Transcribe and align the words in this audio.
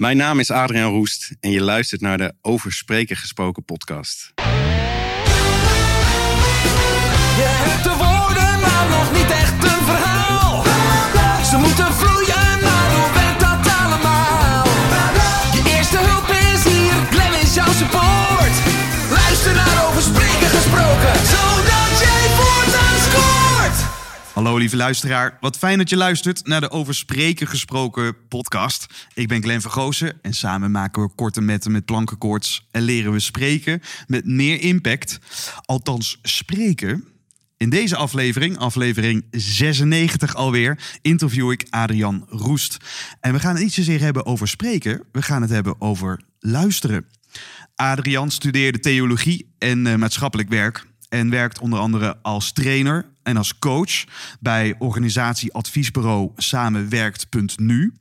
Mijn 0.00 0.16
naam 0.16 0.38
is 0.38 0.50
Adriaan 0.50 0.90
Roest 0.90 1.32
en 1.40 1.50
je 1.50 1.62
luistert 1.62 2.00
naar 2.00 2.18
de 2.18 2.34
Over 2.40 2.72
Spreken 2.72 3.16
Gesproken 3.16 3.64
podcast. 3.64 4.32
Je 7.36 7.46
hebt 7.46 7.84
de 7.84 7.90
woorden, 7.90 8.60
maar 8.60 8.88
nog 8.88 9.12
niet 9.12 9.30
echt 9.30 9.64
een 9.64 9.84
verhaal. 9.84 10.64
Ze 11.44 11.56
moeten 11.56 11.94
Hallo 24.34 24.56
lieve 24.56 24.76
luisteraar, 24.76 25.36
wat 25.40 25.58
fijn 25.58 25.78
dat 25.78 25.88
je 25.88 25.96
luistert 25.96 26.46
naar 26.46 26.60
de 26.60 26.70
Over 26.70 26.94
Spreken 26.94 27.46
gesproken 27.46 28.28
podcast. 28.28 29.08
Ik 29.14 29.28
ben 29.28 29.42
Glenn 29.42 29.60
Vergozen 29.60 30.18
en 30.22 30.34
samen 30.34 30.70
maken 30.70 31.02
we 31.02 31.08
korte 31.14 31.40
metten 31.40 31.72
met 31.72 31.84
plankenkoorts 31.84 32.66
en 32.70 32.82
leren 32.82 33.12
we 33.12 33.18
spreken 33.18 33.82
met 34.06 34.24
meer 34.24 34.60
impact. 34.60 35.18
Althans, 35.64 36.18
spreken. 36.22 37.04
In 37.56 37.70
deze 37.70 37.96
aflevering, 37.96 38.58
aflevering 38.58 39.24
96 39.30 40.34
alweer, 40.34 40.98
interview 41.02 41.50
ik 41.50 41.66
Adrian 41.70 42.26
Roest. 42.28 42.76
En 43.20 43.32
we 43.32 43.40
gaan 43.40 43.54
het 43.54 43.62
niet 43.62 43.72
zozeer 43.72 44.00
hebben 44.00 44.26
over 44.26 44.48
spreken, 44.48 45.02
we 45.12 45.22
gaan 45.22 45.42
het 45.42 45.50
hebben 45.50 45.80
over 45.80 46.20
luisteren. 46.38 47.06
Adrian 47.74 48.30
studeerde 48.30 48.80
theologie 48.80 49.54
en 49.58 49.86
eh, 49.86 49.94
maatschappelijk 49.94 50.48
werk 50.48 50.88
en 51.10 51.30
werkt 51.30 51.58
onder 51.58 51.78
andere 51.78 52.16
als 52.22 52.52
trainer 52.52 53.06
en 53.22 53.36
als 53.36 53.58
coach 53.58 54.04
bij 54.40 54.74
organisatieadviesbureau 54.78 56.30
Samenwerkt.nu. 56.36 57.92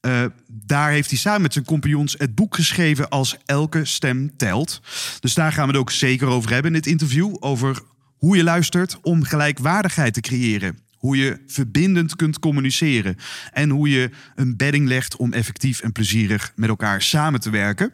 Eh, 0.00 0.24
daar 0.46 0.90
heeft 0.90 1.10
hij 1.10 1.18
samen 1.18 1.42
met 1.42 1.52
zijn 1.52 1.64
compagnons 1.64 2.14
het 2.18 2.34
boek 2.34 2.54
geschreven 2.54 3.08
als 3.08 3.36
Elke 3.44 3.84
Stem 3.84 4.36
Telt. 4.36 4.80
Dus 5.20 5.34
daar 5.34 5.52
gaan 5.52 5.66
we 5.66 5.72
het 5.72 5.80
ook 5.80 5.90
zeker 5.90 6.26
over 6.26 6.50
hebben 6.52 6.74
in 6.74 6.80
dit 6.80 6.92
interview. 6.92 7.36
Over 7.40 7.80
hoe 8.18 8.36
je 8.36 8.42
luistert 8.44 8.98
om 9.00 9.22
gelijkwaardigheid 9.22 10.14
te 10.14 10.20
creëren. 10.20 10.78
Hoe 10.96 11.16
je 11.16 11.42
verbindend 11.46 12.16
kunt 12.16 12.38
communiceren. 12.38 13.16
En 13.52 13.70
hoe 13.70 13.88
je 13.88 14.10
een 14.34 14.56
bedding 14.56 14.88
legt 14.88 15.16
om 15.16 15.32
effectief 15.32 15.80
en 15.80 15.92
plezierig 15.92 16.52
met 16.56 16.68
elkaar 16.68 17.02
samen 17.02 17.40
te 17.40 17.50
werken. 17.50 17.92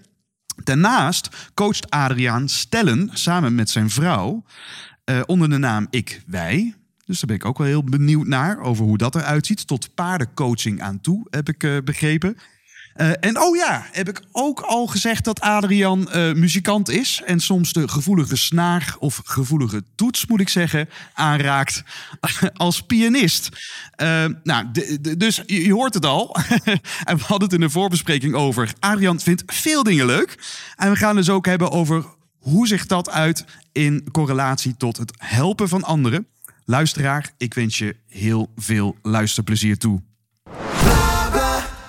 Daarnaast 0.65 1.29
coacht 1.55 1.91
Adriaan 1.91 2.49
Stellen 2.49 3.11
samen 3.13 3.55
met 3.55 3.71
zijn 3.71 3.91
vrouw 3.91 4.45
eh, 5.05 5.21
onder 5.27 5.51
de 5.51 5.59
naam 5.59 5.87
Ik 5.91 6.23
Wij. 6.27 6.75
Dus 7.05 7.17
daar 7.17 7.27
ben 7.27 7.37
ik 7.37 7.45
ook 7.45 7.59
wel 7.59 7.67
heel 7.67 7.85
benieuwd 7.85 8.27
naar 8.27 8.61
over 8.61 8.85
hoe 8.85 8.99
dat 8.99 9.15
eruit 9.15 9.47
ziet. 9.47 9.67
Tot 9.67 9.95
paardencoaching 9.95 10.83
aan 10.83 11.01
toe, 11.01 11.27
heb 11.31 11.49
ik 11.49 11.63
eh, 11.63 11.77
begrepen. 11.85 12.37
Eh, 12.99 13.11
en 13.21 13.41
oh 13.41 13.57
ja, 13.57 13.87
heb 13.93 14.09
ik 14.09 14.23
ook 14.33 14.61
al 14.61 14.87
gezegd 14.87 15.25
dat 15.25 15.41
Adriaan 15.41 16.11
eh, 16.11 16.33
muzikant 16.33 16.89
is. 16.89 17.23
En 17.25 17.41
soms 17.41 17.73
de 17.73 17.89
gevoelige 17.89 18.37
snaar 18.37 18.97
of 18.99 19.21
gevoelige 19.25 19.83
toets, 19.95 20.27
moet 20.27 20.41
ik 20.41 20.49
zeggen, 20.49 20.89
aanraakt 21.15 21.83
als 22.53 22.83
pianist. 22.83 23.49
Eh, 23.91 24.25
nou, 24.43 24.67
dus 25.19 25.43
je, 25.47 25.65
je 25.65 25.73
hoort 25.73 25.95
het 25.95 26.05
al. 26.05 26.37
en 27.05 27.17
we 27.17 27.23
hadden 27.25 27.49
het 27.49 27.53
in 27.53 27.61
de 27.61 27.71
voorbespreking 27.71 28.35
over. 28.35 28.73
Adriaan 28.79 29.21
vindt 29.21 29.43
veel 29.47 29.83
dingen 29.83 30.07
leuk. 30.07 30.39
En 30.77 30.91
we 30.91 30.97
gaan 30.97 31.17
dus 31.17 31.31
ook 31.31 31.47
hebben 31.47 31.71
over 31.71 32.05
hoe 32.39 32.67
zich 32.67 32.87
dat 32.87 33.11
uit 33.11 33.45
in 33.73 34.09
correlatie 34.13 34.77
tot 34.77 34.97
het 34.97 35.13
helpen 35.17 35.69
van 35.69 35.85
anderen. 35.85 36.27
Luisteraar, 36.65 37.33
ik 37.37 37.55
wens 37.55 37.79
je 37.79 37.97
heel 38.07 38.53
veel 38.57 38.97
luisterplezier 39.03 39.79
toe. 39.79 40.03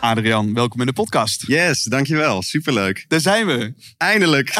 Adrian, 0.01 0.53
welkom 0.53 0.79
in 0.79 0.85
de 0.85 0.93
podcast. 0.93 1.43
Yes, 1.47 1.83
dankjewel. 1.83 2.41
Superleuk. 2.41 3.05
Daar 3.07 3.19
zijn 3.19 3.45
we. 3.45 3.73
Eindelijk. 3.97 4.49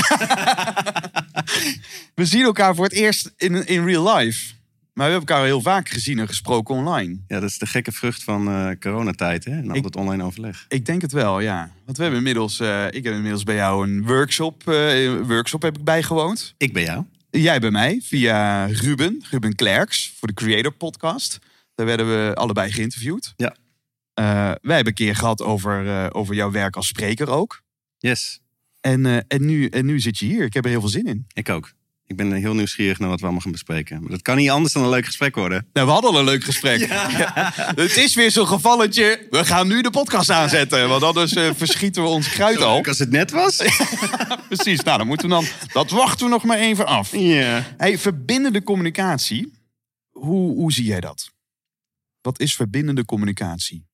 We 2.16 2.26
zien 2.26 2.44
elkaar 2.44 2.76
voor 2.76 2.84
het 2.86 2.94
eerst 2.94 3.32
in, 3.38 3.66
in 3.68 3.86
real 3.86 4.16
life. 4.16 4.54
Maar 4.94 5.06
we 5.08 5.12
hebben 5.14 5.30
elkaar 5.30 5.46
heel 5.46 5.62
vaak 5.62 5.90
gezien 5.90 6.20
en 6.20 6.28
gesproken 6.28 6.76
online. 6.76 7.18
Ja, 7.28 7.40
dat 7.40 7.50
is 7.50 7.58
de 7.58 7.66
gekke 7.66 7.92
vrucht 7.92 8.24
van 8.24 8.48
eh, 8.48 8.70
coronatijd 8.80 9.46
hè? 9.46 9.52
en 9.52 9.70
al 9.70 9.76
Ik- 9.76 9.84
dat 9.84 9.96
online 9.96 10.24
overleg. 10.24 10.66
Ik 10.68 10.86
denk 10.86 11.02
het 11.02 11.12
wel, 11.12 11.40
ja. 11.40 11.72
Want 11.86 11.98
we 11.98 12.04
hebben 12.04 12.20
inmiddels, 12.22 12.60
eh, 12.60 12.86
ik 12.90 13.04
heb 13.04 13.14
inmiddels 13.14 13.44
bij 13.44 13.56
jou 13.56 13.88
een 13.90 14.06
workshop, 14.06 14.68
eh, 14.70 15.12
workshop 15.22 15.62
heb 15.62 15.78
ik 15.78 15.84
bijgewoond. 15.84 16.54
Ik 16.58 16.74
ben 16.74 16.84
jou. 16.84 17.04
Jij 17.30 17.60
bij 17.60 17.72
mij 17.72 18.02
via 18.04 18.66
Ruben, 18.66 19.24
Ruben 19.30 19.56
Klerks, 19.56 20.14
voor 20.20 20.28
de 20.28 20.34
Creator 20.34 20.72
Podcast. 20.72 21.40
Daar 21.76 21.86
werden 21.86 22.08
we 22.08 22.36
allebei 22.36 22.72
geïnterviewd. 22.72 23.34
Ja. 23.38 23.56
Eh, 24.20 24.26
wij 24.62 24.76
hebben 24.76 24.88
een 24.88 24.94
keer 24.94 25.16
gehad 25.16 25.42
over, 25.42 25.88
eh, 25.88 26.08
over 26.12 26.36
jouw 26.36 26.52
werk 26.52 26.76
als 26.76 26.88
spreker 26.88 27.30
ook. 27.30 27.62
Yes, 27.98 28.40
En, 28.82 29.06
eh, 29.06 29.18
en, 29.28 29.46
nu, 29.46 29.68
en 29.68 29.86
nu 29.86 30.00
zit 30.00 30.18
je 30.18 30.26
hier. 30.26 30.46
Ik 30.46 30.54
heb 30.54 30.64
er 30.64 30.70
heel 30.70 30.80
veel 30.80 30.90
zin 30.90 31.06
in. 31.06 31.26
ik 31.34 31.50
ook. 31.50 31.74
Ik 32.06 32.16
ben 32.16 32.32
heel 32.32 32.54
nieuwsgierig 32.54 33.00
naar 33.00 33.10
wat 33.10 33.18
we 33.18 33.24
allemaal 33.24 33.42
gaan 33.42 33.52
bespreken. 33.52 34.02
Maar 34.02 34.10
dat 34.12 34.22
kan 34.22 34.38
niet 34.38 34.50
anders 34.50 34.74
dan 34.74 34.84
een 34.84 34.90
leuk 34.90 35.06
gesprek 35.06 35.36
worden. 35.36 35.68
Nou, 35.74 35.88
we 35.88 35.94
hadden 35.94 36.12
al 36.12 36.20
een 36.20 36.26
leuk 36.26 36.44
gesprek. 36.44 36.80
Ja. 36.88 37.52
Het 37.76 37.98
is 37.98 38.16
weer 38.16 38.32
zo'n 38.32 38.48
gevalletje. 38.48 39.28
We 39.30 39.46
gaan 39.46 39.68
nu 39.68 39.82
de 39.82 39.90
podcast 39.90 40.30
aanzetten. 40.30 40.90
Want 40.90 41.04
anders 41.04 41.34
verschieten 41.58 42.04
we 42.04 42.10
ons 42.10 42.30
kruid 42.30 42.62
al. 42.62 42.86
Als 42.86 43.00
het 43.00 43.12
net 43.12 43.32
was. 43.32 43.56
Precies. 44.50 44.82
Nou, 44.82 44.98
dan 44.98 45.08
moeten 45.08 45.28
we 45.30 45.34
dan. 45.34 45.46
Dat 45.74 45.90
wachten 45.92 46.26
we 46.26 46.32
nog 46.32 46.44
maar 46.44 46.58
even 46.58 46.86
af. 46.86 47.16
ja. 47.16 47.76
Hey, 47.78 47.98
verbindende 47.98 48.64
communicatie. 48.64 49.54
Hoe, 50.10 50.56
hoe 50.56 50.72
zie 50.72 50.86
jij 50.86 51.00
dat? 51.00 51.30
Wat 52.22 52.40
is 52.40 52.56
verbindende 52.56 53.06
communicatie? 53.06 53.89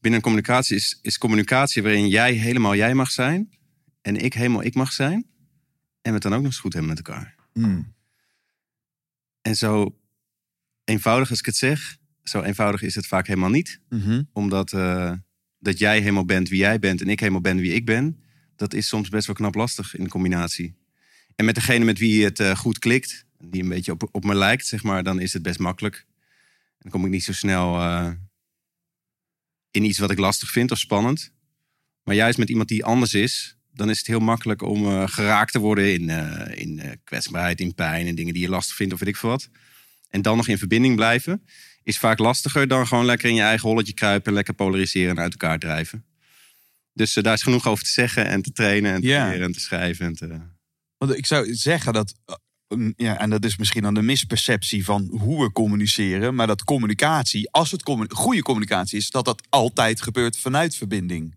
Binnen 0.00 0.20
communicatie 0.20 0.76
is, 0.76 0.98
is 1.02 1.18
communicatie 1.18 1.82
waarin 1.82 2.08
jij 2.08 2.32
helemaal 2.32 2.74
jij 2.74 2.94
mag 2.94 3.10
zijn. 3.10 3.50
En 4.00 4.16
ik 4.16 4.34
helemaal 4.34 4.62
ik 4.62 4.74
mag 4.74 4.92
zijn. 4.92 5.26
En 6.02 6.10
we 6.10 6.12
het 6.12 6.22
dan 6.22 6.32
ook 6.32 6.38
nog 6.38 6.50
eens 6.50 6.60
goed 6.60 6.72
hebben 6.72 6.90
met 6.90 7.06
elkaar. 7.06 7.34
Hmm. 7.52 7.94
En 9.42 9.56
zo 9.56 9.98
eenvoudig 10.84 11.30
als 11.30 11.38
ik 11.38 11.46
het 11.46 11.56
zeg, 11.56 11.98
zo 12.22 12.42
eenvoudig 12.42 12.82
is 12.82 12.94
het 12.94 13.06
vaak 13.06 13.26
helemaal 13.26 13.50
niet. 13.50 13.80
Mhm. 13.88 14.22
Omdat 14.32 14.72
eh, 14.72 15.12
dat 15.58 15.78
jij 15.78 16.00
helemaal 16.00 16.24
bent 16.24 16.48
wie 16.48 16.58
jij 16.58 16.78
bent 16.78 17.00
en 17.00 17.08
ik 17.08 17.20
helemaal 17.20 17.40
ben 17.40 17.56
wie 17.56 17.72
ik 17.72 17.84
ben. 17.86 18.22
Dat 18.56 18.74
is 18.74 18.88
soms 18.88 19.08
best 19.08 19.26
wel 19.26 19.34
knap 19.36 19.54
lastig 19.54 19.96
in 19.96 20.04
de 20.04 20.10
combinatie. 20.10 20.76
En 21.36 21.44
met 21.44 21.54
degene 21.54 21.84
met 21.84 21.98
wie 21.98 22.24
het 22.24 22.40
eh, 22.40 22.56
goed 22.56 22.78
klikt, 22.78 23.26
die 23.38 23.62
een 23.62 23.68
beetje 23.68 23.92
op, 23.92 24.08
op 24.12 24.24
me 24.24 24.34
lijkt, 24.34 24.66
zeg 24.66 24.82
maar, 24.82 25.02
dan 25.02 25.20
is 25.20 25.32
het 25.32 25.42
best 25.42 25.58
makkelijk. 25.58 26.06
Dan 26.78 26.90
kom 26.90 27.04
ik 27.04 27.10
niet 27.10 27.24
zo 27.24 27.32
snel 27.32 27.80
eh, 27.80 28.10
in 29.70 29.84
iets 29.84 29.98
wat 29.98 30.10
ik 30.10 30.18
lastig 30.18 30.50
vind 30.50 30.70
of 30.70 30.78
spannend. 30.78 31.32
Maar 32.02 32.14
juist 32.14 32.38
met 32.38 32.48
iemand 32.48 32.68
die 32.68 32.84
anders 32.84 33.14
is, 33.14 33.56
dan 33.72 33.90
is 33.90 33.98
het 33.98 34.06
heel 34.06 34.20
makkelijk 34.20 34.62
om 34.62 34.86
eh, 34.86 35.08
geraakt 35.08 35.52
te 35.52 35.58
worden 35.58 35.92
in, 35.92 36.10
eh, 36.10 36.60
in 36.60 36.78
eh, 36.78 36.90
kwetsbaarheid, 37.04 37.60
in 37.60 37.74
pijn 37.74 38.06
en 38.06 38.14
dingen 38.14 38.32
die 38.32 38.42
je 38.42 38.48
lastig 38.48 38.76
vindt 38.76 38.92
of 38.92 38.98
weet 38.98 39.08
ik 39.08 39.16
veel 39.16 39.30
wat. 39.30 39.48
En 40.10 40.22
dan 40.22 40.36
nog 40.36 40.48
in 40.48 40.58
verbinding 40.58 40.96
blijven 40.96 41.46
is 41.82 41.98
vaak 41.98 42.18
lastiger 42.18 42.68
dan 42.68 42.86
gewoon 42.86 43.04
lekker 43.04 43.28
in 43.28 43.34
je 43.34 43.42
eigen 43.42 43.68
holletje 43.68 43.94
kruipen, 43.94 44.32
lekker 44.32 44.54
polariseren 44.54 45.10
en 45.10 45.22
uit 45.22 45.32
elkaar 45.32 45.58
drijven. 45.58 46.04
Dus 46.92 47.12
daar 47.12 47.34
is 47.34 47.42
genoeg 47.42 47.66
over 47.66 47.84
te 47.84 47.90
zeggen 47.90 48.26
en 48.26 48.42
te 48.42 48.52
trainen 48.52 48.94
en 48.94 49.00
te 49.00 49.06
leren 49.06 49.42
en 49.42 49.52
te 49.52 49.60
schrijven. 49.60 50.06
En 50.06 50.14
te... 50.14 50.40
Want 50.96 51.16
ik 51.16 51.26
zou 51.26 51.54
zeggen 51.54 51.92
dat. 51.92 52.14
Ja, 52.96 53.18
en 53.18 53.30
dat 53.30 53.44
is 53.44 53.56
misschien 53.56 53.82
dan 53.82 53.94
de 53.94 54.02
misperceptie 54.02 54.84
van 54.84 55.08
hoe 55.10 55.44
we 55.44 55.52
communiceren. 55.52 56.34
Maar 56.34 56.46
dat 56.46 56.64
communicatie, 56.64 57.50
als 57.50 57.70
het 57.70 57.82
goede 58.08 58.42
communicatie 58.42 58.98
is, 58.98 59.10
dat 59.10 59.24
dat 59.24 59.46
altijd 59.48 60.02
gebeurt 60.02 60.38
vanuit 60.38 60.76
verbinding. 60.76 61.34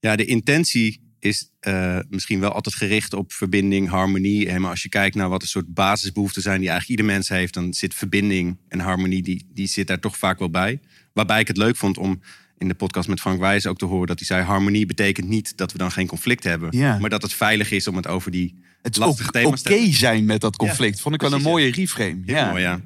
Ja, 0.00 0.16
de 0.16 0.24
intentie 0.24 1.00
is 1.18 1.50
eh, 1.60 1.98
misschien 2.10 2.40
wel 2.40 2.52
altijd 2.52 2.74
gericht 2.74 3.12
op 3.12 3.32
verbinding, 3.32 3.88
harmonie. 3.88 4.48
En 4.48 4.60
maar 4.60 4.70
als 4.70 4.82
je 4.82 4.88
kijkt 4.88 5.14
naar 5.16 5.28
wat 5.28 5.42
een 5.42 5.48
soort 5.48 5.74
basisbehoeften 5.74 6.42
zijn 6.42 6.60
die 6.60 6.68
eigenlijk 6.68 7.00
ieder 7.00 7.14
mens 7.14 7.28
heeft, 7.28 7.54
dan 7.54 7.74
zit 7.74 7.94
verbinding 7.94 8.56
en 8.68 8.78
harmonie, 8.80 9.22
die, 9.22 9.46
die 9.54 9.66
zit 9.66 9.86
daar 9.86 10.00
toch 10.00 10.16
vaak 10.16 10.38
wel 10.38 10.50
bij. 10.50 10.80
Waarbij 11.12 11.40
ik 11.40 11.48
het 11.48 11.56
leuk 11.56 11.76
vond 11.76 11.98
om 11.98 12.20
in 12.58 12.68
de 12.68 12.74
podcast 12.74 13.08
met 13.08 13.20
Frank 13.20 13.40
Wijs 13.40 13.66
ook 13.66 13.78
te 13.78 13.84
horen 13.84 14.06
dat 14.06 14.18
hij 14.18 14.26
zei: 14.26 14.42
harmonie 14.42 14.86
betekent 14.86 15.28
niet 15.28 15.56
dat 15.56 15.72
we 15.72 15.78
dan 15.78 15.90
geen 15.92 16.06
conflict 16.06 16.44
hebben, 16.44 16.76
Ja. 16.78 16.98
maar 16.98 17.10
dat 17.10 17.22
het 17.22 17.32
veilig 17.32 17.70
is 17.70 17.86
om 17.88 17.96
het 17.96 18.06
over 18.06 18.30
die 18.30 18.54
Het 18.82 19.00
ook 19.00 19.18
oké 19.44 19.92
zijn 19.92 20.24
met 20.24 20.40
dat 20.40 20.56
conflict. 20.56 20.96
Ja, 20.96 21.02
Vond 21.02 21.14
ik 21.14 21.20
wel 21.20 21.32
een 21.32 21.42
mooie 21.42 21.70
reframe. 21.70 22.22
Ja. 22.24 22.50
mooi, 22.50 22.62
ja. 22.62 22.80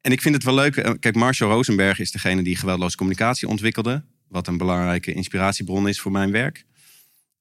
En 0.00 0.12
ik 0.12 0.20
vind 0.22 0.34
het 0.34 0.44
wel 0.44 0.54
leuk. 0.54 0.76
eh, 0.76 0.92
Kijk, 1.00 1.14
Marshall 1.14 1.50
Rosenberg 1.50 1.98
is 1.98 2.10
degene 2.10 2.42
die 2.42 2.56
geweldloze 2.56 2.96
communicatie 2.96 3.48
ontwikkelde. 3.48 4.04
Wat 4.28 4.46
een 4.46 4.56
belangrijke 4.56 5.12
inspiratiebron 5.12 5.88
is 5.88 6.00
voor 6.00 6.12
mijn 6.12 6.30
werk. 6.30 6.64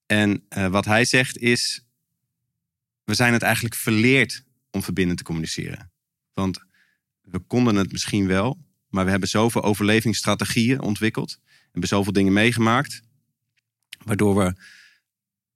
En 0.05 0.43
eh, 0.49 0.67
wat 0.67 0.85
hij 0.85 1.05
zegt 1.05 1.37
is... 1.37 1.81
We 3.03 3.13
zijn 3.13 3.33
het 3.33 3.41
eigenlijk 3.41 3.75
verleerd 3.75 4.43
om 4.71 4.83
verbindend 4.83 5.17
te 5.17 5.23
communiceren. 5.23 5.91
Want 6.33 6.59
we 7.21 7.39
konden 7.39 7.75
het 7.75 7.91
misschien 7.91 8.27
wel. 8.27 8.65
Maar 8.89 9.05
we 9.05 9.11
hebben 9.11 9.29
zoveel 9.29 9.63
overlevingsstrategieën 9.63 10.81
ontwikkeld. 10.81 11.39
We 11.45 11.67
hebben 11.71 11.89
zoveel 11.89 12.13
dingen 12.13 12.33
meegemaakt. 12.33 13.01
Waardoor 14.03 14.35
we, 14.35 14.53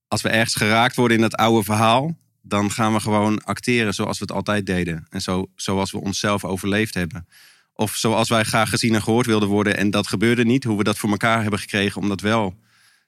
als 0.07 0.21
we 0.21 0.29
ergens 0.29 0.55
geraakt 0.55 0.95
worden 0.95 1.17
in 1.17 1.23
dat 1.23 1.35
oude 1.35 1.63
verhaal... 1.63 2.19
dan 2.51 2.71
gaan 2.71 2.93
we 2.93 2.99
gewoon 2.99 3.43
acteren 3.43 3.93
zoals 3.93 4.19
we 4.19 4.23
het 4.23 4.33
altijd 4.33 4.65
deden. 4.65 5.05
En 5.09 5.21
zo, 5.21 5.51
zoals 5.55 5.91
we 5.91 6.01
onszelf 6.01 6.45
overleefd 6.45 6.93
hebben. 6.93 7.27
Of 7.73 7.95
zoals 7.95 8.29
wij 8.29 8.43
graag 8.43 8.69
gezien 8.69 8.95
en 8.95 9.03
gehoord 9.03 9.25
wilden 9.25 9.49
worden. 9.49 9.77
En 9.77 9.89
dat 9.89 10.07
gebeurde 10.07 10.45
niet. 10.45 10.63
Hoe 10.63 10.77
we 10.77 10.83
dat 10.83 10.97
voor 10.97 11.09
elkaar 11.09 11.41
hebben 11.41 11.59
gekregen 11.59 12.01
om 12.01 12.07
dat 12.07 12.21
wel 12.21 12.59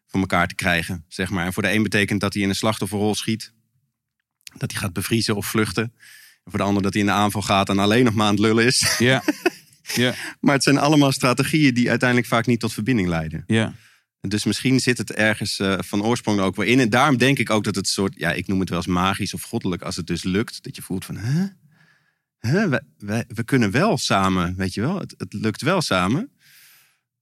voor 0.08 0.20
elkaar 0.20 0.48
te 0.48 0.56
krijgen, 0.56 1.06
zeg 1.08 1.30
maar. 1.30 1.46
En 1.46 1.54
voor 1.54 1.64
de 1.64 1.72
een 1.72 1.84
betekent 1.84 2.22
dat 2.22 2.34
hij 2.34 2.44
in 2.44 2.50
een 2.50 2.56
slachtofferrol 2.56 3.16
schiet. 3.16 3.54
Dat 4.58 4.72
hij 4.72 4.82
gaat 4.82 4.94
bevriezen 4.94 5.36
of 5.36 5.46
vluchten. 5.46 5.84
En 6.44 6.52
voor 6.52 6.60
de 6.60 6.66
ander 6.66 6.84
dat 6.84 6.94
hij 6.94 7.02
in 7.02 7.08
de 7.08 7.14
aanval 7.14 7.42
gaat 7.42 7.70
en 7.70 7.80
alleen 7.80 8.06
nog 8.06 8.14
maar 8.14 8.28
aan 8.28 8.34
het 8.34 8.44
lullen 8.44 8.66
is. 8.66 8.96
Ja. 8.98 9.24
ja. 9.94 10.14
Maar 10.40 10.54
het 10.54 10.64
zijn 10.64 10.78
allemaal 10.78 11.12
strategieën 11.12 11.74
die 11.74 11.90
uiteindelijk 11.90 12.30
vaak 12.30 12.46
niet 12.46 12.60
tot 12.60 12.74
verbinding 12.74 13.08
leiden. 13.08 13.44
Ja. 13.48 13.74
Dus 14.28 14.44
misschien 14.44 14.80
zit 14.80 14.98
het 14.98 15.12
ergens 15.12 15.60
eh, 15.60 15.76
van 15.80 16.04
oorsprong 16.04 16.40
ook 16.40 16.56
wel 16.56 16.66
in. 16.66 16.80
En 16.80 16.90
daarom 16.90 17.18
denk 17.18 17.40
ik 17.40 17.50
ook 17.50 17.64
dat 17.64 17.76
het 17.76 17.88
soort, 17.88 18.14
ja, 18.18 18.32
ik 18.32 18.48
noem 18.48 18.60
het 18.60 18.70
wel 18.70 18.78
eens 18.78 18.88
magisch 18.88 19.34
of 19.34 19.42
goddelijk 19.42 19.82
als 19.82 19.96
het 19.96 20.08
dus 20.08 20.24
lukt. 20.24 20.64
Dat 20.64 20.76
je 20.76 20.82
voelt 20.82 21.06
van, 21.06 21.18
hè? 21.18 21.48
Hè? 22.40 22.70
We, 22.70 23.26
we, 23.28 23.44
kunnen 23.44 23.72
wel 23.72 23.98
samen, 23.98 24.56
weet 24.56 24.74
je 24.74 24.82
wel. 24.82 25.00
Het, 25.00 25.14
het 25.18 25.34
lukt 25.34 25.62
wel 25.62 25.82
samen. 25.82 26.32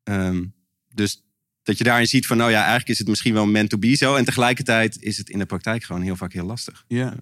Ehm, 0.04 0.46
dus 0.94 1.24
dat 1.64 1.78
je 1.78 1.84
daarin 1.84 2.08
ziet 2.08 2.28
van, 2.28 2.38
nou 2.38 2.52
ja, 2.52 2.60
eigenlijk 2.60 2.90
is 2.90 2.98
het 2.98 3.08
misschien 3.08 3.34
wel 3.34 3.46
meant 3.46 3.70
to 3.70 3.78
be 3.78 3.96
zo. 3.96 4.16
En 4.16 4.26
tegelijkertijd 4.26 5.02
is 5.02 5.18
het 5.18 5.30
in 5.30 5.40
de 5.40 5.46
praktijk 5.46 5.84
gewoon 5.84 6.02
heel 6.02 6.16
vaak 6.16 6.34
heel 6.34 6.46
lastig. 6.46 6.84
Ja. 6.88 7.16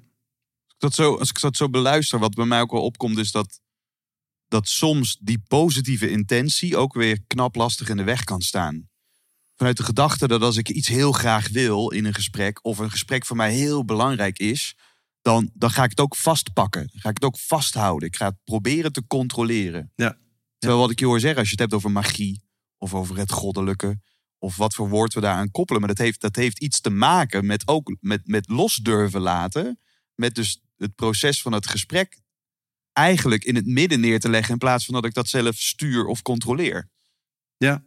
Dat 0.78 0.94
zo, 0.94 1.16
als 1.16 1.30
ik 1.30 1.40
dat 1.40 1.58
zo 1.58 1.70
beluister, 1.70 2.20
wat 2.20 2.36
bij 2.36 2.46
mij 2.46 2.62
ook 2.62 2.72
wel 2.72 2.84
opkomt, 2.84 3.18
is 3.18 3.32
dat, 3.32 3.62
dat 4.48 4.68
soms 4.68 5.18
die 5.22 5.44
positieve 5.48 6.10
intentie 6.10 6.78
ook 6.78 6.94
weer 6.94 7.20
knap 7.28 7.56
lastig 7.56 7.90
in 7.90 7.98
de 7.98 8.04
weg 8.04 8.24
kan 8.24 8.42
staan. 8.42 8.90
Vanuit 9.60 9.78
de 9.78 9.84
gedachte 9.84 10.28
dat 10.28 10.42
als 10.42 10.58
ik 10.58 10.70
iets 10.70 10.88
heel 10.88 11.12
graag 11.12 11.50
wil 11.50 11.90
in 11.90 12.06
een 12.06 12.14
gesprek, 12.14 12.66
of 12.66 12.78
een 12.78 12.92
gesprek 12.92 13.26
voor 13.26 13.36
mij 13.36 13.54
heel 13.54 13.86
belangrijk 13.86 14.40
is, 14.40 14.76
dan, 15.22 15.50
dan 15.54 15.72
ga 15.72 15.84
ik 15.84 15.90
het 15.90 16.00
ook 16.00 16.16
vastpakken. 16.16 16.88
Dan 16.92 17.02
ga 17.02 17.10
ik 17.10 17.16
het 17.16 17.24
ook 17.24 17.40
vasthouden. 17.40 18.08
Ik 18.08 18.16
ga 18.16 18.26
het 18.26 18.44
proberen 18.44 18.92
te 18.92 19.08
controleren. 19.08 19.92
Ja. 19.96 20.18
Terwijl 20.58 20.82
wat 20.82 20.92
ik 20.92 21.00
je 21.00 21.06
hoor 21.06 21.20
zeggen, 21.20 21.40
als 21.40 21.48
je 21.48 21.52
het 21.52 21.60
hebt 21.60 21.74
over 21.74 21.92
magie, 21.92 22.44
of 22.78 22.94
over 22.94 23.18
het 23.18 23.32
goddelijke, 23.32 24.02
of 24.38 24.56
wat 24.56 24.74
voor 24.74 24.90
woord 24.90 25.14
we 25.14 25.20
daaraan 25.20 25.52
koppelen. 25.52 25.82
Maar 25.82 25.96
dat 25.96 26.06
heeft, 26.06 26.22
dat 26.22 26.36
heeft 26.36 26.60
iets 26.60 26.82
te 26.82 26.90
maken 26.90 27.46
met 27.46 27.68
ook 27.68 27.98
met, 28.00 28.28
met 28.28 28.50
los 28.50 28.76
durven 28.76 29.22
laten. 29.22 29.80
Met 30.16 30.36
dus 30.36 30.62
het 30.78 30.96
proces 30.96 31.42
van 31.42 31.52
het 31.52 31.68
gesprek 31.68 32.20
eigenlijk 32.94 33.44
in 33.44 33.56
het 33.56 33.66
midden 33.66 34.00
neer 34.00 34.20
te 34.20 34.30
leggen. 34.30 34.54
In 34.54 34.60
plaats 34.60 34.86
van 34.86 34.94
dat 34.94 35.06
ik 35.06 35.14
dat 35.14 35.28
zelf 35.28 35.56
stuur 35.56 36.06
of 36.06 36.22
controleer. 36.22 36.90
Ja, 37.58 37.84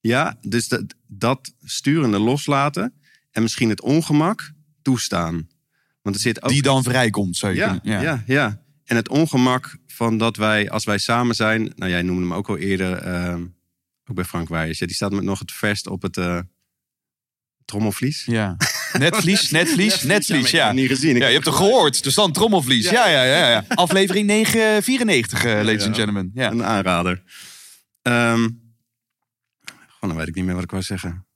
ja 0.00 0.36
dus 0.40 0.68
dat, 0.68 0.84
dat 1.06 1.54
sturende 1.62 2.18
loslaten 2.18 2.94
en 3.30 3.42
misschien 3.42 3.68
het 3.68 3.80
ongemak 3.80 4.52
toestaan. 4.82 5.48
Want 6.02 6.14
er 6.14 6.20
zit 6.20 6.42
ook... 6.42 6.50
Die 6.50 6.62
dan 6.62 6.82
vrijkomt, 6.82 7.36
zou 7.36 7.52
je 7.52 7.58
ja, 7.58 7.78
kunnen- 7.78 8.02
ja. 8.02 8.10
Ja, 8.10 8.22
ja. 8.26 8.62
En 8.84 8.96
het 8.96 9.08
ongemak 9.08 9.76
van 9.86 10.18
dat 10.18 10.36
wij, 10.36 10.70
als 10.70 10.84
wij 10.84 10.98
samen 10.98 11.34
zijn... 11.34 11.72
Nou, 11.76 11.90
jij 11.90 12.02
noemde 12.02 12.22
hem 12.22 12.34
ook 12.34 12.48
al 12.48 12.58
eerder, 12.58 12.96
ehm, 12.96 13.42
ook 14.04 14.14
bij 14.14 14.24
Frank 14.24 14.48
Wijers. 14.48 14.78
Ja, 14.78 14.86
die 14.86 14.94
staat 14.94 15.12
met 15.12 15.24
nog 15.24 15.38
het 15.38 15.52
verst 15.52 15.86
op 15.86 16.02
het 16.02 16.16
eh, 16.16 16.38
trommelvlies. 17.64 18.24
Ja. 18.24 18.56
Netvlies, 18.98 19.50
netvlies, 19.58 20.02
netvlies, 20.02 20.50
Ja, 20.50 20.66
ja. 20.66 20.72
niet 20.72 20.88
gezien. 20.88 21.16
Ja, 21.16 21.26
je 21.26 21.32
hebt 21.32 21.44
het 21.44 21.54
gehoord. 21.54 22.04
Er 22.04 22.12
stond 22.12 22.34
trommelvlies. 22.34 22.90
Ja, 22.90 23.08
ja, 23.08 23.22
ja. 23.22 23.50
ja. 23.50 23.64
Aflevering 23.68 24.26
994, 24.26 25.44
eh, 25.44 25.52
ladies 25.52 25.84
and 25.84 25.96
gentlemen. 25.96 26.30
Ja. 26.34 26.50
Een 26.50 26.64
aanrader. 26.64 27.22
Ehm 28.02 28.48
gewoon, 30.00 30.16
dan 30.16 30.16
weet 30.16 30.28
ik 30.28 30.34
niet 30.34 30.44
meer 30.44 30.54
wat 30.54 30.64
ik 30.64 30.70
wou 30.70 30.82
zeggen. 30.82 31.26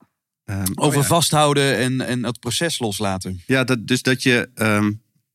Ehm, 0.45 0.67
oh 0.75 0.87
Over 0.87 1.01
ja. 1.01 1.07
vasthouden 1.07 1.77
en, 1.77 2.01
en 2.01 2.25
het 2.25 2.41
proces 2.41 2.79
loslaten. 2.79 3.43
Ja, 3.47 3.65
dat, 3.65 3.87
dus 3.87 4.03
dat 4.03 4.23
je 4.23 4.51
ehm, 4.55 4.93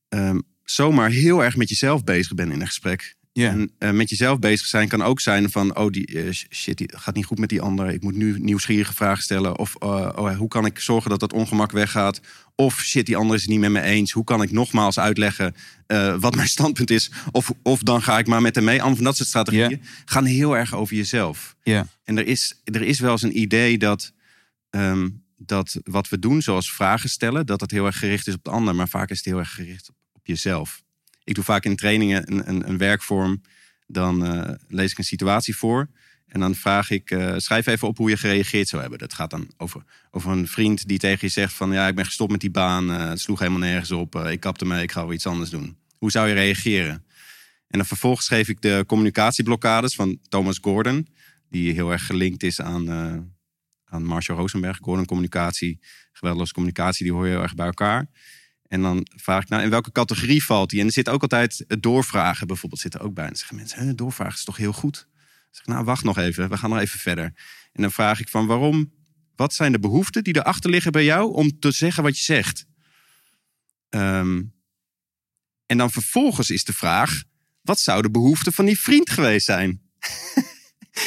ehm, 0.08 0.40
zomaar 0.64 1.10
heel 1.10 1.44
erg 1.44 1.56
met 1.56 1.68
jezelf 1.68 2.04
bezig 2.04 2.34
bent 2.34 2.52
in 2.52 2.60
een 2.60 2.66
gesprek. 2.66 3.16
En 3.32 3.70
eh, 3.78 3.90
met 3.90 4.10
jezelf 4.10 4.38
bezig 4.38 4.66
zijn 4.66 4.88
kan 4.88 5.02
ook 5.02 5.20
zijn 5.20 5.50
van... 5.50 5.76
oh, 5.76 5.90
die, 5.90 6.06
eh, 6.06 6.32
shit, 6.50 6.78
die 6.78 6.90
gaat 6.96 7.14
niet 7.14 7.24
goed 7.24 7.38
met 7.38 7.48
die 7.48 7.60
ander. 7.60 7.88
Ik 7.88 8.02
moet 8.02 8.14
nu 8.14 8.38
nieuwsgierige 8.38 8.94
vragen 8.94 9.22
stellen. 9.22 9.58
Of 9.58 9.76
eh, 9.76 9.88
oh, 9.88 10.36
hoe 10.36 10.48
kan 10.48 10.66
ik 10.66 10.78
zorgen 10.78 11.10
dat 11.10 11.20
dat 11.20 11.32
ongemak 11.32 11.72
weggaat? 11.72 12.20
Of 12.54 12.80
shit, 12.80 13.06
die 13.06 13.16
ander 13.16 13.36
is 13.36 13.40
het 13.40 13.50
niet 13.50 13.60
met 13.60 13.70
me 13.70 13.80
eens. 13.80 14.12
Hoe 14.12 14.24
kan 14.24 14.42
ik 14.42 14.50
nogmaals 14.50 14.98
uitleggen 14.98 15.54
wat 16.18 16.34
mijn 16.34 16.48
standpunt 16.58 16.90
is? 16.90 17.10
Of, 17.32 17.52
of 17.62 17.82
dan 17.82 18.02
ga 18.02 18.18
ik 18.18 18.26
maar 18.26 18.42
met 18.42 18.54
hem 18.54 18.64
mee. 18.64 18.78
Allemaal 18.78 18.96
van 18.96 19.04
dat 19.04 19.16
soort 19.16 19.28
strategieën 19.28 19.82
gaan 20.04 20.24
heel 20.24 20.56
erg 20.56 20.74
over 20.74 20.96
jezelf. 20.96 21.56
Ja. 21.62 21.86
En 22.04 22.18
er 22.18 22.26
is, 22.26 22.60
er 22.64 22.82
is 22.82 23.00
wel 23.00 23.10
eens 23.10 23.22
een 23.22 23.38
idee 23.38 23.78
dat, 23.78 24.12
ehm, 24.70 25.08
dat 25.36 25.76
wat 25.82 26.08
we 26.08 26.18
doen, 26.18 26.42
zoals 26.42 26.72
vragen 26.72 27.08
stellen, 27.08 27.46
dat 27.46 27.58
dat 27.58 27.70
heel 27.70 27.86
erg 27.86 27.98
gericht 27.98 28.26
is 28.26 28.34
op 28.34 28.44
de 28.44 28.50
ander, 28.50 28.74
maar 28.74 28.88
vaak 28.88 29.10
is 29.10 29.16
het 29.16 29.26
heel 29.26 29.38
erg 29.38 29.54
gericht 29.54 29.90
op 30.12 30.26
jezelf. 30.26 30.82
Ik 31.30 31.36
doe 31.36 31.44
vaak 31.44 31.64
in 31.64 31.76
trainingen 31.76 32.32
een, 32.32 32.48
een, 32.48 32.68
een 32.68 32.78
werkvorm, 32.78 33.42
dan 33.86 34.26
eh, 34.26 34.54
lees 34.68 34.90
ik 34.90 34.98
een 34.98 35.04
situatie 35.04 35.56
voor 35.56 35.88
en 36.26 36.40
dan 36.40 36.54
vraag 36.54 36.90
ik, 36.90 37.10
eh, 37.10 37.34
schrijf 37.36 37.66
even 37.66 37.88
op 37.88 37.96
hoe 37.96 38.10
je 38.10 38.16
gereageerd 38.16 38.68
zou 38.68 38.80
hebben. 38.82 38.98
Dat 38.98 39.14
gaat 39.14 39.30
dan 39.30 39.50
over, 39.56 39.84
over 40.10 40.30
een 40.30 40.48
vriend 40.48 40.88
die 40.88 40.98
tegen 40.98 41.18
je 41.20 41.32
zegt 41.32 41.52
van, 41.52 41.72
ja, 41.72 41.88
ik 41.88 41.94
ben 41.94 42.04
gestopt 42.04 42.30
met 42.30 42.40
die 42.40 42.50
baan, 42.50 42.90
eh, 42.90 43.08
het 43.08 43.20
sloeg 43.20 43.38
helemaal 43.38 43.60
nergens 43.60 43.90
op, 43.90 44.14
ik 44.14 44.40
kapte 44.40 44.64
mee, 44.64 44.82
ik 44.82 44.92
ga 44.92 45.02
wel 45.02 45.12
iets 45.12 45.26
anders 45.26 45.50
doen. 45.50 45.76
Hoe 45.98 46.10
zou 46.10 46.28
je 46.28 46.34
reageren? 46.34 47.04
En 47.66 47.78
dan 47.78 47.86
vervolgens 47.86 48.28
geef 48.28 48.48
ik 48.48 48.60
de 48.60 48.84
communicatieblokkades 48.86 49.94
van 49.94 50.18
Thomas 50.28 50.58
Gordon, 50.60 51.08
die 51.50 51.72
heel 51.72 51.90
erg 51.90 52.06
gelinkt 52.06 52.42
is 52.42 52.60
aan, 52.60 52.90
aan 53.84 54.04
Marshall 54.04 54.38
Rosenberg. 54.38 54.78
Gordon 54.80 55.06
communicatie, 55.06 55.78
geweldloze 56.12 56.52
communicatie, 56.52 57.04
die 57.04 57.14
hoor 57.14 57.26
je 57.26 57.32
heel 57.32 57.42
erg 57.42 57.54
bij 57.54 57.66
elkaar. 57.66 58.08
En 58.70 58.82
dan 58.82 59.06
vraag 59.16 59.42
ik, 59.42 59.48
nou, 59.48 59.62
in 59.62 59.70
welke 59.70 59.92
categorie 59.92 60.44
valt 60.44 60.70
die? 60.70 60.80
En 60.80 60.86
er 60.86 60.92
zit 60.92 61.08
ook 61.08 61.22
altijd 61.22 61.64
doorvragen 61.80 62.46
bijvoorbeeld 62.46 62.80
zit 62.80 62.94
er 62.94 63.02
ook 63.02 63.14
bij. 63.14 63.26
En 63.26 63.36
zeggen 63.36 63.56
mensen, 63.56 63.86
"Hè, 63.86 63.94
doorvragen 63.94 64.34
is 64.34 64.44
toch 64.44 64.56
heel 64.56 64.72
goed? 64.72 65.08
Zeg 65.50 65.66
nou, 65.66 65.84
wacht 65.84 66.04
nog 66.04 66.18
even, 66.18 66.48
we 66.48 66.56
gaan 66.56 66.70
nog 66.70 66.78
even 66.78 66.98
verder. 66.98 67.24
En 67.72 67.82
dan 67.82 67.92
vraag 67.92 68.20
ik 68.20 68.28
van, 68.28 68.46
waarom, 68.46 68.92
wat 69.36 69.54
zijn 69.54 69.72
de 69.72 69.78
behoeften 69.78 70.24
die 70.24 70.36
erachter 70.36 70.70
liggen 70.70 70.92
bij 70.92 71.04
jou 71.04 71.32
om 71.32 71.58
te 71.58 71.70
zeggen 71.70 72.02
wat 72.02 72.18
je 72.18 72.24
zegt? 72.24 72.66
Ehm, 73.88 74.42
en 75.66 75.78
dan 75.78 75.90
vervolgens 75.90 76.50
is 76.50 76.64
de 76.64 76.72
vraag, 76.72 77.22
wat 77.62 77.80
zou 77.80 78.02
de 78.02 78.10
behoefte 78.10 78.52
van 78.52 78.64
die 78.64 78.80
vriend 78.80 79.10
geweest 79.10 79.46
zijn? 79.46 79.80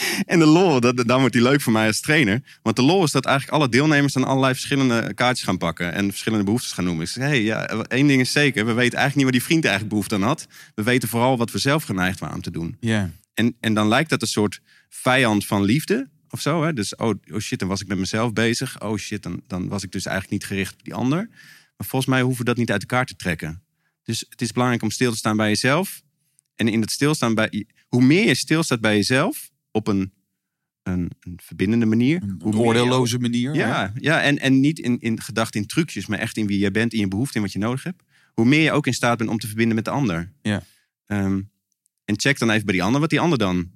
En 0.25 0.39
de 0.39 0.45
lol, 0.45 0.79
dat, 0.79 1.07
dan 1.07 1.19
wordt 1.19 1.33
die 1.33 1.43
leuk 1.43 1.61
voor 1.61 1.73
mij 1.73 1.87
als 1.87 1.99
trainer. 1.99 2.41
Want 2.61 2.75
de 2.75 2.81
lol 2.81 3.03
is 3.03 3.11
dat 3.11 3.25
eigenlijk 3.25 3.57
alle 3.57 3.69
deelnemers 3.69 4.13
dan 4.13 4.23
allerlei 4.23 4.53
verschillende 4.53 5.13
kaartjes 5.13 5.45
gaan 5.45 5.57
pakken. 5.57 5.93
En 5.93 6.09
verschillende 6.09 6.45
behoeftes 6.45 6.71
gaan 6.71 6.85
noemen. 6.85 7.03
Ik 7.03 7.09
zeg, 7.09 7.23
hey, 7.23 7.41
ja, 7.41 7.65
één 7.67 8.07
ding 8.07 8.21
is 8.21 8.31
zeker. 8.31 8.65
We 8.65 8.73
weten 8.73 8.97
eigenlijk 8.97 9.15
niet 9.15 9.23
waar 9.23 9.31
die 9.31 9.43
vriend 9.43 9.63
eigenlijk 9.63 9.93
behoefte 9.93 10.15
aan 10.15 10.21
had. 10.21 10.47
We 10.75 10.83
weten 10.83 11.09
vooral 11.09 11.37
wat 11.37 11.51
we 11.51 11.59
zelf 11.59 11.83
geneigd 11.83 12.19
waren 12.19 12.35
om 12.35 12.41
te 12.41 12.51
doen. 12.51 12.77
Ja. 12.79 13.11
En, 13.33 13.55
en 13.59 13.73
dan 13.73 13.87
lijkt 13.87 14.09
dat 14.09 14.21
een 14.21 14.27
soort 14.27 14.61
vijand 14.89 15.45
van 15.45 15.63
liefde 15.63 16.09
of 16.29 16.41
zo. 16.41 16.63
Hè? 16.63 16.73
Dus, 16.73 16.95
oh, 16.95 17.13
oh 17.31 17.39
shit, 17.39 17.59
dan 17.59 17.67
was 17.67 17.81
ik 17.81 17.87
met 17.87 17.97
mezelf 17.97 18.33
bezig. 18.33 18.81
Oh 18.81 18.97
shit, 18.97 19.23
dan, 19.23 19.41
dan 19.47 19.67
was 19.67 19.83
ik 19.83 19.91
dus 19.91 20.05
eigenlijk 20.05 20.41
niet 20.41 20.49
gericht 20.51 20.73
op 20.73 20.83
die 20.83 20.93
ander. 20.93 21.27
Maar 21.77 21.87
volgens 21.87 22.11
mij 22.11 22.21
hoeven 22.21 22.39
we 22.39 22.49
dat 22.49 22.57
niet 22.57 22.71
uit 22.71 22.81
elkaar 22.81 23.05
te 23.05 23.15
trekken. 23.15 23.63
Dus 24.03 24.25
het 24.29 24.41
is 24.41 24.51
belangrijk 24.51 24.83
om 24.83 24.91
stil 24.91 25.11
te 25.11 25.17
staan 25.17 25.37
bij 25.37 25.47
jezelf. 25.47 26.01
En 26.55 26.67
in 26.67 26.79
dat 26.79 26.91
stilstaan 26.91 27.33
bij... 27.33 27.65
Hoe 27.87 28.03
meer 28.03 28.27
je 28.27 28.35
stilstaat 28.35 28.81
bij 28.81 28.95
jezelf 28.95 29.51
op 29.73 29.87
een, 29.87 30.13
een, 30.83 31.11
een 31.19 31.39
verbindende 31.43 31.85
manier... 31.85 32.21
Een 32.21 32.39
hoe 32.43 32.55
oordeelloze 32.55 33.19
manier. 33.19 33.53
ja, 33.53 33.93
ja 33.95 34.21
en, 34.21 34.39
en 34.39 34.59
niet 34.59 34.79
in, 34.79 34.99
in 34.99 35.21
gedachten 35.21 35.61
in 35.61 35.67
trucjes, 35.67 36.05
maar 36.05 36.19
echt 36.19 36.37
in 36.37 36.47
wie 36.47 36.57
jij 36.57 36.71
bent, 36.71 36.93
in 36.93 36.99
je 36.99 37.07
behoefte, 37.07 37.35
in 37.35 37.43
wat 37.43 37.51
je 37.51 37.59
nodig 37.59 37.83
hebt. 37.83 38.03
Hoe 38.33 38.45
meer 38.45 38.61
je 38.61 38.71
ook 38.71 38.87
in 38.87 38.93
staat 38.93 39.17
bent 39.17 39.29
om 39.29 39.37
te 39.37 39.47
verbinden 39.47 39.75
met 39.75 39.85
de 39.85 39.91
ander. 39.91 40.33
Ja. 40.41 40.63
Ehm, 41.05 41.41
en 42.05 42.19
check 42.19 42.39
dan 42.39 42.49
even 42.49 42.65
bij 42.65 42.73
die 42.73 42.83
ander 42.83 43.01
wat 43.01 43.09
die 43.09 43.19
ander 43.19 43.37
dan 43.37 43.71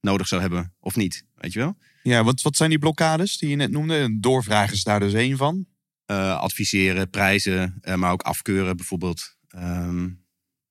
nodig 0.00 0.28
zou 0.28 0.40
hebben, 0.40 0.74
of 0.80 0.96
niet. 0.96 1.24
Weet 1.34 1.52
je 1.52 1.58
wel? 1.58 1.76
Ja, 2.02 2.24
wat, 2.24 2.42
wat 2.42 2.56
zijn 2.56 2.70
die 2.70 2.78
blokkades 2.78 3.38
die 3.38 3.48
je 3.48 3.56
net 3.56 3.70
noemde? 3.70 4.18
Doorvragen 4.20 4.74
is 4.74 4.82
daar 4.82 5.00
dus 5.00 5.12
één 5.12 5.36
van. 5.36 5.66
Eh, 6.06 6.38
adviseren, 6.38 7.10
prijzen, 7.10 7.78
eh, 7.80 7.94
maar 7.94 8.12
ook 8.12 8.22
afkeuren 8.22 8.76
bijvoorbeeld. 8.76 9.36
Ehm, 9.48 10.08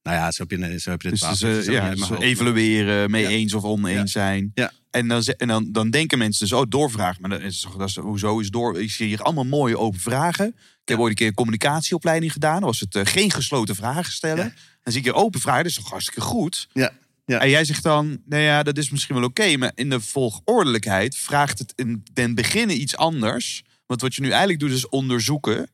nou 0.03 0.17
ja, 0.17 0.31
zo 0.31 0.45
heb 0.47 0.59
je, 0.59 0.79
zo 0.79 0.89
heb 0.89 1.01
je 1.01 1.09
het 1.09 1.39
Dus, 1.39 1.65
ja, 1.65 1.81
mijn 1.81 1.95
dus 1.95 2.07
hoofd. 2.07 2.21
evalueren, 2.21 3.11
mee 3.11 3.21
Ja. 3.21 3.29
eens 3.29 3.53
of 3.53 3.63
oneens 3.63 4.11
zijn. 4.11 4.51
Ja. 4.53 4.71
En, 4.89 5.07
dan, 5.07 5.23
en 5.23 5.47
dan, 5.47 5.71
dan 5.71 5.89
denken 5.89 6.17
mensen 6.17 6.47
dus, 6.49 6.57
oh, 6.57 6.65
doorvragen. 6.69 7.21
Maar 7.21 7.29
dat 7.29 7.41
is, 7.41 7.67
dat 7.77 7.87
is, 7.87 7.95
hoezo 7.95 8.39
is 8.39 8.49
door... 8.49 8.81
Ik 8.81 8.91
zie 8.91 9.07
hier 9.07 9.21
allemaal 9.21 9.43
mooie 9.43 9.77
open 9.77 9.99
vragen. 9.99 10.47
Ik 10.81 10.87
heb 10.87 10.99
ooit 10.99 11.09
een 11.09 11.15
keer 11.15 11.27
een 11.27 11.33
communicatieopleiding 11.33 12.31
gedaan. 12.31 12.59
Dan 12.59 12.69
was 12.69 12.79
het 12.79 12.95
eh, 12.95 13.05
geen 13.05 13.31
gesloten 13.31 13.75
vragen 13.75 14.11
stellen. 14.13 14.45
Ja. 14.45 14.53
Dan 14.83 14.93
zie 14.93 15.01
ik 15.01 15.07
hier 15.07 15.15
open 15.15 15.39
vragen, 15.39 15.63
dat 15.63 15.71
is 15.71 15.77
toch 15.77 15.89
hartstikke 15.89 16.21
goed. 16.21 16.67
Ja, 16.73 16.91
ja. 17.25 17.39
En 17.39 17.49
jij 17.49 17.65
zegt 17.65 17.83
dan, 17.83 18.21
nou 18.25 18.41
ja, 18.41 18.63
dat 18.63 18.77
is 18.77 18.89
misschien 18.89 19.15
wel 19.15 19.23
oké. 19.23 19.57
maar 19.57 19.71
in 19.75 19.89
de 19.89 20.01
volgordelijkheid 20.01 21.15
vraagt 21.15 21.59
het 21.59 21.73
in 21.75 22.03
den 22.13 22.35
beginnen 22.35 22.81
iets 22.81 22.95
anders. 22.95 23.63
Want 23.85 24.01
wat 24.01 24.15
je 24.15 24.21
nu 24.21 24.29
eigenlijk 24.29 24.59
doet 24.59 24.71
is 24.71 24.89
onderzoeken. 24.89 25.69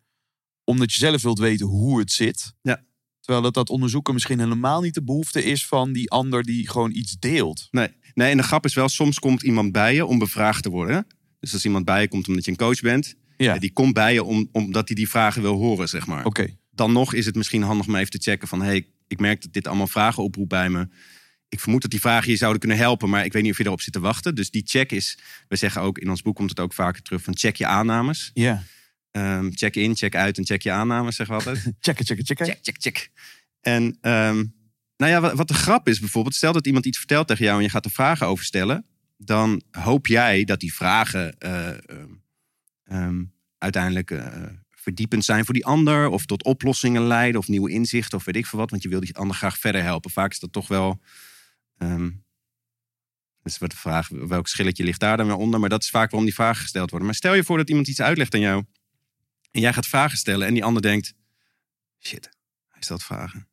Omdat 0.63 0.93
je 0.93 0.99
zelf 0.99 1.21
wilt 1.21 1.39
weten 1.39 1.65
hoe 1.65 1.99
het 1.99 2.11
zit. 2.11 2.53
Ja. 2.61 2.81
Terwijl 3.27 3.45
dat, 3.45 3.53
dat 3.53 3.69
onderzoeken 3.75 4.13
misschien 4.13 4.39
helemaal 4.39 4.81
niet 4.81 4.93
de 4.93 5.03
behoefte 5.03 5.43
is 5.43 5.67
van 5.67 5.93
die 5.93 6.11
ander 6.11 6.43
die 6.43 6.69
gewoon 6.69 6.91
iets 6.91 7.19
deelt. 7.19 7.67
Nee. 7.71 7.87
nee, 8.13 8.31
en 8.31 8.37
de 8.37 8.43
grap 8.43 8.65
is 8.65 8.73
wel, 8.73 8.89
soms 8.89 9.19
komt 9.19 9.43
iemand 9.43 9.71
bij 9.71 9.93
je 9.93 10.05
om 10.05 10.19
bevraagd 10.19 10.63
te 10.63 10.69
worden. 10.69 11.07
Dus 11.39 11.53
als 11.53 11.65
iemand 11.65 11.85
bij 11.85 12.01
je 12.01 12.07
komt 12.07 12.27
omdat 12.27 12.45
je 12.45 12.51
een 12.51 12.57
coach 12.57 12.81
bent, 12.81 13.15
Ja, 13.37 13.57
die 13.57 13.71
komt 13.71 13.93
bij 13.93 14.13
je 14.13 14.23
om, 14.23 14.49
omdat 14.51 14.87
hij 14.87 14.95
die 14.95 15.09
vragen 15.09 15.41
wil 15.41 15.55
horen, 15.55 15.89
zeg 15.89 16.07
maar. 16.07 16.25
oké. 16.25 16.57
dan 16.71 16.91
nog 16.91 17.13
is 17.13 17.25
het 17.25 17.35
misschien 17.35 17.61
handig 17.61 17.87
om 17.87 17.95
even 17.95 18.11
te 18.11 18.21
checken 18.21 18.47
van... 18.47 18.61
hey, 18.61 18.87
ik 19.07 19.19
merk 19.19 19.41
dat 19.41 19.53
dit 19.53 19.67
allemaal 19.67 19.87
vragen 19.87 20.23
oproept 20.23 20.49
bij 20.49 20.69
me. 20.69 20.87
ik 21.49 21.59
vermoed 21.59 21.81
dat 21.81 21.91
die 21.91 21.99
vragen 21.99 22.31
je 22.31 22.37
zouden 22.37 22.59
kunnen 22.59 22.77
helpen, 22.77 23.09
maar 23.09 23.25
ik 23.25 23.33
weet 23.33 23.43
niet 23.43 23.51
of 23.51 23.57
je 23.57 23.65
erop 23.65 23.81
zit 23.81 23.93
te 23.93 23.99
wachten. 23.99 24.35
Dus 24.35 24.49
die 24.49 24.63
check 24.65 24.91
is, 24.91 25.19
we 25.47 25.55
zeggen 25.55 25.81
ook 25.81 25.97
in 25.97 26.09
ons 26.09 26.21
boek 26.21 26.35
komt 26.35 26.49
het 26.49 26.59
ook 26.59 26.73
vaker 26.73 27.01
terug 27.01 27.21
van 27.21 27.37
check 27.37 27.55
je 27.55 27.65
aannames. 27.65 28.31
Ja. 28.33 28.63
Ehm, 29.17 29.49
check 29.51 29.75
in, 29.75 29.95
check 29.95 30.15
uit 30.15 30.37
en 30.37 30.45
check 30.45 30.61
je 30.61 30.71
aannames, 30.71 31.15
zeggen 31.15 31.37
we 31.37 31.43
altijd. 31.43 31.63
Checken, 31.79 32.05
checken, 32.05 32.25
checken. 32.25 32.45
check, 32.45 32.59
check, 32.61 32.75
check. 32.79 33.11
En 33.61 33.97
ehm, 34.01 34.45
nou 34.97 35.11
ja, 35.11 35.21
wat, 35.21 35.33
wat 35.33 35.47
de 35.47 35.53
grap 35.53 35.87
is 35.87 35.99
bijvoorbeeld, 35.99 36.35
stel 36.35 36.53
dat 36.53 36.65
iemand 36.65 36.85
iets 36.85 36.97
vertelt 36.97 37.27
tegen 37.27 37.45
jou 37.45 37.57
en 37.57 37.63
je 37.63 37.69
gaat 37.69 37.85
er 37.85 37.91
vragen 37.91 38.27
over 38.27 38.45
stellen, 38.45 38.85
dan 39.17 39.61
hoop 39.71 40.07
jij 40.07 40.43
dat 40.43 40.59
die 40.59 40.73
vragen 40.73 41.37
eh, 41.37 41.69
ehm, 42.83 43.23
uiteindelijk 43.57 44.11
eh, 44.11 44.43
verdiepend 44.69 45.25
zijn 45.25 45.45
voor 45.45 45.53
die 45.53 45.65
ander, 45.65 46.07
of 46.07 46.25
tot 46.25 46.43
oplossingen 46.43 47.01
leiden, 47.01 47.39
of 47.41 47.47
nieuwe 47.47 47.71
inzichten, 47.71 48.17
of 48.17 48.25
weet 48.25 48.35
ik 48.35 48.45
veel 48.45 48.59
wat, 48.59 48.69
want 48.69 48.83
je 48.83 48.89
wil 48.89 48.99
die 48.99 49.15
ander 49.15 49.35
graag 49.35 49.57
verder 49.57 49.83
helpen. 49.83 50.11
Vaak 50.11 50.31
is 50.31 50.39
dat 50.39 50.51
toch 50.51 50.67
wel. 50.67 51.01
dus 53.43 53.57
wat 53.57 53.71
de 53.71 53.77
vraag, 53.77 54.07
welk 54.09 54.47
schilletje 54.47 54.83
ligt 54.83 54.99
daar 54.99 55.17
dan 55.17 55.25
weer 55.25 55.35
onder? 55.35 55.59
Maar 55.59 55.69
dat 55.69 55.83
is 55.83 55.89
vaak 55.89 56.11
waarom 56.11 56.25
die 56.25 56.35
vragen 56.35 56.61
gesteld 56.61 56.89
worden. 56.89 57.07
Maar 57.07 57.17
stel 57.17 57.33
je 57.33 57.43
voor 57.43 57.57
dat 57.57 57.69
iemand 57.69 57.87
iets 57.87 58.01
uitlegt 58.01 58.33
aan 58.33 58.39
jou. 58.39 58.63
En 59.57 59.63
jij 59.63 59.73
gaat 59.73 59.87
vragen 59.87 60.17
stellen 60.17 60.47
en 60.47 60.53
die 60.53 60.63
ander 60.63 60.81
denkt: 60.81 61.13
shit, 61.99 62.29
hij 62.69 62.81
stelt 62.81 63.03
vragen. 63.03 63.47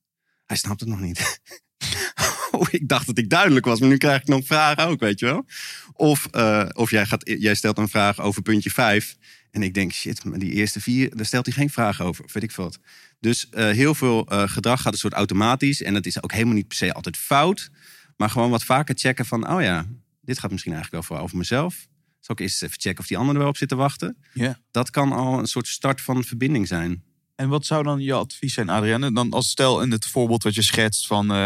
Hij 0.44 0.56
snapt 0.56 0.80
het 0.80 0.88
nog 0.88 1.00
niet. 1.00 1.40
oh, 2.50 2.66
ik 2.70 2.88
dacht 2.88 3.06
dat 3.06 3.18
ik 3.18 3.30
duidelijk 3.30 3.64
was, 3.64 3.80
maar 3.80 3.88
nu 3.88 3.96
krijg 3.96 4.20
ik 4.20 4.28
nog 4.28 4.46
vragen 4.46 4.86
ook, 4.86 5.00
weet 5.00 5.18
je 5.18 5.26
wel. 5.26 5.46
Of, 5.92 6.26
eh, 6.26 6.68
of 6.72 6.90
jij, 6.90 7.06
gaat, 7.06 7.22
jij 7.38 7.54
stelt 7.54 7.78
een 7.78 7.88
vraag 7.88 8.20
over 8.20 8.42
puntje 8.42 8.70
5. 8.70 9.16
En 9.50 9.62
ik 9.62 9.74
denk, 9.74 9.92
shit, 9.92 10.24
maar 10.24 10.38
die 10.38 10.52
eerste 10.52 10.80
vier, 10.80 11.16
daar 11.16 11.26
stelt 11.26 11.46
hij 11.46 11.54
geen 11.54 11.70
vraag 11.70 12.00
over. 12.00 12.24
Of 12.24 12.32
weet 12.32 12.42
ik 12.42 12.52
wat. 12.52 12.78
Dus 13.20 13.48
eh, 13.48 13.70
heel 13.70 13.94
veel 13.94 14.26
eh, 14.26 14.48
gedrag 14.48 14.82
gaat 14.82 14.92
een 14.92 14.98
soort 14.98 15.12
automatisch. 15.12 15.82
En 15.82 15.94
dat 15.94 16.06
is 16.06 16.22
ook 16.22 16.32
helemaal 16.32 16.54
niet 16.54 16.68
per 16.68 16.76
se 16.76 16.92
altijd 16.94 17.16
fout. 17.16 17.70
Maar 18.16 18.30
gewoon 18.30 18.50
wat 18.50 18.64
vaker 18.64 18.94
checken 18.98 19.26
van, 19.26 19.50
oh 19.50 19.62
ja, 19.62 19.86
dit 20.20 20.38
gaat 20.38 20.50
misschien 20.50 20.72
eigenlijk 20.72 21.08
wel 21.08 21.16
voor 21.16 21.24
over 21.24 21.38
mezelf. 21.38 21.86
Zal 22.24 22.34
ik 22.34 22.40
eerst 22.40 22.62
even 22.62 22.80
checken 22.80 22.98
of 23.00 23.06
die 23.06 23.16
ander 23.16 23.34
er 23.34 23.40
wel 23.40 23.48
op 23.48 23.56
zit 23.56 23.68
te 23.68 23.74
wachten. 23.74 24.16
Ja. 24.32 24.58
Dat 24.70 24.90
kan 24.90 25.12
al 25.12 25.38
een 25.38 25.46
soort 25.46 25.66
start 25.66 26.00
van 26.00 26.24
verbinding 26.24 26.68
zijn. 26.68 27.02
En 27.34 27.48
wat 27.48 27.66
zou 27.66 27.82
dan 27.82 28.00
je 28.00 28.12
advies 28.12 28.54
zijn, 28.54 28.68
Adrienne? 28.68 29.12
Dan 29.12 29.30
als 29.30 29.48
stel 29.50 29.82
in 29.82 29.90
het 29.90 30.06
voorbeeld 30.06 30.42
wat 30.42 30.54
je 30.54 30.62
schetst 30.62 31.06
van 31.06 31.30
eh, 31.30 31.36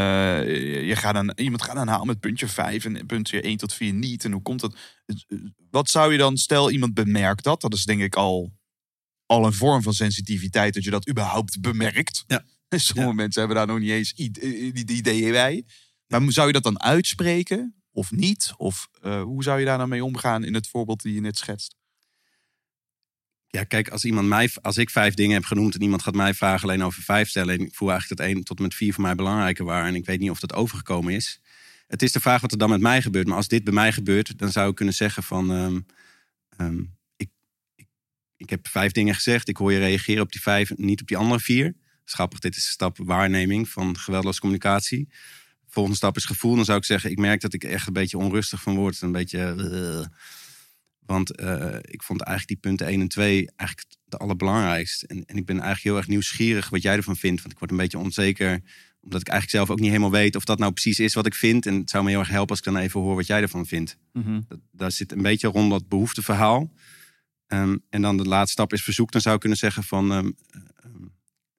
je 0.88 0.96
gaat 0.96 1.14
aan, 1.14 1.32
iemand 1.38 1.62
gaat 1.62 1.76
aan 1.76 1.88
haal 1.88 2.04
met 2.04 2.20
puntje 2.20 2.48
5 2.48 2.84
en 2.84 3.06
puntje 3.06 3.40
1 3.40 3.56
tot 3.56 3.72
4 3.74 3.92
niet. 3.92 4.24
En 4.24 4.32
hoe 4.32 4.42
komt 4.42 4.60
dat? 4.60 4.76
Wat 5.70 5.90
zou 5.90 6.12
je 6.12 6.18
dan, 6.18 6.36
stel 6.36 6.70
iemand 6.70 6.94
bemerkt 6.94 7.44
dat, 7.44 7.60
dat 7.60 7.74
is 7.74 7.84
denk 7.84 8.00
ik 8.00 8.14
al, 8.16 8.52
al 9.26 9.46
een 9.46 9.52
vorm 9.52 9.82
van 9.82 9.92
sensitiviteit 9.92 10.74
dat 10.74 10.84
je 10.84 10.90
dat 10.90 11.08
überhaupt 11.08 11.60
bemerkt. 11.60 12.24
Ja. 12.26 12.44
Sommige 12.78 13.08
Ja. 13.08 13.14
mensen 13.14 13.40
hebben 13.40 13.58
daar 13.58 13.66
nog 13.66 13.78
niet 13.78 13.90
eens 13.90 14.12
eh, 14.14 14.72
ideeën 14.74 15.32
bij. 15.32 15.64
Maar 16.06 16.32
zou 16.32 16.46
je 16.46 16.52
dat 16.52 16.62
dan 16.62 16.80
uitspreken 16.82 17.77
of 17.98 18.10
niet? 18.10 18.52
Of 18.56 18.88
eh, 19.02 19.22
hoe 19.22 19.42
zou 19.42 19.58
je 19.58 19.64
daar 19.64 19.78
dan 19.78 19.88
mee 19.88 20.04
omgaan 20.04 20.44
in 20.44 20.54
het 20.54 20.68
voorbeeld 20.68 21.02
die 21.02 21.14
je 21.14 21.20
net 21.20 21.38
schetst? 21.38 21.76
Ja, 23.46 23.64
kijk, 23.64 23.88
als, 23.88 24.04
iemand 24.04 24.28
mij, 24.28 24.50
als 24.62 24.76
ik 24.76 24.90
vijf 24.90 25.14
dingen 25.14 25.34
heb 25.34 25.44
genoemd 25.44 25.74
en 25.74 25.82
iemand 25.82 26.02
gaat 26.02 26.14
mij 26.14 26.34
vragen 26.34 26.68
alleen 26.68 26.82
over 26.82 27.02
vijf 27.02 27.28
stellen. 27.28 27.58
En 27.58 27.66
ik 27.66 27.74
voel 27.74 27.90
eigenlijk 27.90 28.20
dat 28.20 28.30
één 28.30 28.44
tot 28.44 28.56
en 28.56 28.62
met 28.62 28.74
vier 28.74 28.94
voor 28.94 29.02
mij 29.02 29.14
belangrijker 29.14 29.64
waren. 29.64 29.88
En 29.88 29.94
ik 29.94 30.06
weet 30.06 30.20
niet 30.20 30.30
of 30.30 30.40
dat 30.40 30.54
overgekomen 30.54 31.14
is. 31.14 31.40
Het 31.86 32.02
is 32.02 32.12
de 32.12 32.20
vraag 32.20 32.40
wat 32.40 32.52
er 32.52 32.58
dan 32.58 32.70
met 32.70 32.80
mij 32.80 33.02
gebeurt. 33.02 33.26
Maar 33.26 33.36
als 33.36 33.48
dit 33.48 33.64
bij 33.64 33.72
mij 33.72 33.92
gebeurt, 33.92 34.38
dan 34.38 34.52
zou 34.52 34.70
ik 34.70 34.74
kunnen 34.74 34.94
zeggen 34.94 35.22
van... 35.22 35.52
ehm, 35.52 35.80
ehm, 36.56 36.80
ik, 37.16 37.30
ik, 37.74 37.86
ik 38.36 38.50
heb 38.50 38.68
vijf 38.68 38.92
dingen 38.92 39.14
gezegd. 39.14 39.48
Ik 39.48 39.56
hoor 39.56 39.72
je 39.72 39.78
reageren 39.78 40.22
op 40.22 40.32
die 40.32 40.40
vijf, 40.40 40.76
niet 40.76 41.00
op 41.00 41.06
die 41.08 41.16
andere 41.16 41.40
vier. 41.40 41.74
Schappig, 42.04 42.38
dit 42.38 42.56
is 42.56 42.64
de 42.64 42.70
stap 42.70 42.98
waarneming 42.98 43.68
van 43.68 43.98
geweldloze 43.98 44.40
communicatie. 44.40 45.08
Volgende 45.68 45.98
stap 45.98 46.16
is 46.16 46.24
gevoel. 46.24 46.56
Dan 46.56 46.64
zou 46.64 46.78
ik 46.78 46.84
zeggen, 46.84 47.10
ik 47.10 47.18
merk 47.18 47.40
dat 47.40 47.54
ik 47.54 47.64
echt 47.64 47.86
een 47.86 47.92
beetje 47.92 48.18
onrustig 48.18 48.62
van 48.62 48.76
word. 48.76 49.00
Een 49.00 49.12
beetje... 49.12 49.38
eh, 49.38 50.06
want 51.06 51.36
eh, 51.36 51.76
ik 51.80 52.02
vond 52.02 52.20
eigenlijk 52.22 52.48
die 52.48 52.70
punten 52.70 52.86
1 52.86 53.00
en 53.00 53.08
2 53.08 53.50
eigenlijk 53.56 53.88
de 54.04 54.16
allerbelangrijkste. 54.16 55.06
En, 55.06 55.24
en 55.26 55.36
ik 55.36 55.46
ben 55.46 55.54
eigenlijk 55.56 55.84
heel 55.84 55.96
erg 55.96 56.06
nieuwsgierig 56.06 56.68
wat 56.68 56.82
jij 56.82 56.96
ervan 56.96 57.16
vindt. 57.16 57.40
Want 57.40 57.52
ik 57.52 57.58
word 57.58 57.70
een 57.70 57.76
beetje 57.76 57.98
onzeker. 57.98 58.60
Omdat 59.00 59.20
ik 59.20 59.28
eigenlijk 59.28 59.50
zelf 59.58 59.70
ook 59.70 59.80
niet 59.80 59.88
helemaal 59.88 60.10
weet 60.10 60.36
of 60.36 60.44
dat 60.44 60.58
nou 60.58 60.72
precies 60.72 60.98
is 60.98 61.14
wat 61.14 61.26
ik 61.26 61.34
vind. 61.34 61.66
En 61.66 61.74
het 61.74 61.90
zou 61.90 62.04
me 62.04 62.10
heel 62.10 62.18
erg 62.18 62.28
helpen 62.28 62.50
als 62.50 62.58
ik 62.58 62.64
dan 62.64 62.76
even 62.76 63.00
hoor 63.00 63.14
wat 63.14 63.26
jij 63.26 63.40
ervan 63.42 63.66
vindt. 63.66 63.96
Dat, 64.48 64.58
daar 64.72 64.92
zit 64.92 65.12
een 65.12 65.22
beetje 65.22 65.48
rond 65.48 65.70
dat 65.70 65.88
behoefteverhaal. 65.88 66.72
Ehm, 67.46 67.76
en 67.90 68.02
dan 68.02 68.16
de 68.16 68.24
laatste 68.24 68.52
stap 68.52 68.72
is 68.72 68.82
verzoek. 68.82 69.12
Dan 69.12 69.20
zou 69.20 69.34
ik 69.34 69.40
kunnen 69.40 69.58
zeggen 69.58 69.82
van... 69.84 70.12
ehm, 70.12 70.30
ehm, 70.50 70.92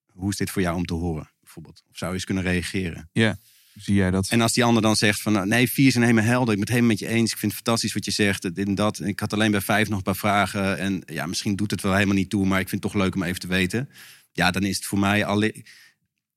hoe 0.07 0.29
is 0.29 0.37
dit 0.37 0.49
voor 0.49 0.61
jou 0.61 0.75
om 0.75 0.85
te 0.85 0.93
horen? 0.93 1.29
Bijvoorbeeld. 1.41 1.83
Of 1.89 1.97
zou 1.97 2.09
je 2.11 2.15
eens 2.15 2.25
kunnen 2.25 2.43
reageren? 2.43 3.09
Hoe 3.33 3.58
zie 3.81 3.95
jij 3.95 4.11
dat? 4.11 4.29
En 4.29 4.41
als 4.41 4.53
die 4.53 4.63
ander 4.63 4.81
dan 4.81 4.95
zegt 4.95 5.21
van 5.21 5.47
nee, 5.47 5.71
vier 5.71 5.91
zijn 5.91 6.03
helemaal 6.03 6.25
helder. 6.25 6.53
Ik 6.53 6.59
ben 6.59 6.59
het 6.59 6.69
helemaal 6.69 6.89
met 6.89 6.99
je 6.99 7.07
eens. 7.07 7.31
Ik 7.31 7.37
vind 7.37 7.51
het 7.51 7.61
fantastisch 7.61 7.93
wat 7.93 8.05
je 8.05 8.11
zegt. 8.11 8.41
Dit 8.41 8.67
en 8.67 8.75
dat. 8.75 8.99
Ik 8.99 9.19
had 9.19 9.33
alleen 9.33 9.51
bij 9.51 9.61
vijf 9.61 9.89
nog 9.89 9.97
een 9.97 10.03
paar 10.03 10.15
vragen. 10.15 10.77
En 10.77 11.01
ja, 11.05 11.25
misschien 11.25 11.55
doet 11.55 11.71
het 11.71 11.81
wel 11.81 11.93
helemaal 11.93 12.15
niet 12.15 12.29
toe. 12.29 12.45
Maar 12.45 12.59
ik 12.59 12.69
vind 12.69 12.83
het 12.83 12.91
toch 12.91 13.01
leuk 13.01 13.15
om 13.15 13.23
even 13.23 13.39
te 13.39 13.47
weten. 13.47 13.89
Ja, 14.31 14.51
dan 14.51 14.63
is 14.63 14.75
het 14.75 14.85
voor 14.85 14.99
mij 14.99 15.25
alleen. 15.25 15.65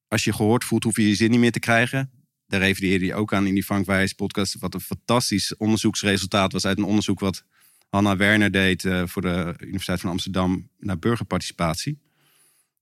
Als 0.08 0.24
je 0.24 0.32
gehoord 0.32 0.64
voelt, 0.64 0.84
hoef 0.84 0.96
je 0.96 1.08
je 1.08 1.14
zin 1.14 1.30
niet 1.30 1.40
meer 1.40 1.52
te 1.52 1.58
krijgen. 1.58 2.10
Daar 2.46 2.60
refereerde 2.60 3.04
je 3.04 3.14
ook 3.14 3.32
aan 3.32 3.46
in 3.46 3.54
die 3.54 3.64
Frank 3.64 3.86
Wijs 3.86 4.12
podcast. 4.12 4.56
Wat 4.58 4.74
een 4.74 4.80
fantastisch 4.80 5.56
onderzoeksresultaat 5.56 6.52
was 6.52 6.64
uit 6.64 6.78
een 6.78 6.84
onderzoek 6.84 7.20
wat 7.20 7.44
Hanna 7.88 8.16
Werner 8.16 8.50
deed 8.50 8.84
eh, 8.84 9.02
voor 9.06 9.22
de 9.22 9.54
Universiteit 9.60 10.00
van 10.00 10.10
Amsterdam 10.10 10.68
naar 10.78 10.98
burgerparticipatie. 10.98 11.98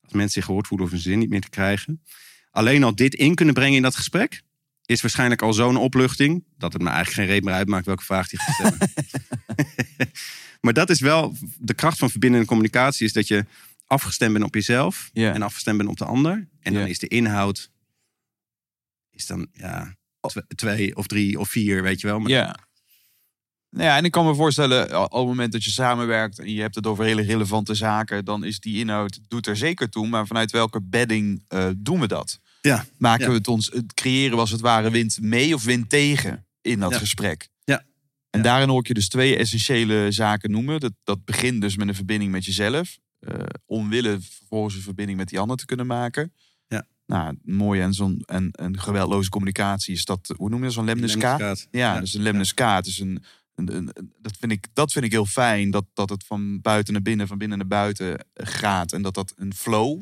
Als 0.02 0.12
mensen 0.12 0.33
zich 0.33 0.45
gehoord 0.45 0.67
voelen, 0.67 0.87
hoeven 0.87 1.05
ze 1.05 1.11
zin 1.11 1.19
niet 1.19 1.31
meer 1.31 1.40
te 1.40 1.50
krijgen. 1.50 2.02
Alleen 2.50 2.85
al 2.85 2.95
dit 2.95 3.14
in 3.14 3.35
kunnen 3.35 3.55
brengen 3.55 3.76
in 3.76 3.83
dat 3.83 3.97
gesprek 3.97 4.43
is 4.90 5.00
waarschijnlijk 5.00 5.42
al 5.42 5.52
zo'n 5.52 5.76
opluchting 5.76 6.44
dat 6.59 6.73
het 6.73 6.82
me 6.82 6.88
eigenlijk 6.88 7.16
geen 7.18 7.26
reet 7.37 7.44
meer 7.44 7.54
uitmaakt 7.54 7.87
welke 7.87 8.04
vraag 8.04 8.28
die 8.28 8.38
gaat 8.40 8.54
stellen. 8.54 8.78
maar 10.61 10.73
dat 10.73 10.90
is 10.90 11.00
wel 11.00 11.37
de 11.59 11.75
kracht 11.75 11.99
van 11.99 12.11
verbindende 12.11 12.47
communicatie, 12.47 13.06
is 13.06 13.12
dat 13.12 13.28
je 13.28 13.44
afgestemd 13.87 14.32
bent 14.32 14.44
op 14.44 14.54
jezelf 14.54 15.11
en 15.32 15.42
afgestemd 15.42 15.76
bent 15.76 15.88
op 15.88 15.97
de 15.97 16.04
ander. 16.04 16.49
En 16.61 16.73
dan 16.75 16.87
is 16.88 16.99
de 16.99 17.09
inhoud, 17.09 17.70
is 19.11 19.26
dan 19.26 19.49
ja, 19.52 19.97
tw- 20.20 20.38
twee 20.54 20.97
of 20.97 21.06
drie 21.06 21.38
of 21.38 21.49
vier, 21.49 21.82
weet 21.82 22.00
je 22.00 22.06
wel. 22.06 22.18
Maar 22.18 22.30
Ja. 22.30 22.56
Nou 23.70 23.85
ja, 23.85 23.97
en 23.97 24.04
ik 24.04 24.11
kan 24.11 24.26
me 24.26 24.35
voorstellen, 24.35 24.90
al- 24.90 25.04
op 25.04 25.18
het 25.18 25.26
moment 25.26 25.52
dat 25.52 25.64
je 25.64 25.70
samenwerkt 25.70 26.38
en 26.38 26.52
je 26.52 26.61
hebt 26.61 26.75
het 26.75 26.87
over 26.87 27.04
hele 27.04 27.23
relevante 27.23 27.75
zaken, 27.75 28.25
dan 28.25 28.44
is 28.44 28.61
die 28.61 28.78
inhoud, 28.78 29.20
doet 29.28 29.47
er 29.47 29.56
zeker 29.56 29.88
toe. 29.90 30.06
Maar 30.09 30.26
vanuit 30.26 30.50
welke 30.50 30.82
bedding 30.82 31.44
eh, 31.49 31.68
doen 31.76 32.00
we 32.00 32.06
dat? 32.06 32.40
Ja. 32.61 32.85
Maken 32.99 33.25
Ja. 33.25 33.31
we 33.31 33.37
het 33.37 33.49
ons, 33.49 33.67
het 33.73 33.95
creëren 33.95 34.35
we 34.35 34.40
als 34.40 34.50
het 34.50 34.61
ware 34.61 34.90
wind 34.90 35.21
mee 35.21 35.55
of 35.55 35.64
wind 35.64 35.88
tegen 35.88 36.47
in 36.61 36.79
dat 36.81 36.90
Ja. 36.90 36.99
gesprek? 36.99 37.49
Ja. 37.64 37.85
En 38.31 38.43
daarin 38.43 38.69
hoor 38.69 38.81
ik 38.81 38.87
je 38.87 38.95
dus 38.95 39.09
twee 39.09 39.37
essentiële 39.37 40.07
zaken 40.11 40.50
noemen. 40.50 40.81
Dat, 40.81 40.93
dat 41.05 41.25
begint 41.25 41.61
dus 41.61 41.76
met 41.76 41.88
een 41.88 41.95
verbinding 41.95 42.31
met 42.31 42.45
jezelf. 42.45 42.99
eh 43.21 43.35
omwille 43.67 44.19
vervolgens 44.21 44.75
een 44.75 44.83
verbinding 44.83 45.19
met 45.19 45.29
die 45.29 45.38
ander 45.38 45.57
te 45.57 45.64
kunnen 45.64 45.87
maken. 45.87 46.33
Ja. 46.67 46.87
Nou, 47.07 47.37
mooi 47.43 47.81
en 47.81 47.93
zo'n 47.95 48.23
en, 48.26 48.50
en 48.50 48.79
geweldloze 48.79 49.29
communicatie 49.29 49.95
is 49.95 50.05
dat, 50.05 50.35
hoe 50.37 50.49
noem 50.49 50.59
je 50.59 50.64
dat, 50.64 50.73
zo'n 50.75 50.85
lemniska? 50.85 51.37
Lemniscaat. 51.37 51.69
Ja, 51.71 51.95
Ja. 51.95 52.00
dus 52.00 52.14
een 52.14 52.23
lemniskaat 52.23 52.87
is 52.87 52.99
een, 52.99 53.23
een, 53.55 53.76
een- 53.76 53.90
een- 53.95 54.12
dat, 54.21 54.37
vind 54.38 54.52
ik, 54.52 54.67
dat 54.73 54.93
vind 54.93 55.05
ik 55.05 55.11
heel 55.12 55.26
fijn. 55.26 55.71
Dat, 55.71 55.85
dat 55.95 56.11
het 56.11 56.25
van 56.25 56.61
buiten 56.61 56.93
naar 56.93 57.02
binnen, 57.02 57.26
van 57.26 57.38
binnen 57.38 57.59
naar 57.59 57.67
buiten 57.67 58.19
eh, 58.19 58.47
gaat. 58.47 58.93
En 58.93 59.02
dat 59.02 59.14
dat 59.14 59.33
een 59.37 59.55
flow 59.55 59.99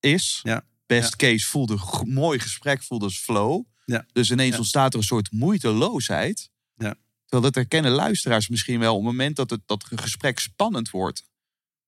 is. 0.00 0.40
Ja. 0.42 0.62
Best 0.86 1.16
case 1.16 1.46
voelde 1.46 1.78
mooi 2.04 2.38
gesprek, 2.38 2.82
voelde 2.82 3.04
als 3.04 3.18
flow. 3.18 3.64
Ja. 3.84 4.06
Dus 4.12 4.30
ineens 4.30 4.52
Ja. 4.52 4.58
ontstaat 4.58 4.92
er 4.92 4.98
een 4.98 5.04
soort 5.04 5.32
moeiteloosheid. 5.32 6.50
Ja. 6.76 6.94
Terwijl 7.24 7.42
dat 7.42 7.54
herkennen 7.54 7.92
luisteraars 7.92 8.48
misschien 8.48 8.78
wel. 8.78 8.96
Op 8.96 9.02
het 9.04 9.10
moment 9.10 9.36
dat 9.36 9.50
het 9.50 9.60
dat 9.66 9.86
een 9.90 9.98
gesprek 9.98 10.38
spannend 10.38 10.90
wordt. 10.90 11.24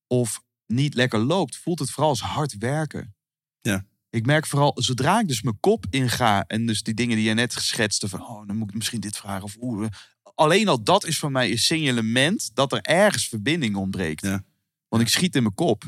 Of 0.07 0.41
niet 0.65 0.93
lekker 0.93 1.19
loopt, 1.19 1.57
voelt 1.57 1.79
het 1.79 1.89
vooral 1.91 2.09
als 2.09 2.21
hard 2.21 2.57
werken. 2.57 3.15
Ja. 3.61 3.85
Ik 4.09 4.25
merk 4.25 4.45
vooral, 4.47 4.71
zodra 4.75 5.19
ik 5.19 5.27
dus 5.27 5.41
mijn 5.41 5.59
kop 5.59 5.85
inga... 5.89 6.43
en 6.47 6.65
dus 6.65 6.83
die 6.83 6.93
dingen 6.93 7.15
die 7.15 7.25
je 7.27 7.33
net 7.33 7.55
geschetste... 7.55 8.09
van 8.09 8.21
oh, 8.27 8.47
dan 8.47 8.55
moet 8.57 8.69
ik 8.69 8.75
misschien 8.75 8.99
dit 8.99 9.17
vragen 9.17 9.43
of 9.43 9.55
oeh. 9.59 9.85
eh, 9.85 9.89
Alleen 10.35 10.67
al 10.67 10.83
dat 10.83 11.05
is 11.05 11.19
voor 11.19 11.31
mij 11.31 11.51
een 11.51 11.57
signalement... 11.57 12.49
dat 12.53 12.71
er 12.71 12.81
ergens 12.81 13.27
verbinding 13.27 13.75
ontbreekt. 13.75 14.21
Ja. 14.21 14.43
Want 14.87 15.01
ik 15.03 15.09
schiet 15.09 15.35
in 15.35 15.41
mijn 15.43 15.55
kop. 15.55 15.83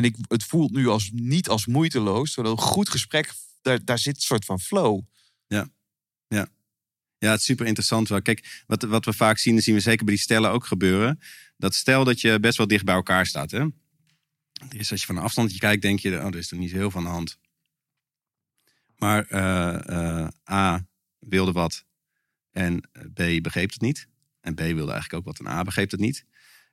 En 0.00 0.06
ik, 0.06 0.16
het 0.28 0.44
voelt 0.44 0.70
nu 0.70 0.86
als, 0.86 1.10
niet 1.12 1.48
als 1.48 1.66
moeiteloos. 1.66 2.32
Terwijl 2.32 2.54
een 2.54 2.62
goed 2.62 2.88
gesprek, 2.88 3.32
daar, 3.62 3.84
daar 3.84 3.98
zit 3.98 4.16
een 4.16 4.22
soort 4.22 4.44
van 4.44 4.60
flow. 4.60 5.00
Ja, 7.20 7.30
het 7.30 7.40
is 7.40 7.44
super 7.44 7.66
interessant 7.66 8.08
wel. 8.08 8.22
Kijk, 8.22 8.62
wat, 8.66 8.82
wat 8.82 9.04
we 9.04 9.12
vaak 9.12 9.38
zien, 9.38 9.62
zien 9.62 9.74
we 9.74 9.80
zeker 9.80 10.04
bij 10.04 10.14
die 10.14 10.22
stellen 10.22 10.50
ook 10.50 10.66
gebeuren. 10.66 11.20
Dat 11.56 11.74
stel 11.74 12.04
dat 12.04 12.20
je 12.20 12.40
best 12.40 12.56
wel 12.56 12.66
dicht 12.66 12.84
bij 12.84 12.94
elkaar 12.94 13.26
staat. 13.26 13.50
Hè? 13.50 13.66
Als 14.78 14.88
je 14.88 14.98
van 14.98 15.16
een 15.16 15.22
afstandje 15.22 15.58
kijkt, 15.58 15.82
denk 15.82 15.98
je, 15.98 16.18
oh, 16.18 16.26
er 16.26 16.36
is 16.36 16.50
er 16.50 16.56
niet 16.56 16.72
heel 16.72 16.90
van 16.90 17.02
de 17.02 17.08
hand. 17.08 17.38
Maar 18.96 19.26
eh, 19.26 20.22
eh, 20.22 20.28
A 20.50 20.86
wilde 21.18 21.52
wat 21.52 21.84
en 22.50 22.80
B 23.14 23.42
begreep 23.42 23.70
het 23.70 23.80
niet. 23.80 24.08
En 24.40 24.54
B 24.54 24.60
wilde 24.60 24.92
eigenlijk 24.92 25.12
ook 25.12 25.24
wat 25.24 25.38
en 25.38 25.46
A 25.46 25.62
begreep 25.62 25.90
het 25.90 26.00
niet. 26.00 26.24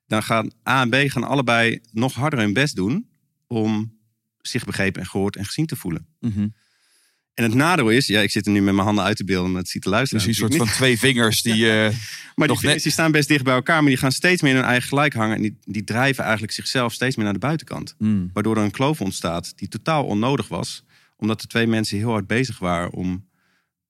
Dan 0.06 0.24
gaan 0.24 0.52
A 0.68 0.82
en 0.82 0.90
B 0.90 1.12
gaan 1.12 1.24
allebei 1.24 1.82
nog 1.92 2.14
harder 2.14 2.40
hun 2.40 2.54
best 2.54 2.76
doen 2.76 3.10
om 3.48 4.00
zich 4.42 4.66
begrepen 4.66 5.02
en 5.02 5.08
gehoord 5.08 5.36
en 5.36 5.46
gezien 5.46 5.66
te 5.66 5.76
voelen. 5.76 6.08
En 7.38 7.44
het 7.44 7.54
nadeel 7.54 7.90
is, 7.90 8.08
ja, 8.08 8.22
ik 8.22 8.32
zit 8.32 8.46
er 8.46 8.52
nu 8.52 8.62
met 8.62 8.74
mijn 8.74 8.86
handen 8.86 9.04
uit 9.04 9.18
te 9.18 9.24
beelden, 9.24 9.52
maar 9.52 9.62
het 9.62 9.70
ziet 9.70 9.82
te 9.82 9.90
luisteren. 9.90 10.26
Dus 10.26 10.34
een 10.34 10.40
soort 10.40 10.56
van 10.56 10.68
twee 10.68 11.00
vingers 11.00 11.42
die... 11.42 11.70
eh. 11.72 11.96
Maar 12.36 12.48
die 12.48 12.58
vingers 12.58 12.92
staan 12.92 13.12
best 13.12 13.28
dicht 13.28 13.44
bij 13.44 13.54
elkaar, 13.54 13.82
maar 13.82 13.90
die 13.90 14.00
gaan 14.00 14.12
steeds 14.12 14.42
meer 14.42 14.52
in 14.52 14.58
hun 14.58 14.68
eigen 14.68 14.88
gelijk 14.88 15.14
hangen. 15.14 15.36
En 15.36 15.42
die, 15.42 15.58
die 15.64 15.84
drijven 15.84 16.24
eigenlijk 16.24 16.54
zichzelf 16.54 16.94
steeds 16.94 17.16
meer 17.16 17.26
naar 17.26 17.34
de 17.34 17.40
buitenkant. 17.40 17.96
hmm. 17.98 18.30
Waardoor 18.34 18.58
er 18.58 18.64
een 18.64 18.72
kloof 18.72 19.02
ontstaat 19.02 19.58
die 19.58 19.68
totaal 19.68 20.06
onnodig 20.06 20.48
was. 20.48 20.84
Omdat 21.18 21.42
de 21.42 21.48
twee 21.48 21.68
mensen 21.68 21.98
heel 21.98 22.10
hard 22.10 22.28
bezig 22.28 22.60
waren 22.60 22.92
om, 22.92 23.30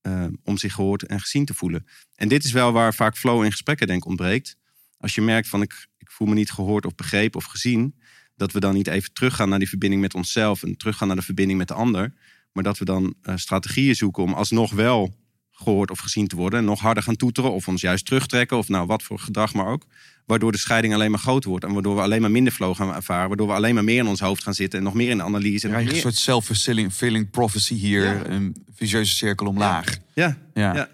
eh, 0.01 0.25
om 0.43 0.57
zich 0.57 0.73
gehoord 0.73 1.03
en 1.03 1.19
gezien 1.19 1.45
te 1.45 1.53
voelen. 1.53 1.87
En 2.15 2.27
dit 2.27 2.43
is 2.43 2.51
wel 2.51 2.71
waar 2.71 2.93
vaak 2.93 3.17
flow 3.17 3.43
in 3.43 3.51
gesprekken 3.51 3.87
denk 3.87 4.01
ik 4.01 4.07
ontbreekt. 4.07 4.57
Als 4.97 5.15
je 5.15 5.21
merkt 5.21 5.47
van 5.47 5.61
ik, 5.61 5.87
ik 5.97 6.11
voel 6.11 6.27
me 6.27 6.33
niet 6.33 6.51
gehoord 6.51 6.85
of 6.85 6.95
begrepen 6.95 7.39
of 7.39 7.45
gezien. 7.45 7.95
Dat 8.37 8.51
we 8.51 8.59
dan 8.59 8.73
niet 8.73 8.87
even 8.87 9.13
teruggaan 9.13 9.49
naar 9.49 9.59
die 9.59 9.69
verbinding 9.69 10.01
met 10.01 10.13
onszelf. 10.15 10.63
En 10.63 10.77
teruggaan 10.77 11.07
naar 11.07 11.17
de 11.17 11.21
verbinding 11.23 11.57
met 11.59 11.67
de 11.67 11.73
ander. 11.73 12.13
Maar 12.51 12.63
dat 12.63 12.77
we 12.77 12.85
dan 12.85 13.15
eh, 13.21 13.35
strategieën 13.35 13.95
zoeken 13.95 14.23
om 14.23 14.33
alsnog 14.33 14.71
wel 14.71 15.15
gehoord 15.51 15.91
of 15.91 15.99
gezien 15.99 16.27
te 16.27 16.35
worden. 16.35 16.59
En 16.59 16.65
nog 16.65 16.79
harder 16.79 17.03
gaan 17.03 17.15
toeteren 17.15 17.51
of 17.51 17.67
ons 17.67 17.81
juist 17.81 18.05
terugtrekken. 18.05 18.57
Of 18.57 18.67
nou 18.67 18.85
wat 18.87 19.03
voor 19.03 19.19
gedrag 19.19 19.53
maar 19.53 19.65
ook. 19.65 19.85
Waardoor 20.25 20.51
de 20.51 20.57
scheiding 20.57 20.93
alleen 20.93 21.11
maar 21.11 21.19
groter 21.19 21.49
wordt. 21.49 21.65
En 21.65 21.73
waardoor 21.73 21.95
we 21.95 22.01
alleen 22.01 22.21
maar 22.21 22.31
minder 22.31 22.53
flow 22.53 22.75
gaan 22.75 22.93
ervaren. 22.93 23.27
Waardoor 23.27 23.47
we 23.47 23.53
alleen 23.53 23.73
maar 23.73 23.83
meer 23.83 23.97
in 23.99 24.07
ons 24.07 24.19
hoofd 24.19 24.43
gaan 24.43 24.53
zitten. 24.53 24.79
En 24.79 24.85
nog 24.85 24.93
meer 24.93 25.09
in 25.09 25.17
de 25.17 25.23
analyse. 25.23 25.67
Een 25.69 25.95
soort 25.95 26.15
self-fulfilling 26.15 26.87
fulfilling 26.93 27.29
prophecy 27.29 27.73
hier. 27.73 28.03
Ja. 28.03 28.25
Een 28.25 28.65
vicieuze 28.73 29.15
cirkel 29.15 29.47
omlaag. 29.47 29.97
Ja, 30.13 30.37
Ja. 30.53 30.75
Ja. 30.75 30.89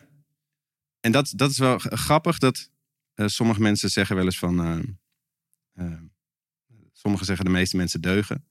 En 0.99 1.11
dat, 1.11 1.33
dat 1.35 1.49
is 1.51 1.57
wel 1.57 1.77
grappig. 1.79 2.37
Dat 2.37 2.69
eh, 3.13 3.27
sommige 3.27 3.61
mensen 3.61 3.89
zeggen 3.89 4.15
wel 4.15 4.25
eens 4.25 4.37
van... 4.37 4.85
eh, 5.75 5.85
sommigen 7.03 7.25
zeggen 7.25 7.45
de 7.45 7.51
meeste 7.51 7.77
mensen 7.77 8.01
deugen. 8.01 8.45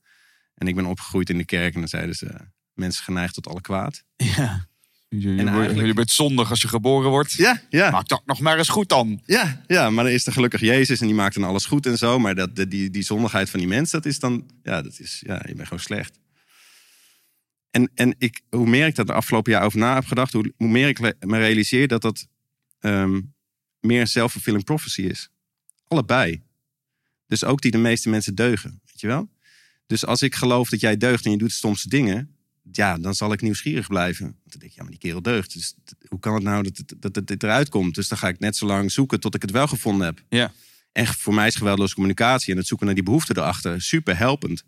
En 0.55 0.69
ik 0.69 0.75
ben 0.75 0.87
opgegroeid 0.87 1.31
in 1.31 1.39
de 1.39 1.45
kerk. 1.45 1.75
En 1.75 1.81
dan 1.81 1.89
zeiden 1.89 2.15
ze... 2.15 2.31
mensen 2.73 3.05
geneigd 3.05 3.35
tot 3.35 3.47
alle 3.47 3.61
kwaad. 3.61 4.05
Ja. 4.17 4.71
En 5.09 5.49
eigenlijk- 5.49 5.87
je 5.87 5.95
bent 5.95 6.11
zondig 6.11 6.51
als 6.51 6.63
je 6.63 6.69
geboren 6.69 7.11
wordt. 7.11 7.33
Ja, 7.33 7.63
ja. 7.69 7.91
Maak 7.91 8.09
dat 8.09 8.23
nog 8.27 8.41
maar 8.41 8.59
eens 8.59 8.69
goed 8.69 8.89
dan. 8.89 9.23
Ja, 9.27 9.65
ja, 9.67 9.91
maar 9.91 10.05
dan 10.05 10.13
is 10.13 10.27
er 10.27 10.33
gelukkig 10.33 10.61
Jezus 10.61 11.01
en 11.01 11.07
die 11.07 11.15
maakt 11.15 11.35
dan 11.35 11.45
alles 11.45 11.65
goed 11.65 11.87
en 11.87 11.99
zo. 11.99 12.19
Maar 12.19 12.35
dat, 12.35 12.57
die, 12.57 12.91
die 12.91 13.03
zondigheid 13.03 13.51
van 13.51 13.59
die 13.59 13.69
mens, 13.69 13.91
dat 13.91 14.07
is 14.07 14.19
dan, 14.19 14.51
ja, 14.63 14.83
dat 14.83 14.99
is, 14.99 15.23
ja, 15.27 15.43
je 15.47 15.55
bent 15.55 15.69
gewoon 15.69 15.83
slecht. 15.83 16.19
En, 17.71 17.91
en 17.95 18.15
ik, 18.19 18.41
hoe 18.51 18.69
meer 18.69 18.87
ik 18.87 18.95
dat 18.95 19.07
de 19.07 19.13
afgelopen 19.13 19.53
jaar 19.53 19.65
over 19.65 19.79
na 19.79 19.95
heb 19.95 20.07
gedacht, 20.07 20.33
hoe, 20.33 20.53
hoe 20.57 20.69
meer 20.69 20.89
ik 20.89 21.01
me 21.01 21.39
realiseer 21.39 21.89
dat 21.89 22.03
dat 22.03 22.27
ehm, 22.79 23.21
meer 23.81 24.01
een 24.01 24.07
self-fulfilling 24.07 24.65
prophecy 24.65 25.03
is. 25.03 25.29
Allebei. 25.89 26.43
Dus 27.33 27.45
ook 27.45 27.61
die 27.61 27.71
de 27.71 27.79
meeste 27.79 28.09
mensen 28.09 28.35
deugen, 28.35 28.81
weet 28.85 29.01
je 29.01 29.07
wel? 29.07 29.29
Dus 29.87 30.07
als 30.07 30.23
ik 30.23 30.35
geloof 30.35 30.69
dat 30.69 30.81
jij 30.81 30.97
deugt 30.97 31.25
en 31.25 31.31
je 31.31 31.39
doet 31.39 31.49
de 31.49 31.55
stomste 31.55 31.89
dingen, 31.89 32.37
ja, 32.73 32.99
dan 32.99 33.15
zal 33.15 33.33
ik 33.33 33.41
nieuwsgierig 33.41 33.87
blijven. 33.87 34.25
Want 34.25 34.51
dan 34.51 34.59
denk 34.59 34.71
ik, 34.71 34.77
ja, 34.77 34.83
maar 34.83 34.91
die 34.91 35.01
kerel 35.01 35.23
deugt. 35.23 35.53
Dus 35.53 35.75
hoe 36.09 36.21
kan 36.21 36.35
het 36.35 36.43
nou 36.43 36.63
dat 36.63 36.77
het, 36.77 37.15
dat 37.15 37.27
dit 37.27 37.43
eruit 37.43 37.69
komt? 37.69 37.95
Dus 37.95 38.09
dan 38.09 38.19
ga 38.19 38.29
ik 38.29 38.39
net 38.39 38.57
zo 38.57 38.67
lang 38.67 38.93
zoeken 38.93 39.21
tot 39.21 39.35
ik 39.35 39.43
het 39.43 39.51
wel 39.51 39.67
gevonden 39.67 40.07
heb. 40.07 40.23
Ja. 40.29 40.53
En 40.93 41.07
voor 41.07 41.35
mij 41.35 41.47
is 41.47 41.55
geweldloze 41.55 41.95
communicatie 41.95 42.53
en 42.53 42.59
het 42.59 42.67
zoeken 42.67 42.87
naar 42.87 42.95
die 42.95 43.05
behoefte 43.05 43.37
erachter 43.37 43.83
super 43.83 44.19
helpend. 44.19 44.65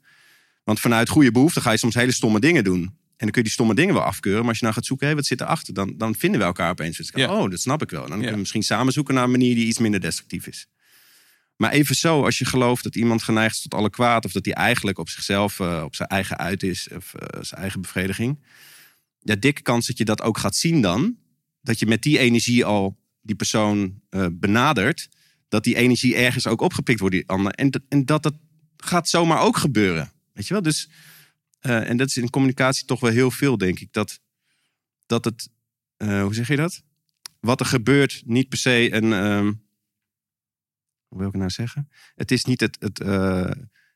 Want 0.62 0.80
vanuit 0.80 1.09
goede 1.09 1.33
behoefte 1.33 1.61
ga 1.61 1.71
je 1.71 1.78
soms 1.78 1.94
hele 1.94 2.12
stomme 2.12 2.40
dingen 2.40 2.64
doen. 2.64 2.83
En 2.83 2.92
dan 3.16 3.30
kun 3.30 3.42
je 3.42 3.42
die 3.42 3.52
stomme 3.52 3.75
dingen 3.75 3.94
wel 3.94 4.02
afkeuren. 4.02 4.40
Maar 4.40 4.49
als 4.49 4.59
je 4.59 4.64
nou 4.64 4.76
gaat 4.76 4.87
zoeken, 4.87 5.09
hé, 5.09 5.14
wat 5.14 5.26
zit 5.26 5.40
erachter? 5.40 5.75
Dan, 5.75 5.94
dan 5.97 6.14
vinden 6.14 6.40
we 6.40 6.47
elkaar 6.47 6.71
opeens. 6.71 6.97
Dus 6.97 7.09
ik, 7.09 7.16
Ja. 7.16 7.40
Oh, 7.40 7.50
dat 7.50 7.61
snap 7.61 7.83
ik 7.83 7.90
wel. 7.90 8.00
Dan 8.00 8.11
kunnen 8.11 8.33
we 8.33 8.38
misschien 8.38 8.62
samen 8.62 8.92
zoeken 8.92 9.14
naar 9.14 9.25
een 9.25 9.30
manier 9.30 9.54
die 9.54 9.66
iets 9.66 9.78
minder 9.78 10.00
destructief 10.00 10.47
is. 10.47 10.68
Maar 11.56 11.73
even 11.73 11.94
zo, 11.94 12.25
als 12.25 12.38
je 12.38 12.44
gelooft 12.44 12.82
dat 12.82 12.96
iemand 12.96 13.23
geneigd 13.23 13.54
is 13.54 13.62
tot 13.62 13.75
alle 13.75 13.90
kwaad... 13.90 14.25
of 14.25 14.32
dat 14.32 14.44
hij 14.44 14.54
eigenlijk 14.54 14.99
op 14.99 15.08
zichzelf, 15.08 15.61
eh, 15.61 15.82
op 15.84 15.94
zijn 15.94 16.08
eigen 16.08 16.38
uit 16.38 16.62
is... 16.62 16.88
of 16.96 17.14
eh, 17.14 17.42
zijn 17.42 17.61
eigen 17.61 17.80
bevrediging... 17.80 18.44
ja, 19.18 19.34
dikke 19.34 19.62
kans 19.62 19.87
dat 19.87 19.99
je 19.99 20.04
dat 20.04 20.23
ook 20.23 20.38
gaat 20.38 20.56
zien 20.56 20.80
dan. 20.80 21.16
Dat 21.61 21.78
je 21.78 21.87
met 21.87 22.02
die 22.02 22.18
energie 22.18 22.64
al 22.64 22.99
die 23.20 23.37
persoon 23.37 24.00
eh, 24.08 24.26
benadert... 24.32 25.08
dat 25.49 25.64
die 25.64 25.76
energie 25.76 26.16
ergens 26.16 26.46
ook 26.46 26.61
opgepikt 26.61 27.00
wordt 27.00 27.14
die 27.14 27.28
ander. 27.28 27.52
En, 27.52 27.84
en 27.88 28.04
dat 28.04 28.23
dat 28.23 28.34
gaat 28.76 29.08
zomaar 29.08 29.40
ook 29.40 29.56
gebeuren. 29.56 30.12
Weet 30.32 30.46
je 30.46 30.52
wel? 30.52 30.62
Dus, 30.62 30.88
en 31.61 31.96
dat 31.96 32.08
is 32.08 32.16
in 32.16 32.30
communicatie 32.30 32.84
toch 32.84 33.00
wel 33.00 33.11
heel 33.11 33.31
veel, 33.31 33.59
denk 33.59 33.81
ik. 33.81 33.92
Dat, 33.92 34.20
dat 35.07 35.24
het, 35.24 35.48
hoe 35.96 36.35
zeg 36.35 36.48
je 36.48 36.57
dat? 36.57 36.83
Wat 37.40 37.61
er 37.61 37.66
gebeurt, 37.66 38.22
niet 38.24 38.48
per 38.48 38.59
se 38.59 38.92
een... 38.92 39.62
hoe 41.14 41.22
wil 41.22 41.33
ik 41.33 41.40
het 41.40 41.42
nou 41.42 41.68
zeggen? 41.68 41.88
Het 42.14 42.31
is 42.31 42.44
niet 42.44 42.61
het... 42.61 42.77
het 42.81 43.00
eh, 43.00 43.50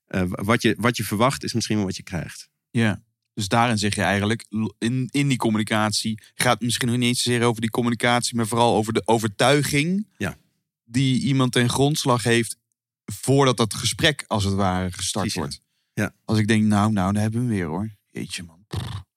eh, 0.06 0.22
wat, 0.26 0.62
je, 0.62 0.76
wat 0.78 0.96
je 0.96 1.04
verwacht 1.04 1.44
is 1.44 1.52
misschien 1.52 1.76
wel 1.76 1.84
wat 1.84 1.96
je 1.96 2.02
krijgt. 2.02 2.50
Ja. 2.70 3.02
Dus 3.34 3.48
daarin 3.48 3.78
zeg 3.78 3.94
je 3.94 4.02
eigenlijk, 4.02 4.46
in, 4.78 5.08
in 5.10 5.28
die 5.28 5.36
communicatie 5.36 6.22
gaat 6.34 6.54
het 6.54 6.62
misschien 6.62 6.88
nog 6.88 6.96
niet 6.96 7.08
eens 7.08 7.22
zozeer 7.22 7.42
over 7.42 7.60
die 7.60 7.70
communicatie, 7.70 8.36
maar 8.36 8.46
vooral 8.46 8.74
over 8.74 8.92
de 8.92 9.02
overtuiging 9.04 10.06
Ja. 10.16 10.36
die 10.84 11.20
iemand 11.20 11.52
ten 11.52 11.68
grondslag 11.68 12.22
heeft 12.22 12.56
voordat 13.04 13.56
dat 13.56 13.74
gesprek 13.74 14.24
als 14.26 14.44
het 14.44 14.54
ware 14.54 14.92
gestart 14.92 15.32
Precies, 15.32 15.34
wordt. 15.34 15.60
Ja. 15.92 16.14
Als 16.24 16.38
ik 16.38 16.46
denk, 16.46 16.64
nou, 16.64 16.92
nou, 16.92 17.12
daar 17.12 17.22
hebben 17.22 17.40
we 17.40 17.46
hem 17.46 17.56
weer 17.56 17.66
hoor. 17.66 17.96
Jeetje 18.06 18.42
man. 18.42 18.66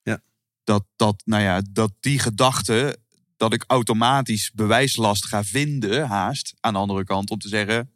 Ja. 0.04 0.22
Dat, 0.64 0.86
dat, 0.96 1.22
nou 1.26 1.44
ja, 1.44 1.62
dat 1.70 1.94
die 2.00 2.20
gedachte, 2.20 2.98
dat 3.42 3.54
ik 3.54 3.64
automatisch 3.68 4.52
bewijslast 4.54 5.26
ga 5.26 5.44
vinden, 5.44 6.08
haast, 6.08 6.54
aan 6.60 6.74
de 6.74 6.80
andere 6.80 7.04
kant, 7.04 7.30
om 7.30 7.40
te 7.40 7.48
zeggen, 7.48 7.92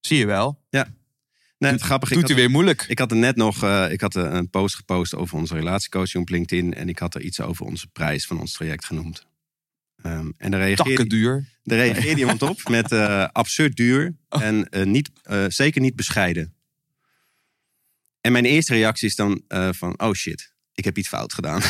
zie 0.00 0.18
je 0.18 0.26
wel, 0.26 0.60
Nee, 1.58 1.72
het 1.72 1.80
grappige, 1.80 2.14
doet 2.14 2.26
hij 2.26 2.36
weer 2.36 2.50
moeilijk. 2.50 2.84
ik 2.88 2.98
had 2.98 3.10
er 3.10 3.16
net 3.16 3.36
nog 3.36 3.62
eh, 3.62 3.92
ik 3.92 4.00
had 4.00 4.14
er 4.14 4.24
een 4.24 4.50
post 4.50 4.74
gepost 4.74 5.14
over 5.14 5.36
onze 5.36 5.54
relatiecoaching 5.54 6.22
op 6.22 6.28
LinkedIn. 6.28 6.74
En 6.74 6.88
ik 6.88 6.98
had 6.98 7.14
er 7.14 7.20
iets 7.20 7.40
over 7.40 7.66
onze 7.66 7.86
prijs 7.86 8.26
van 8.26 8.40
ons 8.40 8.52
traject 8.52 8.84
genoemd. 8.84 9.26
Ehm, 10.02 10.30
en 10.36 10.50
daar 10.50 10.60
reageerde, 10.60 11.06
duur. 11.06 11.48
daar 11.62 11.78
reageerde 11.78 12.20
iemand 12.20 12.42
op 12.42 12.68
met 12.68 12.92
eh, 12.92 13.26
absurd 13.32 13.76
duur 13.76 14.16
en 14.28 14.68
eh, 14.68 14.84
niet, 14.86 15.10
eh, 15.22 15.44
zeker 15.48 15.80
niet 15.80 15.96
bescheiden. 15.96 16.54
En 18.20 18.32
mijn 18.32 18.44
eerste 18.44 18.72
reactie 18.74 19.08
is 19.08 19.14
dan 19.14 19.42
eh, 19.48 19.68
van, 19.72 20.00
oh 20.00 20.12
shit, 20.12 20.49
ik 20.74 20.84
heb 20.84 20.98
iets 20.98 21.08
fout 21.08 21.32
gedaan. 21.32 21.60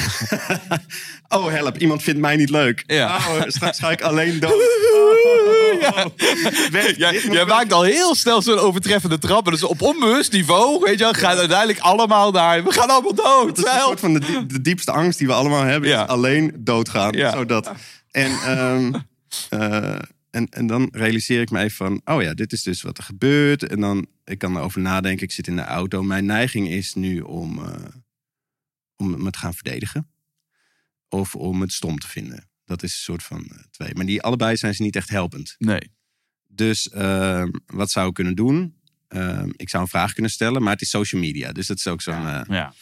oh 1.29 1.47
help, 1.49 1.79
iemand 1.79 2.03
vindt 2.03 2.21
mij 2.21 2.37
niet 2.37 2.51
leuk. 2.51 2.85
Ja. 2.87 3.17
Oh, 3.17 3.41
straks 3.47 3.79
ga 3.79 3.91
ik 3.91 4.01
alleen 4.03 4.41
dood. 4.41 4.53
Oh, 4.53 5.81
Ja. 5.81 6.09
Werkt 6.71 6.97
Jij, 6.97 7.13
dit 7.13 7.25
nog 7.25 7.35
jij 7.35 7.45
maakt 7.45 7.73
al 7.73 7.83
heel 7.83 8.15
snel 8.15 8.43
zo'n 8.43 8.59
overtreffende 8.59 9.19
trap. 9.19 9.45
Dus 9.51 9.63
op 9.65 9.83
onbewust 9.83 10.33
niveau, 10.33 10.81
weet 10.85 10.99
je 10.99 11.05
wel, 11.05 11.13
gaan 11.13 11.37
uiteindelijk 11.37 11.79
allemaal 11.79 12.31
naar... 12.31 12.65
We 12.65 12.73
gaan 12.73 12.89
allemaal 12.91 13.15
dood. 13.15 13.57
Het 13.57 13.67
is 13.67 13.73
een 13.73 13.79
soort 13.81 14.01
van 14.01 14.13
de, 14.13 14.19
die- 14.21 14.47
de 14.47 14.61
diepste 14.61 14.93
angst 14.93 15.19
die 15.19 15.27
we 15.27 15.33
allemaal 15.33 15.63
hebben. 15.65 15.89
Ja. 15.89 16.03
Is 16.03 16.09
alleen 16.09 16.53
doodgaan. 16.59 17.13
Ja. 17.13 17.33
Zodat. 17.33 17.71
En, 18.11 18.31
ehm, 18.45 18.93
eh, 19.51 19.95
en, 20.31 20.47
en 20.51 20.67
dan 20.67 20.89
realiseer 20.93 21.41
ik 21.41 21.51
me 21.51 21.59
even 21.59 21.77
van... 21.77 22.01
Oh 22.17 22.23
ja, 22.23 22.35
dit 22.35 22.53
is 22.53 22.63
dus 22.63 22.83
wat 22.83 22.99
er 22.99 23.05
gebeurt. 23.05 23.67
En 23.69 23.81
dan 23.81 24.07
ik 24.25 24.39
kan 24.39 24.57
erover 24.57 24.81
nadenken. 24.81 25.25
Ik 25.27 25.33
zit 25.33 25.47
in 25.47 25.57
de 25.57 25.65
auto. 25.65 26.03
Mijn 26.03 26.25
neiging 26.27 26.69
is 26.69 26.95
nu 26.95 27.21
om, 27.21 27.59
eh, 27.59 27.71
om 29.01 29.23
me 29.23 29.31
te 29.31 29.39
gaan 29.39 29.55
verdedigen. 29.55 30.11
Of 31.09 31.35
om 31.35 31.61
het 31.61 31.73
stom 31.73 31.99
te 31.99 32.09
vinden. 32.09 32.49
Dat 32.65 32.83
is 32.83 32.93
een 32.93 32.99
soort 32.99 33.23
van 33.23 33.47
eh, 33.51 33.59
twee. 33.71 33.95
Maar 33.95 34.07
die 34.07 34.23
allebei 34.23 34.57
zijn 34.57 34.75
ze 34.75 34.83
niet 34.83 34.97
echt 34.97 35.09
helpend. 35.09 35.55
Nee. 35.59 35.93
Dus 36.47 36.89
ehm, 36.89 37.49
wat 37.67 37.91
zou 37.91 38.09
ik 38.09 38.15
kunnen 38.15 38.35
doen? 38.35 38.75
Ehm, 39.09 39.51
ik 39.57 39.69
zou 39.69 39.83
een 39.83 39.89
vraag 39.89 40.13
kunnen 40.13 40.31
stellen. 40.31 40.63
Maar 40.63 40.73
het 40.73 40.83
is 40.83 40.91
social 40.91 41.21
media. 41.21 41.53
Dus 41.53 41.67
dat 41.67 41.77
is 41.77 41.87
ook 41.87 42.03
zo'n... 42.03 42.27
eh, 42.27 42.41
Ja. 42.49 42.75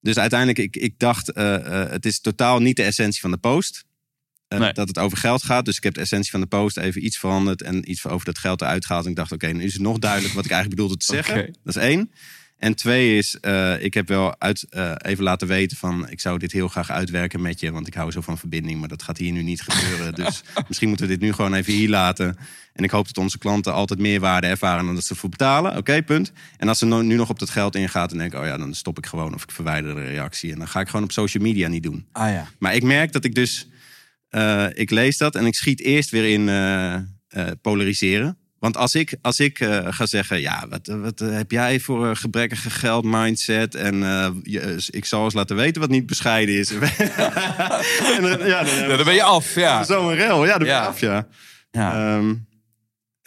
dus 0.00 0.18
uiteindelijk, 0.18 0.58
ik, 0.58 0.76
ik 0.76 0.98
dacht, 0.98 1.28
eh, 1.32 1.82
eh, 1.82 1.90
het 1.90 2.06
is 2.06 2.20
totaal 2.20 2.60
niet 2.60 2.76
de 2.76 2.82
essentie 2.82 3.20
van 3.20 3.30
de 3.30 3.36
post. 3.38 3.84
Eh, 4.48 4.58
Nee. 4.58 4.72
Dat 4.72 4.88
het 4.88 4.98
over 4.98 5.18
geld 5.18 5.42
gaat. 5.42 5.64
Dus 5.64 5.76
ik 5.76 5.82
heb 5.82 5.94
de 5.94 6.00
essentie 6.00 6.30
van 6.30 6.40
de 6.40 6.46
post 6.46 6.76
even 6.76 7.04
iets 7.04 7.18
veranderd. 7.18 7.62
En 7.62 7.90
iets 7.90 8.06
over 8.06 8.24
dat 8.26 8.38
geld 8.38 8.60
eruit 8.60 8.86
gehaald. 8.86 9.04
En 9.04 9.10
ik 9.10 9.16
dacht, 9.16 9.32
oké, 9.32 9.46
nu 9.46 9.64
is 9.64 9.72
het 9.72 9.82
nog 9.82 9.98
duidelijk 9.98 10.34
wat 10.34 10.44
ik 10.44 10.50
eigenlijk 10.50 10.80
bedoelde 10.80 11.04
te 11.04 11.14
zeggen. 11.14 11.46
Dat 11.64 11.76
is 11.76 11.82
één. 11.82 12.12
En 12.58 12.74
twee 12.74 13.16
is, 13.16 13.38
eh, 13.40 13.82
ik 13.82 13.94
heb 13.94 14.08
wel 14.08 14.40
uit, 14.40 14.66
eh, 14.70 14.92
even 14.98 15.24
laten 15.24 15.48
weten 15.48 15.76
van... 15.76 16.08
ik 16.10 16.20
zou 16.20 16.38
dit 16.38 16.52
heel 16.52 16.68
graag 16.68 16.90
uitwerken 16.90 17.42
met 17.42 17.60
je. 17.60 17.72
Want 17.72 17.86
ik 17.86 17.94
hou 17.94 18.10
zo 18.10 18.20
van 18.20 18.38
verbinding. 18.38 18.78
Maar 18.80 18.88
dat 18.88 19.02
gaat 19.02 19.18
hier 19.18 19.32
nu 19.32 19.42
niet 19.42 19.62
gebeuren. 19.62 20.14
Dus 20.24 20.42
misschien 20.68 20.88
moeten 20.88 21.06
we 21.06 21.12
dit 21.12 21.22
nu 21.22 21.32
gewoon 21.32 21.54
even 21.54 21.72
hier 21.72 21.88
laten. 21.88 22.36
En 22.72 22.84
ik 22.84 22.90
hoop 22.90 23.06
dat 23.06 23.18
onze 23.18 23.38
klanten 23.38 23.72
altijd 23.72 24.00
meer 24.00 24.20
waarde 24.20 24.46
ervaren... 24.46 24.84
dan 24.84 24.94
dat 24.94 25.04
ze 25.04 25.10
ervoor 25.10 25.30
betalen. 25.30 25.76
Oké, 25.76 26.02
punt. 26.02 26.32
En 26.56 26.68
als 26.68 26.78
ze 26.78 26.86
no- 26.86 27.00
nu 27.02 27.16
nog 27.16 27.28
op 27.30 27.38
dat 27.38 27.50
geld 27.50 27.74
ingaat... 27.74 28.08
dan 28.08 28.18
denk 28.18 28.32
ik, 28.32 28.40
oh 28.40 28.46
ja, 28.46 28.56
dan 28.58 28.74
stop 28.74 28.98
ik 28.98 29.06
gewoon. 29.06 29.34
Of 29.34 29.42
ik 29.42 29.50
verwijder 29.50 29.94
de 29.94 30.04
reactie. 30.04 30.52
En 30.52 30.58
dan 30.58 30.68
ga 30.68 30.80
ik 30.80 30.88
gewoon 30.88 31.04
op 31.04 31.12
social 31.12 31.42
media 31.42 31.68
niet 31.68 31.82
doen. 31.82 32.06
Ah 32.12 32.30
ja. 32.30 32.48
Maar 32.58 32.74
ik 32.74 32.82
merk 32.82 33.12
dat 33.12 33.24
ik 33.24 33.34
dus... 33.34 33.68
eh, 34.28 34.66
ik 34.72 34.90
lees 34.90 35.16
dat 35.16 35.34
en 35.34 35.46
ik 35.46 35.54
schiet 35.54 35.80
eerst 35.80 36.10
weer 36.10 36.28
in 36.28 36.48
polariseren. 37.60 38.38
Want 38.64 38.76
als 38.76 38.94
ik, 38.94 39.16
als 39.22 39.40
ik 39.40 39.60
eh, 39.60 39.86
ga 39.92 40.06
zeggen... 40.06 40.40
Ja, 40.40 40.66
wat, 40.68 40.86
wat 40.86 41.20
eh, 41.20 41.30
heb 41.32 41.50
jij 41.50 41.80
voor 41.80 42.06
een 42.06 42.16
gebrekkige 42.16 42.70
geld 42.70 43.04
mindset? 43.04 43.74
En 43.74 44.02
eh, 44.02 44.30
je- 44.42 44.86
ik 44.90 45.04
zal 45.04 45.24
eens 45.24 45.34
laten 45.34 45.56
weten 45.56 45.80
wat 45.80 45.90
niet 45.90 46.06
bescheiden 46.06 46.54
is. 46.58 46.70
en 46.76 46.78
dan, 48.20 48.46
ja, 48.46 48.62
dan, 48.64 48.74
Ja, 48.74 48.96
dan 48.96 49.04
ben 49.04 49.14
je 49.14 49.22
af, 49.22 49.54
ja. 49.54 49.84
Zo'n 49.84 50.14
rel, 50.14 50.46
ja, 50.46 50.58
dat 50.58 50.66
Ja. 50.66 50.80
ja. 50.82 50.86
af, 50.86 51.00
ja. 51.00 51.26
ja. 51.70 52.16
Ehm, 52.16 52.34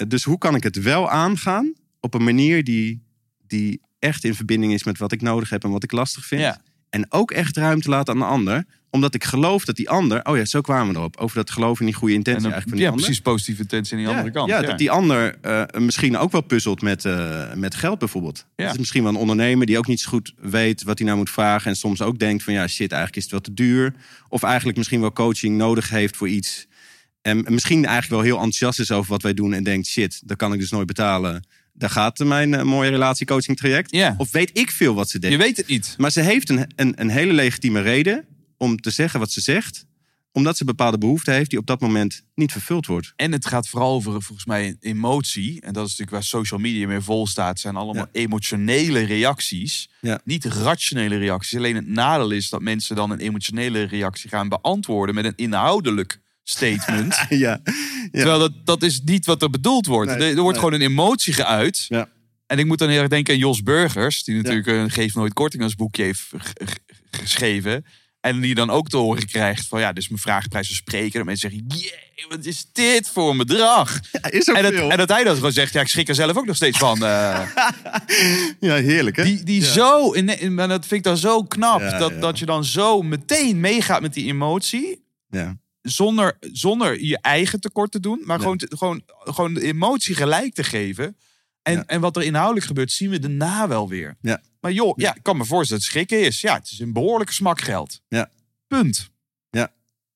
dus 0.08 0.24
hoe 0.24 0.38
kan 0.38 0.56
ik 0.56 0.64
het 0.64 0.82
wel 0.82 1.10
aangaan 1.10 1.74
op 2.00 2.14
een 2.14 2.24
manier 2.24 2.64
die, 2.64 3.04
die 3.48 3.82
echt 4.00 4.24
in 4.24 4.36
verbinding 4.36 4.74
is 4.74 4.84
met 4.84 4.98
wat 4.98 5.12
ik 5.12 5.22
nodig 5.22 5.50
heb 5.50 5.64
en 5.64 5.72
wat 5.72 5.84
ik 5.84 5.92
lastig 5.92 6.26
vind? 6.26 6.42
En 6.90 7.06
ook 7.12 7.32
echt 7.32 7.58
ruimte 7.58 7.90
laten 7.90 8.14
aan 8.14 8.20
de 8.20 8.26
ander. 8.26 8.66
Omdat 8.90 9.14
ik 9.14 9.24
geloof 9.24 9.66
dat 9.66 9.76
die 9.76 9.90
ander... 9.90 10.26
Oh 10.26 10.38
ja, 10.38 10.46
zo 10.46 10.62
kwamen 10.62 10.94
we 10.94 11.00
erop. 11.00 11.18
Over 11.18 11.36
dat 11.36 11.52
geloof 11.52 11.80
in 11.80 11.86
die 11.86 11.96
goede 11.96 12.14
En 12.14 12.20
intentie 12.20 12.44
dan, 12.44 12.52
eigenlijk 12.52 12.82
van 12.82 12.86
ja, 12.86 12.92
ander. 12.92 13.06
precies 13.06 13.24
positieve 13.24 13.62
intentie 13.62 13.94
aan 13.94 14.04
die 14.04 14.10
andere 14.10 14.32
kant. 14.32 14.50
Ja, 14.50 14.62
dat 14.62 14.78
die 14.78 14.92
ander 14.92 15.38
eh, 15.42 15.64
misschien 15.80 16.18
ook 16.18 16.32
wel 16.32 16.42
puzzelt 16.42 16.82
met, 16.82 17.06
eh, 17.06 17.54
met 17.54 17.76
geld 17.76 18.00
bijvoorbeeld. 18.00 18.46
Ja. 18.56 18.72
Is 18.72 18.78
misschien 18.78 19.04
wel 19.04 19.12
een 19.12 19.18
ondernemer 19.18 19.66
die 19.66 19.78
ook 19.78 19.88
niet 19.88 20.00
zo 20.00 20.10
goed 20.10 20.34
weet 20.38 20.84
wat 20.84 20.98
hij 20.98 21.08
nou 21.08 21.20
moet 21.20 21.30
vragen. 21.30 21.70
En 21.70 21.78
soms 21.78 22.02
ook 22.02 22.20
denkt 22.20 22.44
van 22.44 22.54
ja, 22.54 22.68
shit, 22.68 22.92
eigenlijk 22.92 23.16
is 23.16 23.24
het 23.24 23.32
wel 23.32 23.42
te 23.42 23.54
duur. 23.54 23.94
Of 24.30 24.44
eigenlijk 24.44 24.78
misschien 24.78 25.02
wel 25.02 25.14
coaching 25.14 25.58
nodig 25.58 25.90
heeft 25.90 26.18
voor 26.18 26.30
iets. 26.30 26.68
En 27.22 27.46
misschien 27.48 27.86
eigenlijk 27.86 28.10
wel 28.10 28.22
heel 28.22 28.36
enthousiast 28.36 28.80
is 28.80 28.92
over 28.92 29.12
wat 29.12 29.22
wij 29.22 29.34
doen. 29.34 29.54
En 29.54 29.64
denkt 29.64 29.88
shit, 29.88 30.22
dat 30.26 30.38
kan 30.38 30.54
ik 30.54 30.60
dus 30.60 30.72
nooit 30.72 30.88
betalen. 30.88 31.48
Daar 31.74 31.90
gaat 31.90 32.20
mijn 32.20 32.54
eh, 32.54 32.64
mooie 32.64 32.90
relatiecoaching 32.90 33.58
traject. 33.58 33.92
Ja. 33.92 34.16
Of 34.18 34.32
weet 34.32 34.58
ik 34.58 34.72
veel 34.72 34.96
wat 34.96 35.10
ze 35.10 35.20
denkt. 35.20 35.38
Je 35.38 35.44
weet 35.44 35.58
het 35.58 35.68
niet. 35.68 35.96
Maar 35.98 36.12
ze 36.12 36.22
heeft 36.22 36.50
een, 36.50 36.72
een, 36.76 36.94
een 36.96 37.10
hele 37.10 37.34
legitieme 37.34 37.82
reden 37.82 38.26
om 38.58 38.82
te 38.82 38.90
zeggen 38.90 39.20
wat 39.20 39.32
ze 39.32 39.42
zegt. 39.42 39.86
Omdat 40.32 40.58
ze 40.58 40.66
bepaalde 40.66 40.98
behoefte 40.98 41.32
heeft 41.32 41.50
die 41.50 41.60
op 41.60 41.66
dat 41.66 41.80
moment 41.80 42.24
niet 42.36 42.52
vervuld 42.52 42.86
wordt. 42.86 43.14
En 43.16 43.32
het 43.32 43.46
gaat 43.46 43.68
vooral 43.68 43.94
over 43.94 44.12
volgens 44.12 44.46
mij 44.46 44.78
emotie. 44.80 45.62
En 45.62 45.74
dat 45.74 45.84
is 45.84 45.90
natuurlijk 45.90 46.12
waar 46.12 46.24
social 46.24 46.60
media 46.60 46.88
meer 46.88 47.04
vol 47.04 47.28
staat. 47.28 47.60
Zijn 47.60 47.76
allemaal 47.76 48.08
emotionele 48.12 49.00
reacties. 49.00 49.90
Ja. 50.02 50.20
Niet 50.24 50.46
rationele 50.46 51.18
reacties. 51.18 51.58
Alleen 51.58 51.76
het 51.76 51.88
nadeel 51.88 52.32
is 52.32 52.50
dat 52.50 52.62
mensen 52.62 52.96
dan 52.96 53.12
een 53.12 53.20
emotionele 53.20 53.84
reactie 53.84 54.30
gaan 54.30 54.50
beantwoorden 54.50 55.16
met 55.16 55.26
een 55.26 55.36
inhoudelijk 55.36 56.20
statement. 56.44 57.16
Ja, 57.30 57.38
ja. 57.38 57.64
Terwijl 58.12 58.40
dat, 58.40 58.66
dat 58.66 58.84
is 58.84 59.02
niet 59.02 59.26
wat 59.26 59.42
er 59.42 59.50
bedoeld 59.50 59.86
wordt. 59.86 60.18
Nee, 60.18 60.30
er, 60.30 60.42
wordt 60.42 60.58
nee. 60.58 60.70
gewoon 60.70 60.74
een 60.74 60.88
emotie 60.88 61.34
geuit. 61.34 61.86
Ja. 61.88 62.10
En 62.48 62.60
ik 62.60 62.66
moet 62.66 62.78
dan 62.78 62.90
heel 62.90 63.00
erg 63.00 63.10
denken 63.10 63.34
aan 63.34 63.40
Jos 63.40 63.64
Burgers. 63.64 64.24
Die 64.24 64.36
natuurlijk 64.36 64.68
een 64.68 64.92
Geef 64.92 65.16
Nooit 65.16 65.34
Korting 65.34 65.64
als 65.64 65.76
boekje 65.76 66.04
heeft 66.04 66.32
geschreven. 67.12 67.86
En 68.28 68.40
die 68.42 68.56
dan 68.56 68.70
ook 68.70 68.90
te 68.90 68.98
horen 68.98 69.26
krijgt 69.26 69.68
van 69.68 69.80
ja, 69.80 69.96
is 69.96 70.08
mijn 70.08 70.22
vraagprijs 70.22 70.76
spreken. 70.76 71.20
En 71.20 71.26
mensen 71.26 71.50
zeggen, 71.52 71.68
jee, 71.80 72.26
wat 72.30 72.46
is 72.46 72.66
dit 72.74 73.10
voor 73.10 73.30
een 73.30 73.38
bedrag? 73.38 74.00
is 74.30 74.50
ook 74.50 74.56
En 74.56 74.64
dat, 74.64 74.74
veel. 74.74 74.92
en 74.92 74.98
dat 74.98 75.10
hij 75.10 75.24
dan 75.24 75.36
gewoon 75.36 75.52
zegt, 75.52 75.74
ja, 75.74 75.82
ik 75.82 75.88
schrik 75.88 76.08
er 76.08 76.16
zelf 76.16 76.38
ook 76.38 76.46
nog 76.46 76.56
steeds 76.56 76.78
van. 76.78 77.04
eh. 77.06 77.42
Ja, 78.60 78.76
heerlijk 78.76 79.16
hè? 79.16 79.24
die 79.24 79.44
die 79.44 79.62
Ja. 79.62 79.68
zo, 79.72 80.12
in, 80.12 80.40
in- 80.40 80.54
maar 80.54 80.68
dat 80.68 80.80
vind 80.86 80.92
ik 81.00 81.04
dan 81.04 81.18
zo 81.18 81.44
knap. 81.44 81.80
Ja, 81.80 81.98
dat, 82.00 82.22
dat 82.22 82.40
je 82.40 82.46
dan 82.46 82.66
zo 82.66 83.02
meteen 83.02 83.60
meegaat 83.60 84.02
met 84.02 84.14
die 84.14 84.26
emotie. 84.28 85.04
Ja. 85.30 85.58
Zonder, 85.82 86.38
zonder 86.40 87.02
je 87.04 87.18
eigen 87.22 87.60
tekort 87.60 87.92
te 87.92 88.00
doen. 88.00 88.22
Maar 88.26 88.40
gewoon, 88.40 88.62
gewoon, 88.70 89.02
gewoon 89.08 89.54
de 89.54 89.62
emotie 89.64 90.16
gelijk 90.16 90.54
te 90.54 90.64
geven. 90.64 91.18
En, 91.62 91.86
en 91.86 92.02
wat 92.02 92.16
er 92.16 92.24
inhoudelijk 92.24 92.66
gebeurt, 92.66 92.92
zien 92.92 93.10
we 93.10 93.20
daarna 93.20 93.68
wel 93.68 93.90
weer. 93.90 94.18
Ja. 94.22 94.42
Maar 94.68 94.76
joh, 94.76 94.94
ja, 94.96 95.16
ik 95.16 95.24
kan 95.24 95.38
me 95.38 95.46
voorstellen 95.46 95.84
dat 95.84 95.94
het 95.94 96.08
schrikken 96.08 96.28
is. 96.28 96.42
Ja, 96.42 96.54
het 96.54 96.72
is 96.72 96.80
een 96.80 96.94
behoorlijke 96.94 97.34
smakgeld. 97.34 98.02
Ja. 98.08 98.32
Punt. 98.68 99.10
Ja. 99.50 99.74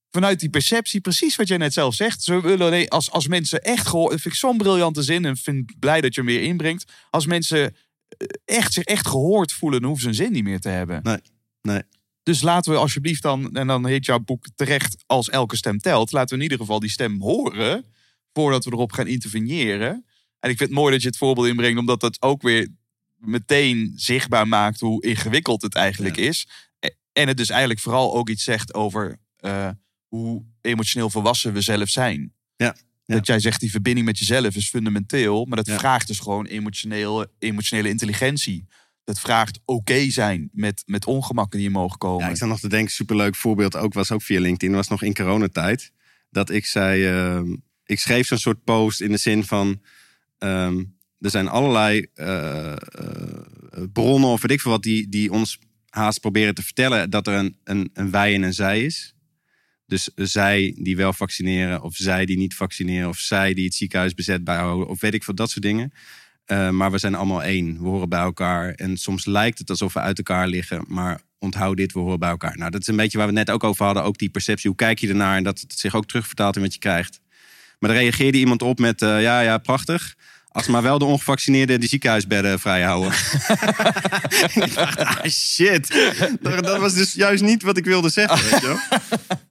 Vanuit 0.09 0.39
die 0.39 0.49
perceptie, 0.49 1.01
precies 1.01 1.35
wat 1.35 1.47
jij 1.47 1.57
net 1.57 1.73
zelf 1.73 1.95
zegt. 1.95 2.23
Ze 2.23 2.41
willen 2.41 2.65
alleen- 2.65 2.87
als, 2.87 3.11
als 3.11 3.27
mensen 3.27 3.61
echt 3.61 3.87
gehoord... 3.87 4.11
Dat 4.11 4.21
vind 4.21 4.33
ik 4.33 4.39
zo'n 4.39 4.57
briljante 4.57 5.03
zin 5.03 5.25
en 5.25 5.37
vind 5.37 5.79
blij 5.79 6.01
dat 6.01 6.15
je 6.15 6.21
hem 6.21 6.29
weer 6.29 6.41
inbrengt. 6.41 6.91
Als 7.09 7.25
mensen 7.25 7.75
eh, 8.07 8.27
echt, 8.57 8.73
zich 8.73 8.83
echt 8.83 9.07
gehoord 9.07 9.51
voelen, 9.51 9.79
dan 9.79 9.89
hoeven 9.89 10.13
ze 10.13 10.19
een 10.19 10.25
zin 10.25 10.33
niet 10.33 10.43
meer 10.43 10.59
te 10.59 10.69
hebben. 10.69 10.99
Nee, 11.03 11.19
nee. 11.61 11.81
Dus 12.23 12.41
laten 12.41 12.71
we 12.71 12.77
alsjeblieft 12.77 13.21
dan, 13.21 13.55
en 13.55 13.67
dan 13.67 13.85
heet 13.85 14.05
jouw 14.05 14.19
boek 14.19 14.45
terecht 14.55 15.03
als 15.05 15.29
elke 15.29 15.55
stem 15.55 15.77
telt. 15.77 16.11
Laten 16.11 16.29
we 16.29 16.35
in 16.35 16.49
ieder 16.49 16.65
geval 16.65 16.79
die 16.79 16.89
stem 16.89 17.21
horen 17.21 17.85
voordat 18.33 18.65
we 18.65 18.71
erop 18.71 18.91
gaan 18.91 19.07
interveneren. 19.07 20.05
En 20.39 20.49
ik 20.49 20.57
vind 20.57 20.69
het 20.69 20.79
mooi 20.79 20.91
dat 20.91 21.01
je 21.01 21.07
het 21.07 21.17
voorbeeld 21.17 21.47
inbrengt, 21.47 21.79
omdat 21.79 21.99
dat 21.99 22.21
ook 22.21 22.41
weer 22.41 22.79
meteen 23.21 23.93
zichtbaar 23.95 24.47
maakt 24.47 24.79
hoe 24.79 25.03
ingewikkeld 25.05 25.61
het 25.61 25.75
eigenlijk 25.75 26.15
Ja. 26.15 26.27
is. 26.27 26.47
E- 26.79 26.87
En 27.13 27.27
het 27.27 27.37
dus 27.37 27.49
eigenlijk 27.49 27.79
vooral 27.79 28.15
ook 28.15 28.29
iets 28.29 28.43
zegt 28.43 28.73
over 28.73 29.19
eh, 29.37 29.69
hoe 30.07 30.43
emotioneel 30.61 31.09
volwassen 31.09 31.53
we 31.53 31.61
zelf 31.61 31.89
zijn. 31.89 32.33
Ja, 32.55 32.75
ja. 33.05 33.15
Dat 33.15 33.27
jij 33.27 33.39
zegt, 33.39 33.59
die 33.59 33.71
verbinding 33.71 34.05
met 34.05 34.17
jezelf 34.19 34.55
is 34.55 34.69
fundamenteel, 34.69 35.45
maar 35.45 35.57
dat 35.57 35.65
Ja. 35.67 35.77
vraagt 35.77 36.07
dus 36.07 36.19
gewoon 36.19 36.45
emotioneel, 36.45 37.25
emotionele 37.39 37.89
intelligentie. 37.89 38.65
Dat 39.03 39.19
vraagt 39.19 39.59
oké 39.65 40.09
zijn 40.09 40.49
met, 40.53 40.83
met 40.85 41.05
ongemakken 41.05 41.57
die 41.57 41.67
er 41.67 41.73
mogen 41.73 41.97
komen. 41.97 42.25
Ja, 42.25 42.31
ik 42.31 42.37
zat 42.37 42.47
nog 42.49 42.59
te 42.59 42.67
denken, 42.69 42.91
superleuk 42.91 43.35
voorbeeld 43.35 43.75
ook 43.77 43.93
was 43.93 44.11
ook 44.11 44.21
via 44.21 44.39
LinkedIn. 44.39 44.75
was 44.75 44.87
nog 44.87 45.01
in 45.03 45.13
coronatijd. 45.13 45.91
Dat 46.29 46.49
ik 46.49 46.65
zei, 46.65 47.05
ehm, 47.05 47.55
ik 47.85 47.99
schreef 47.99 48.27
zo'n 48.27 48.37
soort 48.37 48.63
post 48.63 49.01
in 49.01 49.11
de 49.11 49.17
zin 49.17 49.43
van, 49.43 49.81
ehm, 50.37 50.83
er 51.21 51.29
zijn 51.29 51.47
allerlei 51.47 52.07
eh, 52.13 52.71
eh, 52.71 52.77
bronnen 53.93 54.29
of 54.29 54.41
weet 54.41 54.51
ik 54.51 54.61
veel 54.61 54.71
wat 54.71 54.83
die, 54.83 55.09
die 55.09 55.31
ons 55.31 55.59
haast 55.89 56.19
proberen 56.19 56.55
te 56.55 56.63
vertellen 56.63 57.09
dat 57.09 57.27
er 57.27 57.33
een, 57.33 57.57
een, 57.63 57.89
een 57.93 58.11
wij 58.11 58.35
en 58.35 58.41
een 58.41 58.53
zij 58.53 58.83
is. 58.83 59.13
Dus 59.85 60.09
zij 60.15 60.75
die 60.77 60.95
wel 60.95 61.13
vaccineren, 61.13 61.81
of 61.81 61.95
zij 61.95 62.25
die 62.25 62.37
niet 62.37 62.55
vaccineren, 62.55 63.09
of 63.09 63.17
zij 63.17 63.53
die 63.53 63.65
het 63.65 63.73
ziekenhuis 63.73 64.13
bezet 64.13 64.43
bijhouden, 64.43 64.87
of 64.87 65.01
weet 65.01 65.13
ik 65.13 65.23
veel, 65.23 65.35
dat 65.35 65.49
soort 65.49 65.63
dingen. 65.63 65.93
Eh, 66.45 66.69
maar 66.69 66.91
we 66.91 66.97
zijn 66.97 67.15
allemaal 67.15 67.43
één. 67.43 67.81
We 67.81 67.87
horen 67.87 68.09
bij 68.09 68.19
elkaar. 68.19 68.73
En 68.73 68.97
soms 68.97 69.25
lijkt 69.25 69.59
het 69.59 69.69
alsof 69.69 69.93
we 69.93 69.99
uit 69.99 70.17
elkaar 70.17 70.47
liggen. 70.47 70.83
Maar 70.87 71.21
onthoud 71.39 71.77
dit, 71.77 71.93
we 71.93 71.99
horen 71.99 72.19
bij 72.19 72.29
elkaar. 72.29 72.57
Nou, 72.57 72.71
dat 72.71 72.81
is 72.81 72.87
een 72.87 72.95
beetje 72.95 73.17
waar 73.17 73.27
we 73.27 73.33
net 73.33 73.49
ook 73.49 73.63
over 73.63 73.85
hadden. 73.85 74.03
Ook 74.03 74.17
die 74.17 74.29
perceptie. 74.29 74.69
Hoe 74.69 74.79
kijk 74.79 74.99
je 74.99 75.07
ernaar? 75.07 75.37
En 75.37 75.43
dat 75.43 75.59
het 75.59 75.79
zich 75.79 75.95
ook 75.95 76.05
terugvertaalt 76.05 76.55
in 76.55 76.61
wat 76.61 76.73
je 76.73 76.79
krijgt. 76.79 77.21
Maar 77.79 77.89
daar 77.89 77.99
reageerde 77.99 78.37
iemand 78.37 78.61
op 78.61 78.79
met... 78.79 78.99
ja, 78.99 79.41
ja, 79.41 79.57
prachtig. 79.57 80.15
Als 80.51 80.67
maar 80.67 80.81
wel 80.81 80.97
de 80.99 81.05
ongevaccineerden 81.05 81.79
die 81.79 81.89
ziekenhuisbedden 81.89 82.59
vrij 82.59 82.81
houden. 82.81 83.11
En 84.53 84.61
ik 84.67 84.73
dacht, 84.73 84.97
ah 84.99 85.25
shit. 85.25 85.87
Dat, 86.41 86.63
dat 86.63 86.79
was 86.79 86.93
dus 86.93 87.13
juist 87.13 87.43
niet 87.43 87.63
wat 87.63 87.77
ik 87.77 87.85
wilde 87.85 88.09
zeggen. 88.09 88.49
Weet 88.51 88.61
je? 88.61 88.99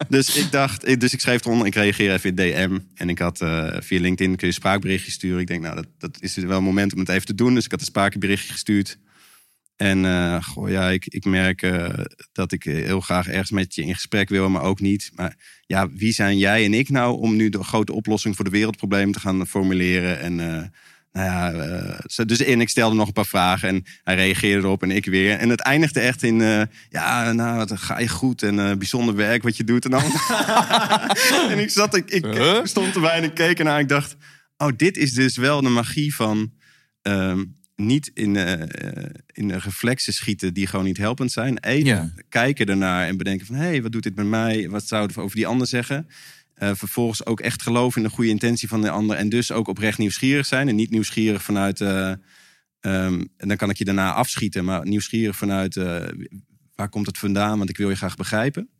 Dus 0.09 0.37
ik 0.37 0.53
dacht, 0.53 0.89
ik- 0.89 1.01
dus 1.01 1.13
ik 1.13 1.21
schreef 1.21 1.45
eronder, 1.45 1.67
ik 1.67 1.75
reageer 1.75 2.13
even 2.13 2.29
in 2.29 2.35
DM. 2.37 2.79
En 2.95 3.09
ik 3.09 3.19
had 3.19 3.41
eh, 3.41 3.77
via 3.79 4.01
LinkedIn 4.01 4.37
kun 4.37 4.47
je 4.49 4.53
spraakberichtje 4.55 5.11
sturen. 5.11 5.41
Ik 5.41 5.47
denk, 5.47 5.63
nou, 5.63 5.75
dat, 5.75 5.87
dat 5.99 6.17
is 6.21 6.35
wel 6.37 6.59
een 6.59 6.65
moment 6.65 6.93
om 6.93 6.99
het 6.99 7.09
even 7.09 7.27
te 7.27 7.35
doen. 7.35 7.55
Dus 7.55 7.65
ik 7.65 7.71
had 7.71 7.81
een 7.81 7.87
spraakberichtje 7.87 8.53
gestuurd. 8.53 8.99
En 9.77 10.05
eh, 10.05 10.43
goh, 10.45 10.71
ja, 10.71 10.89
ik, 10.91 11.07
ik 11.07 11.25
merk 11.25 11.63
eh, 11.63 11.89
dat 12.33 12.53
ik 12.53 12.63
heel 12.63 13.01
graag 13.01 13.29
ergens 13.29 13.51
met 13.51 13.75
je 13.75 13.83
in 13.83 13.95
gesprek 13.95 14.29
wil, 14.29 14.49
maar 14.49 14.63
ook 14.63 14.81
niet. 14.81 15.11
Maar 15.15 15.37
ja, 15.67 15.89
wie 15.91 16.13
zijn 16.13 16.39
jij 16.39 16.65
en 16.65 16.75
ik 16.75 16.89
nou 16.89 17.21
om 17.21 17.37
nu 17.37 17.49
de 17.49 17.65
grote 17.65 17.93
oplossing 17.93 18.37
voor 18.37 18.45
de 18.45 18.51
wereldproblemen 18.51 19.13
te 19.13 19.21
gaan 19.21 19.47
formuleren? 19.47 20.21
En 20.21 20.73
nou 21.13 21.27
ja, 21.27 21.53
eh, 21.53 22.27
dus 22.27 22.41
en 22.43 22.61
ik 22.61 22.69
stelde 22.69 22.97
nog 22.97 23.07
een 23.07 23.13
paar 23.13 23.27
vragen 23.27 23.69
en 23.69 23.85
hij 24.05 24.15
reageerde 24.15 24.63
erop 24.67 24.83
en 24.83 24.91
ik 24.91 25.05
weer. 25.07 25.37
En 25.39 25.49
het 25.49 25.61
eindigde 25.61 26.01
echt 26.01 26.23
in, 26.23 26.41
eh, 26.41 26.63
ja, 26.89 27.33
nou, 27.33 27.57
wat 27.57 27.73
ga 27.81 27.99
je 27.99 28.09
goed 28.09 28.43
en 28.43 28.59
eh, 28.59 28.77
bijzonder 28.77 29.15
werk 29.15 29.43
wat 29.43 29.57
je 29.57 29.65
doet. 29.65 29.85
En, 29.85 29.91
dan. 29.91 30.03
en 31.53 31.59
ik 31.59 31.71
zat, 31.71 31.97
ik, 31.97 32.11
ik 32.11 32.25
Huh? 32.25 32.61
stond 32.65 32.95
erbij 32.95 33.11
en 33.17 33.25
ik 33.25 33.35
keek 33.35 33.59
ernaar 33.59 33.75
en 33.77 33.83
ik 33.83 33.89
dacht, 33.89 34.17
oh, 34.57 34.69
dit 34.77 34.97
is 34.97 35.13
dus 35.13 35.37
wel 35.37 35.63
de 35.63 35.69
magie 35.69 36.15
van 36.15 36.53
ehm, 37.03 37.45
niet 37.77 38.11
in, 38.15 38.37
eh, 38.37 38.53
in 39.33 39.49
de 39.49 39.59
reflexen 39.59 40.13
schieten 40.13 40.55
die 40.55 40.67
gewoon 40.67 40.85
niet 40.85 40.97
helpend 40.97 41.33
zijn. 41.33 41.59
Even 41.59 41.85
Ja. 41.87 42.13
kijken 42.29 42.67
ernaar 42.67 43.07
en 43.07 43.17
bedenken 43.17 43.47
van... 43.47 43.55
hé, 43.55 43.65
hey, 43.65 43.83
wat 43.83 43.93
doet 43.93 44.03
dit 44.03 44.15
met 44.15 44.27
mij? 44.27 44.69
Wat 44.69 44.87
zou 44.87 45.07
het 45.07 45.17
over 45.17 45.37
die 45.37 45.47
ander 45.47 45.67
zeggen? 45.67 46.09
Eh, 46.61 46.71
vervolgens 46.75 47.27
ook 47.27 47.41
echt 47.41 47.63
geloven 47.63 48.03
in 48.03 48.09
de 48.09 48.15
goede 48.15 48.31
intentie 48.31 48.69
van 48.69 48.81
de 48.81 48.91
ander... 48.91 49.17
en 49.17 49.29
dus 49.29 49.53
ook 49.53 49.69
oprecht 49.69 49.99
nieuwsgierig 49.99 50.47
zijn. 50.47 50.69
En 50.69 50.75
niet 50.75 50.91
nieuwsgierig 50.91 51.43
vanuit... 51.43 51.81
eh, 51.81 52.11
ehm, 52.81 53.25
en 53.37 53.49
dan 53.49 53.57
kan 53.57 53.71
ik 53.71 53.77
je 53.77 53.85
daarna 53.85 54.13
afschieten... 54.13 54.65
maar 54.65 54.87
nieuwsgierig 54.87 55.37
vanuit... 55.37 55.77
eh, 55.77 56.07
waar 56.75 56.89
komt 56.89 57.07
het 57.07 57.19
vandaan? 57.19 57.59
Want 57.59 57.71
ik 57.71 57.77
wil 57.77 57.89
je 57.89 57.97
graag 57.97 58.17
begrijpen. 58.17 58.71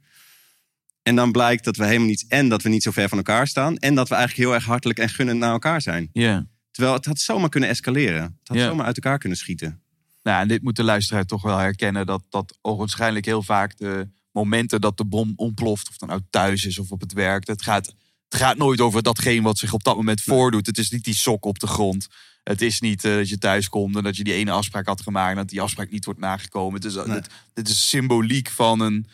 En 1.03 1.17
dan 1.17 1.33
blijkt 1.33 1.65
dat 1.65 1.77
we 1.77 1.85
helemaal 1.85 2.07
niet... 2.07 2.25
en 2.29 2.49
dat 2.49 2.63
we 2.63 2.69
niet 2.69 2.83
zo 2.83 2.91
ver 2.91 3.09
van 3.09 3.19
elkaar 3.19 3.47
staan... 3.47 3.77
en 3.77 3.95
dat 3.95 4.09
we 4.09 4.15
eigenlijk 4.15 4.49
heel 4.49 4.57
erg 4.57 4.67
hartelijk 4.67 4.99
en 4.99 5.09
gunnend 5.09 5.39
naar 5.39 5.53
elkaar 5.53 5.83
zijn. 5.83 6.09
Ja. 6.13 6.47
Terwijl 6.71 6.95
het 6.95 7.05
had 7.05 7.19
zomaar 7.19 7.49
kunnen 7.49 7.69
escaleren. 7.69 8.23
Het 8.23 8.49
had 8.49 8.59
zomaar 8.59 8.87
uit 8.87 8.97
elkaar 8.97 9.19
kunnen 9.19 9.39
schieten. 9.39 9.83
Nou, 10.23 10.43
en 10.43 10.49
dit 10.49 10.63
moet 10.63 10.77
de 10.77 10.85
luisteraar 10.85 11.25
toch 11.25 11.43
wel 11.43 11.59
herkennen. 11.59 12.07
Dat, 12.07 12.25
dat 12.29 12.59
waarschijnlijk 12.61 13.25
heel 13.25 13.43
vaak 13.43 13.77
de 13.77 14.09
momenten 14.41 14.81
dat 14.81 14.97
de 14.97 15.05
bom 15.05 15.33
ontploft. 15.37 15.89
Of 15.89 15.97
dan 15.97 16.09
nou 16.09 16.21
thuis 16.31 16.65
is 16.65 16.79
of 16.79 16.91
op 16.91 17.01
het 17.01 17.13
werk. 17.13 17.47
Het 17.47 17.63
gaat, 17.63 17.87
het 18.29 18.41
gaat 18.41 18.57
nooit 18.57 18.81
over 18.81 19.03
datgene 19.03 19.43
wat 19.43 19.59
zich 19.59 19.73
op 19.73 19.85
dat 19.85 19.97
moment 19.97 20.21
voordoet. 20.21 20.67
Het 20.67 20.79
is 20.79 20.91
niet 20.91 21.05
die 21.05 21.15
sok 21.15 21.45
op 21.45 21.59
de 21.59 21.67
grond. 21.67 22.07
Het 22.43 22.63
is 22.63 22.81
niet 22.81 23.05
eh, 23.05 23.15
dat 23.15 23.29
je 23.29 23.39
thuis 23.39 23.69
komt 23.69 23.97
en 23.97 24.03
dat 24.03 24.17
je 24.17 24.25
die 24.25 24.35
ene 24.35 24.51
afspraak 24.51 24.87
had 24.87 25.01
gemaakt. 25.01 25.31
En 25.31 25.37
dat 25.37 25.49
die 25.49 25.61
afspraak 25.61 25.91
niet 25.91 26.05
wordt 26.05 26.21
nagekomen. 26.21 26.75
Het 26.75 26.85
is, 26.85 26.95
Nee. 26.95 27.05
dit, 27.07 27.29
dit 27.53 27.69
is 27.69 27.89
symboliek 27.89 28.51
van 28.51 28.81
een... 28.81 29.07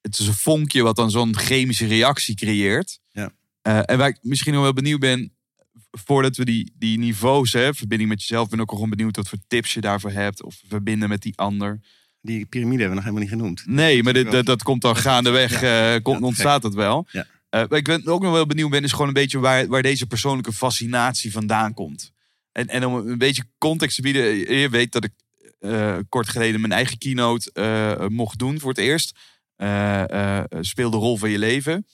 Het 0.00 0.18
is 0.18 0.26
een 0.26 0.34
vonkje 0.34 0.82
wat 0.82 0.96
dan 0.96 1.10
zo'n 1.10 1.36
chemische 1.36 1.86
reactie 1.86 2.34
creëert. 2.34 3.00
Ja. 3.12 3.30
Eh, 3.62 3.80
en 3.84 3.98
waar 3.98 4.08
ik 4.08 4.18
misschien 4.20 4.52
nog 4.52 4.62
wel 4.62 4.72
benieuwd 4.72 5.00
ben 5.00 5.32
voordat 5.90 6.36
we 6.36 6.44
die, 6.44 6.72
die 6.78 6.98
niveaus, 6.98 7.52
hè, 7.52 7.74
verbinding 7.74 8.10
met 8.10 8.20
jezelf, 8.20 8.48
ben 8.48 8.58
ik 8.58 8.64
ook 8.64 8.78
gewoon 8.78 8.90
benieuwd 8.90 9.16
wat 9.16 9.28
voor 9.28 9.38
tips 9.46 9.74
je 9.74 9.80
daarvoor 9.80 10.10
hebt. 10.10 10.42
Of 10.42 10.60
verbinden 10.68 11.08
met 11.08 11.22
die 11.22 11.36
ander. 11.36 11.80
Die 12.26 12.46
piramide 12.46 12.82
hebben 12.82 12.88
we 12.98 13.04
nog 13.04 13.04
helemaal 13.04 13.22
niet 13.22 13.40
genoemd. 13.40 13.66
Nee, 13.66 14.02
maar 14.02 14.12
dit, 14.12 14.30
dat, 14.30 14.46
dat 14.46 14.62
komt 14.62 14.82
dan 14.82 14.96
gaandeweg, 14.96 15.60
Ja. 15.60 15.94
eh, 15.94 16.02
komt, 16.02 16.20
Ja, 16.20 16.26
ontstaat 16.26 16.62
dat 16.62 16.74
wel. 16.74 17.06
Ja. 17.10 17.26
Eh, 17.48 17.64
ik 17.68 17.84
ben 17.84 18.06
ook 18.06 18.22
nog 18.22 18.32
wel 18.32 18.46
benieuwd 18.46 18.70
ben, 18.70 18.84
is 18.84 18.92
gewoon 18.92 19.06
een 19.06 19.12
beetje 19.12 19.38
waar, 19.38 19.66
waar 19.66 19.82
deze 19.82 20.06
persoonlijke 20.06 20.52
fascinatie 20.52 21.32
vandaan 21.32 21.74
komt. 21.74 22.12
En, 22.52 22.68
en 22.68 22.84
om 22.86 22.94
een 22.94 23.18
beetje 23.18 23.44
context 23.58 23.96
te 23.96 24.02
bieden, 24.02 24.56
je 24.58 24.68
weet 24.68 24.92
dat 24.92 25.04
ik 25.04 25.12
eh, 25.60 25.96
kort 26.08 26.28
geleden 26.28 26.60
mijn 26.60 26.72
eigen 26.72 26.98
keynote 26.98 27.52
eh, 27.52 28.06
mocht 28.08 28.38
doen 28.38 28.60
voor 28.60 28.68
het 28.70 28.78
eerst. 28.78 29.18
Eh, 29.56 30.38
eh, 30.40 30.44
speel 30.60 30.90
de 30.90 30.96
rol 30.96 31.16
van 31.16 31.30
je 31.30 31.38
leven. 31.38 31.86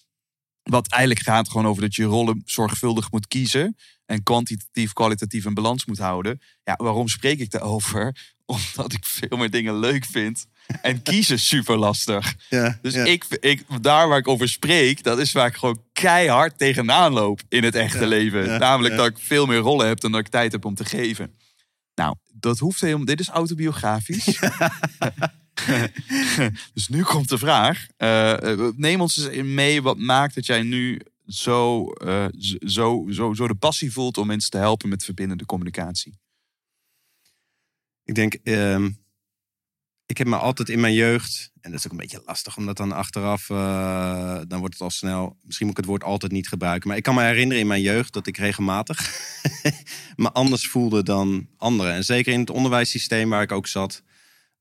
Wat 0.63 0.89
eigenlijk 0.89 1.23
gaat 1.23 1.49
gewoon 1.51 1.67
over 1.67 1.83
dat 1.83 1.95
je 1.95 2.05
rollen 2.05 2.43
zorgvuldig 2.45 3.11
moet 3.11 3.27
kiezen. 3.29 3.77
En 4.11 4.23
kwantitatief, 4.23 4.93
kwalitatief 4.93 5.45
een 5.45 5.55
balans 5.55 5.85
moet 5.85 5.99
houden. 5.99 6.41
Ja, 6.65 6.75
waarom 6.77 7.09
spreek 7.09 7.39
ik 7.39 7.51
daarover? 7.51 8.17
Omdat 8.47 8.93
ik 8.93 9.05
veel 9.05 9.37
meer 9.37 9.51
dingen 9.51 9.79
leuk 9.79 10.05
vind. 10.05 10.47
En 10.83 11.03
kiezen 11.11 11.39
super 11.39 11.77
lastig. 11.77 12.35
Ja, 12.49 12.79
Dus 12.83 12.95
ja. 12.95 13.05
ik, 13.05 13.25
ik, 13.41 13.65
daar 13.81 14.09
waar 14.09 14.19
ik 14.19 14.29
over 14.29 14.49
spreek, 14.49 15.03
dat 15.03 15.19
is 15.19 15.33
waar 15.33 15.47
ik 15.47 15.55
gewoon 15.55 15.83
keihard 15.93 16.59
tegenaan 16.59 17.13
loop 17.13 17.41
in 17.49 17.65
het 17.65 17.75
echte 17.75 18.01
Ja, 18.01 18.07
leven. 18.07 18.59
Namelijk 18.59 18.97
dat 18.97 19.07
ik 19.07 19.19
veel 19.19 19.47
meer 19.47 19.59
rollen 19.59 19.87
heb 19.87 20.01
dan 20.01 20.13
dat 20.13 20.21
ik 20.21 20.29
tijd 20.29 20.53
heb 20.53 20.65
om 20.65 20.75
te 20.75 20.85
geven. 20.85 21.35
Nou, 21.95 22.15
dat 22.33 22.59
hoeft 22.59 22.81
helemaal. 22.81 23.05
Dit 23.05 23.21
is 23.21 23.29
autobiografisch. 23.29 24.39
dus 26.75 26.89
nu 26.89 27.03
komt 27.03 27.29
de 27.29 27.39
vraag. 27.39 27.87
eh, 27.97 28.53
eh, 28.53 28.73
neem 28.77 29.01
ons 29.01 29.17
eens 29.19 29.29
in 29.29 29.55
mee. 29.55 29.83
Wat 29.83 29.99
maakt 29.99 30.35
dat 30.35 30.47
jij 30.47 30.63
nu 30.63 31.01
zo, 31.33 31.87
z- 32.31 32.57
zo, 32.57 33.07
zo, 33.11 33.35
zo 33.35 33.47
de 33.49 33.55
passie 33.55 33.93
voelt 33.93 34.19
om 34.19 34.27
mensen 34.27 34.51
te 34.51 34.59
helpen 34.59 34.89
met 34.89 35.05
verbindende 35.05 35.47
communicatie? 35.47 36.19
Ik 38.05 38.15
denk, 38.15 38.35
ehm, 38.35 38.91
ik 40.07 40.19
heb 40.19 40.27
me 40.27 40.37
altijd 40.37 40.69
in 40.69 40.81
mijn 40.81 40.95
jeugd, 40.95 41.51
en 41.61 41.71
dat 41.71 41.79
is 41.79 41.87
ook 41.87 41.93
een 41.93 41.99
beetje 41.99 42.23
lastig, 42.27 42.57
omdat 42.57 42.77
dan 42.77 42.93
achteraf, 42.93 43.51
eh, 43.51 44.41
dan 44.49 44.59
wordt 44.59 44.75
het 44.75 44.83
al 44.83 44.91
snel, 44.91 45.37
misschien 45.43 45.67
moet 45.67 45.77
ik 45.79 45.83
het 45.83 45.91
woord 45.93 46.05
altijd 46.05 46.33
niet 46.33 46.49
gebruiken, 46.49 46.89
maar 46.89 46.97
ik 46.97 47.03
kan 47.03 47.15
me 47.15 47.23
herinneren 47.23 47.61
in 47.63 47.69
mijn 47.69 47.83
jeugd 47.83 48.13
dat 48.13 48.27
ik 48.27 48.37
regelmatig 48.37 48.99
me 50.17 50.33
anders 50.33 50.67
voelde 50.67 51.03
dan 51.03 51.49
anderen. 51.57 51.93
En 51.93 52.05
zeker 52.05 52.33
in 52.33 52.41
het 52.41 52.51
onderwijssysteem 52.51 53.29
waar 53.29 53.43
ik 53.43 53.53
ook 53.53 53.67
zat, 53.67 54.03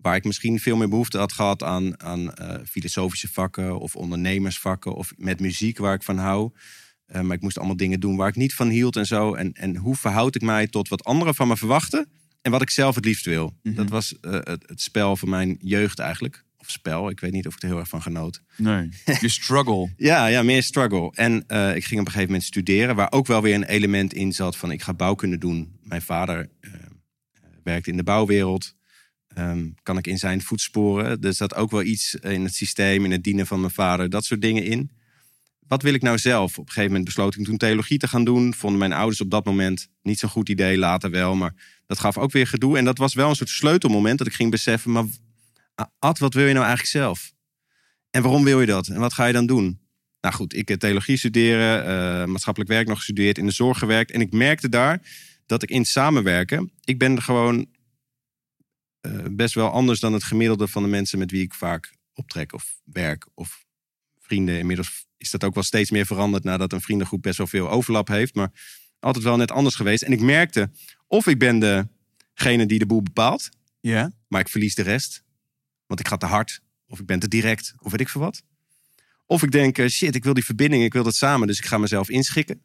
waar 0.02 0.16
ik 0.16 0.24
misschien 0.24 0.60
veel 0.60 0.78
meer 0.78 0.90
behoefte 0.90 1.18
had 1.18 1.34
gehad 1.34 1.64
aan, 1.64 2.02
aan 2.02 2.34
eh, 2.34 2.56
filosofische 2.70 3.28
vakken 3.28 3.80
of 3.80 3.96
ondernemersvakken 3.96 4.96
of 4.96 5.14
met 5.18 5.40
muziek 5.40 5.78
waar 5.78 5.94
ik 5.94 6.04
van 6.04 6.18
hou. 6.18 6.52
Eh, 7.06 7.22
maar 7.22 7.36
ik 7.36 7.42
moest 7.42 7.58
allemaal 7.58 7.78
dingen 7.78 8.00
doen 8.00 8.16
waar 8.16 8.28
ik 8.28 8.36
niet 8.36 8.54
van 8.54 8.70
hield 8.70 8.96
en 8.96 9.06
zo. 9.06 9.34
En, 9.34 9.54
en 9.54 9.76
hoe 9.76 9.96
verhoud 9.96 10.36
ik 10.36 10.42
mij 10.42 10.68
tot 10.68 10.88
wat 10.88 11.04
anderen 11.04 11.36
van 11.36 11.48
me 11.48 11.58
verwachten 11.58 12.10
en 12.42 12.52
wat 12.52 12.62
ik 12.62 12.70
zelf 12.70 12.96
het 12.96 13.06
liefst 13.06 13.26
wil? 13.26 13.56
Mhm. 13.64 13.76
Dat 13.76 13.90
was 13.90 14.20
eh, 14.20 14.32
het, 14.32 14.64
het 14.68 14.82
spel 14.82 15.16
van 15.16 15.30
mijn 15.30 15.58
jeugd 15.62 16.00
eigenlijk. 16.00 16.44
Of 16.58 16.70
spel, 16.70 17.10
ik 17.10 17.20
weet 17.20 17.32
niet 17.32 17.48
of 17.48 17.56
ik 17.56 17.62
er 17.62 17.68
heel 17.68 17.80
erg 17.80 17.88
van 17.88 18.02
genoot. 18.02 18.42
Nee. 18.58 18.90
Je 19.20 19.30
struggle. 19.40 19.94
Ja, 19.98 20.28
ja, 20.28 20.44
meer 20.44 20.64
struggle. 20.64 21.12
En 21.12 21.34
ik 21.76 21.86
ging 21.86 22.00
op 22.00 22.06
een 22.06 22.12
gegeven 22.12 22.26
moment 22.26 22.44
studeren, 22.44 22.96
waar 22.96 23.12
ook 23.12 23.28
wel 23.28 23.42
weer 23.42 23.56
een 23.56 23.64
element 23.64 24.14
in 24.14 24.32
zat 24.32 24.58
van 24.58 24.72
ik 24.72 24.82
ga 24.82 24.94
bouwkunde 24.94 25.38
doen. 25.38 25.80
Mijn 25.84 26.02
vader 26.02 26.50
werkte 27.64 27.90
in 27.90 27.98
de 27.98 28.04
bouwwereld. 28.04 28.78
Ehm, 29.40 29.70
kan 29.84 29.98
ik 29.98 30.08
in 30.08 30.18
zijn 30.18 30.42
voetsporen? 30.42 31.22
Er 31.22 31.34
zat 31.34 31.56
ook 31.56 31.72
wel 31.72 31.84
iets 31.84 32.16
in 32.16 32.44
het 32.44 32.56
systeem, 32.56 33.06
in 33.06 33.12
het 33.12 33.24
dienen 33.24 33.48
van 33.48 33.60
mijn 33.60 33.74
vader, 33.74 34.10
dat 34.10 34.26
soort 34.26 34.42
dingen 34.42 34.64
in. 34.64 34.92
Wat 35.68 35.82
wil 35.82 35.94
ik 35.94 36.02
nou 36.02 36.18
zelf? 36.18 36.52
Op 36.52 36.66
een 36.66 36.72
gegeven 36.72 36.88
moment 36.88 37.06
besloot 37.06 37.36
ik 37.36 37.46
toen 37.46 37.58
theologie 37.58 37.98
te 37.98 38.08
gaan 38.08 38.24
doen. 38.24 38.54
Vonden 38.54 38.80
mijn 38.80 38.94
ouders 38.94 39.22
op 39.22 39.30
dat 39.30 39.46
moment 39.46 39.88
niet 40.02 40.20
zo'n 40.20 40.30
goed 40.30 40.50
idee, 40.50 40.78
later 40.78 41.10
wel. 41.10 41.36
Maar 41.36 41.82
dat 41.86 42.00
gaf 42.00 42.18
ook 42.18 42.32
weer 42.32 42.48
gedoe. 42.48 42.78
En 42.78 42.86
dat 42.86 42.98
was 42.98 43.14
wel 43.14 43.30
een 43.30 43.36
soort 43.36 43.50
sleutelmoment 43.50 44.18
dat 44.18 44.28
ik 44.28 44.34
ging 44.34 44.52
beseffen, 44.52 44.92
maar 44.92 45.06
Ad, 46.00 46.20
wat 46.20 46.34
wil 46.34 46.46
je 46.46 46.54
nou 46.54 46.66
eigenlijk 46.66 46.96
zelf? 46.96 47.32
En 48.12 48.22
waarom 48.22 48.44
wil 48.44 48.60
je 48.60 48.66
dat? 48.66 48.88
En 48.88 49.00
wat 49.00 49.14
ga 49.14 49.26
je 49.26 49.34
dan 49.34 49.46
doen? 49.46 49.80
Nou 50.22 50.36
goed, 50.36 50.56
ik 50.56 50.68
heb 50.68 50.80
theologie 50.80 51.18
studeren, 51.18 51.86
eh, 51.86 52.26
maatschappelijk 52.26 52.72
werk 52.72 52.88
nog 52.88 52.98
gestudeerd, 52.98 53.38
in 53.38 53.46
de 53.46 53.52
zorg 53.52 53.80
gewerkt. 53.80 54.12
En 54.12 54.22
ik 54.22 54.32
merkte 54.32 54.70
daar 54.70 55.02
dat 55.46 55.64
ik 55.64 55.70
in 55.70 55.86
samenwerken, 55.86 56.72
ik 56.84 56.98
ben 56.98 57.22
gewoon 57.22 57.68
eh, 59.02 59.12
best 59.32 59.54
wel 59.54 59.70
anders 59.72 60.00
dan 60.00 60.14
het 60.14 60.24
gemiddelde 60.24 60.68
van 60.68 60.84
de 60.84 60.90
mensen 60.90 61.20
met 61.20 61.32
wie 61.32 61.42
ik 61.42 61.54
vaak 61.54 61.94
optrek 62.14 62.54
of 62.54 62.80
werk 62.84 63.28
of 63.34 63.66
vrienden. 64.20 64.58
Inmiddels 64.60 65.08
is 65.18 65.30
dat 65.32 65.44
ook 65.44 65.54
wel 65.54 65.64
steeds 65.64 65.92
meer 65.92 66.06
veranderd 66.06 66.44
nadat 66.44 66.74
een 66.74 66.82
vriendengroep 66.82 67.22
best 67.22 67.38
wel 67.38 67.48
veel 67.48 67.70
overlap 67.70 68.08
heeft, 68.08 68.36
maar 68.36 68.52
altijd 69.00 69.24
wel 69.24 69.38
net 69.38 69.52
anders 69.52 69.76
geweest. 69.76 70.04
En 70.04 70.12
ik 70.12 70.22
merkte 70.22 70.72
of 71.08 71.28
ik 71.28 71.40
ben 71.40 71.60
degene 72.34 72.66
die 72.66 72.80
de 72.80 72.86
boel 72.86 73.02
bepaalt, 73.04 73.50
Ja. 73.80 74.12
maar 74.28 74.42
ik 74.42 74.50
verlies 74.50 74.76
de 74.76 74.82
rest. 74.82 75.24
Want 75.86 76.00
ik 76.00 76.08
ga 76.08 76.18
te 76.18 76.26
hard, 76.26 76.62
of 76.88 77.00
ik 77.00 77.06
ben 77.06 77.20
te 77.20 77.28
direct, 77.28 77.74
of 77.78 77.92
weet 77.92 78.02
ik 78.02 78.10
veel 78.10 78.22
wat. 78.22 78.44
Of 79.26 79.44
ik 79.44 79.52
denk, 79.52 79.78
eh, 79.78 79.88
shit, 79.88 80.16
ik 80.16 80.24
wil 80.24 80.34
die 80.34 80.46
verbinding, 80.46 80.84
ik 80.84 80.94
wil 80.94 81.04
dat 81.04 81.16
samen, 81.16 81.48
dus 81.48 81.58
ik 81.58 81.66
ga 81.66 81.78
mezelf 81.78 82.10
inschikken. 82.10 82.62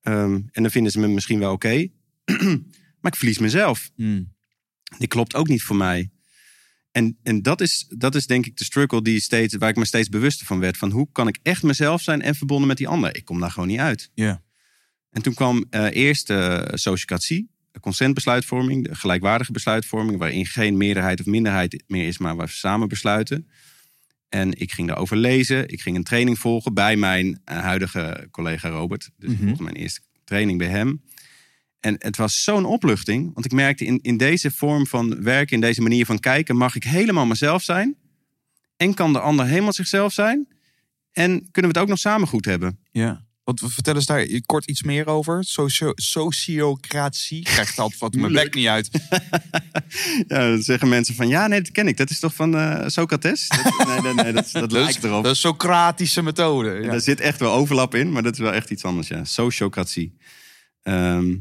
Ehm, 0.00 0.34
en 0.50 0.62
dan 0.62 0.70
vinden 0.70 0.92
ze 0.92 0.98
me 0.98 1.08
misschien 1.08 1.38
wel 1.38 1.52
oké. 1.52 1.86
maar 3.00 3.12
ik 3.12 3.16
verlies 3.16 3.38
mezelf. 3.38 3.90
Hmm. 3.94 4.34
Die 4.98 5.08
klopt 5.08 5.34
ook 5.34 5.48
niet 5.48 5.62
voor 5.62 5.76
mij. 5.76 6.10
En, 6.92 7.18
en 7.22 7.42
dat, 7.42 7.60
is, 7.60 7.86
dat 7.88 8.14
is 8.14 8.26
denk 8.26 8.46
ik 8.46 8.56
de 8.56 8.64
struggle 8.64 9.02
die 9.02 9.20
steeds, 9.20 9.54
waar 9.56 9.68
ik 9.68 9.76
me 9.76 9.86
steeds 9.86 10.08
bewuster 10.08 10.46
van 10.46 10.60
werd. 10.60 10.76
Van 10.76 10.90
hoe 10.90 11.08
kan 11.12 11.28
ik 11.28 11.38
echt 11.42 11.62
mezelf 11.62 12.02
zijn 12.02 12.22
en 12.22 12.34
verbonden 12.34 12.68
met 12.68 12.76
die 12.76 12.88
ander? 12.88 13.16
Ik 13.16 13.24
kom 13.24 13.40
daar 13.40 13.50
gewoon 13.50 13.68
niet 13.68 13.78
uit. 13.78 14.10
Ja. 14.14 14.42
En 15.10 15.22
toen 15.22 15.34
kwam 15.34 15.64
eh, 15.70 15.86
eerst 15.90 16.30
uh, 16.30 16.62
sociocratie, 16.72 17.48
de 17.72 17.80
consentbesluitvorming, 17.80 18.88
de 18.88 18.94
gelijkwaardige 18.94 19.52
besluitvorming, 19.52 20.18
waarin 20.18 20.46
geen 20.46 20.76
meerderheid 20.76 21.20
of 21.20 21.26
minderheid 21.26 21.82
meer 21.86 22.06
is, 22.06 22.18
maar 22.18 22.36
waar 22.36 22.46
we 22.46 22.52
samen 22.52 22.88
besluiten. 22.88 23.48
En 24.28 24.60
ik 24.60 24.72
ging 24.72 24.88
daarover 24.88 25.16
lezen. 25.16 25.68
Ik 25.68 25.80
ging 25.80 25.96
een 25.96 26.04
training 26.04 26.38
volgen 26.38 26.74
bij 26.74 26.96
mijn 26.96 27.40
eh, 27.44 27.58
huidige 27.58 28.28
collega 28.30 28.68
Robert. 28.68 29.10
Dus 29.18 29.30
ik 29.30 29.36
Mhm. 29.36 29.46
volgde 29.46 29.64
mijn 29.64 29.76
eerste 29.76 30.00
training 30.24 30.58
bij 30.58 30.68
hem. 30.68 31.02
En 31.80 31.96
het 31.98 32.16
was 32.16 32.42
zo'n 32.42 32.64
opluchting, 32.64 33.30
want 33.34 33.44
ik 33.46 33.52
merkte 33.52 33.84
in, 33.84 33.98
in 34.02 34.16
deze 34.16 34.50
vorm 34.50 34.86
van 34.86 35.22
werken, 35.22 35.54
in 35.54 35.60
deze 35.60 35.82
manier 35.82 36.06
van 36.06 36.18
kijken, 36.18 36.56
mag 36.56 36.76
ik 36.76 36.84
helemaal 36.84 37.26
mezelf 37.26 37.62
zijn. 37.62 37.96
En 38.76 38.94
kan 38.94 39.12
de 39.12 39.20
ander 39.20 39.46
helemaal 39.46 39.72
zichzelf 39.72 40.12
zijn. 40.12 40.48
En 41.12 41.28
kunnen 41.50 41.72
we 41.72 41.78
het 41.78 41.78
ook 41.78 41.88
nog 41.88 41.98
samen 41.98 42.28
goed 42.28 42.44
hebben. 42.44 42.78
Ja. 42.90 43.24
Wat, 43.44 43.62
vertel 43.64 43.94
eens 43.94 44.06
daar 44.06 44.26
kort 44.46 44.66
iets 44.66 44.82
meer 44.82 45.06
over. 45.06 45.44
Socio 45.44 45.92
sociocratie. 45.94 47.38
Ik 47.38 47.44
krijg 47.44 47.68
het 47.68 47.78
altijd 47.78 48.00
wat 48.00 48.14
mijn 48.14 48.32
bek 48.32 48.54
niet 48.54 48.66
uit. 48.66 48.90
Ja, 50.28 50.48
dan 50.48 50.62
zeggen 50.62 50.88
mensen 50.88 51.14
van, 51.14 51.28
ja, 51.28 51.46
nee, 51.46 51.62
dat 51.62 51.72
ken 51.72 51.88
ik. 51.88 51.96
Dat 51.96 52.10
is 52.10 52.18
toch 52.18 52.34
van 52.34 52.56
eh, 52.56 52.88
Socrates? 52.88 53.48
Dat, 53.48 53.86
nee, 53.86 54.00
nee, 54.00 54.14
nee, 54.14 54.32
dat, 54.32 54.48
dat 54.52 54.72
lijkt 54.82 55.04
erop. 55.04 55.24
dat 55.24 55.34
is 55.34 55.40
Socratische 55.40 56.22
methode. 56.22 56.70
Ja. 56.70 56.90
Daar 56.90 57.00
zit 57.00 57.20
echt 57.20 57.38
wel 57.38 57.52
overlap 57.52 57.94
in, 57.94 58.12
maar 58.12 58.22
dat 58.22 58.32
is 58.32 58.38
wel 58.38 58.52
echt 58.52 58.70
iets 58.70 58.84
anders, 58.84 59.08
ja. 59.08 59.24
Sociocratie. 59.24 60.16
Ehm, 60.82 61.34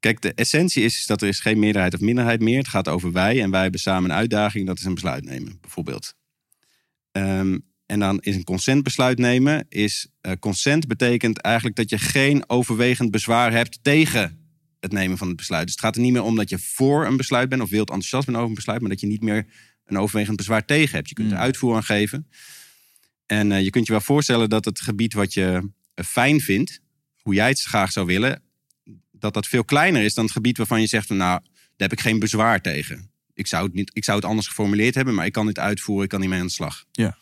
kijk, 0.00 0.20
de 0.20 0.34
essentie 0.34 0.84
is 0.84 1.06
dat 1.06 1.22
er 1.22 1.28
is 1.28 1.40
geen 1.40 1.58
meerderheid 1.58 1.94
of 1.94 2.00
minderheid 2.00 2.40
meer. 2.40 2.58
Het 2.58 2.68
gaat 2.68 2.88
over 2.88 3.12
wij 3.12 3.42
en 3.42 3.50
wij 3.50 3.62
hebben 3.62 3.80
samen 3.80 4.10
een 4.10 4.16
uitdaging. 4.16 4.66
Dat 4.66 4.78
is 4.78 4.84
een 4.84 4.94
besluit 4.94 5.24
nemen, 5.24 5.58
bijvoorbeeld. 5.60 6.14
Ehm, 7.12 7.58
en 7.86 7.98
dan 7.98 8.18
is 8.20 8.34
een 8.36 8.44
consentbesluit 8.44 9.18
nemen. 9.18 9.66
Is, 9.68 10.08
eh, 10.20 10.32
consent 10.40 10.86
betekent 10.86 11.38
eigenlijk 11.38 11.76
dat 11.76 11.90
je 11.90 11.98
geen 11.98 12.48
overwegend 12.48 13.10
bezwaar 13.10 13.52
hebt 13.52 13.78
tegen 13.82 14.38
het 14.80 14.92
nemen 14.92 15.18
van 15.18 15.28
het 15.28 15.36
besluit. 15.36 15.64
Dus 15.64 15.74
het 15.74 15.84
gaat 15.84 15.96
er 15.96 16.02
niet 16.02 16.12
meer 16.12 16.22
om 16.22 16.36
dat 16.36 16.48
je 16.48 16.58
voor 16.58 17.06
een 17.06 17.16
besluit 17.16 17.48
bent 17.48 17.62
of 17.62 17.70
wild 17.70 17.88
enthousiast 17.88 18.24
bent 18.24 18.36
over 18.36 18.48
een 18.48 18.54
besluit, 18.54 18.80
maar 18.80 18.90
dat 18.90 19.00
je 19.00 19.06
niet 19.06 19.22
meer 19.22 19.46
een 19.84 19.98
overwegend 19.98 20.36
bezwaar 20.36 20.64
tegen 20.64 20.94
hebt. 20.96 21.08
Je 21.08 21.14
kunt 21.14 21.30
er 21.30 21.36
Mm. 21.36 21.42
uitvoer 21.42 21.74
aan 21.74 21.84
geven. 21.84 22.28
En 23.26 23.52
eh, 23.52 23.62
je 23.62 23.70
kunt 23.70 23.86
je 23.86 23.92
wel 23.92 24.00
voorstellen 24.00 24.48
dat 24.48 24.64
het 24.64 24.80
gebied 24.80 25.12
wat 25.12 25.34
je 25.34 25.70
eh, 25.94 26.04
fijn 26.04 26.40
vindt, 26.40 26.80
hoe 27.16 27.34
jij 27.34 27.48
het 27.48 27.60
graag 27.60 27.92
zou 27.92 28.06
willen, 28.06 28.42
dat 29.20 29.34
dat 29.34 29.46
veel 29.46 29.64
kleiner 29.64 30.02
is 30.02 30.14
dan 30.14 30.24
het 30.24 30.32
gebied 30.32 30.56
waarvan 30.56 30.80
je 30.80 30.86
zegt, 30.86 31.06
van, 31.06 31.16
nou, 31.16 31.40
daar 31.40 31.88
heb 31.88 31.92
ik 31.92 32.00
geen 32.00 32.18
bezwaar 32.18 32.60
tegen. 32.60 33.10
Ik 33.34 33.46
zou, 33.46 33.64
het 33.64 33.74
niet, 33.74 33.90
ik 33.94 34.04
zou 34.04 34.16
het 34.18 34.26
anders 34.26 34.46
geformuleerd 34.46 34.94
hebben, 34.94 35.14
maar 35.14 35.26
ik 35.26 35.32
kan 35.32 35.46
dit 35.46 35.58
uitvoeren, 35.58 36.04
ik 36.04 36.10
kan 36.10 36.20
niet 36.20 36.28
mee 36.28 36.40
aan 36.40 36.46
de 36.46 36.52
slag. 36.52 36.84
Ja. 36.92 37.16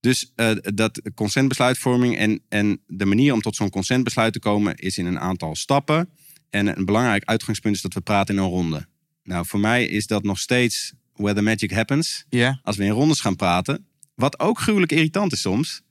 Dus 0.00 0.32
eh, 0.34 0.50
dat 0.60 1.00
consentbesluitvorming 1.14 2.16
en, 2.16 2.42
en 2.48 2.80
de 2.86 3.04
manier 3.04 3.32
om 3.32 3.40
tot 3.40 3.56
zo'n 3.56 3.70
consentbesluit 3.70 4.32
te 4.32 4.38
komen 4.38 4.76
is 4.76 4.98
in 4.98 5.06
een 5.06 5.18
aantal 5.20 5.56
stappen. 5.56 6.08
En 6.50 6.78
een 6.78 6.84
belangrijk 6.84 7.24
uitgangspunt 7.24 7.76
is 7.76 7.82
dat 7.82 7.94
we 7.94 8.00
praten 8.00 8.34
in 8.36 8.40
een 8.42 8.48
ronde. 8.48 8.86
Nou, 9.22 9.46
voor 9.46 9.60
mij 9.60 9.86
is 9.86 10.06
dat 10.06 10.22
nog 10.22 10.38
steeds 10.38 10.92
where 11.14 11.34
the 11.34 11.42
magic 11.42 11.70
happens 11.70 12.24
Ja. 12.28 12.60
als 12.62 12.76
we 12.76 12.84
in 12.84 12.90
rondes 12.90 13.20
gaan 13.20 13.36
praten. 13.36 13.86
Wat 14.14 14.38
ook 14.38 14.58
gruwelijk 14.60 14.92
irritant 14.92 15.32
is 15.32 15.40
soms. 15.40 15.82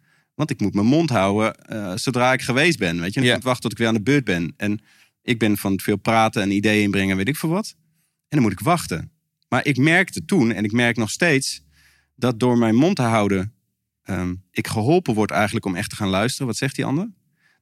Want 0.41 0.53
ik 0.53 0.61
moet 0.61 0.73
mijn 0.73 0.87
mond 0.87 1.09
houden 1.09 1.55
eh, 1.55 1.91
zodra 1.95 2.33
ik 2.33 2.41
geweest 2.41 2.77
ben. 2.77 2.99
Weet 2.99 3.13
je, 3.13 3.19
En 3.19 3.25
ik 3.25 3.33
moet 3.33 3.43
wachten 3.43 3.61
tot 3.61 3.71
ik 3.71 3.77
weer 3.77 3.87
aan 3.87 3.93
de 3.93 4.01
beurt 4.01 4.23
ben. 4.23 4.53
En 4.57 4.79
ik 5.21 5.39
ben 5.39 5.57
van 5.57 5.79
veel 5.79 5.95
praten 5.95 6.41
en 6.41 6.51
ideeën 6.51 6.83
inbrengen, 6.83 7.17
weet 7.17 7.27
ik 7.27 7.35
veel 7.35 7.49
wat. 7.49 7.75
En 7.77 8.37
dan 8.37 8.41
moet 8.41 8.51
ik 8.51 8.59
wachten. 8.59 9.11
Maar 9.47 9.65
ik 9.65 9.77
merkte 9.77 10.25
toen, 10.25 10.51
en 10.51 10.63
ik 10.63 10.71
merk 10.71 10.97
nog 10.97 11.09
steeds, 11.09 11.63
dat 12.15 12.39
door 12.39 12.57
mijn 12.57 12.75
mond 12.75 12.95
te 12.95 13.01
houden, 13.01 13.53
ehm, 14.03 14.35
ik 14.51 14.67
geholpen 14.67 15.13
word 15.13 15.31
eigenlijk 15.31 15.65
om 15.65 15.75
echt 15.75 15.89
te 15.89 15.95
gaan 15.95 16.07
luisteren. 16.07 16.47
Wat 16.47 16.57
zegt 16.57 16.75
die 16.75 16.85
ander? 16.85 17.11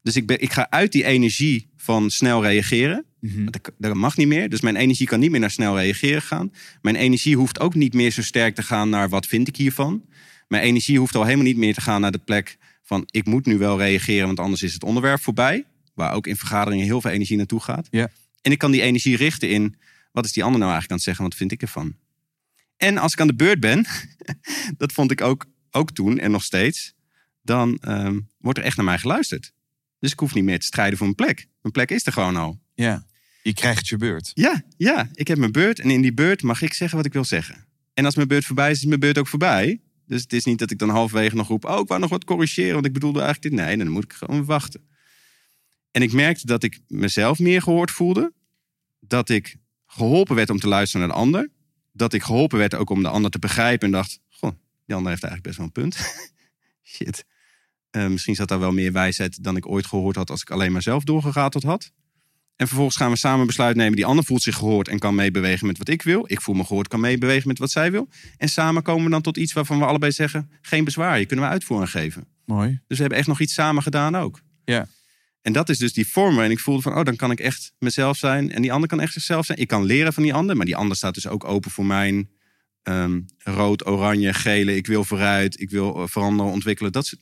Dus 0.01 0.15
ik, 0.15 0.27
ben, 0.27 0.41
ik 0.41 0.51
ga 0.51 0.69
uit 0.69 0.91
die 0.91 1.03
energie 1.03 1.69
van 1.77 2.09
snel 2.09 2.43
reageren. 2.43 3.05
Mhm. 3.19 3.45
Dat, 3.45 3.71
dat 3.77 3.93
mag 3.93 4.17
niet 4.17 4.27
meer. 4.27 4.49
Dus 4.49 4.61
mijn 4.61 4.75
energie 4.75 5.07
kan 5.07 5.19
niet 5.19 5.31
meer 5.31 5.39
naar 5.39 5.51
snel 5.51 5.77
reageren 5.77 6.21
gaan. 6.21 6.53
Mijn 6.81 6.95
energie 6.95 7.35
hoeft 7.35 7.59
ook 7.59 7.75
niet 7.75 7.93
meer 7.93 8.11
zo 8.11 8.21
sterk 8.21 8.55
te 8.55 8.63
gaan 8.63 8.89
naar 8.89 9.09
wat 9.09 9.25
vind 9.25 9.47
ik 9.47 9.55
hiervan. 9.55 10.03
Mijn 10.47 10.63
energie 10.63 10.99
hoeft 10.99 11.15
al 11.15 11.23
helemaal 11.23 11.45
niet 11.45 11.57
meer 11.57 11.73
te 11.73 11.81
gaan 11.81 12.01
naar 12.01 12.11
de 12.11 12.17
plek 12.17 12.57
van 12.89 13.07
ik 13.11 13.25
moet 13.25 13.45
nu 13.45 13.57
wel 13.57 13.77
reageren, 13.77 14.25
want 14.25 14.39
anders 14.39 14.61
is 14.61 14.73
het 14.73 14.83
onderwerp 14.83 15.21
voorbij. 15.21 15.65
Waar 15.93 16.13
ook 16.13 16.27
in 16.27 16.35
vergaderingen 16.35 16.85
heel 16.85 17.01
veel 17.01 17.11
energie 17.11 17.37
naartoe 17.37 17.59
gaat. 17.59 17.87
Ja. 17.91 18.09
En 18.41 18.51
ik 18.51 18.57
kan 18.57 18.71
die 18.71 18.81
energie 18.81 19.17
richten 19.17 19.49
in 19.49 19.75
wat 20.11 20.25
is 20.25 20.31
die 20.31 20.43
ander 20.43 20.59
nou 20.59 20.71
eigenlijk 20.71 20.91
aan 20.91 20.95
het 20.95 21.05
zeggen? 21.05 21.23
Wat 21.23 21.35
vind 21.35 21.51
ik 21.51 21.61
ervan? 21.61 21.95
En 22.77 22.97
als 22.97 23.13
ik 23.13 23.19
aan 23.21 23.27
de 23.27 23.35
beurt 23.35 23.59
ben, 23.59 23.85
dat 24.77 24.91
vond 24.91 25.11
ik 25.11 25.21
ook, 25.21 25.45
ook 25.71 25.91
toen 25.91 26.19
en 26.19 26.31
nog 26.31 26.43
steeds, 26.43 26.93
dan 27.41 27.77
ehm, 27.77 28.19
wordt 28.37 28.59
er 28.59 28.65
echt 28.65 28.75
naar 28.75 28.85
mij 28.85 28.97
geluisterd. 28.97 29.53
Dus 29.99 30.11
ik 30.11 30.19
hoef 30.19 30.33
niet 30.33 30.43
meer 30.43 30.59
te 30.59 30.65
strijden 30.65 30.97
voor 30.97 31.07
mijn 31.07 31.27
plek. 31.27 31.47
Mijn 31.61 31.73
plek 31.73 31.91
is 31.91 32.05
er 32.05 32.11
gewoon 32.13 32.35
al. 32.35 32.59
Ja. 32.73 33.05
Je 33.43 33.53
krijgt 33.53 33.87
je 33.87 33.97
beurt. 33.97 34.31
Ja, 34.33 34.63
ja, 34.77 35.09
ik 35.13 35.27
heb 35.27 35.37
mijn 35.37 35.51
beurt 35.51 35.79
en 35.79 35.89
in 35.89 36.01
die 36.01 36.13
beurt 36.13 36.41
mag 36.41 36.61
ik 36.61 36.73
zeggen 36.73 36.97
wat 36.97 37.05
ik 37.05 37.13
wil 37.13 37.25
zeggen. 37.25 37.65
En 37.93 38.05
als 38.05 38.15
mijn 38.15 38.27
beurt 38.27 38.45
voorbij 38.45 38.71
is, 38.71 38.77
is 38.77 38.85
mijn 38.85 38.99
beurt 38.99 39.17
ook 39.17 39.27
voorbij. 39.27 39.79
Dus 40.09 40.21
het 40.21 40.33
is 40.33 40.45
niet 40.45 40.59
dat 40.59 40.71
ik 40.71 40.79
dan 40.79 40.89
halverwege 40.89 41.35
nog 41.35 41.47
roep, 41.47 41.65
oh, 41.65 41.79
ik 41.79 41.87
wou 41.87 41.99
nog 41.99 42.09
wat 42.09 42.23
corrigeren, 42.23 42.73
want 42.73 42.85
ik 42.85 42.93
bedoelde 42.93 43.21
eigenlijk 43.21 43.55
dit. 43.55 43.65
Nee, 43.65 43.77
dan 43.77 43.87
moet 43.87 44.03
ik 44.03 44.13
gewoon 44.13 44.45
wachten. 44.45 44.87
En 45.91 46.01
ik 46.01 46.11
merkte 46.11 46.45
dat 46.45 46.63
ik 46.63 46.79
mezelf 46.87 47.39
meer 47.39 47.61
gehoord 47.61 47.91
voelde. 47.91 48.33
Dat 48.99 49.29
ik 49.29 49.55
geholpen 49.85 50.35
werd 50.35 50.49
om 50.49 50.59
te 50.59 50.67
luisteren 50.67 51.07
naar 51.07 51.15
de 51.15 51.21
ander. 51.21 51.49
Dat 51.91 52.13
ik 52.13 52.23
geholpen 52.23 52.57
werd 52.57 52.75
ook 52.75 52.89
om 52.89 53.01
de 53.01 53.09
ander 53.09 53.31
te 53.31 53.39
begrijpen 53.39 53.87
en 53.87 53.93
dacht, 53.93 54.19
goh, 54.29 54.51
die 54.85 54.95
ander 54.95 55.11
heeft 55.11 55.23
eigenlijk 55.23 55.43
best 55.43 55.57
wel 55.57 55.65
een 55.65 55.71
punt. 55.71 55.97
Shit. 56.95 57.25
Eh, 57.89 58.07
misschien 58.07 58.35
zat 58.35 58.47
daar 58.47 58.59
wel 58.59 58.71
meer 58.71 58.91
wijsheid 58.91 59.43
dan 59.43 59.55
ik 59.55 59.67
ooit 59.67 59.85
gehoord 59.85 60.15
had 60.15 60.29
als 60.29 60.41
ik 60.41 60.51
alleen 60.51 60.71
maar 60.71 60.81
zelf 60.81 61.03
doorgerateld 61.03 61.63
had. 61.63 61.91
En 62.59 62.67
vervolgens 62.67 62.97
gaan 62.97 63.11
we 63.11 63.17
samen 63.17 63.45
besluit 63.45 63.75
nemen. 63.75 63.95
Die 63.95 64.05
ander 64.05 64.25
voelt 64.25 64.41
zich 64.41 64.55
gehoord 64.55 64.87
en 64.87 64.99
kan 64.99 65.15
meebewegen 65.15 65.67
met 65.67 65.77
wat 65.77 65.87
ik 65.87 66.01
wil. 66.01 66.23
Ik 66.27 66.41
voel 66.41 66.55
me 66.55 66.63
gehoord, 66.63 66.87
kan 66.87 66.99
meebewegen 66.99 67.47
met 67.47 67.59
wat 67.59 67.71
zij 67.71 67.91
wil. 67.91 68.09
En 68.37 68.49
samen 68.49 68.83
komen 68.83 69.03
we 69.03 69.09
dan 69.09 69.21
tot 69.21 69.37
iets 69.37 69.53
waarvan 69.53 69.79
we 69.79 69.85
allebei 69.85 70.11
zeggen: 70.11 70.51
geen 70.61 70.83
bezwaar, 70.83 71.19
je 71.19 71.25
kunnen 71.25 71.45
we 71.45 71.51
uitvoering 71.51 71.91
geven. 71.91 72.27
Mooi. 72.45 72.69
Dus 72.69 72.97
we 72.97 73.01
hebben 73.01 73.17
echt 73.17 73.27
nog 73.27 73.39
iets 73.39 73.53
samen 73.53 73.83
gedaan 73.83 74.15
ook. 74.15 74.41
Ja. 74.65 74.87
En 75.41 75.53
dat 75.53 75.69
is 75.69 75.77
dus 75.77 75.93
die 75.93 76.07
vorm 76.07 76.33
waarin 76.35 76.51
ik 76.51 76.59
voelde 76.59 76.81
van, 76.81 76.97
oh, 76.97 77.03
dan 77.03 77.15
kan 77.15 77.31
ik 77.31 77.39
echt 77.39 77.73
mezelf 77.77 78.17
zijn. 78.17 78.51
En 78.51 78.61
die 78.61 78.73
ander 78.73 78.89
kan 78.89 78.99
echt 78.99 79.13
zichzelf 79.13 79.45
zijn. 79.45 79.57
Ik 79.57 79.67
kan 79.67 79.83
leren 79.83 80.13
van 80.13 80.23
die 80.23 80.33
ander, 80.33 80.57
maar 80.57 80.65
die 80.65 80.75
ander 80.75 80.97
staat 80.97 81.13
dus 81.13 81.27
ook 81.27 81.43
open 81.43 81.71
voor 81.71 81.85
mijn 81.85 82.29
ehm, 82.83 83.21
rood, 83.37 83.87
oranje, 83.87 84.33
gele. 84.33 84.75
Ik 84.75 84.87
wil 84.87 85.03
vooruit, 85.03 85.61
ik 85.61 85.69
wil 85.69 86.01
eh, 86.01 86.07
veranderen, 86.07 86.51
ontwikkelen. 86.51 86.91
Dat, 86.91 87.13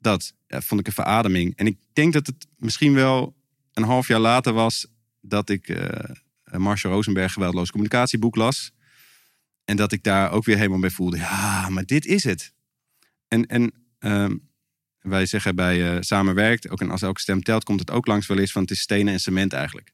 dat 0.00 0.34
ja, 0.46 0.60
vond 0.60 0.80
ik 0.80 0.86
een 0.86 0.92
verademing. 0.92 1.56
En 1.56 1.66
ik 1.66 1.78
denk 1.92 2.12
dat 2.12 2.26
het 2.26 2.46
misschien 2.56 2.94
wel 2.94 3.40
een 3.72 3.82
half 3.82 4.08
jaar 4.08 4.20
later 4.20 4.52
was 4.52 4.86
dat 5.20 5.50
ik 5.50 5.68
eh 5.68 6.14
Marshall 6.58 6.92
Rosenberg 6.92 7.32
geweldloos 7.32 7.70
communicatieboek 7.70 8.36
las. 8.36 8.72
En 9.64 9.76
dat 9.76 9.92
ik 9.92 10.02
daar 10.02 10.30
ook 10.30 10.44
weer 10.44 10.56
helemaal 10.56 10.78
bij 10.78 10.90
voelde. 10.90 11.16
Ja, 11.16 11.68
maar 11.68 11.84
dit 11.84 12.06
is 12.06 12.24
het. 12.24 12.52
En, 13.28 13.46
en 13.46 13.72
ehm, 13.98 14.36
wij 14.98 15.26
zeggen 15.26 15.54
bij 15.54 15.94
eh, 15.94 16.00
samenwerkt, 16.00 16.68
ook 16.68 16.80
en 16.80 16.90
als 16.90 17.02
elke 17.02 17.20
stem 17.20 17.42
telt, 17.42 17.64
komt 17.64 17.80
het 17.80 17.90
ook 17.90 18.06
langs 18.06 18.26
wel 18.26 18.38
eens 18.38 18.52
van 18.52 18.62
het 18.62 18.70
is 18.70 18.80
stenen 18.80 19.12
en 19.12 19.20
cement 19.20 19.52
eigenlijk. 19.52 19.92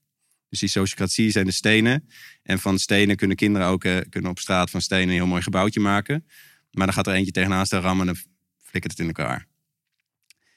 Dus 0.49 0.61
die 0.61 0.69
sociocratie 0.69 1.31
zijn 1.31 1.47
de 1.47 1.53
stenen. 1.53 2.09
En 2.43 2.59
van 2.59 2.79
stenen 2.79 3.17
kunnen 3.17 3.37
kinderen 3.37 3.69
ook 3.69 3.85
eh, 3.85 3.97
kunnen 4.09 4.31
op 4.31 4.39
straat 4.39 4.71
van 4.71 4.81
stenen 4.81 5.09
een 5.09 5.15
heel 5.15 5.27
mooi 5.27 5.43
gebouwtje 5.43 5.81
maken. 5.81 6.27
Maar 6.71 6.87
dan 6.87 6.95
gaat 6.95 7.07
er 7.07 7.15
eentje 7.15 7.33
tegenaan 7.33 7.67
staan 7.67 7.83
rammen 7.83 8.09
en 8.09 8.15
dan 8.15 8.23
flikkert 8.63 8.93
het 8.93 9.01
in 9.01 9.07
elkaar. 9.07 9.47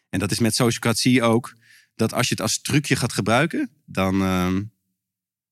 En 0.10 0.19
dat 0.19 0.31
is 0.31 0.39
met 0.39 0.55
sociocratie 0.55 1.21
ook. 1.23 1.53
Dat 2.02 2.14
als 2.14 2.28
je 2.28 2.34
het 2.34 2.44
als 2.44 2.62
trucje 2.62 2.96
gaat 2.96 3.14
gebruiken, 3.14 3.70
dan, 3.86 4.22
ehm, 4.22 4.62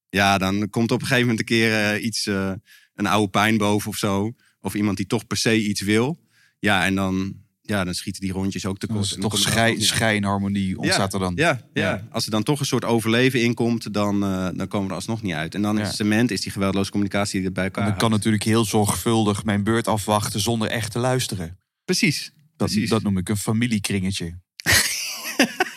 ja, 0.10 0.38
dan 0.38 0.70
komt 0.70 0.92
op 0.92 1.02
een 1.02 1.08
gegeven 1.08 1.28
moment 1.30 1.40
een 1.40 1.56
keer 1.56 1.94
eh, 1.94 2.04
iets, 2.04 2.28
eh, 2.28 2.52
een 2.94 3.06
oude 3.08 3.30
pijn 3.30 3.58
boven 3.58 3.90
of 3.90 3.98
zo. 3.98 4.34
Of 4.62 4.74
iemand 4.76 4.98
die 4.98 5.06
toch 5.06 5.28
per 5.28 5.38
se 5.38 5.64
iets 5.64 5.82
wil. 5.82 6.20
Ja, 6.60 6.86
en 6.86 6.96
dan, 6.96 7.34
ja, 7.62 7.84
dan 7.84 7.94
schieten 7.94 8.22
die 8.22 8.32
rondjes 8.32 8.66
ook. 8.66 8.80
Dus 8.80 8.90
En 9.16 9.22
dan 9.22 9.30
toch 9.30 9.40
schij, 9.40 9.72
ook 9.72 9.82
schijnharmonie 9.82 10.78
ontstaat 10.78 11.14
er 11.14 11.20
dan. 11.20 11.34
Ja, 11.36 11.62
ja. 11.74 11.82
Ja. 11.82 12.08
als 12.12 12.26
er 12.26 12.32
dan 12.32 12.44
toch 12.44 12.60
een 12.60 12.66
soort 12.66 12.86
overleven 12.86 13.42
in 13.42 13.54
komt, 13.54 13.94
dan, 13.94 14.24
eh, 14.24 14.48
dan 14.54 14.68
komen 14.68 14.84
we 14.86 14.90
er 14.90 15.00
alsnog 15.00 15.22
niet 15.22 15.34
uit. 15.34 15.56
En 15.56 15.62
dan 15.62 15.80
is 15.80 15.96
cement, 15.96 16.32
is 16.32 16.42
die 16.42 16.52
geweldloze 16.52 16.92
communicatie 16.92 17.40
die 17.40 17.48
er 17.48 17.54
bij 17.54 17.64
elkaar 17.64 17.84
En 17.84 17.92
ik 17.92 17.98
kan 17.98 18.10
houdt. 18.10 18.24
natuurlijk 18.24 18.50
heel 18.50 18.66
zorgvuldig 18.66 19.44
mijn 19.44 19.64
beurt 19.64 19.88
afwachten 19.88 20.40
zonder 20.40 20.68
echt 20.70 20.92
te 20.92 21.00
luisteren. 21.00 21.58
Precies. 21.86 22.32
Dat, 22.56 22.70
Precies. 22.70 22.90
dat 22.90 23.04
noem 23.04 23.18
ik 23.18 23.30
een 23.30 23.38
familiekringetje. 23.38 24.40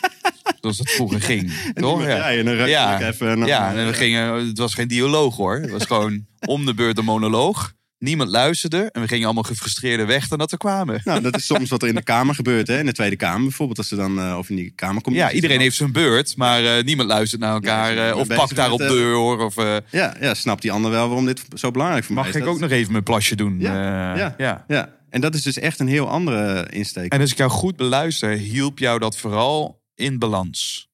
Zoals 0.63 0.77
het 0.79 0.91
vroeger 0.91 1.21
ging. 1.21 1.51
En 1.73 1.81
Toch? 1.81 2.05
Ja. 2.05 2.31
en 2.31 2.45
dan 2.45 2.69
Ja. 2.69 3.01
even. 3.01 3.29
en 3.29 3.39
dan- 3.39 3.47
Ja, 3.47 3.73
en 3.75 3.87
we 3.87 3.93
gingen, 3.93 4.47
het 4.47 4.57
was 4.57 4.73
geen 4.73 4.87
dialoog 4.87 5.35
hoor. 5.35 5.55
Het 5.55 5.69
was 5.71 5.85
gewoon 5.85 6.25
om 6.45 6.65
de 6.65 6.73
beurt 6.73 6.97
een 6.97 7.05
monoloog. 7.05 7.73
Niemand 7.99 8.29
luisterde 8.29 8.89
en 8.91 9.01
we 9.01 9.07
gingen 9.07 9.25
allemaal 9.25 9.43
gefrustreerd 9.43 10.05
weg 10.05 10.27
dan 10.27 10.37
dat 10.37 10.51
we 10.51 10.57
kwamen. 10.57 11.01
Nou, 11.03 11.21
dat 11.21 11.35
is 11.35 11.45
soms 11.45 11.69
wat 11.69 11.81
er 11.81 11.87
in 11.87 11.95
de 11.95 12.03
Kamer 12.03 12.35
gebeurt, 12.35 12.67
hè? 12.67 12.79
in 12.79 12.85
de 12.85 12.91
Tweede 12.91 13.15
Kamer 13.15 13.41
bijvoorbeeld. 13.41 13.77
Als 13.77 13.87
ze 13.87 13.95
dan, 13.95 14.19
eh, 14.19 14.35
of 14.37 14.49
in 14.49 14.55
die 14.55 14.71
Kamer 14.75 15.01
komt. 15.01 15.15
Ja, 15.15 15.31
iedereen 15.31 15.59
heeft 15.59 15.75
zijn 15.75 15.91
beurt, 15.91 16.37
maar 16.37 16.65
eh, 16.77 16.83
niemand 16.83 17.09
luistert 17.09 17.41
naar 17.41 17.53
elkaar. 17.53 17.93
Ja, 17.93 18.09
eh, 18.09 18.17
of 18.17 18.27
pakt 18.27 18.55
daar 18.55 18.71
op 18.71 18.79
deur. 18.79 19.15
Of 19.17 19.57
eh, 19.57 19.75
Ja, 19.89 20.15
ja, 20.19 20.33
snapt 20.33 20.61
die 20.61 20.71
ander 20.71 20.91
wel 20.91 21.07
waarom 21.07 21.25
dit 21.25 21.41
zo 21.53 21.71
belangrijk 21.71 22.03
voor 22.03 22.13
mij 22.15 22.23
mag 22.23 22.33
is. 22.33 22.39
ik 22.39 22.45
Dat- 22.45 22.53
ook 22.55 22.59
nog 22.61 22.71
even 22.71 22.91
mijn 22.91 23.03
plasje 23.03 23.35
doen? 23.35 23.55
Ja, 23.59 24.15
ja. 24.17 24.35
ja. 24.37 24.63
Ja, 24.67 24.89
en 25.09 25.21
dat 25.21 25.35
is 25.35 25.41
dus 25.41 25.57
echt 25.59 25.79
een 25.79 25.87
heel 25.87 26.09
andere 26.09 26.67
insteek. 26.69 27.11
En 27.13 27.21
als 27.21 27.31
ik 27.31 27.37
jou 27.37 27.49
goed 27.51 27.75
beluister, 27.75 28.29
hielp 28.29 28.79
jou 28.79 28.99
dat 28.99 29.17
vooral 29.17 29.81
in 30.03 30.19
balans? 30.19 30.87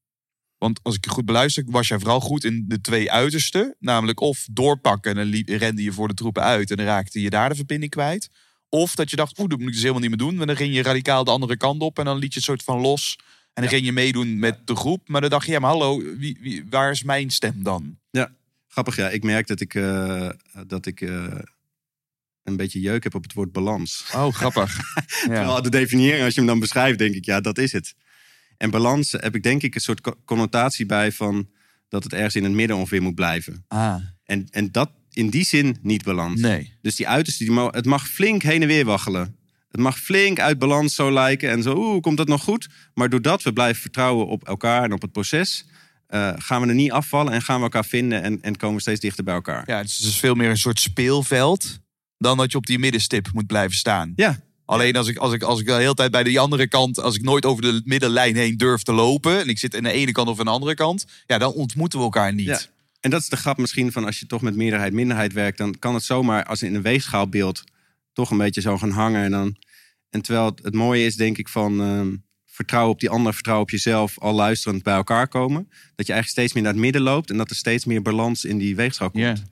Want 0.57 0.79
als 0.83 0.95
ik 0.95 1.05
je 1.05 1.09
goed 1.09 1.25
beluister, 1.25 1.63
was 1.67 1.87
jij 1.87 1.99
vooral 1.99 2.19
goed 2.19 2.43
in 2.43 2.65
de 2.67 2.81
twee 2.81 3.11
uitersten. 3.11 3.75
Namelijk 3.79 4.19
of 4.19 4.47
doorpakken 4.51 5.17
en 5.17 5.31
dan 5.31 5.57
rende 5.57 5.83
je 5.83 5.91
voor 5.91 6.07
de 6.07 6.13
troepen 6.13 6.43
uit 6.43 6.71
en 6.71 6.77
dan 6.77 6.85
raakte 6.85 7.21
je 7.21 7.29
daar 7.29 7.49
de 7.49 7.55
verbinding 7.55 7.91
kwijt. 7.91 8.29
Of 8.69 8.95
dat 8.95 9.09
je 9.09 9.15
dacht, 9.15 9.39
oeh, 9.39 9.49
dat 9.49 9.57
moet 9.57 9.67
ik 9.67 9.73
dus 9.73 9.81
helemaal 9.81 10.01
niet 10.01 10.09
meer 10.09 10.27
doen. 10.27 10.41
En 10.41 10.47
dan 10.47 10.55
ging 10.55 10.73
je 10.73 10.81
radicaal 10.81 11.23
de 11.23 11.31
andere 11.31 11.57
kant 11.57 11.81
op 11.81 11.99
en 11.99 12.05
dan 12.05 12.17
liet 12.17 12.33
je 12.33 12.39
het 12.39 12.47
soort 12.47 12.63
van 12.63 12.79
los. 12.79 13.17
En 13.53 13.61
dan 13.61 13.71
ging 13.71 13.85
je 13.85 13.91
meedoen 13.91 14.39
met 14.39 14.67
de 14.67 14.75
groep. 14.75 15.07
Maar 15.07 15.21
dan 15.21 15.29
dacht 15.29 15.45
je, 15.45 15.51
ja, 15.51 15.59
maar 15.59 15.69
hallo, 15.69 16.15
wie, 16.17 16.37
wie, 16.41 16.65
waar 16.69 16.91
is 16.91 17.03
mijn 17.03 17.29
stem 17.29 17.63
dan? 17.63 17.97
Ja, 18.11 18.31
grappig. 18.67 18.95
Ja, 18.95 19.09
ik 19.09 19.23
merk 19.23 19.47
dat 19.47 19.59
ik, 19.59 19.73
eh, 19.73 20.29
dat 20.67 20.85
ik 20.85 21.01
eh, 21.01 21.39
een 22.43 22.55
beetje 22.55 22.79
jeuk 22.79 23.03
heb 23.03 23.15
op 23.15 23.23
het 23.23 23.33
woord 23.33 23.51
balans. 23.51 24.05
Oh, 24.13 24.33
grappig. 24.33 24.79
Terwijl 25.23 25.61
de 25.61 25.69
definiëring, 25.69 26.23
als 26.23 26.33
je 26.33 26.39
hem 26.39 26.49
dan 26.49 26.59
beschrijft, 26.59 26.97
denk 26.97 27.15
ik, 27.15 27.25
ja, 27.25 27.41
dat 27.41 27.57
is 27.57 27.71
het. 27.71 27.95
En 28.59 28.69
balans 28.69 29.11
heb 29.11 29.35
ik 29.35 29.43
denk 29.43 29.61
ik 29.63 29.75
een 29.75 29.81
soort 29.81 30.01
co- 30.01 30.15
connotatie 30.25 30.85
bij 30.85 31.11
van 31.11 31.49
dat 31.89 32.03
het 32.03 32.13
ergens 32.13 32.35
in 32.35 32.43
het 32.43 32.53
midden 32.53 32.77
ongeveer 32.77 33.01
moet 33.01 33.15
blijven. 33.15 33.63
Ah, 33.67 33.95
En, 34.23 34.47
en 34.49 34.71
dat 34.71 34.91
in 35.11 35.29
die 35.29 35.43
zin 35.45 35.77
niet 35.81 36.03
balans. 36.03 36.41
nee. 36.41 36.73
Dus 36.81 36.95
die 36.95 37.07
uiterste, 37.07 37.45
die 37.45 37.59
het 37.61 37.85
mag 37.85 38.07
flink 38.09 38.41
heen 38.41 38.61
en 38.61 38.67
weer 38.67 38.85
waggelen. 38.85 39.35
Het 39.71 39.81
mag 39.81 39.99
flink 39.99 40.39
uit 40.39 40.59
balans 40.59 40.95
zo 40.95 41.11
lijken 41.11 41.49
en 41.49 41.63
zo, 41.63 41.75
oeh, 41.77 42.01
komt 42.01 42.17
dat 42.17 42.27
nog 42.27 42.43
goed? 42.43 42.69
Maar 42.93 43.09
doordat 43.09 43.43
we 43.43 43.53
blijven 43.53 43.81
vertrouwen 43.81 44.27
op 44.27 44.47
elkaar 44.47 44.83
en 44.83 44.91
op 44.93 45.01
het 45.01 45.11
proces, 45.11 45.65
eh, 46.07 46.33
gaan 46.37 46.61
we 46.61 46.67
er 46.67 46.73
niet 46.73 46.91
afvallen 46.91 47.33
en 47.33 47.41
gaan 47.41 47.57
we 47.57 47.63
elkaar 47.63 47.85
vinden 47.85 48.21
en, 48.23 48.41
en 48.41 48.57
komen 48.57 48.75
we 48.75 48.81
steeds 48.81 48.99
dichter 48.99 49.23
bij 49.23 49.33
elkaar. 49.33 49.63
Ja, 49.65 49.77
het 49.77 49.89
is 49.89 49.97
dus 49.97 50.15
veel 50.17 50.35
meer 50.35 50.49
een 50.49 50.57
soort 50.57 50.79
speelveld 50.79 51.79
dan 52.17 52.37
dat 52.37 52.51
je 52.51 52.57
op 52.57 52.65
die 52.65 52.79
middenstip 52.79 53.29
moet 53.33 53.47
blijven 53.47 53.77
staan. 53.77 54.13
Ja, 54.15 54.39
Alleen 54.69 54.95
als 54.95 55.07
ik, 55.07 55.17
als, 55.17 55.33
ik, 55.33 55.43
als 55.43 55.59
ik 55.59 55.65
de 55.65 55.73
hele 55.73 55.93
tijd 55.93 56.11
bij 56.11 56.23
die 56.23 56.39
andere 56.39 56.67
kant, 56.67 56.99
als 56.99 57.15
ik 57.15 57.21
nooit 57.21 57.45
over 57.45 57.61
de 57.61 57.81
middenlijn 57.85 58.35
heen 58.35 58.57
durf 58.57 58.81
te 58.81 58.93
lopen. 58.93 59.39
en 59.39 59.47
ik 59.47 59.57
zit 59.57 59.75
aan 59.75 59.83
de 59.83 59.91
ene 59.91 60.11
kant 60.11 60.27
of 60.27 60.39
aan 60.39 60.45
de 60.45 60.51
andere 60.51 60.73
kant. 60.73 61.05
ja, 61.25 61.37
dan 61.37 61.53
ontmoeten 61.53 61.99
we 61.99 62.05
elkaar 62.05 62.33
niet. 62.33 62.45
Ja. 62.45 62.59
En 62.99 63.09
dat 63.09 63.21
is 63.21 63.29
de 63.29 63.37
grap 63.37 63.57
misschien 63.57 63.91
van 63.91 64.05
als 64.05 64.19
je 64.19 64.25
toch 64.25 64.41
met 64.41 64.55
meerderheid, 64.55 64.93
minderheid 64.93 65.33
werkt, 65.33 65.57
dan 65.57 65.79
kan 65.79 65.93
het 65.93 66.03
zomaar 66.03 66.43
als 66.43 66.61
in 66.61 66.75
een 66.75 66.81
weegschaalbeeld 66.81 67.63
toch 68.13 68.31
een 68.31 68.37
beetje 68.37 68.61
zo 68.61 68.77
gaan 68.77 68.91
hangen. 68.91 69.23
En, 69.23 69.31
dan, 69.31 69.55
en 70.09 70.21
terwijl 70.21 70.45
het, 70.45 70.63
het 70.63 70.73
mooie 70.73 71.05
is, 71.05 71.15
denk 71.15 71.37
ik, 71.37 71.47
van 71.47 71.81
ehm, 71.81 72.15
vertrouwen 72.45 72.93
op 72.93 72.99
die 72.99 73.09
ander, 73.09 73.33
vertrouwen 73.33 73.65
op 73.65 73.71
jezelf, 73.71 74.19
al 74.19 74.33
luisterend 74.33 74.83
bij 74.83 74.95
elkaar 74.95 75.27
komen. 75.27 75.67
Dat 75.95 76.07
je 76.07 76.13
eigenlijk 76.13 76.27
steeds 76.27 76.53
meer 76.53 76.63
naar 76.63 76.71
het 76.71 76.81
midden 76.81 77.01
loopt 77.01 77.29
en 77.29 77.37
dat 77.37 77.49
er 77.49 77.55
steeds 77.55 77.85
meer 77.85 78.01
balans 78.01 78.45
in 78.45 78.57
die 78.57 78.75
weegschaal 78.75 79.11
komt. 79.11 79.43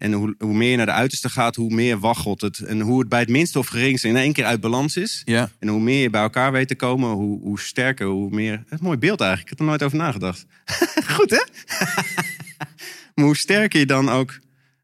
En 0.00 0.12
hoe, 0.12 0.34
hoe 0.38 0.54
meer 0.54 0.70
je 0.70 0.76
naar 0.76 0.86
de 0.86 0.92
uiterste 0.92 1.28
gaat, 1.28 1.56
hoe 1.56 1.74
meer 1.74 1.98
waggelt 1.98 2.40
het. 2.40 2.58
En 2.58 2.80
hoe 2.80 2.98
het 3.00 3.08
bij 3.08 3.20
het 3.20 3.28
minste 3.28 3.58
of 3.58 3.66
geringste 3.66 4.08
in 4.08 4.16
één 4.16 4.32
keer 4.32 4.44
uit 4.44 4.60
balans 4.60 4.96
is. 4.96 5.22
Ja. 5.24 5.50
En 5.58 5.68
hoe 5.68 5.80
meer 5.80 6.02
je 6.02 6.10
bij 6.10 6.20
elkaar 6.22 6.52
weet 6.52 6.68
te 6.68 6.74
komen, 6.74 7.10
hoe, 7.10 7.40
hoe 7.40 7.60
sterker, 7.60 8.06
hoe 8.06 8.30
meer... 8.30 8.52
Het 8.52 8.64
is 8.70 8.78
een 8.78 8.84
mooi 8.84 8.98
beeld 8.98 9.20
eigenlijk. 9.20 9.50
Ik 9.50 9.58
heb 9.58 9.66
er 9.66 9.72
nooit 9.72 9.82
over 9.82 9.98
nagedacht. 9.98 10.46
Goed, 11.16 11.30
hè? 11.30 11.44
maar 13.14 13.24
hoe 13.24 13.36
sterker 13.36 13.78
je 13.80 13.86
dan 13.86 14.08
ook... 14.08 14.38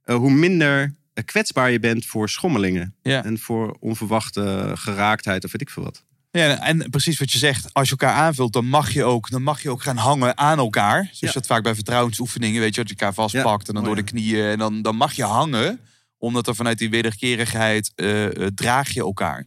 eh, 0.04 0.16
hoe 0.16 0.30
minder 0.30 0.94
eh, 1.12 1.24
kwetsbaar 1.24 1.70
je 1.70 1.80
bent 1.80 2.06
voor 2.06 2.28
schommelingen. 2.28 2.94
Ja. 3.02 3.24
En 3.24 3.38
voor 3.38 3.76
onverwachte 3.80 4.72
geraaktheid 4.74 5.44
of 5.44 5.52
weet 5.52 5.60
ik 5.60 5.70
veel 5.70 5.82
wat. 5.82 6.04
Ja, 6.36 6.60
en 6.60 6.90
precies 6.90 7.18
wat 7.18 7.32
je 7.32 7.38
zegt, 7.38 7.74
als 7.74 7.88
je 7.88 7.96
elkaar 7.96 8.14
aanvult, 8.16 8.52
dan 8.52 8.66
mag 8.66 8.92
je 8.92 9.04
ook, 9.04 9.30
dan 9.30 9.42
mag 9.42 9.62
je 9.62 9.70
ook 9.70 9.82
gaan 9.82 9.96
hangen 9.96 10.38
aan 10.38 10.58
elkaar. 10.58 11.02
Zoals 11.02 11.20
Ja. 11.20 11.32
dat 11.32 11.46
vaak 11.46 11.62
bij 11.62 11.74
vertrouwensoefeningen, 11.74 12.60
weet 12.60 12.74
je, 12.74 12.80
dat 12.80 12.90
je 12.90 12.96
elkaar 12.96 13.14
vastpakt 13.14 13.68
en 13.68 13.74
dan 13.74 13.82
Oh, 13.82 13.88
door 13.88 13.96
de 13.96 14.10
knieën. 14.10 14.44
En 14.44 14.58
dan, 14.58 14.82
dan 14.82 14.96
mag 14.96 15.12
je 15.12 15.24
hangen, 15.24 15.80
omdat 16.18 16.46
er 16.46 16.54
vanuit 16.54 16.78
die 16.78 16.90
wederkerigheid 16.90 17.92
eh, 17.94 18.26
draag 18.54 18.90
je 18.90 19.00
elkaar. 19.00 19.46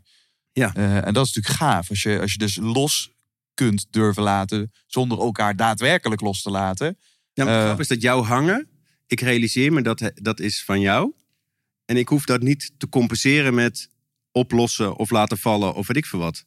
Ja. 0.52 0.74
Eh, 0.76 0.96
en 1.08 1.14
dat 1.14 1.26
is 1.26 1.34
natuurlijk 1.34 1.64
gaaf, 1.64 1.90
als 1.90 2.02
je, 2.04 2.20
als 2.20 2.32
je 2.32 2.38
dus 2.38 2.56
los 2.56 3.12
kunt 3.54 3.88
durven 3.90 4.24
laten, 4.24 4.72
zonder 4.86 5.20
elkaar 5.20 5.56
daadwerkelijk 5.56 6.22
los 6.22 6.42
te 6.42 6.50
laten. 6.50 6.98
Ja, 7.34 7.44
maar 7.46 7.54
het 7.54 7.64
grap 7.66 7.80
is 7.80 7.88
dat 7.88 8.02
jouw 8.02 8.24
hangen... 8.24 8.68
Ik 9.08 9.22
realiseer 9.22 9.74
me 9.74 9.82
dat 9.82 10.12
dat 10.14 10.40
is 10.40 10.64
van 10.64 10.80
jou. 10.80 11.14
En 11.86 11.98
ik 11.98 12.08
hoef 12.08 12.26
dat 12.26 12.42
niet 12.42 12.72
te 12.78 12.90
compenseren 12.90 13.54
met 13.54 13.90
oplossen 14.32 14.96
of 14.96 15.10
laten 15.10 15.38
vallen 15.38 15.74
of 15.74 15.88
weet 15.88 15.98
ik 15.98 16.06
veel 16.06 16.20
wat. 16.20 16.46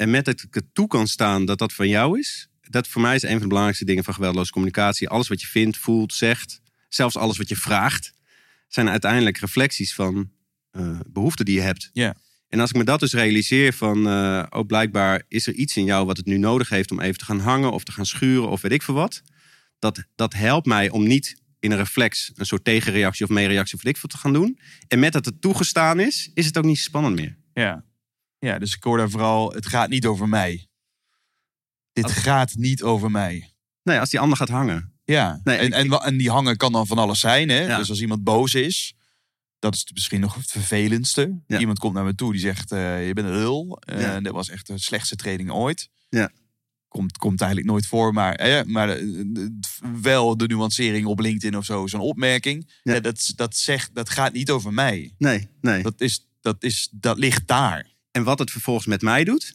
En 0.00 0.10
met 0.10 0.24
dat 0.24 0.42
ik 0.42 0.54
het 0.54 0.64
toe 0.74 0.86
kan 0.86 1.06
staan 1.06 1.44
dat 1.44 1.58
dat 1.58 1.72
van 1.72 1.88
jou 1.88 2.18
is. 2.18 2.48
Dat 2.60 2.88
voor 2.88 3.02
mij 3.02 3.14
is 3.14 3.22
een 3.22 3.30
van 3.30 3.40
de 3.40 3.46
belangrijkste 3.46 3.84
dingen 3.84 4.04
van 4.04 4.14
geweldloze 4.14 4.52
communicatie. 4.52 5.08
Alles 5.08 5.28
wat 5.28 5.40
je 5.40 5.46
vindt, 5.46 5.76
voelt, 5.76 6.14
zegt. 6.14 6.60
zelfs 6.88 7.16
alles 7.16 7.38
wat 7.38 7.48
je 7.48 7.56
vraagt, 7.56 8.12
zijn 8.68 8.88
uiteindelijk 8.88 9.38
reflecties 9.38 9.94
van 9.94 10.30
eh, 10.70 11.00
behoeften 11.06 11.44
die 11.44 11.54
je 11.54 11.60
hebt. 11.60 11.90
Ja. 11.92 12.16
En 12.48 12.60
als 12.60 12.70
ik 12.70 12.76
me 12.76 12.84
dat 12.84 13.00
dus 13.00 13.12
realiseer 13.12 13.72
van, 13.72 14.08
eh 14.08 14.46
oh 14.50 14.66
blijkbaar 14.66 15.22
is 15.28 15.46
er 15.46 15.54
iets 15.54 15.76
in 15.76 15.84
jou 15.84 16.06
wat 16.06 16.16
het 16.16 16.26
nu 16.26 16.38
nodig 16.38 16.68
heeft 16.68 16.90
om 16.90 17.00
even 17.00 17.18
te 17.18 17.24
gaan 17.24 17.40
hangen 17.40 17.72
of 17.72 17.84
te 17.84 17.92
gaan 17.92 18.06
schuren 18.06 18.48
of 18.48 18.60
weet 18.60 18.72
ik 18.72 18.82
veel 18.82 18.94
wat. 18.94 19.22
Dat, 19.78 20.04
dat 20.14 20.32
helpt 20.32 20.66
mij 20.66 20.90
om 20.90 21.06
niet 21.06 21.42
in 21.58 21.70
een 21.70 21.78
reflex 21.78 22.32
een 22.34 22.46
soort 22.46 22.64
tegenreactie 22.64 23.24
of 23.24 23.30
meereactie 23.30 23.74
of 23.74 23.82
weet 23.82 23.94
ik 23.94 24.00
veel 24.00 24.08
te 24.08 24.18
gaan 24.18 24.32
doen. 24.32 24.58
En 24.88 24.98
met 24.98 25.12
dat 25.12 25.24
het 25.24 25.40
toegestaan 25.40 26.00
is, 26.00 26.30
is 26.34 26.46
het 26.46 26.58
ook 26.58 26.64
niet 26.64 26.78
spannend 26.78 27.16
meer. 27.16 27.36
Ja. 27.54 27.84
Ja, 28.40 28.58
dus 28.58 28.74
ik 28.74 28.82
hoor 28.82 28.96
daar 28.96 29.10
vooral, 29.10 29.52
het 29.52 29.66
gaat 29.66 29.88
niet 29.88 30.06
over 30.06 30.28
mij. 30.28 30.68
Dit 31.92 32.04
Als- 32.04 32.12
gaat 32.12 32.54
niet 32.54 32.82
over 32.82 33.10
mij. 33.10 33.52
Nee, 33.82 33.98
als 34.00 34.10
die 34.10 34.20
ander 34.20 34.36
gaat 34.36 34.48
hangen. 34.48 34.92
Ja, 35.04 35.40
Nee, 35.44 35.56
en, 35.56 35.84
ik- 35.84 35.92
en, 36.02 36.16
die 36.16 36.30
hangen 36.30 36.56
kan 36.56 36.72
dan 36.72 36.86
van 36.86 36.98
alles 36.98 37.20
zijn. 37.20 37.48
Hè? 37.48 37.60
Ja. 37.60 37.76
Dus 37.76 37.88
als 37.90 38.00
iemand 38.00 38.24
boos 38.24 38.54
is, 38.54 38.94
dat 39.58 39.74
is 39.74 39.90
misschien 39.94 40.20
nog 40.20 40.34
het 40.34 40.50
vervelendste. 40.50 41.40
Ja. 41.46 41.58
Iemand 41.58 41.78
komt 41.78 41.94
naar 41.94 42.04
me 42.04 42.14
toe 42.14 42.32
die 42.32 42.40
zegt, 42.40 42.72
eh, 42.72 43.06
je 43.06 43.12
bent 43.12 43.26
een 43.26 43.36
lul. 43.36 43.76
Eh, 43.80 44.00
Ja. 44.00 44.20
Dat 44.20 44.32
was 44.32 44.48
echt 44.48 44.66
de 44.66 44.78
slechtste 44.78 45.16
training 45.16 45.50
ooit. 45.50 45.88
Ja. 46.08 46.30
Komt, 46.88 47.16
komt 47.18 47.40
eigenlijk 47.40 47.70
nooit 47.70 47.86
voor, 47.86 48.12
maar, 48.12 48.34
eh, 48.34 48.62
maar 48.64 48.98
wel 50.00 50.36
de 50.36 50.46
nuancering 50.46 51.06
op 51.06 51.20
LinkedIn 51.20 51.56
of 51.56 51.64
zo, 51.64 51.86
zo'n 51.86 52.00
opmerking. 52.00 52.70
Dat, 52.82 53.32
dat, 53.36 53.56
zegt, 53.56 53.94
dat 53.94 54.10
gaat 54.10 54.32
niet 54.32 54.50
over 54.50 54.72
mij. 54.72 55.14
Nee, 55.18 55.48
nee. 55.60 55.82
Dat, 55.82 56.00
is, 56.00 56.28
dat, 56.40 56.62
is, 56.62 56.88
dat 56.92 57.18
ligt 57.18 57.46
daar. 57.46 57.86
En 58.20 58.26
wat 58.26 58.38
het 58.38 58.50
vervolgens 58.50 58.86
met 58.86 59.02
mij 59.02 59.24
doet, 59.24 59.52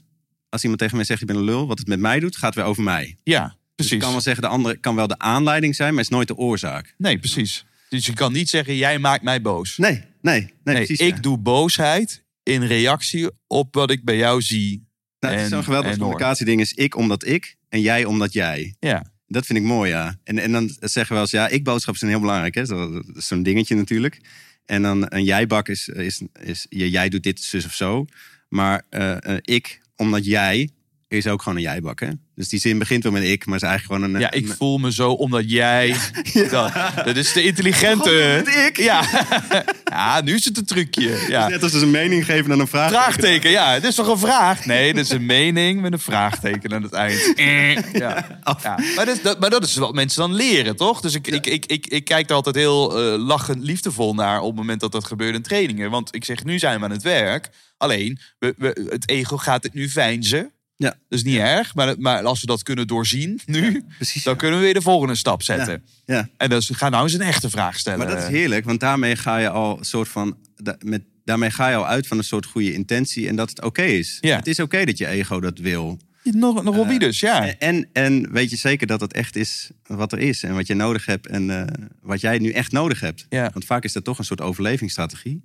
als 0.50 0.62
iemand 0.62 0.82
tegen 0.82 0.96
mij 0.96 1.06
zegt 1.06 1.20
je 1.20 1.26
bent 1.26 1.38
een 1.40 1.46
lul, 1.46 1.68
wat 1.68 1.78
het 1.80 1.88
met 1.88 2.00
mij 2.00 2.20
doet, 2.20 2.38
gaat 2.38 2.56
weer 2.56 2.64
over 2.64 2.84
mij. 2.84 3.18
Ja, 3.24 3.44
Dus 3.48 3.56
precies. 3.76 3.94
ik 3.94 4.00
kan 4.00 4.12
wel 4.12 4.22
zeggen, 4.22 4.44
de 4.44 4.50
andere 4.50 4.78
kan 4.78 4.96
wel 4.96 5.08
de 5.08 5.18
aanleiding 5.20 5.76
zijn, 5.76 5.94
maar 5.94 6.04
is 6.04 6.10
nooit 6.10 6.28
de 6.28 6.36
oorzaak. 6.36 6.94
Nee, 6.98 7.18
precies. 7.20 7.66
Dus 7.90 8.06
je 8.06 8.14
kan 8.14 8.34
niet 8.34 8.50
zeggen, 8.50 8.76
jij 8.76 9.00
maakt 9.00 9.24
mij 9.24 9.42
boos. 9.42 9.78
Nee, 9.78 9.92
nee, 10.22 10.40
nee, 10.40 10.52
Nee, 10.64 10.76
precies. 10.76 11.00
ik 11.00 11.16
ja. 11.16 11.22
doe 11.22 11.38
boosheid 11.38 12.24
in 12.44 12.64
reactie 12.64 13.30
op 13.48 13.76
wat 13.76 13.92
ik 13.92 14.04
bij 14.04 14.18
jou 14.18 14.42
zie. 14.42 14.88
Nou, 15.20 15.34
het 15.36 15.44
is 15.44 15.50
zo'n 15.50 15.64
geweldig 15.64 15.98
communicatieding 15.98 16.62
is 16.62 16.74
ik 16.74 16.96
omdat 16.96 17.26
ik 17.26 17.56
en 17.70 17.82
jij 17.82 18.06
omdat 18.06 18.34
jij. 18.34 18.76
Ja, 18.80 19.06
Dat 19.28 19.46
vind 19.46 19.60
ik 19.60 19.66
mooi, 19.66 19.90
ja. 19.90 20.18
En, 20.24 20.40
en 20.40 20.52
dan 20.52 20.76
zeggen 20.80 21.16
we 21.16 21.22
eens, 21.22 21.32
ja, 21.32 21.48
ik-boodschappen 21.48 22.00
zijn 22.00 22.12
heel 22.12 22.20
belangrijk. 22.22 22.56
Hè? 22.56 22.66
Zo- 22.66 22.92
Dat 22.92 23.16
is 23.16 23.28
zo'n 23.28 23.44
dingetje 23.44 23.76
natuurlijk. 23.76 24.22
En 24.66 24.82
dan 24.82 25.06
een 25.10 25.24
jij-bak 25.24 25.68
is, 25.70 25.88
is, 25.88 26.22
is 26.42 26.66
ja, 26.70 26.86
jij 26.86 27.10
doet 27.10 27.24
dit 27.24 27.42
zus 27.42 27.66
of 27.66 27.74
zo. 27.74 28.06
Maar 28.56 28.86
eh, 28.90 29.24
eh, 29.24 29.38
ik, 29.42 29.82
omdat 29.96 30.26
jij, 30.26 30.70
is 31.18 31.28
ook 31.28 31.42
gewoon 31.42 31.58
een 31.58 31.64
jij-bak. 31.64 32.00
Hè? 32.00 32.10
Dus 32.36 32.50
die 32.50 32.60
zin 32.60 32.78
begint 32.80 33.04
wel 33.04 33.12
met 33.12 33.24
ik, 33.24 33.46
maar 33.46 33.56
is 33.56 33.62
eigenlijk 33.62 34.02
gewoon 34.02 34.16
een... 34.16 34.22
ja 34.22 34.32
ik 34.32 34.50
een- 34.50 34.56
voel 34.56 34.78
me 34.78 34.92
zo 34.94 35.12
omdat 35.12 35.50
jij... 35.52 35.96
Dat, 36.52 36.74
dat 37.06 37.16
is 37.16 37.34
de 37.34 37.44
intelligente... 37.44 38.44
Ik. 38.68 38.78
Ja. 38.78 39.04
ja, 39.92 40.22
nu 40.22 40.34
is 40.36 40.46
het 40.46 40.58
een 40.58 40.66
trucje. 40.66 41.26
Ja. 41.28 41.48
Net 41.48 41.64
als 41.64 41.72
dus 41.72 41.82
een 41.82 41.92
mening 41.92 42.26
geven 42.26 42.50
dan 42.50 42.60
een 42.60 42.68
vraag. 42.68 42.90
Vraagteken, 42.90 43.50
ja. 43.50 43.74
Het 43.74 43.84
is 43.84 43.96
toch 43.96 44.08
een 44.08 44.18
vraag? 44.18 44.66
Nee, 44.66 44.94
dat 44.94 45.04
is 45.06 45.12
een 45.12 45.26
mening 45.26 45.82
met 45.82 45.94
een 45.94 46.00
vraagteken 46.00 46.74
aan 46.74 46.84
het 46.84 46.94
eind. 46.94 47.34
Eh, 47.36 47.74
Ja. 47.94 48.40
Ja. 48.64 48.80
Maar, 48.96 49.06
dat, 49.24 49.40
maar 49.40 49.50
dat 49.50 49.64
is 49.64 49.76
wat 49.76 49.94
mensen 49.94 50.22
dan 50.22 50.34
leren, 50.34 50.76
toch? 50.76 51.02
Dus 51.02 51.14
ik, 51.14 51.28
ik, 51.28 51.46
ik, 51.46 51.66
ik, 51.66 51.88
ik 51.88 52.06
kijk 52.06 52.30
er 52.30 52.36
altijd 52.36 52.56
heel 52.56 52.98
eh, 53.14 53.20
lachend 53.26 53.64
liefdevol 53.64 54.14
naar 54.14 54.40
op 54.40 54.48
het 54.48 54.56
moment 54.56 54.80
dat 54.80 54.92
dat 54.92 55.06
gebeurt 55.06 55.36
in 55.36 55.42
trainingen. 55.42 55.90
Want 55.92 56.16
ik 56.16 56.26
zeg, 56.26 56.44
nu 56.44 56.60
zijn 56.60 56.80
we 56.80 56.86
aan 56.86 56.92
het 56.92 57.04
werk. 57.04 57.50
Alleen, 57.78 58.20
we, 58.40 58.54
we, 58.58 58.88
het 58.90 59.10
ego 59.10 59.38
gaat 59.38 59.64
het 59.64 59.74
nu 59.74 59.90
veinzen. 59.90 60.52
Ja. 60.78 60.90
Dat 60.90 61.20
is 61.20 61.24
niet 61.24 61.38
erg, 61.38 61.76
maar, 61.76 61.96
maar 61.98 62.24
als 62.24 62.42
we 62.42 62.48
dat 62.48 62.64
kunnen 62.64 62.88
doorzien 62.88 63.40
nu, 63.46 63.84
precies, 63.98 64.24
dan 64.24 64.34
ja. 64.34 64.40
kunnen 64.40 64.60
we 64.60 64.66
weer 64.66 64.74
de 64.74 64.82
volgende 64.82 65.16
stap 65.16 65.44
zetten. 65.44 65.84
Ja. 66.06 66.30
En 66.38 66.50
dus 66.50 66.70
ga 66.74 66.90
nou 66.90 67.04
eens 67.04 67.14
een 67.14 67.22
echte 67.22 67.50
vraag 67.50 67.80
stellen. 67.80 68.00
Maar 68.00 68.08
dat 68.08 68.18
is 68.18 68.28
heerlijk, 68.28 68.66
want 68.66 68.80
daarmee 68.80 69.16
ga 69.16 69.38
je 69.38 69.50
al 69.50 69.78
een 69.78 69.86
soort 69.86 70.08
van. 70.08 70.38
da- 70.56 70.78
met, 70.84 71.02
daarmee 71.24 71.50
ga 71.50 71.70
je 71.70 71.76
al 71.76 71.88
uit 71.88 72.08
van 72.08 72.18
een 72.18 72.24
soort 72.24 72.46
goede 72.46 72.74
intentie 72.74 73.28
en 73.28 73.36
dat 73.36 73.50
het 73.50 73.64
oké 73.64 73.84
is. 73.84 74.18
Ja. 74.22 74.36
Het 74.36 74.48
is 74.48 74.60
oké 74.60 74.86
dat 74.86 74.98
je 74.98 75.08
ego 75.08 75.40
dat 75.40 75.58
wil. 75.58 76.00
Nog, 76.24 76.64
nog 76.64 76.76
wel 76.76 76.88
wie 76.88 77.00
dus, 77.00 77.20
ja. 77.20 77.58
En, 77.58 77.90
en 77.94 78.32
weet 78.32 78.50
je 78.50 78.56
zeker 78.56 78.88
dat 78.88 79.02
het 79.02 79.14
echt 79.14 79.36
is 79.36 79.70
wat 79.84 80.12
er 80.12 80.20
is 80.20 80.44
en 80.44 80.54
wat 80.56 80.68
je 80.68 80.74
nodig 80.74 81.06
hebt 81.06 81.28
en 81.28 81.50
eh, 81.50 81.86
wat 82.02 82.22
jij 82.22 82.38
nu 82.38 82.52
echt 82.52 82.72
nodig 82.72 83.00
hebt. 83.00 83.26
Ja. 83.30 83.50
Want 83.54 83.66
vaak 83.66 83.84
is 83.84 83.94
dat 83.94 84.04
toch 84.04 84.18
een 84.18 84.26
soort 84.26 84.42
overlevingsstrategie. 84.42 85.44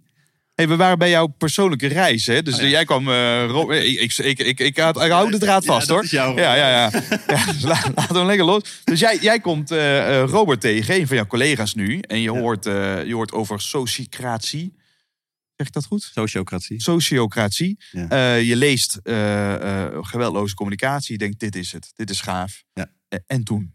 Hey, 0.60 0.68
we 0.68 0.76
waren 0.76 0.98
bij 0.98 1.10
jouw 1.10 1.26
persoonlijke 1.26 1.86
reis, 1.86 2.26
hè? 2.26 2.42
Dus 2.42 2.54
Oh, 2.54 2.60
ja. 2.60 2.66
jij 2.66 2.84
kwam. 2.84 3.08
Ro- 3.46 3.70
ik, 3.72 3.98
ik, 3.98 4.18
ik, 4.18 4.38
ik, 4.38 4.60
ik, 4.60 4.78
had- 4.78 5.02
ik 5.02 5.10
hou 5.10 5.30
de 5.30 5.38
draad 5.38 5.64
vast, 5.64 5.88
dat 5.88 5.96
hoor. 5.96 6.06
jouw 6.06 6.36
ja, 6.36 6.54
ja, 6.54 6.68
ja. 6.68 6.90
ja 7.26 7.44
dus 7.52 7.62
la- 7.62 7.90
laten 7.94 8.12
we 8.12 8.18
hem 8.18 8.26
lekker 8.26 8.44
los. 8.46 8.62
Dus 8.84 9.00
jij, 9.00 9.18
jij 9.20 9.40
komt 9.40 9.70
eh, 9.70 10.20
eh, 10.22 10.28
Robert 10.28 10.60
tegen, 10.60 10.94
een 10.94 11.06
van 11.06 11.16
jouw 11.16 11.26
collega's 11.26 11.74
nu. 11.74 11.98
En 12.00 12.20
je, 12.20 12.30
hoort, 12.30 12.64
je 12.64 13.10
hoort 13.12 13.32
over 13.32 13.60
sociocratie. 13.60 14.74
Zeg 15.56 15.66
ik 15.66 15.72
dat 15.72 15.84
goed? 15.84 16.10
Sociocratie. 16.14 16.82
Sociocratie. 16.82 17.76
Je 18.44 18.52
leest 18.56 18.98
geweldloze 20.00 20.54
communicatie. 20.54 21.12
Je 21.12 21.18
denkt, 21.18 21.40
dit 21.40 21.56
is 21.56 21.72
het. 21.72 21.90
Dit 21.94 22.10
is 22.10 22.20
gaaf. 22.20 22.62
Ja. 22.72 22.86
En 23.26 23.44
toen? 23.44 23.74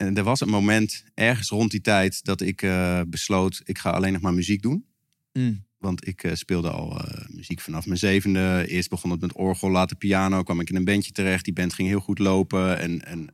En 0.00 0.16
er 0.16 0.22
was 0.22 0.40
een 0.40 0.48
moment 0.48 1.04
ergens 1.14 1.48
rond 1.48 1.70
die 1.70 1.80
tijd 1.80 2.24
dat 2.24 2.40
ik 2.40 2.62
eh, 2.62 3.00
besloot, 3.06 3.60
ik 3.64 3.78
ga 3.78 3.90
alleen 3.90 4.12
nog 4.12 4.22
maar 4.22 4.34
muziek 4.34 4.62
doen. 4.62 4.84
Mm. 5.32 5.64
Want 5.78 6.06
ik 6.06 6.22
eh, 6.22 6.34
speelde 6.34 6.70
al 6.70 7.00
eh, 7.00 7.28
muziek 7.28 7.60
vanaf 7.60 7.86
mijn 7.86 7.98
zevende. 7.98 8.64
Eerst 8.68 8.88
begon 8.88 9.10
het 9.10 9.20
met 9.20 9.32
orgel, 9.32 9.70
later 9.70 9.96
piano. 9.96 10.42
Kwam 10.42 10.60
ik 10.60 10.70
in 10.70 10.76
een 10.76 10.84
bandje 10.84 11.12
terecht. 11.12 11.44
Die 11.44 11.52
band 11.52 11.74
ging 11.74 11.88
heel 11.88 12.00
goed 12.00 12.18
lopen. 12.18 12.78
En, 12.78 13.04
en 13.04 13.28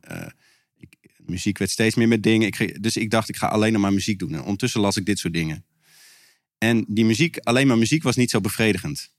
ik, 0.77 0.95
muziek 1.25 1.57
werd 1.57 1.71
steeds 1.71 1.95
meer 1.95 2.07
met 2.07 2.23
dingen. 2.23 2.47
Ik, 2.47 2.83
dus 2.83 2.97
ik 2.97 3.11
dacht, 3.11 3.29
ik 3.29 3.37
ga 3.37 3.47
alleen 3.47 3.73
nog 3.73 3.81
maar 3.81 3.93
muziek 3.93 4.19
doen. 4.19 4.33
En 4.33 4.41
ondertussen 4.41 4.81
las 4.81 4.97
ik 4.97 5.05
dit 5.05 5.19
soort 5.19 5.33
dingen. 5.33 5.65
En 6.57 6.85
die 6.87 7.05
muziek, 7.05 7.37
alleen 7.37 7.67
maar 7.67 7.77
muziek, 7.77 8.03
was 8.03 8.15
niet 8.15 8.29
zo 8.29 8.41
bevredigend. 8.41 9.13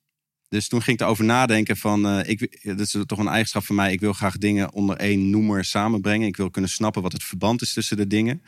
Dus 0.49 0.69
toen 0.69 0.83
ging 0.83 0.97
ik 0.99 1.03
erover 1.05 1.25
nadenken 1.25 1.77
van, 1.77 2.07
eh, 2.07 2.29
ik, 2.31 2.59
dat 2.63 2.81
is 2.81 2.97
toch 3.07 3.19
een 3.19 3.29
eigenschap 3.29 3.65
van 3.65 3.75
mij. 3.77 3.93
Ik 3.93 4.01
wil 4.01 4.13
graag 4.13 4.37
dingen 4.39 4.73
onder 4.73 4.97
één 4.97 5.31
noemer 5.31 5.65
samenbrengen. 5.65 6.27
Ik 6.29 6.37
wil 6.37 6.51
kunnen 6.51 6.71
snappen 6.71 7.03
wat 7.03 7.13
het 7.13 7.25
verband 7.25 7.63
is 7.63 7.73
tussen 7.73 7.97
de 7.97 8.07
dingen. 8.07 8.43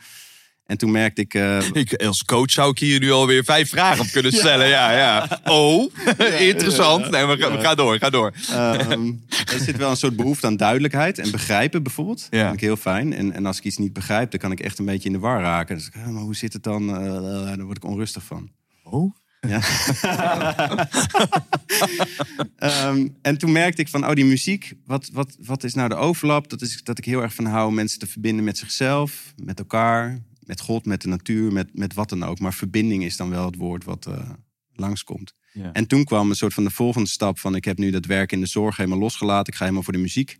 En 0.65 0.77
toen 0.77 0.91
merkte 0.91 1.21
ik, 1.21 1.33
eh, 1.33 1.57
Ik, 1.73 1.93
als 2.03 2.23
coach 2.23 2.51
zou 2.51 2.71
ik 2.71 2.79
hier 2.79 2.99
nu 2.99 3.11
alweer 3.11 3.43
vijf 3.43 3.69
vragen 3.69 4.01
op 4.01 4.07
kunnen 4.11 4.31
stellen. 4.41 4.67
Ja, 4.67 4.91
ja. 4.97 5.39
Oh, 5.43 5.93
interessant. 6.51 7.09
Nee, 7.09 7.25
maar 7.25 7.37
ga, 7.37 7.59
ga 7.61 7.75
door, 7.75 7.97
ga 7.97 8.09
door. 8.09 8.33
Ehm, 8.49 9.11
er 9.53 9.59
zit 9.59 9.77
wel 9.77 9.89
een 9.89 9.97
soort 9.97 10.15
behoefte 10.15 10.47
aan 10.47 10.57
duidelijkheid 10.57 11.17
en 11.17 11.31
begrijpen 11.31 11.83
bijvoorbeeld. 11.83 12.19
Dat 12.29 12.39
Ja. 12.39 12.43
vind 12.43 12.53
ik 12.53 12.61
heel 12.61 12.75
fijn. 12.77 13.13
En, 13.13 13.31
en 13.31 13.45
als 13.45 13.57
ik 13.57 13.63
iets 13.63 13.77
niet 13.77 13.93
begrijp, 13.93 14.31
dan 14.31 14.39
kan 14.39 14.51
ik 14.51 14.59
echt 14.59 14.79
een 14.79 14.85
beetje 14.85 15.07
in 15.07 15.13
de 15.13 15.19
war 15.19 15.41
raken. 15.41 15.75
Dus 15.75 15.87
ik, 15.87 15.95
ah, 15.95 16.07
maar 16.07 16.21
hoe 16.21 16.35
zit 16.35 16.53
het 16.53 16.63
dan? 16.63 16.89
Eh, 16.89 17.23
daar 17.45 17.63
word 17.63 17.77
ik 17.77 17.85
onrustig 17.85 18.23
van. 18.23 18.49
Oh? 18.83 19.15
Ja. 19.47 19.61
Ehm, 22.55 23.07
en 23.21 23.37
toen 23.37 23.51
merkte 23.51 23.81
ik 23.81 23.87
van, 23.87 24.07
oh 24.07 24.13
die 24.13 24.25
muziek, 24.25 24.73
wat, 24.85 25.09
wat, 25.13 25.37
wat 25.39 25.63
is 25.63 25.73
nou 25.73 25.89
de 25.89 25.95
overlap? 25.95 26.49
Dat 26.49 26.61
is 26.61 26.83
dat 26.83 26.97
ik 26.97 27.05
heel 27.05 27.21
erg 27.21 27.33
van 27.33 27.45
hou 27.45 27.73
mensen 27.73 27.99
te 27.99 28.07
verbinden 28.07 28.45
met 28.45 28.57
zichzelf, 28.57 29.33
met 29.43 29.59
elkaar, 29.59 30.21
met 30.45 30.61
God, 30.61 30.85
met 30.85 31.01
de 31.01 31.07
natuur, 31.07 31.51
met, 31.51 31.69
met 31.73 31.93
wat 31.93 32.09
dan 32.09 32.23
ook. 32.23 32.39
Maar 32.39 32.53
verbinding 32.53 33.03
is 33.03 33.17
dan 33.17 33.29
wel 33.29 33.45
het 33.45 33.55
woord 33.55 33.83
wat 33.83 34.05
eh, 34.05 34.29
langskomt. 34.73 35.33
Ja. 35.53 35.71
En 35.71 35.87
toen 35.87 36.03
kwam 36.03 36.29
een 36.29 36.35
soort 36.35 36.53
van 36.53 36.63
de 36.63 36.71
volgende 36.71 37.09
stap 37.09 37.39
van, 37.39 37.55
ik 37.55 37.65
heb 37.65 37.77
nu 37.77 37.91
dat 37.91 38.05
werk 38.05 38.31
in 38.31 38.39
de 38.39 38.47
zorg 38.47 38.77
helemaal 38.77 38.99
losgelaten. 38.99 39.47
Ik 39.47 39.53
ga 39.53 39.63
helemaal 39.63 39.83
voor 39.83 39.93
de 39.93 39.99
muziek. 39.99 40.37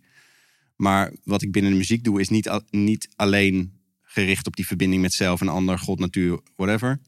Maar 0.76 1.12
wat 1.24 1.42
ik 1.42 1.52
binnen 1.52 1.70
de 1.70 1.78
muziek 1.78 2.04
doe, 2.04 2.20
is 2.20 2.28
niet, 2.28 2.60
niet 2.70 3.08
alleen 3.16 3.80
gericht 4.02 4.46
op 4.46 4.56
die 4.56 4.66
verbinding 4.66 5.02
met 5.02 5.12
zelf 5.12 5.40
en 5.40 5.48
ander, 5.48 5.78
God, 5.78 5.98
natuur, 5.98 6.40
whatever. 6.56 7.00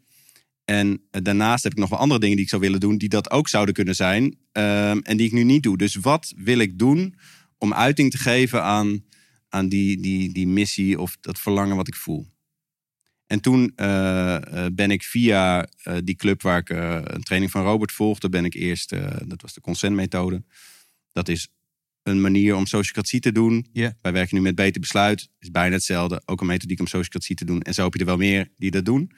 En 0.64 1.02
eh, 1.10 1.22
daarnaast 1.22 1.62
heb 1.62 1.72
ik 1.72 1.78
nog 1.78 1.88
wel 1.88 1.98
andere 1.98 2.20
dingen 2.20 2.36
die 2.36 2.44
ik 2.44 2.50
zou 2.50 2.62
willen 2.62 2.80
doen, 2.80 2.98
die 2.98 3.08
dat 3.08 3.30
ook 3.30 3.48
zouden 3.48 3.74
kunnen 3.74 3.94
zijn. 3.94 4.36
ehm, 4.52 4.98
en 4.98 5.16
die 5.16 5.26
ik 5.26 5.32
nu 5.32 5.42
niet 5.42 5.62
doe. 5.62 5.76
Dus 5.76 5.94
wat 5.94 6.32
wil 6.36 6.58
ik 6.58 6.78
doen 6.78 7.14
om 7.58 7.74
uiting 7.74 8.10
te 8.10 8.18
geven 8.18 8.62
aan, 8.62 9.04
aan 9.48 9.68
die, 9.68 10.00
die, 10.00 10.32
die 10.32 10.46
missie 10.46 11.00
of 11.00 11.16
dat 11.20 11.38
verlangen 11.38 11.76
wat 11.76 11.88
ik 11.88 11.94
voel? 11.94 12.26
En 13.26 13.40
toen 13.40 13.72
eh, 13.76 14.36
eh, 14.36 14.72
ben 14.72 14.90
ik 14.90 15.02
via 15.02 15.68
die 16.04 16.14
club 16.14 16.42
waar 16.42 16.58
ik 16.58 16.68
een 16.68 17.22
training 17.22 17.50
van 17.50 17.62
Robert 17.62 17.92
volgde, 17.92 18.28
ben 18.28 18.44
ik 18.44 18.54
eerst, 18.54 18.90
dat 19.26 19.42
was 19.42 19.54
de 19.54 19.60
consentmethode. 19.60 20.42
Dat 21.12 21.28
is 21.28 21.48
een 22.04 22.20
manier 22.20 22.54
om 22.56 22.66
sociocratie 22.66 23.20
te 23.20 23.32
doen. 23.32 23.66
Ja. 23.72 23.96
Wij 24.02 24.12
werken 24.12 24.36
nu 24.36 24.42
met 24.42 24.54
Beter 24.54 24.80
Besluit. 24.80 25.28
is 25.38 25.50
bijna 25.50 25.74
hetzelfde. 25.74 26.22
Ook 26.24 26.40
een 26.40 26.46
methodiek 26.46 26.80
om 26.80 26.86
sociocratie 26.86 27.36
te 27.36 27.44
doen. 27.44 27.62
En 27.62 27.74
zo 27.74 27.84
heb 27.84 27.92
je 27.92 27.98
er 28.00 28.06
wel 28.06 28.16
meer 28.16 28.50
die 28.56 28.70
dat 28.70 28.84
doen. 28.84 29.10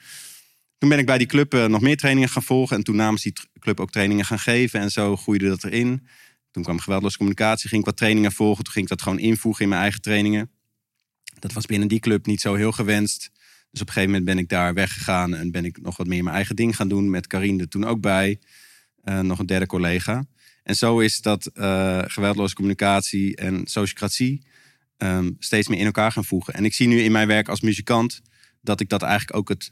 Toen 0.77 0.89
ben 0.89 0.99
ik 0.99 1.05
bij 1.05 1.17
die 1.17 1.27
club 1.27 1.53
eh, 1.53 1.65
nog 1.65 1.81
meer 1.81 1.97
trainingen 1.97 2.29
gaan 2.29 2.43
volgen. 2.43 2.77
En 2.77 2.83
toen 2.83 2.95
namens 2.95 3.23
die 3.23 3.33
club 3.59 3.79
ook 3.79 3.91
trainingen 3.91 4.25
gaan 4.25 4.39
geven. 4.39 4.79
En 4.79 4.91
zo 4.91 5.15
groeide 5.15 5.47
dat 5.47 5.63
erin. 5.63 6.07
Toen 6.51 6.63
kwam 6.63 6.79
geweldloze 6.79 7.17
communicatie. 7.17 7.69
Ging 7.69 7.81
ik 7.81 7.87
wat 7.87 7.97
trainingen 7.97 8.31
volgen. 8.31 8.63
Toen 8.63 8.73
ging 8.73 8.85
ik 8.85 8.91
dat 8.91 9.01
gewoon 9.01 9.19
invoegen 9.19 9.63
in 9.63 9.69
mijn 9.69 9.81
eigen 9.81 10.01
trainingen. 10.01 10.51
Dat 11.39 11.53
was 11.53 11.65
binnen 11.65 11.87
die 11.87 11.99
club 11.99 12.25
niet 12.25 12.41
zo 12.41 12.53
heel 12.53 12.71
gewenst. 12.71 13.29
Dus 13.71 13.81
op 13.81 13.87
een 13.87 13.93
gegeven 13.93 14.09
moment 14.09 14.25
ben 14.25 14.37
ik 14.37 14.49
daar 14.49 14.73
weggegaan. 14.73 15.35
En 15.35 15.51
ben 15.51 15.65
ik 15.65 15.81
nog 15.81 15.97
wat 15.97 16.07
meer 16.07 16.23
mijn 16.23 16.35
eigen 16.35 16.55
ding 16.55 16.75
gaan 16.75 16.87
doen. 16.87 17.09
Met 17.09 17.27
Karine 17.27 17.61
er 17.61 17.69
toen 17.69 17.85
ook 17.85 18.01
bij. 18.01 18.39
Eh, 19.03 19.19
nog 19.19 19.39
een 19.39 19.45
derde 19.45 19.65
collega. 19.65 20.25
En 20.63 20.75
zo 20.75 20.99
is 20.99 21.21
dat 21.21 21.45
eh, 21.45 22.01
geweldloze 22.05 22.55
communicatie 22.55 23.35
en 23.35 23.67
sociocratie 23.67 24.45
ehm, 24.97 25.31
steeds 25.39 25.67
meer 25.67 25.79
in 25.79 25.85
elkaar 25.85 26.11
gaan 26.11 26.25
voegen. 26.25 26.53
En 26.53 26.65
ik 26.65 26.73
zie 26.73 26.87
nu 26.87 27.01
in 27.01 27.11
mijn 27.11 27.27
werk 27.27 27.47
als 27.47 27.61
muzikant 27.61 28.21
dat 28.61 28.79
ik 28.79 28.89
dat 28.89 29.01
eigenlijk 29.01 29.37
ook 29.37 29.49
het 29.49 29.71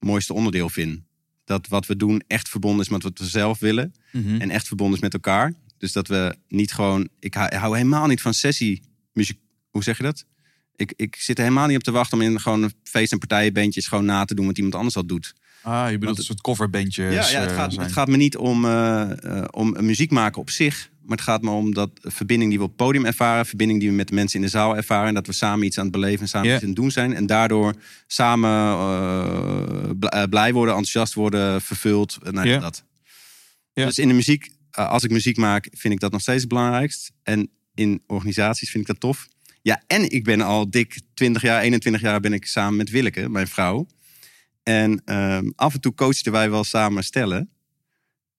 mooiste 0.00 0.32
onderdeel 0.34 0.68
vind. 0.68 1.00
Dat 1.44 1.68
wat 1.68 1.86
we 1.86 1.96
doen 1.96 2.22
echt 2.26 2.48
verbonden 2.48 2.80
is 2.80 2.88
met 2.88 3.02
wat 3.02 3.18
we 3.18 3.24
zelf 3.26 3.58
willen. 3.58 3.94
Mhm. 4.12 4.40
En 4.40 4.50
echt 4.50 4.66
verbonden 4.66 4.96
is 4.96 5.02
met 5.02 5.14
elkaar. 5.14 5.52
Dus 5.78 5.92
dat 5.92 6.08
we 6.08 6.36
niet 6.48 6.72
gewoon. 6.72 7.08
Ik 7.18 7.34
hou, 7.34 7.76
helemaal 7.76 8.06
niet 8.06 8.20
van 8.20 8.34
sessie 8.34 8.82
muziek. 9.12 9.38
Hoe 9.70 9.82
zeg 9.82 9.96
je 9.96 10.02
dat? 10.02 10.24
Ik, 10.76 10.92
ik 10.96 11.16
zit 11.16 11.38
er 11.38 11.44
helemaal 11.44 11.66
niet 11.66 11.76
op 11.76 11.82
te 11.82 11.90
wachten 11.90 12.18
om 12.18 12.24
in 12.24 12.40
gewoon 12.40 12.72
feest- 12.82 13.12
en 13.12 13.18
partijenbandjes 13.18 13.86
gewoon 13.86 14.04
na 14.04 14.24
te 14.24 14.34
doen 14.34 14.46
wat 14.46 14.56
iemand 14.56 14.74
anders 14.74 14.96
al 14.96 15.06
doet. 15.06 15.34
Ah, 15.62 15.84
je 15.84 15.84
bedoelt 15.92 16.04
Want- 16.04 16.18
een 16.18 16.24
soort 16.24 16.40
coverbandjes. 16.40 17.14
Ja, 17.14 17.30
ja 17.30 17.40
het, 17.40 17.50
eh, 17.50 17.56
gaat, 17.56 17.76
het 17.76 17.92
gaat 17.92 18.08
me 18.08 18.16
niet 18.16 18.36
om, 18.36 18.64
eh, 18.64 19.24
eh, 19.38 19.44
om 19.50 19.76
muziek 19.84 20.10
maken 20.10 20.40
op 20.40 20.50
zich. 20.50 20.89
Maar 21.02 21.16
het 21.16 21.26
gaat 21.26 21.42
me 21.42 21.50
om 21.50 21.74
dat 21.74 21.90
verbinding 22.02 22.50
die 22.50 22.58
we 22.58 22.64
op 22.64 22.70
het 22.70 22.78
podium 22.78 23.04
ervaren. 23.04 23.46
Verbinding 23.46 23.80
die 23.80 23.88
we 23.88 23.94
met 23.94 24.08
de 24.08 24.14
mensen 24.14 24.38
in 24.38 24.44
de 24.44 24.50
zaal 24.50 24.76
ervaren. 24.76 25.08
En 25.08 25.14
dat 25.14 25.26
we 25.26 25.32
samen 25.32 25.66
iets 25.66 25.78
aan 25.78 25.84
het 25.84 25.92
beleven 25.92 26.20
en 26.20 26.28
samen 26.28 26.52
iets 26.52 26.62
aan 26.62 26.68
het 26.68 26.76
doen 26.76 26.90
zijn. 26.90 27.14
En 27.14 27.26
daardoor 27.26 27.74
samen 28.06 28.50
eh, 28.50 30.22
eh, 30.22 30.28
blij 30.28 30.52
worden, 30.52 30.74
enthousiast 30.74 31.14
worden, 31.14 31.62
vervuld. 31.62 32.18
Eh, 32.22 32.32
Nou, 32.32 32.58
dat. 32.60 32.84
Dus 33.74 33.98
in 33.98 34.08
de 34.08 34.14
muziek, 34.14 34.50
als 34.70 35.02
ik 35.02 35.10
muziek 35.10 35.36
maak, 35.36 35.68
vind 35.72 35.94
ik 35.94 36.00
dat 36.00 36.12
nog 36.12 36.20
steeds 36.20 36.40
het 36.40 36.48
belangrijkst. 36.48 37.12
En 37.22 37.50
in 37.74 38.02
organisaties 38.06 38.70
vind 38.70 38.82
ik 38.82 38.90
dat 38.90 39.00
tof. 39.00 39.28
Ja, 39.62 39.82
en 39.86 40.10
ik 40.10 40.24
ben 40.24 40.40
al 40.40 40.70
dik 40.70 41.00
20 41.14 41.42
jaar, 41.42 41.60
21 41.60 42.02
jaar 42.02 42.20
ben 42.20 42.32
ik 42.32 42.46
samen 42.46 42.76
met 42.76 42.90
Willeke, 42.90 43.28
mijn 43.28 43.48
vrouw. 43.48 43.86
En 44.62 45.02
ehm, 45.04 45.50
af 45.54 45.74
en 45.74 45.80
toe 45.80 45.94
coachten 45.94 46.32
wij 46.32 46.50
wel 46.50 46.64
samen 46.64 47.04
stellen. 47.04 47.50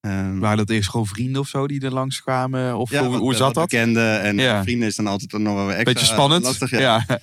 Ehm, 0.01 0.37
Waren 0.39 0.57
dat 0.57 0.69
eerst 0.69 0.89
gewoon 0.89 1.07
vrienden 1.07 1.41
of 1.41 1.47
zo 1.47 1.67
die 1.67 1.81
er 1.81 1.93
langskwamen? 1.93 2.77
Of 2.77 2.89
hoe, 2.89 2.99
hoe 3.17 3.27
wat 3.29 3.37
zat 3.37 3.53
dat? 3.53 3.69
Bekenden 3.69 4.21
en 4.21 4.37
Ja. 4.37 4.63
vrienden 4.63 4.87
is 4.87 4.95
dan 4.95 5.07
altijd 5.07 5.31
nog 5.41 5.55
wel 5.55 5.67
extra 5.67 5.83
Beetje 5.83 6.05
spannend. 6.05 6.43
lastig. 6.43 6.69
Ja. 6.71 7.05
ja. 7.07 7.19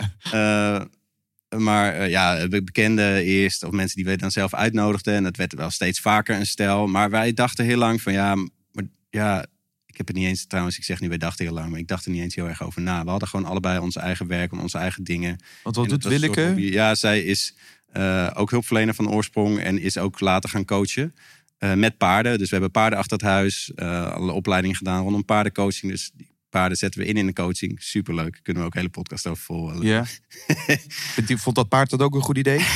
Eh, 1.50 1.58
maar 1.58 1.92
eh, 1.94 2.08
ja, 2.10 2.48
be- 2.48 2.62
bekenden 2.62 3.22
eerst, 3.22 3.64
of 3.64 3.70
mensen 3.70 3.96
die 3.96 4.04
we 4.04 4.16
dan 4.16 4.30
zelf 4.30 4.54
uitnodigden. 4.54 5.14
En 5.14 5.24
het 5.24 5.36
werd 5.36 5.54
wel 5.54 5.70
steeds 5.70 6.00
vaker 6.00 6.36
een 6.36 6.46
stel. 6.46 6.86
Maar 6.86 7.10
wij 7.10 7.32
dachten 7.32 7.64
heel 7.64 7.78
lang 7.78 8.02
van 8.02 8.12
ja, 8.12 8.34
maar, 8.72 8.84
ja, 9.10 9.46
ik 9.86 9.96
heb 9.96 10.06
het 10.06 10.16
niet 10.16 10.26
eens, 10.26 10.46
trouwens, 10.46 10.76
ik 10.78 10.84
zeg 10.84 11.00
nu 11.00 11.08
wij 11.08 11.18
dachten 11.18 11.44
heel 11.44 11.54
lang, 11.54 11.70
maar 11.70 11.78
ik 11.78 11.88
dacht 11.88 12.04
er 12.04 12.10
niet 12.10 12.22
eens 12.22 12.34
heel 12.34 12.48
erg 12.48 12.62
over 12.62 12.82
na. 12.82 13.04
We 13.04 13.10
hadden 13.10 13.28
gewoon 13.28 13.46
allebei 13.46 13.78
onze 13.78 14.00
eigen 14.00 14.26
werk 14.26 14.52
en 14.52 14.58
onze 14.58 14.78
eigen 14.78 15.04
dingen. 15.04 15.36
Want 15.62 15.76
wat 15.76 15.84
En 15.84 15.90
doet 15.90 16.02
dat 16.02 16.12
soort 16.12 16.34
Willeke? 16.34 16.60
Ja, 16.70 16.94
zij 16.94 17.20
is 17.22 17.54
eh, 17.92 18.30
ook 18.34 18.50
hulpverlener 18.50 18.94
van 18.94 19.10
oorsprong 19.10 19.58
en 19.60 19.78
is 19.80 19.98
ook 19.98 20.20
later 20.20 20.50
gaan 20.50 20.64
coachen. 20.64 21.14
Eh, 21.58 21.72
met 21.74 21.96
paarden. 21.96 22.38
Dus 22.38 22.46
we 22.48 22.52
hebben 22.54 22.70
paarden 22.70 22.98
achter 22.98 23.16
het 23.16 23.26
huis. 23.26 23.72
eh 23.74 24.12
alle 24.12 24.32
opleidingen 24.32 24.76
gedaan 24.76 25.02
rondom 25.02 25.24
paardencoaching. 25.24 25.92
Dus 25.92 26.10
die 26.14 26.30
paarden 26.50 26.78
zetten 26.78 27.00
we 27.00 27.06
in 27.06 27.16
in 27.16 27.26
de 27.26 27.32
coaching. 27.32 27.82
Superleuk. 27.82 28.40
Kunnen 28.42 28.62
we 28.62 28.68
ook 28.68 28.74
een 28.74 28.80
hele 28.80 28.92
podcast 28.92 29.26
over 29.26 29.42
vol. 29.44 29.82
Ja. 29.82 30.04
Vindt 31.14 31.26
die- 31.28 31.36
Vond 31.36 31.56
dat 31.56 31.68
paard 31.68 31.90
dat 31.90 32.02
ook 32.02 32.14
een 32.14 32.20
goed 32.22 32.38
idee? 32.38 32.60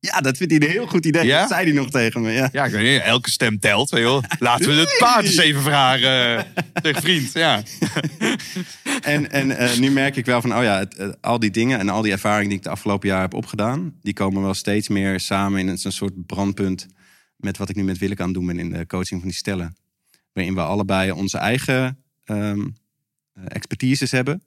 Ja, 0.00 0.20
dat 0.20 0.36
vindt 0.36 0.52
hij 0.52 0.62
een 0.62 0.70
heel 0.70 0.86
goed 0.86 1.06
idee. 1.06 1.26
Ja? 1.26 1.40
Dat 1.40 1.48
zei 1.48 1.64
hij 1.64 1.72
nog 1.72 1.90
tegen 1.90 2.20
me. 2.22 2.30
Ja. 2.30 2.48
Ja, 2.52 2.64
ik 2.64 2.72
weet 2.72 2.92
niet, 2.92 3.02
elke 3.02 3.30
stem 3.30 3.58
telt. 3.58 3.90
weet 3.90 4.00
je 4.00 4.06
wel. 4.06 4.22
Laten 4.38 4.66
we 4.66 4.72
het 4.80 4.96
paard 4.98 5.24
eens 5.24 5.36
even 5.36 5.62
vragen. 5.62 6.46
Tegen 6.82 7.02
vriend, 7.02 7.32
ja. 7.32 7.62
En, 9.02 9.30
en 9.30 9.56
eh, 9.56 9.76
nu 9.78 9.90
merk 9.90 10.16
ik 10.16 10.26
wel 10.26 10.40
van, 10.40 10.56
oh 10.56 10.62
ja, 10.62 10.78
het, 10.78 10.94
eh, 10.96 11.08
al 11.20 11.38
die 11.38 11.50
dingen 11.50 11.78
en 11.78 11.88
al 11.88 12.02
die 12.02 12.12
ervaringen 12.12 12.48
die 12.48 12.58
ik 12.58 12.64
de 12.64 12.70
afgelopen 12.70 13.08
jaar 13.08 13.20
heb 13.20 13.34
opgedaan, 13.34 13.94
die 14.02 14.12
komen 14.12 14.42
wel 14.42 14.54
steeds 14.54 14.88
meer 14.88 15.20
samen 15.20 15.60
in 15.60 15.68
een 15.68 15.78
soort 15.78 16.26
brandpunt 16.26 16.86
met 17.44 17.56
wat 17.56 17.68
ik 17.68 17.76
nu 17.76 17.84
met 17.84 17.98
Willeke 17.98 18.20
aan 18.20 18.28
het 18.28 18.36
doen 18.36 18.46
ben 18.46 18.58
in 18.58 18.70
de 18.70 18.86
coaching 18.86 19.20
van 19.20 19.28
die 19.28 19.38
stellen. 19.38 19.76
Waarin 20.32 20.54
we 20.54 20.60
allebei 20.60 21.10
onze 21.10 21.38
eigen 21.38 22.02
eh, 22.24 22.52
expertises 23.44 24.10
hebben. 24.10 24.42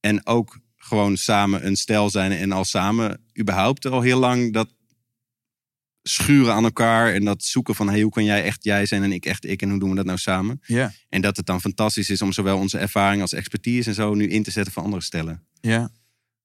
En 0.00 0.26
ook 0.26 0.58
gewoon 0.76 1.16
samen 1.16 1.66
een 1.66 1.76
stel 1.76 2.10
zijn 2.10 2.32
en 2.32 2.52
al 2.52 2.64
samen 2.64 3.20
überhaupt 3.38 3.86
al 3.86 4.00
heel 4.00 4.18
lang 4.18 4.52
dat 4.52 4.68
schuren 6.02 6.54
aan 6.54 6.64
elkaar 6.64 7.14
en 7.14 7.24
dat 7.24 7.42
zoeken 7.42 7.74
van 7.74 7.88
hey, 7.88 8.00
hoe 8.00 8.12
kan 8.12 8.24
jij 8.24 8.44
echt 8.44 8.64
jij 8.64 8.86
zijn 8.86 9.02
en 9.02 9.12
ik 9.12 9.24
echt 9.24 9.46
ik 9.46 9.62
en 9.62 9.70
hoe 9.70 9.78
doen 9.78 9.90
we 9.90 9.96
dat 9.96 10.04
nou 10.04 10.18
samen? 10.18 10.60
Ja. 10.66 10.92
En 11.08 11.20
dat 11.20 11.36
het 11.36 11.46
dan 11.46 11.60
fantastisch 11.60 12.10
is 12.10 12.22
om 12.22 12.32
zowel 12.32 12.58
onze 12.58 12.78
ervaring 12.78 13.22
als 13.22 13.32
expertise 13.32 13.88
en 13.88 13.94
zo 13.94 14.14
nu 14.14 14.28
in 14.28 14.42
te 14.42 14.50
zetten 14.50 14.72
voor 14.72 14.82
andere 14.82 15.02
stellen. 15.02 15.46
ja. 15.60 15.90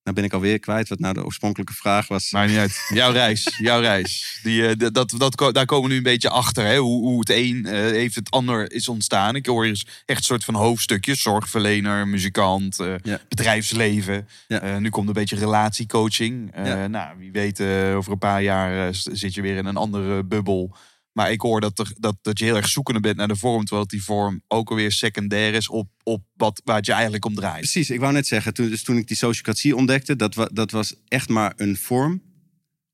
Nou 0.03 0.15
ben 0.15 0.23
ik 0.25 0.33
alweer 0.33 0.59
kwijt 0.59 0.89
wat 0.89 0.99
nou 0.99 1.13
de 1.13 1.25
oorspronkelijke 1.25 1.73
vraag 1.73 2.07
was. 2.07 2.31
Maakt 2.31 2.49
niet 2.49 2.57
uit. 2.57 2.85
Jouw 2.93 3.11
reis. 3.11 3.55
Jouw 3.57 3.81
reis. 3.81 4.39
Die, 4.43 4.67
eh, 4.67 4.91
dat, 4.91 5.13
dat, 5.17 5.53
daar 5.53 5.65
komen 5.65 5.83
we 5.83 5.91
nu 5.91 5.97
een 5.97 6.03
beetje 6.03 6.29
achter. 6.29 6.65
Hè? 6.65 6.77
Hoe, 6.77 7.01
hoe 7.01 7.19
het 7.19 7.29
een 7.29 7.65
eh, 7.65 7.73
heeft 7.73 8.15
het 8.15 8.31
ander 8.31 8.71
is 8.71 8.87
ontstaan. 8.87 9.35
Ik 9.35 9.45
hoor 9.45 9.63
hier 9.65 9.83
echt 10.05 10.19
een 10.19 10.25
soort 10.25 10.43
van 10.43 10.53
hoofdstukjes. 10.53 11.21
Zorgverlener, 11.21 12.07
muzikant, 12.07 12.79
eh, 12.79 12.93
Ja. 13.01 13.19
bedrijfsleven. 13.27 14.27
Ja. 14.47 14.79
Nu 14.79 14.89
komt 14.89 15.07
een 15.07 15.13
beetje 15.13 15.35
relatiecoaching. 15.35 16.51
Ja. 16.55 16.87
Nou, 16.87 17.17
wie 17.17 17.31
weet 17.31 17.61
over 17.95 18.11
een 18.11 18.17
paar 18.17 18.41
jaar 18.41 18.93
zit 18.93 19.33
je 19.33 19.41
weer 19.41 19.57
in 19.57 19.65
een 19.65 19.77
andere 19.77 20.23
bubbel. 20.23 20.75
Maar 21.13 21.31
ik 21.31 21.41
hoor 21.41 21.61
dat, 21.61 21.79
er, 21.79 21.91
dat, 21.97 22.17
dat 22.21 22.39
je 22.39 22.45
heel 22.45 22.55
erg 22.55 22.67
zoekende 22.67 22.99
bent 22.99 23.17
naar 23.17 23.27
de 23.27 23.35
vorm. 23.35 23.65
Terwijl 23.65 23.87
die 23.87 24.03
vorm 24.03 24.41
ook 24.47 24.69
alweer 24.69 24.91
secundair 24.91 25.53
is 25.53 25.69
op, 25.69 25.89
op 26.03 26.23
wat, 26.35 26.61
waar 26.63 26.75
het 26.75 26.85
je 26.85 26.91
eigenlijk 26.91 27.25
om 27.25 27.35
draait. 27.35 27.59
Precies, 27.59 27.89
ik 27.89 27.99
wou 27.99 28.13
net 28.13 28.27
zeggen, 28.27 28.53
toen, 28.53 28.69
dus 28.69 28.83
toen 28.83 28.97
ik 28.97 29.07
die 29.07 29.17
sociocratie 29.17 29.75
ontdekte, 29.75 30.15
dat, 30.15 30.35
wa- 30.35 30.49
dat 30.53 30.71
was 30.71 30.95
echt 31.07 31.29
maar 31.29 31.53
een 31.55 31.77
vorm 31.77 32.21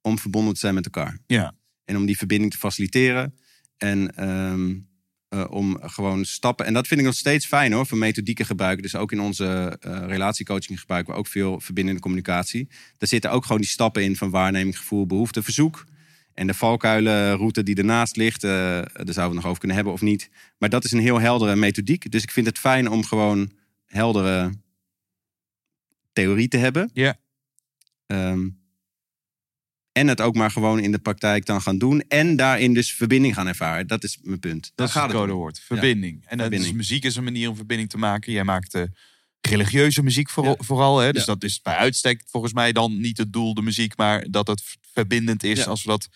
om 0.01 0.19
verbonden 0.19 0.53
te 0.53 0.59
zijn 0.59 0.73
met 0.73 0.85
elkaar. 0.85 1.19
Ja. 1.27 1.53
En 1.85 1.97
om 1.97 2.05
die 2.05 2.17
verbinding 2.17 2.51
te 2.51 2.57
faciliteren. 2.57 3.35
En 3.77 4.15
ehm, 4.15 4.75
eh, 5.29 5.45
om 5.49 5.77
gewoon 5.81 6.25
stappen. 6.25 6.65
En 6.65 6.73
dat 6.73 6.87
vind 6.87 6.99
ik 6.99 7.05
nog 7.05 7.15
steeds 7.15 7.45
fijn 7.45 7.71
hoor, 7.73 7.85
voor 7.87 7.97
methodieken 7.97 8.45
gebruiken. 8.45 8.83
Dus 8.83 8.95
ook 8.95 9.11
in 9.11 9.19
onze 9.19 9.77
eh, 9.79 10.03
relatiecoaching 10.07 10.79
gebruiken 10.79 11.13
we 11.13 11.19
ook 11.19 11.27
veel 11.27 11.59
verbindende 11.59 11.99
communicatie. 12.01 12.67
Daar 12.97 13.09
zitten 13.09 13.31
ook 13.31 13.43
gewoon 13.45 13.61
die 13.61 13.69
stappen 13.69 14.03
in 14.03 14.15
van 14.15 14.29
waarneming, 14.29 14.77
gevoel, 14.77 15.05
behoefte, 15.05 15.43
verzoek. 15.43 15.85
En 16.39 16.47
de 16.47 16.53
valkuilenroute 16.53 17.63
die 17.63 17.75
ernaast 17.75 18.15
ligt, 18.15 18.43
eh, 18.43 18.49
daar 18.49 18.83
zouden 18.93 19.13
we 19.15 19.21
het 19.21 19.33
nog 19.33 19.45
over 19.45 19.57
kunnen 19.57 19.75
hebben 19.75 19.93
of 19.93 20.01
niet. 20.01 20.29
Maar 20.57 20.69
dat 20.69 20.83
is 20.85 20.91
een 20.91 20.99
heel 20.99 21.19
heldere 21.19 21.55
methodiek. 21.55 22.11
Dus 22.11 22.23
ik 22.23 22.31
vind 22.31 22.45
het 22.45 22.57
fijn 22.59 22.89
om 22.89 23.03
gewoon 23.05 23.51
heldere 23.85 24.51
theorie 26.13 26.47
te 26.47 26.57
hebben. 26.57 26.89
Ja. 26.93 27.17
Ehm, 28.05 28.49
en 29.91 30.07
het 30.07 30.21
ook 30.21 30.35
maar 30.35 30.51
gewoon 30.51 30.79
in 30.79 30.91
de 30.91 30.99
praktijk 30.99 31.45
dan 31.45 31.61
gaan 31.61 31.77
doen. 31.77 32.01
En 32.07 32.35
daarin 32.35 32.73
dus 32.73 32.93
verbinding 32.93 33.33
gaan 33.33 33.47
ervaren. 33.47 33.87
Dat 33.87 34.03
is 34.03 34.19
mijn 34.21 34.39
punt. 34.39 34.71
Dat 34.75 34.87
is 34.87 34.93
het 34.93 35.03
gaat 35.03 35.11
het 35.11 35.19
codewoord. 35.19 35.59
Verbinding. 35.59 36.13
En 36.13 36.37
dat 36.37 36.37
is, 36.37 36.41
Verbinding. 36.41 36.75
muziek 36.75 37.03
is 37.03 37.15
een 37.15 37.23
manier 37.23 37.49
om 37.49 37.55
verbinding 37.55 37.89
te 37.89 37.97
maken. 37.97 38.31
Jij 38.31 38.43
maakt 38.43 38.73
eh, 38.73 38.83
religieuze 39.41 40.03
muziek 40.03 40.29
vooral. 40.29 40.55
Ja. 40.59 40.63
vooral 40.65 40.99
hè? 40.99 41.11
Dus 41.11 41.25
Ja. 41.25 41.33
dat 41.33 41.43
is 41.43 41.61
bij 41.61 41.75
uitstek 41.75 42.23
volgens 42.27 42.53
mij 42.53 42.71
dan 42.71 42.99
niet 42.99 43.17
het 43.17 43.33
doel, 43.33 43.53
de 43.53 43.61
muziek. 43.61 43.97
Maar 43.97 44.25
dat 44.29 44.47
het 44.47 44.63
verbindend 44.93 45.43
is 45.43 45.67
als 45.67 45.83
we 45.83 45.89
dat 45.89 46.09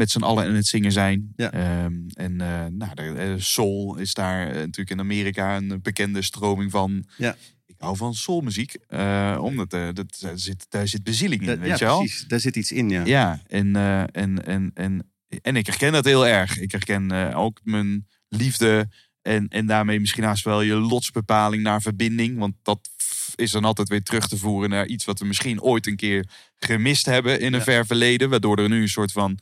met 0.00 0.10
z'n 0.10 0.22
allen 0.22 0.46
in 0.46 0.54
het 0.54 0.66
zingen 0.66 0.92
zijn. 0.92 1.32
Ja. 1.36 1.52
Ehm, 1.52 1.94
en 2.14 2.40
eh, 2.40 2.66
nou, 2.70 2.94
de, 2.94 3.02
eh, 3.02 3.32
soul 3.36 3.96
is 3.96 4.14
daar 4.14 4.46
eh, 4.48 4.54
natuurlijk 4.54 4.90
in 4.90 5.00
Amerika 5.00 5.56
een 5.56 5.78
bekende 5.82 6.22
stroming 6.22 6.70
van. 6.70 7.04
Ja. 7.16 7.36
Ik 7.66 7.74
hou 7.78 7.96
van 7.96 8.14
soulmuziek. 8.14 8.74
eh 8.86 9.38
omdat 9.40 9.70
dat, 9.70 10.16
daar, 10.20 10.38
zit, 10.38 10.66
daar 10.68 10.88
zit 10.88 11.02
bezieling 11.02 11.40
in, 11.40 11.46
Da- 11.46 11.56
weet 11.58 11.66
ja, 11.68 11.74
je 11.78 11.84
wel? 11.84 11.98
precies. 11.98 12.24
Daar 12.26 12.40
zit 12.40 12.56
iets 12.56 12.72
in, 12.72 12.88
ja. 12.90 13.04
Ja, 13.04 13.40
en, 13.46 13.76
en, 14.12 14.44
en, 14.46 14.70
en, 14.74 15.10
en 15.42 15.56
ik 15.56 15.66
herken 15.66 15.92
dat 15.92 16.04
heel 16.04 16.26
erg. 16.26 16.58
Ik 16.58 16.72
herken 16.72 17.34
ook 17.34 17.60
mijn 17.64 18.06
liefde 18.28 18.88
en, 19.22 19.48
en 19.48 19.66
daarmee 19.66 20.00
misschien 20.00 20.24
haast 20.24 20.44
wel 20.44 20.62
je 20.62 20.74
lotsbepaling 20.74 21.62
naar 21.62 21.82
verbinding. 21.82 22.38
Want 22.38 22.54
dat 22.62 22.88
is 23.34 23.50
dan 23.50 23.64
altijd 23.64 23.88
weer 23.88 24.02
terug 24.02 24.28
te 24.28 24.36
voeren 24.36 24.70
naar 24.70 24.86
iets 24.86 25.04
wat 25.04 25.18
we 25.18 25.24
misschien 25.26 25.60
ooit 25.62 25.86
een 25.86 25.96
keer 25.96 26.28
gemist 26.58 27.06
hebben 27.06 27.40
in 27.40 27.52
een 27.52 27.58
Ja. 27.58 27.64
ver 27.64 27.86
verleden. 27.86 28.30
Waardoor 28.30 28.58
er 28.58 28.68
nu 28.68 28.82
een 28.82 28.88
soort 28.88 29.12
van 29.12 29.38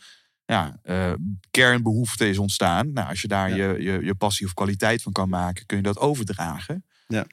ja, 0.48 0.78
eh, 0.82 1.12
kernbehoefte 1.50 2.28
is 2.28 2.38
ontstaan. 2.38 2.92
Nou, 2.92 3.08
als 3.08 3.20
je 3.20 3.28
daar 3.28 3.48
Ja. 3.48 3.56
je, 3.56 3.82
je, 3.82 4.04
je 4.04 4.14
passie 4.14 4.46
of 4.46 4.54
kwaliteit 4.54 5.02
van 5.02 5.12
kan 5.12 5.28
maken, 5.28 5.66
kun 5.66 5.76
je 5.76 5.82
dat 5.82 5.98
overdragen. 5.98 6.84
Ja. 7.06 7.26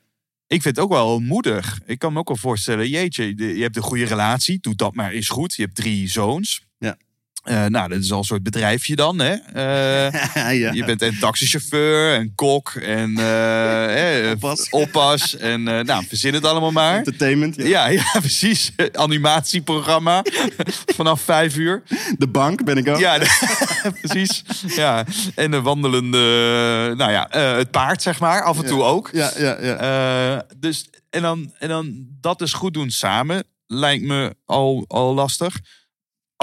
Ik 0.48 0.62
vind 0.62 0.76
het 0.76 0.80
ook 0.80 0.92
wel 0.92 1.20
moedig. 1.20 1.80
Ik 1.86 2.00
kan 2.00 2.14
me 2.14 2.20
ook 2.20 2.28
wel 2.28 2.38
voorstellen, 2.38 2.90
jeetje, 2.90 3.56
je 3.56 3.62
hebt 3.62 3.76
een 3.76 3.82
goede 3.82 4.06
relatie, 4.06 4.58
doe 4.62 4.76
dat 4.76 4.96
maar 4.96 5.12
eens 5.12 5.30
goed. 5.30 5.56
Je 5.56 5.62
hebt 5.62 5.76
drie 5.76 6.10
zoons. 6.10 6.66
Eh, 7.46 7.66
nou, 7.66 7.90
dat 7.90 8.00
is 8.00 8.12
al 8.12 8.18
een 8.18 8.24
soort 8.24 8.44
bedrijfje 8.44 8.96
dan, 8.96 9.20
hè? 9.20 9.34
Eh, 9.34 10.12
ja. 10.60 10.72
Je 10.72 10.84
bent 10.86 11.02
een 11.02 11.18
taxichauffeur, 11.20 12.16
een 12.20 12.36
kok 12.36 12.70
en 12.70 13.18
eh, 13.18 14.32
Oppas. 14.32 14.70
oppas. 14.84 15.38
En 15.38 15.64
nou, 15.64 16.06
verzin 16.08 16.34
het 16.34 16.46
allemaal 16.46 16.72
maar. 16.72 16.98
Entertainment. 16.98 17.56
Ja. 17.56 17.64
Ja, 17.66 17.88
ja, 17.88 18.20
precies. 18.20 18.72
Animatieprogramma 18.92 20.24
vanaf 20.96 21.22
vijf 21.22 21.56
uur. 21.58 21.84
De 22.18 22.28
bank 22.28 22.64
ben 22.64 22.78
ik 22.78 22.88
ook. 22.88 23.00
Ja, 23.00 23.18
de- 23.20 23.92
precies. 24.02 24.44
Ja. 24.76 25.06
En 25.36 25.52
de 25.52 25.62
wandelende, 25.62 26.18
nou 26.98 27.12
ja, 27.12 27.28
het 27.58 27.72
paard, 27.72 28.02
zeg 28.02 28.20
maar, 28.20 28.44
af 28.44 28.58
en 28.58 28.66
toe 28.66 28.84
ook. 28.84 29.10
ja, 29.14 29.32
ja. 29.38 29.62
ja. 29.62 30.46
Dus, 30.58 30.90
en 31.10 31.22
dan, 31.22 31.54
en 31.60 31.68
dan 31.70 32.06
dat 32.22 32.40
dus 32.40 32.54
goed 32.54 32.74
doen 32.74 32.92
samen, 32.92 33.44
lijkt 33.68 34.04
me 34.04 34.36
al, 34.46 34.86
al 34.88 35.14
lastig. 35.14 35.60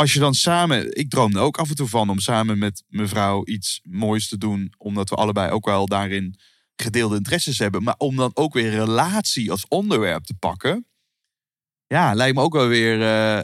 Als 0.02 0.12
je 0.12 0.18
dan 0.20 0.34
samen, 0.34 0.96
ik 0.96 1.10
droom 1.10 1.34
er 1.36 1.40
ook 1.42 1.56
af 1.58 1.68
en 1.68 1.74
toe 1.74 1.88
van 1.88 2.10
om 2.10 2.18
samen 2.18 2.58
met 2.58 2.82
mevrouw 2.88 3.44
iets 3.46 3.80
moois 3.82 4.28
te 4.28 4.38
doen, 4.38 4.72
omdat 4.78 5.08
we 5.10 5.16
allebei 5.16 5.50
ook 5.50 5.64
wel 5.64 5.86
daarin 5.86 6.36
gedeelde 6.76 7.16
interesses 7.16 7.58
hebben, 7.58 7.82
maar 7.82 7.94
om 7.98 8.16
dan 8.16 8.30
ook 8.34 8.52
weer 8.54 8.70
relatie 8.70 9.50
als 9.50 9.64
onderwerp 9.68 10.24
te 10.24 10.34
pakken. 10.34 10.86
ja, 11.86 12.14
lijkt 12.14 12.36
me 12.36 12.42
ook 12.42 12.52
wel 12.52 12.66
weer. 12.66 13.02
eh, 13.02 13.42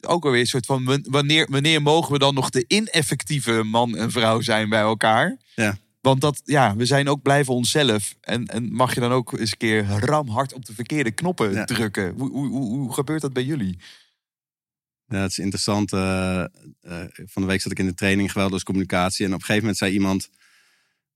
ook 0.00 0.22
wel 0.22 0.32
weer 0.32 0.40
een 0.40 0.46
soort 0.46 0.66
van. 0.66 0.84
wan- 0.84 1.04
Wanneer, 1.08 1.46
wanneer 1.50 1.82
mogen 1.82 2.12
we 2.12 2.18
dan 2.18 2.34
nog 2.34 2.50
de 2.50 2.64
ineffectieve 2.68 3.62
man 3.62 3.96
en 3.96 4.10
vrouw 4.10 4.40
zijn 4.40 4.68
bij 4.68 4.80
elkaar? 4.80 5.36
Ja. 5.54 5.78
Want 6.00 6.20
dat, 6.20 6.40
ja, 6.44 6.76
we 6.76 6.84
zijn 6.86 7.08
ook 7.08 7.22
blijven 7.22 7.54
onszelf. 7.54 8.14
En, 8.20 8.46
en 8.46 8.72
mag 8.72 8.94
je 8.94 9.00
dan 9.00 9.12
ook 9.12 9.32
eens 9.38 9.50
een 9.50 9.56
keer 9.56 9.84
ramhard 9.86 10.52
op 10.54 10.64
de 10.64 10.74
verkeerde 10.74 11.10
knoppen 11.10 11.52
Ja. 11.52 11.64
drukken? 11.64 12.14
Hoe, 12.16 12.30
hoe, 12.30 12.48
hoe, 12.48 12.68
hoe 12.78 12.92
gebeurt 12.92 13.20
dat 13.20 13.32
bij 13.32 13.44
jullie? 13.44 13.78
Ja, 15.08 15.20
het 15.20 15.30
is 15.30 15.38
interessant. 15.38 15.92
eh, 15.92 16.44
eh, 16.44 16.48
van 17.14 17.42
de 17.42 17.48
week 17.48 17.60
zat 17.60 17.72
ik 17.72 17.78
in 17.78 17.86
de 17.86 17.94
training 17.94 18.32
geweldloos 18.32 18.62
communicatie. 18.62 19.24
En 19.24 19.32
op 19.32 19.38
een 19.38 19.44
gegeven 19.44 19.62
moment 19.62 19.78
zei 19.78 19.92
iemand 19.92 20.30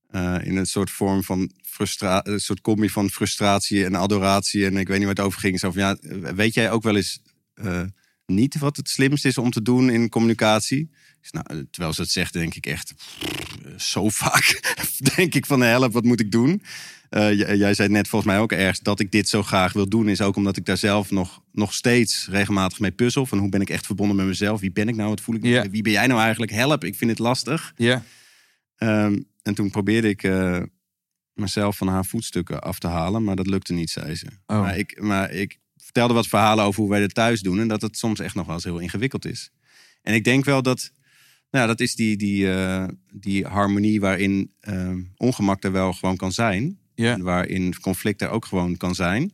eh, 0.08 0.38
in 0.42 0.56
een 0.56 0.66
soort 0.66 0.90
vorm 0.90 1.22
van 1.22 1.52
frustratie, 1.64 2.32
een 2.32 2.40
soort 2.40 2.60
combi 2.60 2.88
van 2.88 3.10
frustratie 3.10 3.84
en 3.84 3.94
adoratie. 3.94 4.66
En 4.66 4.76
ik 4.76 4.88
weet 4.88 4.96
niet 4.96 5.06
waar 5.06 5.16
het 5.16 5.24
over 5.24 5.40
ging. 5.40 5.74
Ja, 5.74 5.96
weet 6.34 6.54
jij 6.54 6.70
ook 6.70 6.82
wel 6.82 6.96
eens 6.96 7.20
niet 8.26 8.58
wat 8.58 8.76
het 8.76 8.88
slimste 8.88 9.28
is 9.28 9.38
om 9.38 9.50
te 9.50 9.62
doen 9.62 9.90
in 9.90 10.08
communicatie? 10.08 10.90
Nou, 11.30 11.66
terwijl 11.70 11.94
ze 11.94 12.00
het 12.02 12.10
zegt, 12.10 12.32
denk 12.32 12.54
ik 12.54 12.66
echt 12.66 12.92
zo 13.76 14.08
vaak. 14.08 14.76
denk 15.14 15.34
ik 15.34 15.46
van, 15.46 15.60
help, 15.60 15.92
wat 15.92 16.04
moet 16.04 16.20
ik 16.20 16.30
doen? 16.30 16.62
Eh, 17.12 17.56
jij 17.58 17.74
zei 17.74 17.88
net 17.88 18.08
volgens 18.08 18.32
mij 18.32 18.40
ook 18.40 18.52
ergens 18.52 18.80
dat 18.80 19.00
ik 19.00 19.10
dit 19.10 19.28
zo 19.28 19.42
graag 19.42 19.72
wil 19.72 19.88
doen. 19.88 20.08
Is 20.08 20.20
ook 20.20 20.36
omdat 20.36 20.56
ik 20.56 20.66
daar 20.66 20.76
zelf 20.76 21.10
nog, 21.10 21.42
nog 21.52 21.74
steeds 21.74 22.28
regelmatig 22.30 22.80
mee 22.80 22.90
puzzel. 22.90 23.26
Van 23.26 23.38
hoe 23.38 23.48
ben 23.48 23.60
ik 23.60 23.70
echt 23.70 23.86
verbonden 23.86 24.16
met 24.16 24.26
mezelf? 24.26 24.60
Wie 24.60 24.72
ben 24.72 24.88
ik 24.88 24.96
nou? 24.96 25.08
Wat 25.08 25.20
voel 25.20 25.34
ik? 25.34 25.44
Ja. 25.44 25.70
Wie 25.70 25.82
ben 25.82 25.92
jij 25.92 26.06
nou 26.06 26.20
eigenlijk? 26.20 26.52
Help, 26.52 26.84
ik 26.84 26.94
vind 26.94 27.10
het 27.10 27.18
lastig. 27.18 27.72
Ja. 27.76 28.04
Ehm, 28.76 29.20
en 29.42 29.54
toen 29.54 29.70
probeerde 29.70 30.08
ik 30.08 30.22
eh, 30.22 30.62
mezelf 31.32 31.76
van 31.76 31.88
haar 31.88 32.04
voetstukken 32.04 32.60
af 32.60 32.78
te 32.78 32.86
halen. 32.86 33.24
Maar 33.24 33.36
dat 33.36 33.46
lukte 33.46 33.72
niet, 33.72 33.90
zei 33.90 34.14
ze. 34.14 34.26
Oh. 34.46 34.60
Maar, 34.60 34.78
ik, 34.78 35.00
maar 35.00 35.32
ik 35.32 35.58
vertelde 35.76 36.14
wat 36.14 36.26
verhalen 36.26 36.64
over 36.64 36.80
hoe 36.80 36.90
wij 36.90 37.00
het 37.00 37.14
thuis 37.14 37.40
doen. 37.40 37.60
En 37.60 37.68
dat 37.68 37.82
het 37.82 37.98
soms 37.98 38.20
echt 38.20 38.34
nog 38.34 38.46
wel 38.46 38.54
eens 38.54 38.64
heel 38.64 38.78
ingewikkeld 38.78 39.24
is. 39.24 39.50
En 40.02 40.14
ik 40.14 40.24
denk 40.24 40.44
wel 40.44 40.62
dat... 40.62 40.92
Nou, 41.50 41.66
dat 41.66 41.80
is 41.80 41.94
die, 41.94 42.16
die, 42.16 42.52
eh, 42.52 42.84
die 43.12 43.46
harmonie 43.46 44.00
waarin 44.00 44.52
ehm, 44.60 45.00
ongemak 45.16 45.64
er 45.64 45.72
wel 45.72 45.92
gewoon 45.92 46.16
kan 46.16 46.32
zijn. 46.32 46.80
Ja. 46.94 47.12
En 47.12 47.22
waarin 47.22 47.80
conflict 47.80 48.22
er 48.22 48.28
ook 48.28 48.44
gewoon 48.44 48.76
kan 48.76 48.94
zijn. 48.94 49.32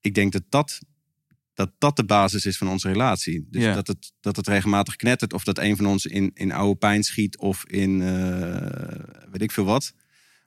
Ik 0.00 0.14
denk 0.14 0.32
dat 0.32 0.42
dat, 0.48 0.80
dat, 1.54 1.70
dat 1.78 1.96
de 1.96 2.04
basis 2.04 2.46
is 2.46 2.56
van 2.58 2.68
onze 2.68 2.88
relatie. 2.88 3.46
Dus 3.50 3.62
Ja. 3.62 3.74
dat, 3.74 3.86
het, 3.86 4.12
dat 4.20 4.36
het 4.36 4.46
regelmatig 4.46 4.96
knettert. 4.96 5.32
Of 5.32 5.44
dat 5.44 5.58
een 5.58 5.76
van 5.76 5.86
ons 5.86 6.06
in, 6.06 6.30
in 6.34 6.52
oude 6.52 6.78
pijn 6.78 7.02
schiet. 7.02 7.38
Of 7.38 7.64
in 7.66 8.02
eh, 8.02 9.28
weet 9.30 9.42
ik 9.42 9.50
veel 9.52 9.64
wat. 9.64 9.92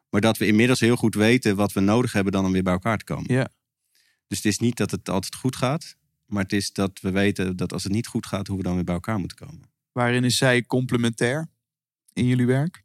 Maar 0.10 0.22
dat 0.22 0.38
we 0.38 0.46
inmiddels 0.48 0.80
heel 0.80 0.96
goed 0.96 1.16
weten 1.16 1.56
wat 1.56 1.74
we 1.74 1.80
nodig 1.80 2.12
hebben 2.14 2.34
dan 2.34 2.46
om 2.46 2.52
weer 2.52 2.64
bij 2.64 2.74
elkaar 2.74 2.98
te 2.98 3.04
komen. 3.04 3.34
Ja. 3.34 3.50
Dus 4.28 4.38
het 4.38 4.46
is 4.46 4.60
niet 4.60 4.78
dat 4.78 4.92
het 4.92 5.10
altijd 5.10 5.36
goed 5.36 5.56
gaat. 5.56 5.96
Maar 6.26 6.44
het 6.44 6.54
is 6.54 6.72
dat 6.72 7.00
we 7.02 7.12
weten 7.12 7.56
dat 7.56 7.74
als 7.74 7.84
het 7.84 7.92
niet 7.92 8.08
goed 8.08 8.26
gaat, 8.26 8.48
hoe 8.48 8.58
we 8.58 8.64
dan 8.64 8.76
weer 8.76 8.84
bij 8.84 8.94
elkaar 8.94 9.20
moeten 9.20 9.38
komen. 9.38 9.62
Waarin 9.92 10.24
is 10.24 10.38
zij 10.38 10.64
complementair 10.64 11.50
in 12.14 12.26
jullie 12.26 12.46
werk? 12.46 12.84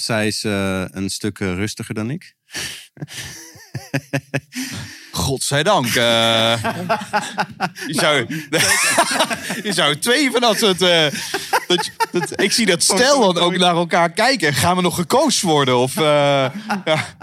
Zij 0.00 0.26
is 0.26 0.44
eh, 0.44 0.84
een 0.90 1.10
stuk 1.10 1.38
eh, 1.40 1.54
rustiger 1.54 1.94
dan 1.94 2.10
ik. 2.10 2.34
Godzijdank. 5.12 5.86
eh 5.86 6.62
je, 7.86 7.94
zou, 7.94 8.26
je 9.68 9.72
zou 9.72 9.96
twee 9.98 10.30
van 10.30 10.40
dat 10.40 10.58
soort... 10.58 10.82
eh, 10.82 11.06
dat, 11.66 11.90
dat, 12.10 12.40
ik 12.40 12.52
zie 12.52 12.66
dat 12.66 12.82
stel 12.82 13.32
dan 13.32 13.42
ook 13.42 13.56
naar 13.56 13.74
elkaar 13.74 14.10
kijken. 14.10 14.54
Gaan 14.54 14.76
we 14.76 14.82
nog 14.82 14.94
gecoacht 14.94 15.40
worden? 15.40 15.76
Of 15.78 15.96
eh, 15.96 16.02
ja, 16.84 17.16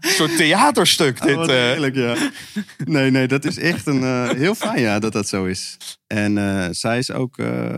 een 0.00 0.10
soort 0.10 0.36
theaterstuk 0.36 1.22
dit. 1.22 1.36
Oh, 1.36 1.42
eh. 1.42 1.48
heerlijk, 1.48 1.94
ja. 1.94 2.16
Nee, 2.84 3.10
nee, 3.10 3.26
dat 3.28 3.44
is 3.44 3.58
echt 3.58 3.86
een, 3.86 4.02
eh, 4.02 4.30
heel 4.30 4.54
fijn 4.54 4.80
ja, 4.80 4.98
dat 4.98 5.12
dat 5.12 5.28
zo 5.28 5.44
is. 5.44 5.76
En 6.06 6.38
eh, 6.38 6.68
zij 6.70 6.98
is 6.98 7.10
ook 7.10 7.38
eh, 7.38 7.68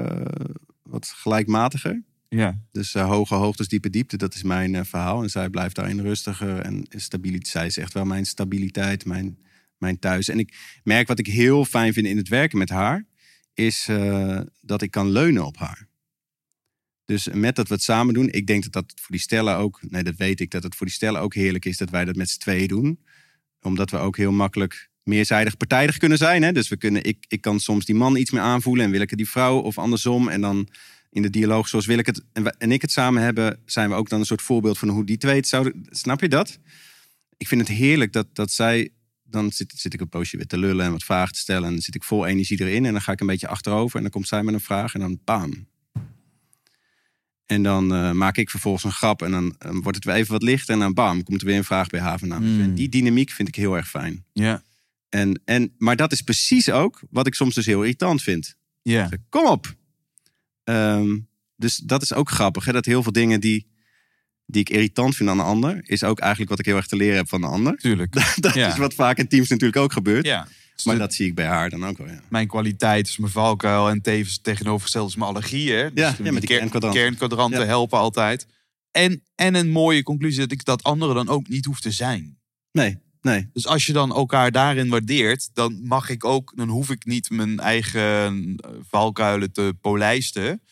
wat 0.82 1.12
gelijkmatiger. 1.16 2.02
Ja. 2.36 2.58
Dus 2.72 2.94
eh, 2.94 3.08
hoge 3.08 3.34
hoogtes, 3.34 3.68
diepe 3.68 3.90
diepte, 3.90 4.16
dat 4.16 4.34
is 4.34 4.42
mijn 4.42 4.74
eh, 4.74 4.84
verhaal. 4.84 5.22
En 5.22 5.30
zij 5.30 5.48
blijft 5.48 5.74
daarin 5.74 6.00
rustiger 6.00 6.58
en 6.58 6.86
stabiliteit. 6.88 7.48
Zij 7.48 7.66
is 7.66 7.76
echt 7.76 7.92
wel 7.92 8.04
mijn 8.04 8.26
stabiliteit, 8.26 9.04
mijn, 9.04 9.38
mijn 9.78 9.98
thuis. 9.98 10.28
En 10.28 10.38
ik 10.38 10.80
merk 10.84 11.08
wat 11.08 11.18
ik 11.18 11.26
heel 11.26 11.64
fijn 11.64 11.92
vind 11.92 12.06
in 12.06 12.16
het 12.16 12.28
werken 12.28 12.58
met 12.58 12.68
haar, 12.68 13.06
is 13.54 13.86
eh, 13.88 14.40
dat 14.60 14.82
ik 14.82 14.90
kan 14.90 15.10
leunen 15.10 15.46
op 15.46 15.56
haar. 15.56 15.88
Dus 17.04 17.28
met 17.32 17.56
dat 17.56 17.68
we 17.68 17.74
het 17.74 17.82
samen 17.82 18.14
doen, 18.14 18.28
ik 18.28 18.46
denk 18.46 18.62
dat 18.62 18.72
dat 18.72 18.92
voor 18.96 19.10
die 19.10 19.20
stellen 19.20 19.56
ook, 19.56 19.80
nee, 19.88 20.02
dat 20.02 20.16
weet 20.16 20.40
ik, 20.40 20.50
dat 20.50 20.62
het 20.62 20.74
voor 20.74 20.86
die 20.86 20.94
stellen 20.94 21.20
ook 21.20 21.34
heerlijk 21.34 21.64
is 21.64 21.76
dat 21.76 21.90
wij 21.90 22.04
dat 22.04 22.16
met 22.16 22.30
z'n 22.30 22.38
tweeën 22.38 22.68
doen. 22.68 23.04
Omdat 23.60 23.90
we 23.90 23.96
ook 23.96 24.16
heel 24.16 24.32
makkelijk 24.32 24.90
meerzijdig 25.02 25.56
partijdig 25.56 25.96
kunnen 25.96 26.18
zijn. 26.18 26.42
Hè? 26.42 26.52
Dus 26.52 26.68
we 26.68 26.76
kunnen, 26.76 27.04
ik, 27.04 27.24
ik 27.28 27.40
kan 27.40 27.60
soms 27.60 27.84
die 27.84 27.94
man 27.94 28.16
iets 28.16 28.30
meer 28.30 28.42
aanvoelen 28.42 28.84
en 28.84 28.90
wil 28.90 29.00
ik 29.00 29.16
die 29.16 29.28
vrouw 29.28 29.58
of 29.58 29.78
andersom. 29.78 30.28
En 30.28 30.40
dan 30.40 30.68
in 31.12 31.22
de 31.22 31.30
dialoog 31.30 31.68
zoals 31.68 31.86
wil 31.86 31.98
ik 31.98 32.06
het 32.06 32.22
en, 32.32 32.56
en 32.58 32.72
ik 32.72 32.82
het 32.82 32.92
samen 32.92 33.22
hebben, 33.22 33.60
zijn 33.64 33.88
we 33.88 33.94
ook 33.94 34.08
dan 34.08 34.20
een 34.20 34.26
soort 34.26 34.42
voorbeeld 34.42 34.78
van 34.78 34.88
hoe 34.88 35.04
die 35.04 35.16
twee 35.16 35.36
het 35.36 35.48
zouden. 35.48 35.86
Snap 35.90 36.20
je 36.20 36.28
dat? 36.28 36.58
Ik 37.36 37.48
vind 37.48 37.60
het 37.60 37.70
heerlijk 37.70 38.12
dat, 38.12 38.26
dat 38.32 38.50
zij. 38.50 38.90
Dan 39.22 39.52
zit, 39.52 39.72
zit 39.76 39.94
ik 39.94 40.00
een 40.00 40.08
poosje 40.08 40.36
weer 40.36 40.46
te 40.46 40.58
lullen 40.58 40.84
en 40.84 40.92
wat 40.92 41.04
vragen 41.04 41.32
te 41.32 41.38
stellen. 41.38 41.64
En 41.64 41.72
dan 41.72 41.82
zit 41.82 41.94
ik 41.94 42.04
vol 42.04 42.26
energie 42.26 42.60
erin. 42.60 42.84
En 42.84 42.92
dan 42.92 43.02
ga 43.02 43.12
ik 43.12 43.20
een 43.20 43.26
beetje 43.26 43.48
achterover. 43.48 43.96
En 43.96 44.02
dan 44.02 44.10
komt 44.10 44.28
zij 44.28 44.42
met 44.42 44.54
een 44.54 44.60
vraag. 44.60 44.94
En 44.94 45.00
dan 45.00 45.20
bam. 45.24 45.66
En 47.46 47.62
dan 47.62 47.94
eh, 47.94 48.10
maak 48.10 48.36
ik 48.36 48.50
vervolgens 48.50 48.84
een 48.84 48.92
grap. 48.92 49.22
En 49.22 49.30
dan 49.30 49.56
wordt 49.58 49.96
het 49.96 50.04
weer 50.04 50.14
even 50.14 50.32
wat 50.32 50.42
lichter. 50.42 50.74
En 50.74 50.80
dan 50.80 50.94
bam, 50.94 51.22
komt 51.22 51.40
er 51.40 51.46
weer 51.46 51.56
een 51.56 51.64
vraag 51.64 51.88
bij 51.88 52.00
haar 52.00 52.18
vandaan. 52.18 52.54
Mm. 52.54 52.60
En 52.60 52.74
die 52.74 52.88
dynamiek 52.88 53.30
vind 53.30 53.48
ik 53.48 53.54
heel 53.54 53.76
erg 53.76 53.88
fijn. 53.88 54.24
Ja. 54.32 54.62
En, 55.08 55.40
en, 55.44 55.74
maar 55.78 55.96
dat 55.96 56.12
is 56.12 56.20
precies 56.20 56.70
ook 56.70 57.00
wat 57.10 57.26
ik 57.26 57.34
soms 57.34 57.54
dus 57.54 57.66
heel 57.66 57.80
irritant 57.80 58.22
vind. 58.22 58.56
Ja. 58.82 59.08
Kom 59.28 59.46
op. 59.46 59.74
Ehm, 60.64 61.18
dus 61.56 61.76
dat 61.76 62.02
is 62.02 62.12
ook 62.14 62.30
grappig. 62.30 62.64
Hè? 62.64 62.72
Dat 62.72 62.84
heel 62.84 63.02
veel 63.02 63.12
dingen 63.12 63.40
die, 63.40 63.66
die 64.46 64.60
ik 64.60 64.70
irritant 64.70 65.16
vind 65.16 65.28
aan 65.28 65.36
de 65.36 65.42
ander... 65.42 65.80
is 65.82 66.04
ook 66.04 66.18
eigenlijk 66.18 66.50
wat 66.50 66.58
ik 66.58 66.64
heel 66.66 66.76
erg 66.76 66.86
te 66.86 66.96
leren 66.96 67.16
heb 67.16 67.28
van 67.28 67.40
de 67.40 67.46
ander. 67.46 67.76
Tuurlijk. 67.76 68.12
Dat 68.40 68.54
Ja. 68.54 68.68
is 68.72 68.76
wat 68.76 68.94
vaak 68.94 69.18
in 69.18 69.28
teams 69.28 69.48
natuurlijk 69.48 69.82
ook 69.82 69.92
gebeurt. 69.92 70.26
Ja. 70.26 70.46
Maar 70.84 70.98
dat 70.98 71.14
zie 71.14 71.26
ik 71.26 71.34
bij 71.34 71.46
haar 71.46 71.70
dan 71.70 71.86
ook 71.86 71.98
wel. 71.98 72.06
Ja. 72.06 72.20
Mijn 72.28 72.46
kwaliteit 72.46 73.08
is 73.08 73.16
mijn 73.16 73.32
valkuil 73.32 73.88
en 73.88 74.00
tevens 74.02 74.38
tegenovergesteld 74.40 75.08
is 75.08 75.16
mijn 75.16 75.30
allergie. 75.30 75.72
Hè? 75.72 75.92
Dus 75.92 76.04
Ja, 76.04 76.14
ja, 76.24 76.32
met 76.32 76.40
die 76.42 76.56
kernkwadranten. 76.56 77.00
kernkwadranten 77.00 77.66
helpen 77.66 77.98
altijd. 77.98 78.46
En, 78.90 79.22
en 79.34 79.54
een 79.54 79.70
mooie 79.70 80.02
conclusie 80.02 80.40
dat 80.40 80.52
ik 80.52 80.64
dat 80.64 80.82
anderen 80.82 81.14
dan 81.14 81.28
ook 81.28 81.48
niet 81.48 81.64
hoef 81.64 81.80
te 81.80 81.90
zijn. 81.90 82.38
Nee, 82.72 82.98
nee. 83.22 83.48
Dus 83.52 83.66
als 83.66 83.86
je 83.86 83.92
dan 83.92 84.14
elkaar 84.14 84.50
daarin 84.50 84.88
waardeert, 84.88 85.50
dan 85.52 85.86
mag 85.86 86.08
ik 86.08 86.24
ook, 86.24 86.52
dan 86.56 86.68
hoef 86.68 86.90
ik 86.90 87.04
niet 87.04 87.30
mijn 87.30 87.60
eigen 87.60 88.56
eh, 88.56 88.70
valkuilen 88.88 89.52
te 89.52 89.74
polijsten. 89.80 90.62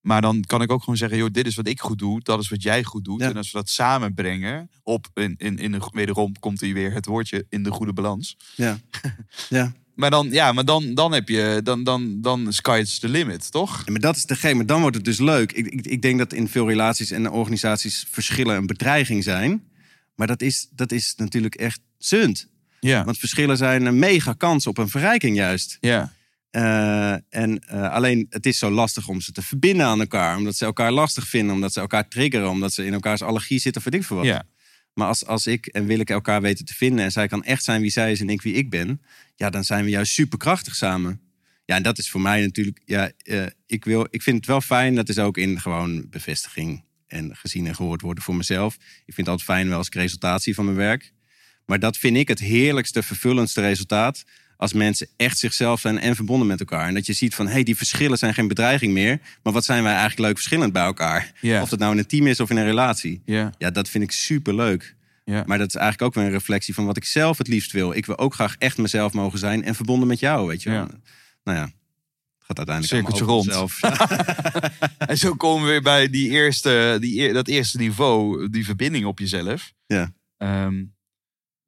Maar 0.00 0.20
dan 0.20 0.44
kan 0.46 0.62
ik 0.62 0.72
ook 0.72 0.80
gewoon 0.80 0.96
zeggen, 0.96 1.18
joh, 1.18 1.28
dit 1.32 1.46
is 1.46 1.54
wat 1.54 1.68
ik 1.68 1.80
goed 1.80 1.98
doe, 1.98 2.20
dat 2.22 2.40
is 2.40 2.48
wat 2.48 2.62
jij 2.62 2.84
goed 2.84 3.04
doet. 3.04 3.20
Ja. 3.20 3.28
En 3.28 3.36
als 3.36 3.52
we 3.52 3.58
dat 3.58 3.68
samenbrengen, 3.68 4.70
op 4.82 5.06
in, 5.14 5.34
in, 5.38 5.58
in 5.58 5.72
de, 5.72 5.88
wederom 5.92 6.38
komt 6.38 6.60
hier 6.60 6.74
weer 6.74 6.92
het 6.92 7.06
woordje 7.06 7.46
in 7.48 7.62
de 7.62 7.70
goede 7.70 7.92
balans. 7.92 8.36
Ja. 8.54 8.78
ja. 9.48 9.72
Maar 9.94 10.10
dan, 10.10 10.30
ja, 10.30 10.52
maar 10.52 10.64
dan, 10.64 10.94
dan 10.94 11.12
heb 11.12 11.28
je, 11.28 11.60
dan, 11.64 11.84
dan, 11.84 12.20
dan 12.20 12.52
sky's 12.52 12.98
the 12.98 13.08
limit, 13.08 13.50
toch? 13.50 13.82
Ja, 13.84 13.92
Maar 13.92 14.00
dat 14.00 14.16
is 14.16 14.24
degene, 14.24 14.54
maar 14.54 14.66
dan 14.66 14.80
wordt 14.80 14.96
het 14.96 15.04
dus 15.04 15.18
leuk. 15.18 15.52
Ik, 15.52 15.66
ik, 15.66 15.86
ik 15.86 16.02
denk 16.02 16.18
dat 16.18 16.32
in 16.32 16.48
veel 16.48 16.68
relaties 16.68 17.10
en 17.10 17.30
organisaties 17.30 18.06
verschillen 18.10 18.56
een 18.56 18.66
bedreiging 18.66 19.24
zijn. 19.24 19.62
Maar 20.20 20.28
dat 20.28 20.42
is, 20.42 20.68
dat 20.70 20.92
is 20.92 21.14
natuurlijk 21.16 21.54
echt 21.54 21.80
zund. 21.98 22.48
Ja. 22.80 23.04
Want 23.04 23.18
verschillen 23.18 23.56
zijn 23.56 23.86
een 23.86 23.98
mega 23.98 24.32
kans 24.32 24.66
op 24.66 24.78
een 24.78 24.88
verrijking 24.88 25.36
juist. 25.36 25.78
Ja. 25.80 26.12
Eh, 26.50 27.12
en 27.28 27.58
eh, 27.58 27.92
alleen 27.92 28.26
het 28.30 28.46
is 28.46 28.58
zo 28.58 28.70
lastig 28.70 29.08
om 29.08 29.20
ze 29.20 29.32
te 29.32 29.42
verbinden 29.42 29.86
aan 29.86 30.00
elkaar. 30.00 30.36
Omdat 30.36 30.56
ze 30.56 30.64
elkaar 30.64 30.92
lastig 30.92 31.28
vinden, 31.28 31.54
omdat 31.54 31.72
ze 31.72 31.80
elkaar 31.80 32.08
triggeren, 32.08 32.48
omdat 32.48 32.72
ze 32.72 32.84
in 32.84 32.92
elkaars 32.92 33.22
allergie 33.22 33.58
zitten, 33.58 33.92
ik 33.92 34.04
veel 34.04 34.16
wat. 34.16 34.26
Ja. 34.26 34.44
Maar 34.94 35.06
als, 35.06 35.26
als 35.26 35.46
ik 35.46 35.66
en 35.66 35.86
wil 35.86 35.98
ik 35.98 36.10
elkaar 36.10 36.40
weten 36.40 36.64
te 36.64 36.74
vinden 36.74 37.04
en 37.04 37.12
zij 37.12 37.28
kan 37.28 37.44
echt 37.44 37.64
zijn 37.64 37.80
wie 37.80 37.90
zij 37.90 38.12
is 38.12 38.20
en 38.20 38.28
ik 38.28 38.42
wie 38.42 38.54
ik 38.54 38.70
ben, 38.70 39.02
ja, 39.36 39.50
dan 39.50 39.64
zijn 39.64 39.84
we 39.84 39.90
juist 39.90 40.12
superkrachtig 40.12 40.74
samen. 40.74 41.20
Ja, 41.64 41.76
en 41.76 41.82
dat 41.82 41.98
is 41.98 42.10
voor 42.10 42.20
mij 42.20 42.40
natuurlijk, 42.40 42.82
ja, 42.84 43.10
eh, 43.16 43.46
ik, 43.66 43.84
wil, 43.84 44.06
ik 44.10 44.22
vind 44.22 44.36
het 44.36 44.46
wel 44.46 44.60
fijn, 44.60 44.94
dat 44.94 45.08
is 45.08 45.18
ook 45.18 45.36
in 45.36 45.60
gewoon 45.60 46.06
bevestiging 46.10 46.88
en 47.10 47.36
gezien 47.36 47.66
en 47.66 47.74
gehoord 47.74 48.00
worden 48.00 48.24
voor 48.24 48.36
mezelf. 48.36 48.74
Ik 48.74 49.14
vind 49.14 49.16
het 49.16 49.28
altijd 49.28 49.48
fijn 49.48 49.68
wel 49.68 49.78
als 49.78 49.86
ik 49.86 49.94
resultaat 49.94 50.42
zie 50.42 50.54
van 50.54 50.64
mijn 50.64 50.76
werk. 50.76 51.12
Maar 51.66 51.78
dat 51.78 51.96
vind 51.96 52.16
ik 52.16 52.28
het 52.28 52.38
heerlijkste, 52.38 53.02
vervullendste 53.02 53.60
resultaat. 53.60 54.24
Als 54.56 54.72
mensen 54.72 55.08
echt 55.16 55.38
zichzelf 55.38 55.80
zijn 55.80 55.98
en 55.98 56.16
verbonden 56.16 56.46
met 56.46 56.60
elkaar. 56.60 56.88
En 56.88 56.94
dat 56.94 57.06
je 57.06 57.12
ziet 57.12 57.34
van, 57.34 57.46
hé, 57.46 57.52
hey, 57.52 57.62
die 57.62 57.76
verschillen 57.76 58.18
zijn 58.18 58.34
geen 58.34 58.48
bedreiging 58.48 58.92
meer. 58.92 59.20
Maar 59.42 59.52
wat 59.52 59.64
zijn 59.64 59.82
wij 59.82 59.92
eigenlijk 59.92 60.20
leuk 60.20 60.36
verschillend 60.36 60.72
bij 60.72 60.82
elkaar? 60.82 61.32
Of 61.62 61.68
dat 61.68 61.78
nou 61.78 61.92
in 61.92 61.98
een 61.98 62.06
team 62.06 62.26
is 62.26 62.40
of 62.40 62.50
in 62.50 62.56
een 62.56 62.64
relatie. 62.64 63.22
Ja. 63.24 63.52
Ja, 63.58 63.70
dat 63.70 63.88
vind 63.88 64.04
ik 64.04 64.10
super 64.10 64.54
leuk. 64.54 64.94
Ja. 65.24 65.42
Maar 65.46 65.58
dat 65.58 65.68
is 65.68 65.74
eigenlijk 65.74 66.02
ook 66.02 66.14
weer 66.14 66.24
een 66.24 66.38
reflectie 66.38 66.74
van 66.74 66.84
wat 66.84 66.96
ik 66.96 67.04
zelf 67.04 67.38
het 67.38 67.48
liefst 67.48 67.72
wil. 67.72 67.92
Ik 67.92 68.06
wil 68.06 68.18
ook 68.18 68.34
graag 68.34 68.56
echt 68.58 68.78
mezelf 68.78 69.12
mogen 69.12 69.38
zijn 69.38 69.64
en 69.64 69.74
verbonden 69.74 70.08
met 70.08 70.20
jou, 70.20 70.46
weet 70.46 70.62
je 70.62 70.70
wel. 70.70 70.88
Nou 71.44 71.58
ja, 71.58 71.70
gaat 72.56 72.68
uiteindelijk 72.68 73.18
Cirkeltje 73.18 73.24
rond. 73.24 73.78
Ja. 73.80 74.78
En 75.10 75.18
zo 75.18 75.34
komen 75.34 75.64
we 75.64 75.70
weer 75.70 75.82
bij 75.82 76.10
die 76.10 76.30
eerste, 76.30 76.96
die, 77.00 77.32
dat 77.32 77.48
eerste 77.48 77.78
niveau, 77.78 78.48
die 78.50 78.64
verbinding 78.64 79.04
op 79.04 79.18
jezelf. 79.18 79.72
Ja. 79.86 80.12
Ehm, 80.36 80.84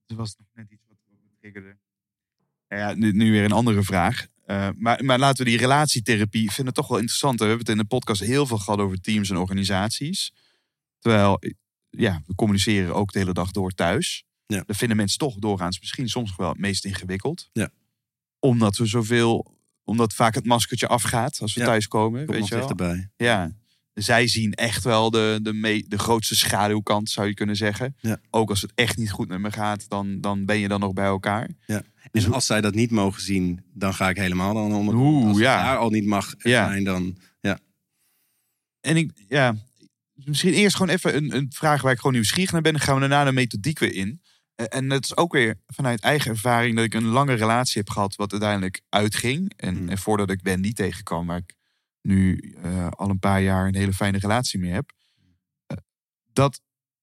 er 0.07 0.16
was 0.16 0.37
nog 0.39 0.47
net 0.55 0.70
iets 0.70 0.85
wat 0.89 0.97
me 1.09 1.16
triggerde. 1.41 1.76
Ja, 2.68 2.95
nu, 2.95 3.12
nu 3.12 3.30
weer 3.30 3.45
een 3.45 3.53
andere 3.53 3.83
vraag. 3.83 4.26
Eh, 4.45 4.68
maar, 4.76 5.05
maar 5.05 5.18
laten 5.18 5.45
we 5.45 5.51
die 5.51 5.59
relatietherapie, 5.59 6.43
ik 6.43 6.51
vind 6.51 6.66
het 6.66 6.76
toch 6.76 6.89
wel 6.89 6.99
interessant. 6.99 7.39
We 7.39 7.47
hebben 7.47 7.66
het 7.66 7.74
in 7.74 7.83
de 7.83 7.89
podcast 7.89 8.20
heel 8.20 8.47
veel 8.47 8.59
gehad 8.59 8.78
over 8.78 9.01
teams 9.01 9.30
en 9.30 9.37
organisaties. 9.37 10.33
Terwijl, 10.99 11.41
ja, 11.91 12.22
we 12.26 12.35
communiceren 12.35 12.95
ook 12.95 13.12
de 13.12 13.18
hele 13.18 13.33
dag 13.33 13.51
door 13.51 13.70
thuis. 13.70 14.24
Ja. 14.47 14.62
Dat 14.66 14.76
vinden 14.76 14.97
mensen 14.97 15.18
toch 15.18 15.39
doorgaans 15.39 15.80
misschien 15.80 16.09
soms 16.09 16.37
wel 16.37 16.49
het 16.49 16.59
meest 16.59 16.85
ingewikkeld. 16.85 17.49
Ja. 17.53 17.70
Omdat 18.39 18.76
we 18.76 18.87
zoveel, 18.87 19.51
omdat 19.85 20.14
vaak 20.14 20.35
het 20.35 20.47
maskertje 20.47 20.87
afgaat 20.87 21.39
als 21.41 21.55
we 21.55 21.61
Ja. 21.61 21.66
thuiskomen. 21.66 22.26
Kom 22.26 22.35
weet 22.35 22.49
je 22.49 22.74
wel? 22.76 22.97
Ja. 23.16 23.53
Zij 23.95 24.28
zien 24.28 24.53
echt 24.55 24.85
wel 24.85 25.11
de, 25.11 25.39
de, 25.43 25.53
me- 25.53 25.85
de 25.89 25.99
grootste 25.99 26.37
schaduwkant, 26.37 27.11
zou 27.11 27.26
je 27.26 27.35
kunnen 27.35 27.57
zeggen. 27.57 27.97
Ja. 28.01 28.18
Ook 28.30 28.49
als 28.51 28.61
het 28.62 28.72
echt 28.74 28.97
niet 28.97 29.11
goed 29.11 29.28
met 29.28 29.39
me 29.39 29.51
gaat, 29.53 29.89
dan, 29.89 30.20
dan 30.20 30.45
ben 30.45 30.59
je 30.59 30.68
dan 30.68 30.80
nog 30.80 30.93
bij 30.93 31.05
elkaar. 31.05 31.49
En 32.12 32.33
als 32.33 32.47
zij 32.47 32.61
dat 32.61 32.74
niet 32.74 32.91
mogen 32.91 33.22
zien, 33.22 33.64
dan 33.74 33.95
ga 33.95 34.09
ik 34.09 34.16
helemaal 34.16 34.55
dan 34.55 34.72
onder. 34.74 34.95
Oeh, 34.95 35.22
als 35.26 35.37
het 35.37 35.45
ja. 35.45 35.62
daar 35.62 35.76
al 35.76 35.91
niet 35.91 36.07
mag 36.07 36.35
Ja. 36.39 36.66
zijn, 36.68 36.85
dan... 36.85 37.16
Ja, 37.41 37.59
En 38.80 38.97
ik, 38.97 39.11
ja, 39.28 39.55
misschien 40.14 40.53
eerst 40.53 40.76
gewoon 40.76 40.95
even 40.95 41.16
een, 41.16 41.37
een 41.37 41.47
vraag 41.55 41.83
waar 41.83 41.93
ik 41.93 41.99
gewoon 41.99 42.12
nieuwsgierig 42.12 42.53
naar 42.53 42.61
ben. 42.62 42.72
Dan 42.72 42.80
gaan 42.83 42.95
we 42.95 43.01
daarna 43.01 43.24
de 43.24 43.33
methodiek 43.33 43.78
weer 43.78 43.95
in. 43.95 44.20
Eh, 44.55 44.66
En 44.68 44.88
dat 44.88 45.05
is 45.05 45.16
ook 45.16 45.32
weer 45.32 45.61
vanuit 45.66 46.00
eigen 46.00 46.30
ervaring 46.30 46.76
dat 46.76 46.84
ik 46.84 46.94
een 46.94 47.05
lange 47.07 47.34
relatie 47.34 47.80
heb 47.80 47.90
gehad, 47.90 48.14
wat 48.14 48.32
uiteindelijk 48.32 48.80
uitging. 48.88 49.53
En, 49.57 49.76
Hmm. 49.76 49.88
en 49.88 49.98
voordat 49.98 50.30
ik 50.30 50.40
Wendy 50.42 50.72
tegenkwam, 50.72 51.26
waar 51.26 51.38
ik 51.38 51.55
nu 52.03 52.38
eh, 52.62 52.88
al 52.88 53.11
een 53.11 53.18
paar 53.18 53.42
jaar 53.42 53.66
een 53.66 53.74
hele 53.76 53.92
fijne 53.92 54.18
relatie 54.18 54.59
mee 54.61 54.70
heb. 54.72 54.92
eh, 55.66 55.76
dat, 56.32 56.61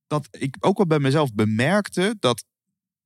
dat 0.07 0.27
ik 0.31 0.55
ook 0.59 0.77
wel 0.77 0.85
bij 0.87 0.99
mezelf 0.99 1.33
bemerkte 1.33 2.15
dat 2.19 2.43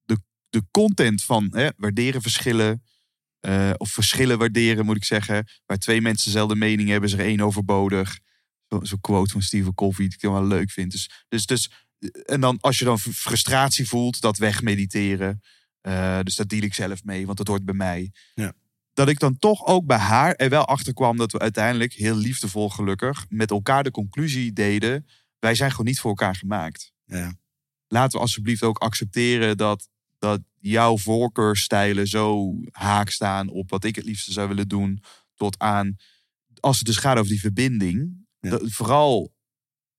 de, 0.03 0.17
de 0.49 0.63
content 0.71 1.23
van 1.23 1.47
hè, 1.51 1.69
waarderen 1.77 2.21
verschillen. 2.21 2.83
of 3.77 3.89
verschillen 3.91 4.37
waarderen, 4.37 4.85
moet 4.85 4.95
ik 4.95 5.03
zeggen. 5.03 5.47
Waar 5.65 5.77
twee 5.77 6.01
mensen 6.01 6.25
dezelfde 6.31 6.55
mening 6.55 6.89
hebben, 6.89 7.09
is 7.09 7.15
er 7.15 7.25
één 7.25 7.39
overbodig. 7.41 8.19
Zo'n 8.67 8.85
zo 8.85 8.97
quote 9.01 9.31
van 9.31 9.41
Stephen 9.41 9.73
Covey, 9.73 10.05
die 10.07 10.13
ik 10.15 10.21
wel 10.21 10.45
leuk 10.47 10.71
vind. 10.71 10.91
Dus, 10.91 11.09
dus, 11.27 11.45
dus, 11.45 11.71
en 12.25 12.41
dan 12.41 12.57
als 12.59 12.79
je 12.79 12.85
dan 12.85 12.99
fr- 12.99 13.09
frustratie 13.09 13.87
voelt, 13.87 14.21
dat 14.21 14.37
wegmediteren. 14.37 15.41
Eh, 15.81 16.19
dus 16.23 16.35
dat 16.35 16.49
deal 16.49 16.61
ik 16.63 16.73
zelf 16.73 17.03
mee, 17.03 17.25
want 17.25 17.37
dat 17.37 17.47
hoort 17.47 17.65
bij 17.65 17.73
mij. 17.75 18.11
Ja. 18.33 18.53
Dat 18.93 19.07
ik 19.09 19.19
dan 19.19 19.37
toch 19.37 19.65
ook 19.65 19.85
bij 19.85 19.97
haar 19.97 20.33
er 20.35 20.49
wel 20.49 20.65
achter 20.65 20.93
kwam 20.93 21.17
dat 21.17 21.31
we 21.31 21.39
uiteindelijk 21.39 21.93
heel 21.93 22.15
liefdevol 22.15 22.69
gelukkig 22.69 23.25
met 23.29 23.51
elkaar 23.51 23.83
de 23.83 23.91
conclusie 23.91 24.53
deden. 24.53 25.07
Wij 25.39 25.55
zijn 25.55 25.71
gewoon 25.71 25.85
niet 25.85 25.99
voor 25.99 26.09
elkaar 26.09 26.35
gemaakt. 26.35 26.93
ja. 27.05 27.35
Laten 27.87 28.11
we 28.17 28.19
alsjeblieft 28.25 28.63
ook 28.63 28.77
accepteren 28.77 29.57
dat, 29.57 29.89
dat 30.19 30.41
jouw 30.59 30.97
voorkeurstijlen 30.97 32.07
zo 32.07 32.53
haak 32.71 33.09
staan 33.09 33.49
op 33.49 33.69
wat 33.69 33.83
ik 33.83 33.95
het 33.95 34.05
liefste 34.05 34.31
zou 34.31 34.47
willen 34.47 34.67
doen. 34.67 35.03
Tot 35.35 35.59
aan, 35.59 35.95
als 36.59 36.77
het 36.77 36.85
dus 36.85 36.97
gaat 36.97 37.17
over 37.17 37.29
die 37.29 37.39
verbinding. 37.39 38.25
Ja. 38.39 38.49
dat- 38.49 38.71
vooral 38.71 39.32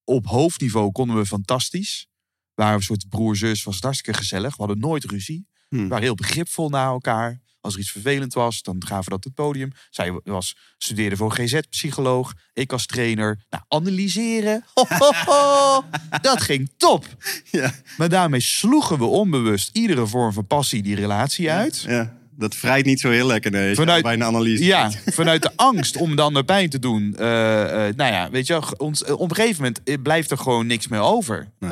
op 0.04 0.26
hoofdniveau 0.26 0.92
konden 0.92 1.16
we 1.16 1.26
fantastisch. 1.26 2.06
We 2.54 2.62
waren 2.62 2.74
een 2.76 2.82
soort 2.82 3.08
broer-zus, 3.08 3.62
was 3.62 3.74
het 3.74 3.84
hartstikke 3.84 4.18
gezellig. 4.18 4.50
We 4.56 4.62
hadden 4.64 4.78
nooit 4.78 5.04
ruzie. 5.04 5.46
Hm. 5.68 5.76
We 5.76 5.88
waren 5.88 6.04
heel 6.04 6.14
begripvol 6.14 6.68
naar 6.68 6.86
elkaar. 6.86 7.42
Als 7.60 7.74
er 7.74 7.80
iets 7.80 7.90
vervelend 7.90 8.34
was, 8.34 8.62
dan 8.62 8.86
gaven 8.86 9.04
we 9.04 9.10
dat 9.10 9.24
het 9.24 9.34
podium. 9.34 9.72
Zij 9.90 10.20
was, 10.24 10.56
studeerde 10.78 11.16
voor 11.16 11.32
GZ-psycholoog. 11.32 12.32
Ik 12.52 12.72
als 12.72 12.86
trainer. 12.86 13.44
Nou, 13.50 13.64
analyseren. 13.68 14.64
Ho, 14.74 14.84
ho, 14.88 15.10
ho. 15.24 15.84
Dat 16.20 16.42
ging 16.42 16.72
top. 16.76 17.06
Ja. 17.50 17.72
Maar 17.96 18.08
daarmee 18.08 18.40
sloegen 18.40 18.98
we 18.98 19.04
onbewust 19.04 19.70
iedere 19.72 20.06
vorm 20.06 20.32
van 20.32 20.46
passie 20.46 20.82
die 20.82 20.94
relatie 20.94 21.50
uit. 21.50 21.80
ja, 21.80 22.16
dat 22.36 22.54
vrijt 22.54 22.84
niet 22.84 23.00
zo 23.00 23.10
heel 23.10 23.26
lekker 23.26 23.50
nee, 23.50 23.74
Vanuit- 23.74 24.02
bij 24.02 24.12
een 24.12 24.24
analyse. 24.24 24.64
Ja, 24.64 24.90
vanuit 25.06 25.42
de 25.42 25.50
angst 25.56 25.96
om 25.96 26.16
de 26.16 26.22
ander 26.22 26.44
pijn 26.44 26.70
te 26.70 26.78
doen. 26.78 27.16
Eh, 27.16 27.88
eh, 27.88 27.94
nou 27.94 28.12
ja, 28.12 28.30
weet 28.30 28.46
je, 28.46 28.78
ons, 28.78 29.04
eh, 29.04 29.20
op 29.20 29.30
een 29.30 29.36
gegeven 29.36 29.62
moment 29.62 30.02
blijft 30.02 30.30
er 30.30 30.38
gewoon 30.38 30.66
niks 30.66 30.88
meer 30.88 31.00
over. 31.00 31.48
Nee. 31.58 31.70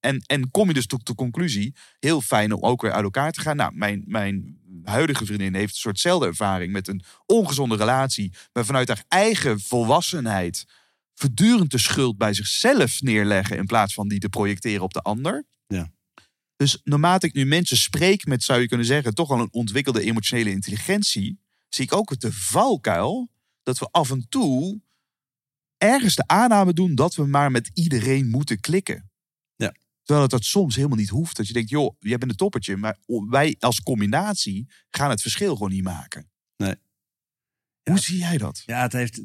En, 0.00 0.22
en 0.26 0.50
kom 0.50 0.68
je 0.68 0.74
dus 0.74 0.86
tot 0.86 1.06
de 1.06 1.14
conclusie, 1.14 1.74
heel 1.98 2.20
fijn 2.20 2.52
om 2.52 2.62
ook 2.62 2.82
weer 2.82 2.92
uit 2.92 3.04
elkaar 3.04 3.32
te 3.32 3.40
gaan. 3.40 3.56
Nou, 3.56 3.72
mijn, 3.74 4.02
mijn 4.06 4.60
huidige 4.84 5.26
vriendin 5.26 5.54
heeft 5.54 5.74
een 5.74 5.80
soortzelfde 5.80 6.26
ervaring 6.26 6.72
met 6.72 6.88
een 6.88 7.02
ongezonde 7.26 7.76
relatie. 7.76 8.32
Maar 8.52 8.64
vanuit 8.64 8.88
haar 8.88 9.04
eigen 9.08 9.60
volwassenheid 9.60 10.64
voortdurend 11.14 11.70
de 11.70 11.78
schuld 11.78 12.18
bij 12.18 12.34
zichzelf 12.34 13.02
neerleggen 13.02 13.56
in 13.56 13.66
plaats 13.66 13.94
van 13.94 14.08
die 14.08 14.18
te 14.18 14.28
projecteren 14.28 14.82
op 14.82 14.92
de 14.92 15.00
ander. 15.00 15.44
Dus 16.62 16.80
naarmate 16.84 17.26
ik 17.26 17.34
nu 17.34 17.44
mensen 17.46 17.76
spreek 17.76 18.26
met, 18.26 18.42
zou 18.42 18.60
je 18.60 18.68
kunnen 18.68 18.86
zeggen, 18.86 19.14
toch 19.14 19.30
al 19.30 19.40
een 19.40 19.52
ontwikkelde 19.52 20.02
emotionele 20.02 20.50
intelligentie, 20.50 21.40
zie 21.68 21.84
ik 21.84 21.92
ook 21.92 22.20
de 22.20 22.32
valkuil 22.32 23.30
dat 23.62 23.78
we 23.78 23.88
af 23.90 24.10
en 24.10 24.26
toe 24.28 24.80
ergens 25.76 26.14
de 26.14 26.26
aanname 26.26 26.72
doen 26.72 26.94
dat 26.94 27.14
we 27.14 27.26
maar 27.26 27.50
met 27.50 27.70
iedereen 27.74 28.28
moeten 28.28 28.60
klikken. 28.60 29.10
Ja. 29.56 29.74
Terwijl 30.02 30.22
het 30.22 30.30
dat 30.30 30.44
soms 30.44 30.76
helemaal 30.76 30.96
niet 30.96 31.08
hoeft. 31.08 31.36
Dat 31.36 31.46
je 31.46 31.52
denkt, 31.52 31.70
joh, 31.70 31.96
jij 31.98 32.18
bent 32.18 32.30
een 32.30 32.36
toppertje, 32.36 32.76
maar 32.76 32.98
wij 33.28 33.56
als 33.58 33.82
combinatie 33.82 34.68
gaan 34.90 35.10
het 35.10 35.20
verschil 35.20 35.52
gewoon 35.52 35.72
niet 35.72 35.84
maken. 35.84 36.30
Nee. 36.56 36.74
Hoe 37.82 37.94
Ja. 37.94 38.00
zie 38.00 38.18
jij 38.18 38.38
dat? 38.38 38.62
Ja, 38.66 38.82
het 38.82 38.92
heeft 38.92 39.22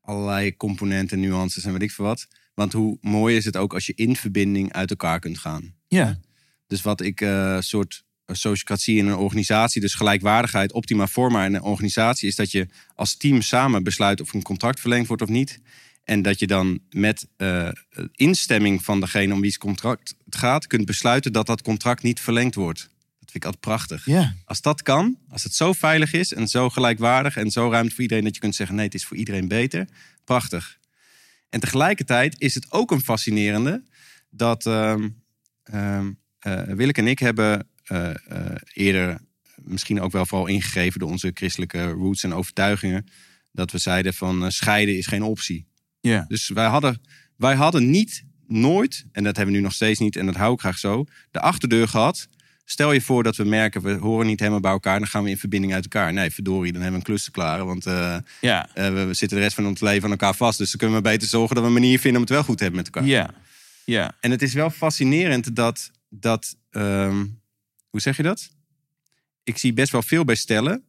allerlei 0.00 0.56
componenten, 0.56 1.20
nuances 1.20 1.64
en 1.64 1.72
weet 1.72 1.82
ik 1.82 1.92
veel 1.92 2.04
wat. 2.04 2.26
Want 2.54 2.72
hoe 2.72 2.98
mooi 3.00 3.36
is 3.36 3.44
het 3.44 3.56
ook 3.56 3.74
als 3.74 3.86
je 3.86 3.94
in 3.94 4.16
verbinding 4.16 4.72
uit 4.72 4.90
elkaar 4.90 5.20
kunt 5.20 5.38
gaan. 5.38 5.74
Ja. 5.94 6.20
Dus 6.66 6.82
wat 6.82 7.00
ik 7.00 7.20
eh 7.20 7.56
soort 7.60 8.04
sociocratie 8.26 8.96
in 8.96 9.06
een 9.06 9.16
organisatie, 9.16 9.80
dus 9.80 9.94
gelijkwaardigheid, 9.94 10.72
optima 10.72 11.06
forma 11.06 11.44
in 11.44 11.54
een 11.54 11.62
organisatie, 11.62 12.28
is 12.28 12.36
dat 12.36 12.50
je 12.50 12.66
als 12.94 13.16
team 13.16 13.42
samen 13.42 13.82
besluit 13.82 14.20
of 14.20 14.32
een 14.32 14.42
contract 14.42 14.80
verlengd 14.80 15.08
wordt 15.08 15.22
of 15.22 15.28
niet. 15.28 15.60
En 16.04 16.22
dat 16.22 16.38
je 16.38 16.46
dan 16.46 16.80
met 16.90 17.26
eh, 17.36 17.68
instemming 18.12 18.84
van 18.84 19.00
degene 19.00 19.32
om 19.32 19.40
wie 19.40 19.50
het 19.50 19.58
contract 19.58 20.14
gaat, 20.28 20.66
kunt 20.66 20.84
besluiten 20.84 21.32
dat 21.32 21.46
dat 21.46 21.62
contract 21.62 22.02
niet 22.02 22.20
verlengd 22.20 22.54
wordt. 22.54 22.80
Dat 22.80 23.30
vind 23.30 23.34
ik 23.34 23.44
altijd 23.44 23.60
prachtig. 23.60 24.06
Ja. 24.06 24.34
Als 24.44 24.60
dat 24.60 24.82
kan, 24.82 25.18
als 25.28 25.42
het 25.42 25.54
zo 25.54 25.72
veilig 25.72 26.12
is 26.12 26.32
en 26.32 26.48
zo 26.48 26.70
gelijkwaardig 26.70 27.36
en 27.36 27.50
zo 27.50 27.70
ruimte 27.70 27.94
voor 27.94 28.02
iedereen 28.02 28.24
dat 28.24 28.34
je 28.34 28.40
kunt 28.40 28.54
zeggen: 28.54 28.76
nee, 28.76 28.84
het 28.84 28.94
is 28.94 29.04
voor 29.04 29.16
iedereen 29.16 29.48
beter. 29.48 29.88
Prachtig. 30.24 30.78
En 31.48 31.60
tegelijkertijd 31.60 32.40
is 32.40 32.54
het 32.54 32.72
ook 32.72 32.90
een 32.90 33.00
fascinerende 33.00 33.82
dat 34.30 34.66
ehm 34.66 34.76
ehm, 34.76 35.02
eh, 35.02 35.08
Willeke 36.74 37.00
en 37.00 37.06
ik 37.06 37.18
hebben 37.18 37.68
eh, 37.84 38.10
eh, 38.10 38.16
eerder 38.72 39.20
misschien 39.56 40.00
ook 40.00 40.12
wel 40.12 40.26
vooral 40.26 40.46
ingegeven 40.46 41.00
door 41.00 41.10
onze 41.10 41.30
christelijke 41.34 41.90
roots 41.90 42.24
en 42.24 42.34
overtuigingen. 42.34 43.06
Dat 43.52 43.70
we 43.70 43.78
zeiden 43.78 44.14
van 44.14 44.44
eh, 44.44 44.50
scheiden 44.50 44.96
is 44.96 45.06
geen 45.06 45.22
optie. 45.22 45.66
Ja. 46.00 46.24
Dus 46.28 46.48
wij 46.48 46.66
hadden, 46.66 47.00
wij 47.36 47.54
hadden 47.54 47.90
niet, 47.90 48.24
nooit, 48.46 49.06
en 49.12 49.24
dat 49.24 49.36
hebben 49.36 49.54
we 49.54 49.60
nu 49.60 49.66
nog 49.66 49.74
steeds 49.74 50.00
niet, 50.00 50.16
en 50.16 50.26
dat 50.26 50.34
hou 50.34 50.52
ik 50.52 50.60
graag 50.60 50.78
zo, 50.78 51.04
de 51.30 51.40
achterdeur 51.40 51.88
gehad. 51.88 52.28
Stel 52.64 52.92
je 52.92 53.00
voor 53.00 53.22
dat 53.22 53.36
we 53.36 53.44
merken, 53.44 53.82
we 53.82 53.92
horen 53.92 54.26
niet 54.26 54.38
helemaal 54.38 54.60
bij 54.60 54.70
elkaar, 54.70 54.98
dan 54.98 55.08
gaan 55.08 55.24
we 55.24 55.30
in 55.30 55.38
verbinding 55.38 55.74
uit 55.74 55.82
elkaar. 55.84 56.12
Nee, 56.12 56.30
verdorie, 56.30 56.72
dan 56.72 56.82
hebben 56.82 57.00
we 57.00 57.06
een 57.06 57.12
klus 57.14 57.24
te 57.24 57.30
klaren, 57.30 57.66
want 57.66 57.86
eh, 57.86 58.14
eh, 58.14 58.22
we 58.74 59.08
zitten 59.10 59.36
de 59.36 59.42
rest 59.42 59.54
van 59.54 59.66
ons 59.66 59.80
leven 59.80 60.04
aan 60.04 60.10
elkaar 60.10 60.34
vast. 60.34 60.58
Dus 60.58 60.70
dan 60.70 60.78
kunnen 60.78 60.96
we 60.96 61.02
beter 61.02 61.28
zorgen 61.28 61.54
dat 61.54 61.64
we 61.64 61.70
een 61.70 61.80
manier 61.80 61.98
vinden 61.98 62.20
om 62.20 62.26
het 62.26 62.34
wel 62.34 62.44
goed 62.44 62.56
te 62.56 62.62
hebben 62.62 62.82
met 62.82 62.94
elkaar. 62.94 63.08
Ja. 63.08 63.30
Ja. 63.84 64.16
En 64.20 64.30
het 64.30 64.42
is 64.42 64.54
wel 64.54 64.70
fascinerend 64.70 65.56
dat, 65.56 65.90
dat 66.08 66.56
ehm, 66.70 67.26
hoe 67.88 68.00
zeg 68.00 68.16
je 68.16 68.22
dat? 68.22 68.50
Ik 69.42 69.58
zie 69.58 69.72
best 69.72 69.92
wel 69.92 70.02
veel 70.02 70.24
bij 70.24 70.34
stellen 70.34 70.84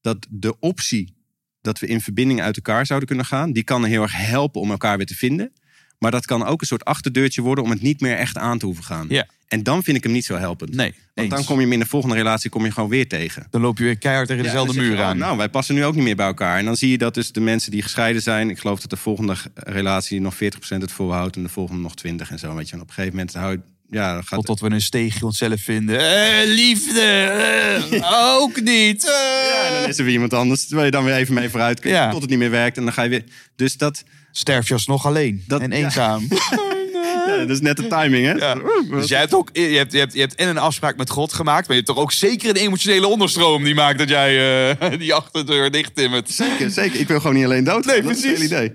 dat 0.00 0.26
de 0.30 0.58
optie 0.58 1.14
dat 1.60 1.78
we 1.78 1.86
in 1.86 2.00
verbinding 2.00 2.40
uit 2.40 2.56
elkaar 2.56 2.86
zouden 2.86 3.08
kunnen 3.08 3.26
gaan, 3.26 3.52
die 3.52 3.64
kan 3.64 3.84
heel 3.84 4.02
erg 4.02 4.16
helpen 4.16 4.60
om 4.60 4.70
elkaar 4.70 4.96
weer 4.96 5.06
te 5.06 5.14
vinden. 5.14 5.52
Maar 5.98 6.10
dat 6.10 6.26
kan 6.26 6.44
ook 6.44 6.60
een 6.60 6.66
soort 6.66 6.84
achterdeurtje 6.84 7.42
worden 7.42 7.64
om 7.64 7.70
het 7.70 7.82
niet 7.82 8.00
meer 8.00 8.16
echt 8.16 8.36
aan 8.36 8.58
te 8.58 8.66
hoeven 8.66 8.84
gaan. 8.84 9.06
Ja. 9.08 9.26
En 9.52 9.62
dan 9.62 9.82
vind 9.82 9.96
ik 9.96 10.02
hem 10.02 10.12
niet 10.12 10.24
zo 10.24 10.36
helpend. 10.36 10.74
Nee. 10.74 10.94
Want 11.14 11.30
dan 11.30 11.44
kom 11.44 11.56
je 11.56 11.62
hem 11.62 11.72
in 11.72 11.78
de 11.78 11.86
volgende 11.86 12.14
relatie 12.16 12.50
kom 12.50 12.64
je 12.64 12.70
gewoon 12.70 12.88
weer 12.88 13.08
tegen. 13.08 13.46
Dan 13.50 13.60
loop 13.60 13.78
je 13.78 13.84
weer 13.84 13.98
keihard 13.98 14.28
tegen 14.28 14.44
Ja, 14.44 14.50
dezelfde 14.50 14.80
muur 14.80 14.98
oh, 14.98 15.04
aan. 15.04 15.18
Nou, 15.18 15.36
wij 15.36 15.48
passen 15.48 15.74
nu 15.74 15.84
ook 15.84 15.94
niet 15.94 16.04
meer 16.04 16.16
bij 16.16 16.26
elkaar. 16.26 16.58
En 16.58 16.64
dan 16.64 16.76
zie 16.76 16.90
je 16.90 16.98
dat 16.98 17.14
dus 17.14 17.32
de 17.32 17.40
mensen 17.40 17.70
die 17.70 17.82
gescheiden 17.82 18.22
zijn... 18.22 18.50
ik 18.50 18.58
geloof 18.58 18.80
dat 18.80 18.90
de 18.90 18.96
volgende 18.96 19.34
relatie 19.54 20.20
nog 20.20 20.34
40% 20.34 20.38
het 20.68 20.92
volhoudt... 20.92 21.36
en 21.36 21.42
de 21.42 21.48
volgende 21.48 21.82
nog 21.82 21.92
20% 22.26 22.30
en 22.30 22.38
zo. 22.38 22.54
Weet 22.54 22.68
je. 22.68 22.74
En 22.74 22.80
op 22.80 22.88
een 22.88 22.94
gegeven 22.94 23.16
moment 23.16 23.34
hou 23.34 23.52
je... 23.52 23.60
Ja, 23.90 24.12
dan 24.14 24.24
gaat 24.24 24.38
Totdat 24.44 24.60
we 24.68 24.74
een 24.74 24.80
steegje 24.80 25.24
onszelf 25.26 25.60
vinden. 25.60 25.98
Eh, 25.98 26.46
liefde, 26.54 27.00
eh, 27.00 28.36
ook 28.40 28.60
niet. 28.60 29.04
eh. 29.04 29.12
Ja, 29.52 29.66
en 29.68 29.80
dan 29.80 29.88
is 29.90 29.98
er 29.98 30.04
weer 30.04 30.12
iemand 30.12 30.32
anders 30.32 30.68
waar 30.68 30.84
je 30.84 30.90
dan 30.90 31.04
weer 31.04 31.14
even 31.14 31.34
mee 31.34 31.48
vooruit 31.48 31.80
kunt. 31.80 31.94
Ja. 31.94 32.10
Tot 32.10 32.20
het 32.20 32.30
niet 32.30 32.38
meer 32.38 32.50
werkt. 32.50 32.76
En 32.76 32.84
dan 32.84 32.92
ga 32.92 33.02
je 33.02 33.08
weer... 33.08 33.24
Dus 33.56 33.76
dat, 33.76 34.04
Sterf 34.34 34.68
je 34.68 34.74
alsnog 34.74 35.06
alleen 35.06 35.44
Dat- 35.46 35.60
en 35.60 35.72
eenzaam. 35.72 36.26
ja, 36.28 36.36
dat 37.26 37.50
is 37.50 37.60
net 37.60 37.76
de 37.76 37.86
timing, 37.86 38.26
hè? 38.26 38.32
Ja. 38.32 38.54
Dus 38.90 39.08
jij 39.08 39.18
hebt 39.20 39.34
ook 39.34 39.50
je 39.52 39.60
hebt, 39.60 39.92
je, 39.92 39.98
hebt, 39.98 40.12
je 40.12 40.20
hebt 40.20 40.34
en 40.34 40.48
een 40.48 40.58
afspraak 40.58 40.96
met 40.96 41.10
God 41.10 41.32
gemaakt, 41.32 41.68
maar 41.68 41.76
je 41.76 41.82
hebt 41.82 41.94
toch 41.94 42.04
ook 42.04 42.12
zeker 42.12 42.48
een 42.48 42.56
emotionele 42.56 43.06
onderstroom 43.06 43.64
die 43.64 43.74
maakt 43.74 43.98
dat 43.98 44.08
jij 44.08 44.70
eh, 44.78 44.98
die 44.98 45.14
achterdeur 45.14 45.70
dicht 45.70 45.94
timmert. 45.94 46.30
Zeker, 46.30 46.70
zeker. 46.70 47.00
Ik 47.00 47.08
wil 47.08 47.20
gewoon 47.20 47.36
niet 47.36 47.44
alleen 47.44 47.64
dood. 47.64 47.84
Nee, 47.84 48.02
dat 48.02 48.10
is 48.10 48.16
het 48.22 48.32
precies. 48.32 48.46
idee. 48.46 48.72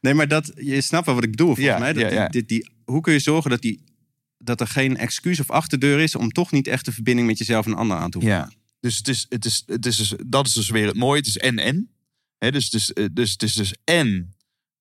Nee, 0.00 0.14
maar 0.14 0.28
dat, 0.28 0.52
je 0.54 0.80
snapt 0.80 1.06
wel 1.06 1.14
wat 1.14 1.24
ik 1.24 1.30
bedoel, 1.30 1.46
volgens 1.54 1.66
Ja, 1.66 1.78
mij. 1.78 1.92
Dat 1.92 2.02
ja, 2.02 2.08
die- 2.08 2.18
ja. 2.18 2.28
Die, 2.28 2.44
die, 2.44 2.70
hoe 2.84 3.00
kun 3.00 3.12
je 3.12 3.18
zorgen 3.18 3.50
dat, 3.50 3.60
die, 3.62 3.84
dat 4.38 4.60
er 4.60 4.66
geen 4.66 4.96
excuus 4.96 5.40
of 5.40 5.50
achterdeur 5.50 5.98
is... 6.00 6.14
om 6.14 6.30
toch 6.32 6.50
niet 6.52 6.66
echt 6.66 6.84
de 6.84 6.92
verbinding 6.92 7.26
met 7.28 7.38
jezelf 7.38 7.64
en 7.66 7.72
een 7.72 7.78
ander 7.78 7.96
aan 7.96 8.10
te 8.10 8.18
hoeven? 8.18 8.36
Ja. 8.36 8.50
Dus, 8.80 8.96
het 8.96 9.08
is, 9.08 9.26
het 9.28 9.44
is, 9.44 9.62
het 9.66 9.86
is 9.86 9.96
dus, 9.96 10.14
dat 10.26 10.46
is 10.46 10.52
dus 10.52 10.68
weer 10.70 10.86
het 10.86 10.96
mooie. 10.96 11.18
Het 11.18 11.26
is 11.26 11.36
en-en. 11.38 11.90
Hè, 12.38 12.50
dus, 12.52 12.70
dus, 12.70 12.92
dus 13.12 13.30
het 13.32 13.42
is 13.42 13.52
dus 13.52 13.74
en 13.84 14.34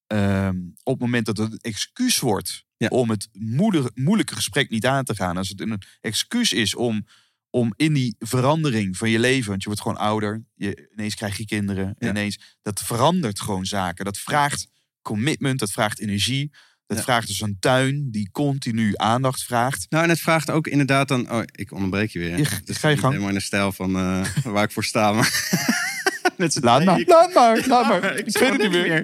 ehm, 0.07 0.55
op 0.83 0.93
het 0.93 1.01
moment 1.01 1.25
dat 1.25 1.37
het 1.37 1.51
een 1.51 1.59
excuus 1.61 2.19
wordt 2.19 2.65
Ja. 2.79 2.87
om 2.87 3.09
het 3.09 3.27
moeilijke, 3.31 3.91
moeilijke 3.95 4.35
gesprek 4.35 4.69
niet 4.69 4.85
aan 4.85 5.03
te 5.03 5.15
gaan. 5.15 5.37
Als 5.37 5.49
het 5.49 5.61
een 5.61 5.81
excuus 6.01 6.53
is 6.53 6.75
om, 6.75 7.05
om 7.49 7.73
in 7.75 7.93
die 7.93 8.15
verandering 8.19 8.97
van 8.97 9.09
je 9.09 9.19
leven, 9.19 9.49
want 9.49 9.61
je 9.61 9.67
wordt 9.67 9.81
gewoon 9.83 9.97
ouder, 9.97 10.43
je, 10.55 10.89
ineens 10.95 11.15
krijg 11.15 11.37
je 11.37 11.45
kinderen, 11.45 11.95
Ja. 11.99 12.09
ineens, 12.09 12.57
dat 12.61 12.79
verandert 12.79 13.39
gewoon 13.41 13.65
zaken. 13.65 14.05
Dat 14.05 14.17
vraagt 14.17 14.67
commitment, 15.01 15.59
dat 15.59 15.71
vraagt 15.71 15.99
energie. 15.99 16.51
Dat 16.85 16.97
Ja. 16.97 17.03
vraagt 17.03 17.27
dus 17.27 17.41
een 17.41 17.57
tuin 17.59 18.11
die 18.11 18.29
continu 18.31 18.91
aandacht 18.95 19.43
vraagt. 19.43 19.85
Nou, 19.89 20.03
en 20.03 20.09
het 20.09 20.19
vraagt 20.19 20.49
ook 20.49 20.67
inderdaad 20.67 21.07
dan... 21.07 21.31
Oh, 21.31 21.41
ik 21.51 21.71
onderbreek 21.71 22.09
je 22.11 22.19
weer. 22.19 22.39
is 22.65 22.77
ga 22.77 22.87
je 22.89 22.97
gang. 22.97 23.11
Helemaal 23.13 23.29
in 23.33 23.37
de 23.39 23.41
stijl 23.41 23.71
van 23.71 23.95
eh, 23.95 24.35
waar 24.53 24.63
ik 24.63 24.71
voor 24.71 24.83
sta. 24.83 25.11
Maar 25.13 25.31
Met 26.37 26.63
Laat 26.63 26.83
maar, 26.83 27.03
laat 27.05 27.33
maar, 27.33 27.67
laat 27.67 27.87
maar. 27.87 28.17
Ik 28.17 28.37
weet 28.37 28.49
het 28.51 28.61
niet 28.61 28.71
meer. 28.71 29.03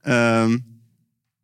Ehm, 0.00 0.58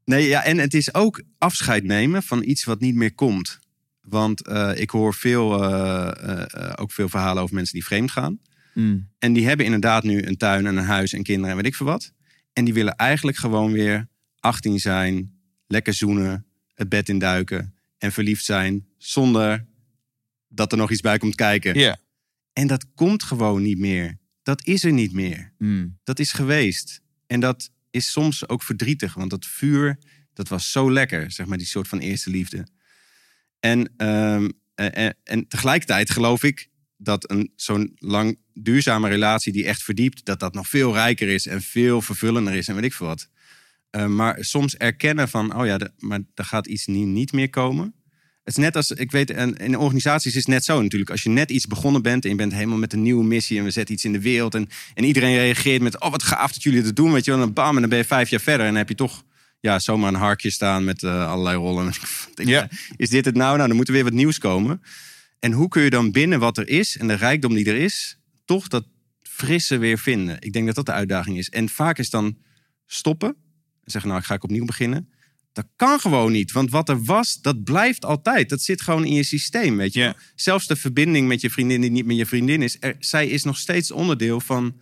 nee, 0.05 0.29
ja, 0.29 0.45
en 0.45 0.59
het 0.59 0.75
is 0.75 0.95
ook 0.95 1.23
afscheid 1.39 1.85
nemen 1.85 2.23
van 2.23 2.43
iets 2.43 2.65
wat 2.65 2.81
niet 2.81 2.95
meer 2.95 3.15
komt. 3.15 3.59
Want 4.01 4.47
eh, 4.47 4.73
ik 4.75 4.91
hoor 4.91 5.15
veel, 5.15 5.63
eh, 5.63 6.41
eh, 6.41 6.73
ook 6.77 6.93
veel 6.93 7.09
verhalen 7.09 7.43
over 7.43 7.55
mensen 7.55 7.75
die 7.75 7.85
vreemd 7.85 8.11
gaan. 8.11 8.41
Mm. 8.75 9.09
En 9.19 9.33
die 9.33 9.47
hebben 9.47 9.65
inderdaad 9.67 10.03
nu 10.03 10.23
een 10.23 10.37
tuin 10.37 10.67
en 10.67 10.77
een 10.77 10.85
huis 10.85 11.13
en 11.13 11.23
kinderen 11.23 11.51
en 11.51 11.57
weet 11.57 11.67
ik 11.67 11.75
veel 11.75 11.87
wat. 11.87 12.13
En 12.53 12.65
die 12.65 12.75
willen 12.75 12.97
eigenlijk 12.97 13.37
gewoon 13.37 13.73
weer 13.73 14.09
18 14.41 14.79
zijn, 14.79 15.33
lekker 15.67 15.95
zoenen, 15.95 16.47
het 16.75 16.89
bed 16.89 17.09
induiken 17.09 17.75
en 17.99 18.13
verliefd 18.13 18.45
zijn. 18.45 18.87
Zonder 18.99 19.67
dat 20.49 20.73
er 20.73 20.79
nog 20.79 20.91
iets 20.91 21.01
bij 21.01 21.19
komt 21.19 21.35
kijken. 21.35 21.79
Ja. 21.79 21.99
En 22.53 22.67
dat 22.67 22.87
komt 22.95 23.23
gewoon 23.23 23.63
niet 23.63 23.79
meer. 23.79 24.19
Dat 24.43 24.67
is 24.67 24.85
er 24.85 24.93
niet 24.93 25.13
meer. 25.13 25.53
Mm. 25.59 25.99
Dat 26.05 26.19
is 26.19 26.33
geweest. 26.33 27.01
En 27.27 27.41
dat 27.41 27.71
is 27.95 28.11
soms 28.13 28.49
ook 28.49 28.63
verdrietig. 28.63 29.15
Want 29.15 29.31
dat 29.31 29.47
vuur, 29.47 29.99
dat 30.33 30.49
was 30.49 30.71
zo 30.73 30.93
lekker. 30.93 31.31
Zeg 31.31 31.47
maar 31.47 31.59
die 31.59 31.67
soort 31.67 31.89
van 31.89 31.99
eerste 31.99 32.31
liefde. 32.31 32.67
En, 33.61 33.93
ehm, 33.97 34.49
eh, 34.75 35.07
eh, 35.07 35.13
en 35.25 35.49
tegelijkertijd 35.49 36.11
geloof 36.11 36.43
ik 36.43 36.69
dat 36.97 37.31
een 37.31 37.53
zo'n 37.57 37.97
lang 37.99 38.39
duurzame 38.53 39.09
relatie 39.09 39.53
die 39.53 39.65
echt 39.67 39.83
verdiept, 39.83 40.25
dat 40.25 40.41
dat 40.41 40.55
nog 40.55 40.69
veel 40.69 40.93
rijker 40.93 41.29
is 41.29 41.47
en 41.47 41.63
veel 41.63 42.01
vervullender 42.03 42.55
is 42.55 42.69
en 42.69 42.75
weet 42.75 42.85
ik 42.85 42.93
veel 42.93 43.07
wat. 43.07 43.29
Eh, 43.91 44.07
maar 44.07 44.45
soms 44.45 44.77
erkennen 44.77 45.29
van, 45.29 45.55
oh 45.57 45.67
ja, 45.67 45.79
maar 45.99 46.21
er 46.35 46.45
gaat 46.45 46.67
iets 46.67 46.87
nie- 46.87 47.07
niet 47.07 47.33
meer 47.33 47.51
komen. 47.51 47.95
Het 48.45 48.57
is 48.57 48.63
net 48.63 48.77
als, 48.77 48.91
ik 48.91 49.11
weet, 49.11 49.31
in 49.31 49.79
organisaties 49.79 50.35
is 50.35 50.39
het 50.41 50.47
net 50.47 50.65
zo 50.65 50.83
natuurlijk. 50.83 51.11
Als 51.11 51.23
je 51.23 51.29
net 51.29 51.51
iets 51.51 51.67
begonnen 51.67 52.03
bent 52.03 52.25
en 52.25 52.31
je 52.31 52.37
bent 52.37 52.53
helemaal 52.53 52.79
met 52.79 52.93
een 52.93 53.03
nieuwe 53.03 53.25
missie 53.25 53.59
en 53.59 53.65
we 53.65 53.71
zetten 53.71 53.95
iets 53.95 54.05
in 54.05 54.13
de 54.13 54.21
wereld. 54.21 54.55
En, 54.55 54.69
en 54.95 55.05
iedereen 55.05 55.37
reageert 55.37 55.83
met, 55.83 56.01
oh 56.01 56.11
wat 56.11 56.23
gaaf 56.23 56.53
dat 56.53 56.63
jullie 56.63 56.83
dat 56.83 56.97
doen, 56.97 57.13
weet 57.13 57.25
je 57.25 57.31
wel. 57.31 57.41
En 57.41 57.47
dan 57.47 57.55
bam, 57.55 57.75
en 57.75 57.81
dan 57.81 57.91
ben 57.91 57.99
je 57.99 58.05
vijf 58.05 58.29
jaar 58.29 58.41
verder 58.41 58.67
en 58.67 58.73
dan 58.73 58.81
heb 58.81 58.89
je 58.89 58.95
toch 58.95 59.25
ja, 59.61 59.79
zomaar 59.79 60.09
een 60.09 60.19
harkje 60.19 60.51
staan 60.51 60.85
met 60.85 61.03
eh, 61.03 61.29
allerlei 61.29 61.57
rollen. 61.57 61.93
Denk, 62.35 62.49
Ja. 62.49 62.69
Is 62.97 63.11
dit 63.11 63.25
het 63.25 63.35
nou? 63.35 63.57
Nou, 63.57 63.69
dan 63.69 63.77
moet 63.77 63.89
er 63.89 63.95
weer 63.95 64.05
wat 64.05 64.13
nieuws 64.13 64.39
komen. 64.39 64.83
En 65.39 65.53
hoe 65.53 65.69
kun 65.69 65.83
je 65.83 65.91
dan 65.91 66.11
binnen 66.11 66.39
wat 66.39 66.59
er 66.59 66.69
is 66.69 66.97
en 66.97 67.09
de 67.09 67.15
rijkdom 67.15 67.55
die 67.55 67.67
er 67.67 67.77
is, 67.77 68.19
toch 68.45 68.69
dat 68.69 68.87
frisse 69.23 69.79
weer 69.79 69.99
vinden? 69.99 70.37
Ik 70.41 70.53
denk 70.53 70.67
dat 70.67 70.75
dat 70.75 70.87
de 70.87 70.93
uitdaging 70.93 71.39
is. 71.39 71.49
En 71.49 71.69
vaak 71.69 71.99
is 71.99 72.11
dan 72.11 72.39
stoppen 72.87 73.29
en 73.85 73.91
zeggen, 73.91 74.11
nou, 74.11 74.21
ik 74.21 74.27
ga 74.27 74.35
ik 74.35 74.45
opnieuw 74.45 74.65
beginnen. 74.65 75.09
Dat 75.55 75.67
kan 75.77 76.01
gewoon 76.01 76.33
niet, 76.33 76.53
want 76.53 76.71
wat 76.71 76.89
er 76.89 77.05
was, 77.05 77.41
dat 77.41 77.65
blijft 77.65 78.05
altijd. 78.05 78.49
Dat 78.49 78.61
zit 78.63 78.83
gewoon 78.83 79.05
in 79.05 79.15
je 79.15 79.23
systeem, 79.23 79.77
weet 79.77 79.93
je. 79.95 80.15
Zelfs 80.35 80.67
de 80.67 80.77
verbinding 80.77 81.29
met 81.29 81.41
je 81.41 81.51
vriendin 81.51 81.81
die 81.81 81.91
niet 81.91 82.05
meer 82.05 82.17
je 82.17 82.27
vriendin 82.27 82.63
is, 82.63 82.77
er, 82.81 82.97
zij 82.99 83.29
is 83.29 83.43
nog 83.45 83.59
steeds 83.59 83.91
onderdeel 83.91 84.41
van, 84.41 84.81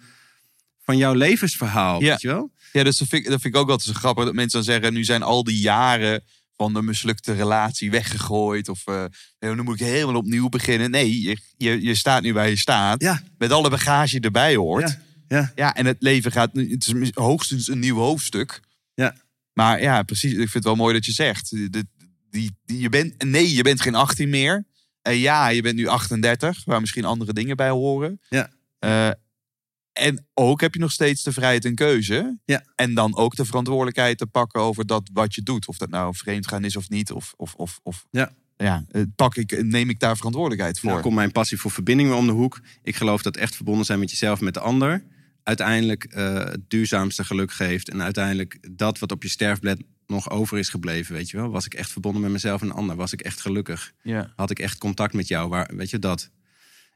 van 0.83 0.97
jouw 0.97 1.15
levensverhaal, 1.15 2.01
Ja. 2.03 2.11
weet 2.11 2.21
je 2.21 2.29
wel? 2.29 2.53
Ja, 2.73 2.83
dus 2.83 2.99
dat 2.99 3.09
vind, 3.09 3.25
ik, 3.25 3.31
dat 3.31 3.41
vind 3.41 3.55
ik 3.55 3.61
ook 3.61 3.71
altijd 3.71 3.89
zo 3.89 4.01
grappig. 4.01 4.25
Dat 4.25 4.35
mensen 4.35 4.65
dan 4.65 4.73
zeggen, 4.73 4.93
nu 4.93 5.05
zijn 5.05 5.23
al 5.23 5.45
die 5.45 5.61
jaren 5.61 6.23
van 6.57 6.73
de 6.75 6.83
mislukte 6.83 7.33
relatie 7.33 7.91
weggegooid. 7.91 8.69
Of 8.69 8.87
eh, 8.87 9.05
nee, 9.39 9.55
nu 9.55 9.63
moet 9.63 9.81
ik 9.81 9.87
helemaal 9.87 10.17
opnieuw 10.21 10.49
beginnen. 10.49 10.91
Nee, 10.91 11.23
je, 11.23 11.37
je, 11.57 11.83
je 11.83 11.95
staat 11.95 12.23
nu 12.23 12.33
waar 12.33 12.49
je 12.49 12.57
staat. 12.57 13.03
Ja. 13.03 13.23
Met 13.39 13.51
alle 13.53 13.71
bagage 13.71 14.21
erbij 14.21 14.55
hoort. 14.57 14.89
Ja, 14.89 15.37
ja. 15.39 15.53
Ja, 15.55 15.75
en 15.75 15.87
het 15.87 15.97
leven 16.01 16.33
gaat. 16.33 16.51
Het 16.55 16.87
is 17.01 17.11
hoogstens 17.15 17.69
een 17.69 17.79
nieuw 17.79 17.97
hoofdstuk. 17.97 18.61
Ja. 18.95 19.17
Maar 19.53 19.83
ja, 19.83 20.03
precies. 20.03 20.31
Ik 20.31 20.37
vind 20.37 20.53
het 20.53 20.65
wel 20.65 20.75
mooi 20.75 20.95
dat 20.95 21.05
je 21.05 21.13
zegt. 21.13 21.51
Die, 21.51 21.71
die, 22.31 22.51
die, 22.65 22.81
je 22.81 22.89
bent, 22.89 23.25
nee, 23.25 23.55
je 23.55 23.63
bent 23.63 23.81
geen 23.81 23.95
18 23.95 24.29
meer. 24.29 24.67
En 25.03 25.17
ja, 25.17 25.49
je 25.49 25.63
bent 25.63 25.77
nu 25.77 25.87
38, 25.87 26.65
waar 26.65 26.81
misschien 26.81 27.05
andere 27.05 27.33
dingen 27.33 27.57
bij 27.57 27.71
horen. 27.71 28.21
Ja. 28.29 28.51
Eh, 28.79 29.11
en 29.93 30.27
ook 30.35 30.61
heb 30.61 30.75
je 30.75 30.81
nog 30.81 30.93
steeds 30.93 31.23
de 31.23 31.33
vrijheid 31.33 31.65
en 31.65 31.75
keuze. 31.75 32.39
Ja. 32.45 32.65
En 32.75 32.95
dan 32.95 33.17
ook 33.17 33.37
de 33.37 33.45
verantwoordelijkheid 33.45 34.19
te 34.19 34.27
pakken 34.27 34.61
over 34.61 34.87
dat 34.87 35.11
wat 35.13 35.35
je 35.35 35.43
doet. 35.43 35.69
Of 35.69 35.77
dat 35.77 35.91
nou 35.91 36.17
vreemd 36.17 36.49
gaan 36.49 36.65
is 36.65 36.77
of 36.77 36.89
niet. 36.89 37.13
Of, 37.13 37.35
of, 37.37 37.55
of, 37.55 37.81
of 37.83 38.07
Ja. 38.11 38.33
ja, 38.57 38.85
eh, 38.89 39.03
pak 39.17 39.37
ik, 39.37 39.63
neem 39.63 39.91
ik 39.91 40.01
daar 40.01 40.17
verantwoordelijkheid 40.17 40.79
voor. 40.79 40.91
Nou 40.91 41.03
komt 41.03 41.15
mijn 41.15 41.33
passie 41.33 41.59
voor 41.59 41.71
verbinding 41.71 42.09
weer 42.09 42.19
om 42.19 42.27
de 42.27 42.33
hoek. 42.33 42.61
Ik 42.83 42.97
geloof 42.97 43.23
dat 43.23 43.37
echt 43.37 43.57
verbonden 43.57 43.85
zijn 43.85 43.99
met 43.99 44.11
jezelf 44.11 44.41
met 44.41 44.55
de 44.55 44.61
ander... 44.61 45.05
uiteindelijk 45.43 46.05
eh, 46.05 46.35
het 46.35 46.71
duurzaamste 46.71 47.25
geluk 47.25 47.53
geeft. 47.53 47.89
En 47.89 48.03
uiteindelijk 48.03 48.59
dat 48.71 48.99
wat 48.99 49.13
op 49.13 49.23
je 49.23 49.29
sterfblad 49.29 49.79
nog 50.07 50.31
over 50.31 50.59
is 50.59 50.69
gebleven, 50.69 51.15
weet 51.15 51.31
je 51.31 51.37
wel. 51.37 51.51
Was 51.51 51.67
ik 51.67 51.75
echt 51.75 51.91
verbonden 51.91 52.23
met 52.23 52.31
mezelf 52.31 52.61
en 52.61 52.67
de 52.67 52.75
ander? 52.75 52.97
Was 52.97 53.13
ik 53.13 53.21
echt 53.21 53.41
gelukkig? 53.41 53.93
ja. 54.03 54.33
Had 54.37 54.51
ik 54.51 54.59
echt 54.59 54.79
contact 54.79 55.15
met 55.15 55.29
jou? 55.29 55.49
Waar, 55.49 55.71
weet 55.77 55.91
je, 55.91 55.99
dat. 55.99 56.31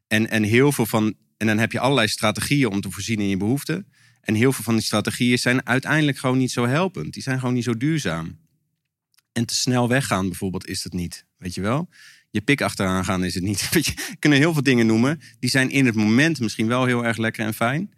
En, 0.07 0.31
en 0.31 0.43
heel 0.43 0.73
veel 0.73 0.87
van... 0.87 1.15
En 1.37 1.47
dan 1.47 1.59
heb 1.59 1.73
je 1.73 1.81
allerlei 1.81 2.09
strategieën 2.09 2.71
om 2.71 2.81
te 2.81 2.91
voorzien 2.91 3.21
in 3.21 3.29
je 3.29 3.37
behoeften. 3.37 3.87
En 4.21 4.35
heel 4.35 4.53
veel 4.53 4.65
van 4.65 4.75
die 4.75 4.85
strategieën 4.85 5.39
zijn 5.39 5.67
uiteindelijk 5.67 6.19
gewoon 6.19 6.39
niet 6.39 6.51
zo 6.51 6.67
helpend. 6.67 7.13
Die 7.13 7.23
zijn 7.23 7.39
gewoon 7.39 7.55
niet 7.55 7.65
zo 7.65 7.77
duurzaam. 7.77 8.39
En 9.33 9.45
te 9.47 9.55
snel 9.55 9.89
weggaan 9.89 10.29
bijvoorbeeld 10.29 10.67
is 10.67 10.83
dat 10.83 10.93
niet. 10.93 11.27
Weet 11.37 11.55
je 11.55 11.61
wel? 11.61 11.89
Je 12.31 12.41
pik 12.41 12.61
achteraan 12.61 13.05
gaan 13.05 13.25
is 13.25 13.35
het 13.35 13.43
niet. 13.43 13.69
Weet 13.73 13.87
je, 13.87 14.15
kunnen 14.19 14.39
heel 14.39 14.53
veel 14.53 14.63
dingen 14.63 14.87
noemen. 14.87 15.21
Die 15.39 15.51
zijn 15.51 15.71
in 15.71 15.87
het 15.87 15.95
moment 15.95 16.41
misschien 16.41 16.67
wel 16.67 16.85
heel 16.85 17.05
erg 17.05 17.17
lekker 17.17 17.47
en 17.47 17.55
fijn. 17.55 17.95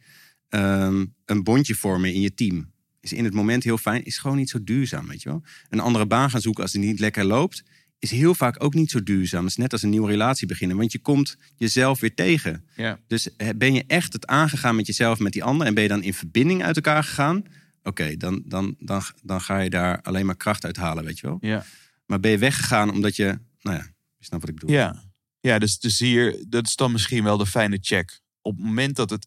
Ehm, 0.49 1.07
een 1.25 1.43
bondje 1.43 1.75
vormen 1.75 2.15
in 2.15 2.21
je 2.21 2.35
team 2.35 2.73
is 3.01 3.13
in 3.13 3.25
het 3.25 3.35
moment 3.35 3.65
heel 3.65 3.79
fijn. 3.79 4.05
Is 4.05 4.19
gewoon 4.19 4.37
niet 4.37 4.51
zo 4.51 4.65
duurzaam, 4.65 5.07
weet 5.07 5.23
je 5.23 5.29
wel? 5.29 5.43
Een 5.69 5.81
andere 5.81 6.07
baan 6.07 6.31
gaan 6.31 6.41
zoeken 6.41 6.63
als 6.63 6.73
die 6.73 6.85
niet 6.85 7.01
lekker 7.01 7.25
loopt... 7.25 7.63
is 7.99 8.11
heel 8.11 8.35
vaak 8.35 8.65
ook 8.65 8.75
niet 8.75 8.91
zo 8.91 9.03
duurzaam. 9.03 9.41
Het 9.41 9.51
is 9.51 9.57
net 9.57 9.73
als 9.73 9.83
een 9.83 9.91
nieuwe 9.91 10.11
relatie 10.11 10.47
beginnen. 10.47 10.77
Want 10.77 10.93
je 10.93 10.99
komt 10.99 11.37
jezelf 11.57 12.01
weer 12.01 12.15
tegen. 12.15 12.65
Ja. 12.77 12.99
Dus 13.07 13.37
eh, 13.37 13.49
ben 13.57 13.75
je 13.75 13.85
echt 13.87 14.13
het 14.13 14.27
aangegaan 14.27 14.77
met 14.77 14.87
jezelf, 14.87 15.19
met 15.19 15.33
die 15.33 15.45
ander... 15.45 15.67
en 15.67 15.75
ben 15.75 15.83
je 15.83 15.89
dan 15.89 16.03
in 16.03 16.15
verbinding 16.15 16.63
uit 16.63 16.77
elkaar 16.77 17.05
gegaan... 17.05 17.43
oké, 17.83 18.17
dan, 18.17 18.43
dan, 18.47 18.75
dan, 18.79 19.03
dan 19.23 19.41
ga 19.41 19.59
je 19.59 19.71
daar 19.71 20.03
alleen 20.03 20.27
maar 20.27 20.37
kracht 20.37 20.65
uit 20.65 20.77
halen, 20.77 21.05
weet 21.05 21.19
je 21.19 21.27
wel. 21.27 21.39
Ja. 21.41 21.65
Maar 22.07 22.21
ben 22.21 22.31
je 22.31 22.39
weggegaan 22.39 22.91
omdat 22.91 23.17
je... 23.17 23.39
Nou 23.61 23.77
ja, 23.77 23.83
je 24.17 24.25
snapt 24.25 24.43
wat 24.43 24.51
ik 24.51 24.59
bedoel. 24.59 24.77
Ja, 24.77 25.03
ja 25.41 25.59
dus, 25.59 25.79
dus 25.79 25.99
hier, 25.99 26.45
dat 26.49 26.67
is 26.67 26.77
dan 26.77 26.93
misschien 26.93 27.25
wel 27.25 27.37
de 27.37 27.47
fijne 27.47 27.79
check. 27.81 28.21
Op 28.43 28.57
het 28.57 28.65
moment 28.65 28.97
dat 28.97 29.11
het 29.11 29.27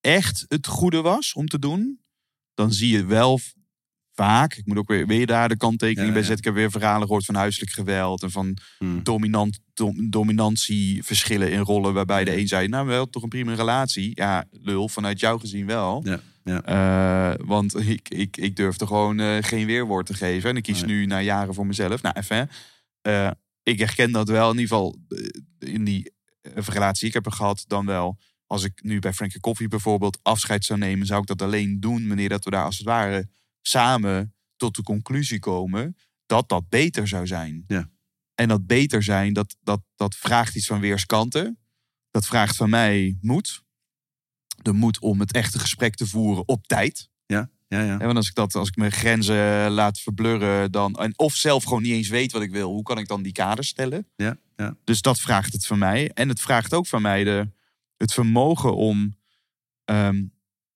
echt 0.00 0.44
het 0.48 0.66
goede 0.66 1.00
was 1.00 1.32
om 1.32 1.46
te 1.48 1.58
doen, 1.58 2.00
dan 2.54 2.72
zie 2.72 2.90
je 2.92 3.04
wel 3.04 3.40
vaak, 4.14 4.54
ik 4.54 4.66
moet 4.66 4.76
ook 4.76 4.88
weer, 4.88 5.06
weer 5.06 5.26
daar 5.26 5.48
de 5.48 5.56
kanttekening 5.56 6.06
Ja, 6.06 6.12
bij 6.12 6.22
zetten. 6.22 6.38
Ik 6.38 6.44
heb 6.44 6.54
weer 6.54 6.70
verhalen 6.70 7.06
gehoord 7.06 7.24
van 7.24 7.34
huiselijk 7.34 7.70
geweld 7.72 8.22
en 8.22 8.30
van 8.30 8.56
Hmm. 8.78 9.02
dominant, 9.02 9.58
dom- 9.74 10.10
dominantieverschillen 10.10 11.50
in 11.52 11.60
rollen, 11.60 11.94
waarbij 11.94 12.24
de 12.24 12.36
een 12.36 12.48
zei, 12.48 12.68
nou 12.68 12.86
wel, 12.86 13.08
toch 13.10 13.22
een 13.22 13.28
prima 13.28 13.54
relatie. 13.54 14.10
Ja, 14.14 14.44
lul, 14.50 14.88
vanuit 14.88 15.20
jou 15.20 15.40
gezien 15.40 15.66
wel. 15.66 16.02
Ja, 16.04 16.20
ja. 16.44 16.62
Eh, 16.62 17.46
want 17.46 17.76
ik, 17.88 18.08
ik, 18.08 18.36
ik 18.36 18.56
durfde 18.56 18.86
gewoon 18.86 19.20
eh, 19.20 19.36
geen 19.40 19.66
weerwoord 19.66 20.06
te 20.06 20.14
geven. 20.14 20.50
En 20.50 20.56
ik 20.56 20.62
kies 20.62 20.80
Nee. 20.82 20.90
nu 20.96 21.06
na 21.06 21.20
jaren 21.20 21.54
voor 21.54 21.66
mezelf. 21.66 22.02
Nou, 22.02 22.14
even. 22.18 22.50
eh, 23.00 23.30
ik 23.62 23.78
herken 23.78 24.12
dat 24.12 24.28
wel 24.28 24.50
in 24.50 24.58
ieder 24.58 24.76
geval 24.76 24.96
in 25.58 25.84
die 25.84 26.12
relatie 26.54 27.00
die 27.00 27.08
ik 27.16 27.24
heb 27.24 27.32
gehad. 27.32 27.64
Dan 27.66 27.86
wel, 27.86 28.18
als 28.48 28.64
ik 28.64 28.82
nu 28.82 28.98
bij 28.98 29.12
Frankie 29.12 29.40
Coffee 29.40 29.68
bijvoorbeeld 29.68 30.18
afscheid 30.22 30.64
zou 30.64 30.78
nemen, 30.78 31.06
zou 31.06 31.20
ik 31.20 31.26
dat 31.26 31.42
alleen 31.42 31.80
doen 31.80 32.08
wanneer 32.08 32.28
dat 32.28 32.44
we 32.44 32.50
daar 32.50 32.64
als 32.64 32.76
het 32.76 32.86
ware 32.86 33.28
samen 33.62 34.34
tot 34.56 34.74
de 34.74 34.82
conclusie 34.82 35.38
komen 35.38 35.96
dat 36.26 36.48
dat 36.48 36.68
beter 36.68 37.08
zou 37.08 37.26
zijn. 37.26 37.64
Ja. 37.66 37.90
En 38.34 38.48
dat 38.48 38.66
beter 38.66 39.02
zijn, 39.02 39.32
dat, 39.32 39.56
dat, 39.62 39.80
dat 39.96 40.14
vraagt 40.16 40.54
iets 40.54 40.66
van 40.66 40.80
weerskanten. 40.80 41.58
Dat 42.10 42.26
vraagt 42.26 42.56
van 42.56 42.70
mij 42.70 43.18
moed. 43.20 43.62
De 44.62 44.72
moed 44.72 44.98
om 44.98 45.20
het 45.20 45.32
echte 45.32 45.58
gesprek 45.58 45.94
te 45.94 46.06
voeren 46.06 46.48
op 46.48 46.66
tijd. 46.66 47.10
Ja, 47.26 47.50
ja, 47.68 47.80
ja. 47.80 47.92
Ja, 47.92 48.04
want 48.04 48.16
als 48.16 48.28
ik, 48.28 48.34
dat, 48.34 48.54
als 48.54 48.68
ik 48.68 48.76
mijn 48.76 48.92
grenzen 48.92 49.70
laat 49.70 50.00
verblurren, 50.00 50.72
dan, 50.72 50.94
en 50.94 51.18
of 51.18 51.34
zelf 51.34 51.64
gewoon 51.64 51.82
niet 51.82 51.92
eens 51.92 52.08
weet 52.08 52.32
wat 52.32 52.42
ik 52.42 52.50
wil, 52.50 52.70
hoe 52.70 52.82
kan 52.82 52.98
ik 52.98 53.08
dan 53.08 53.22
die 53.22 53.32
kaders 53.32 53.68
stellen? 53.68 54.08
ja, 54.16 54.36
ja. 54.56 54.76
Dus 54.84 55.02
dat 55.02 55.20
vraagt 55.20 55.52
het 55.52 55.66
van 55.66 55.78
mij. 55.78 56.10
En 56.14 56.28
het 56.28 56.40
vraagt 56.40 56.74
ook 56.74 56.86
van 56.86 57.02
mij 57.02 57.24
de, 57.24 57.48
het 57.98 58.12
vermogen 58.12 58.76
om, 58.76 59.16
ehm, 59.84 60.24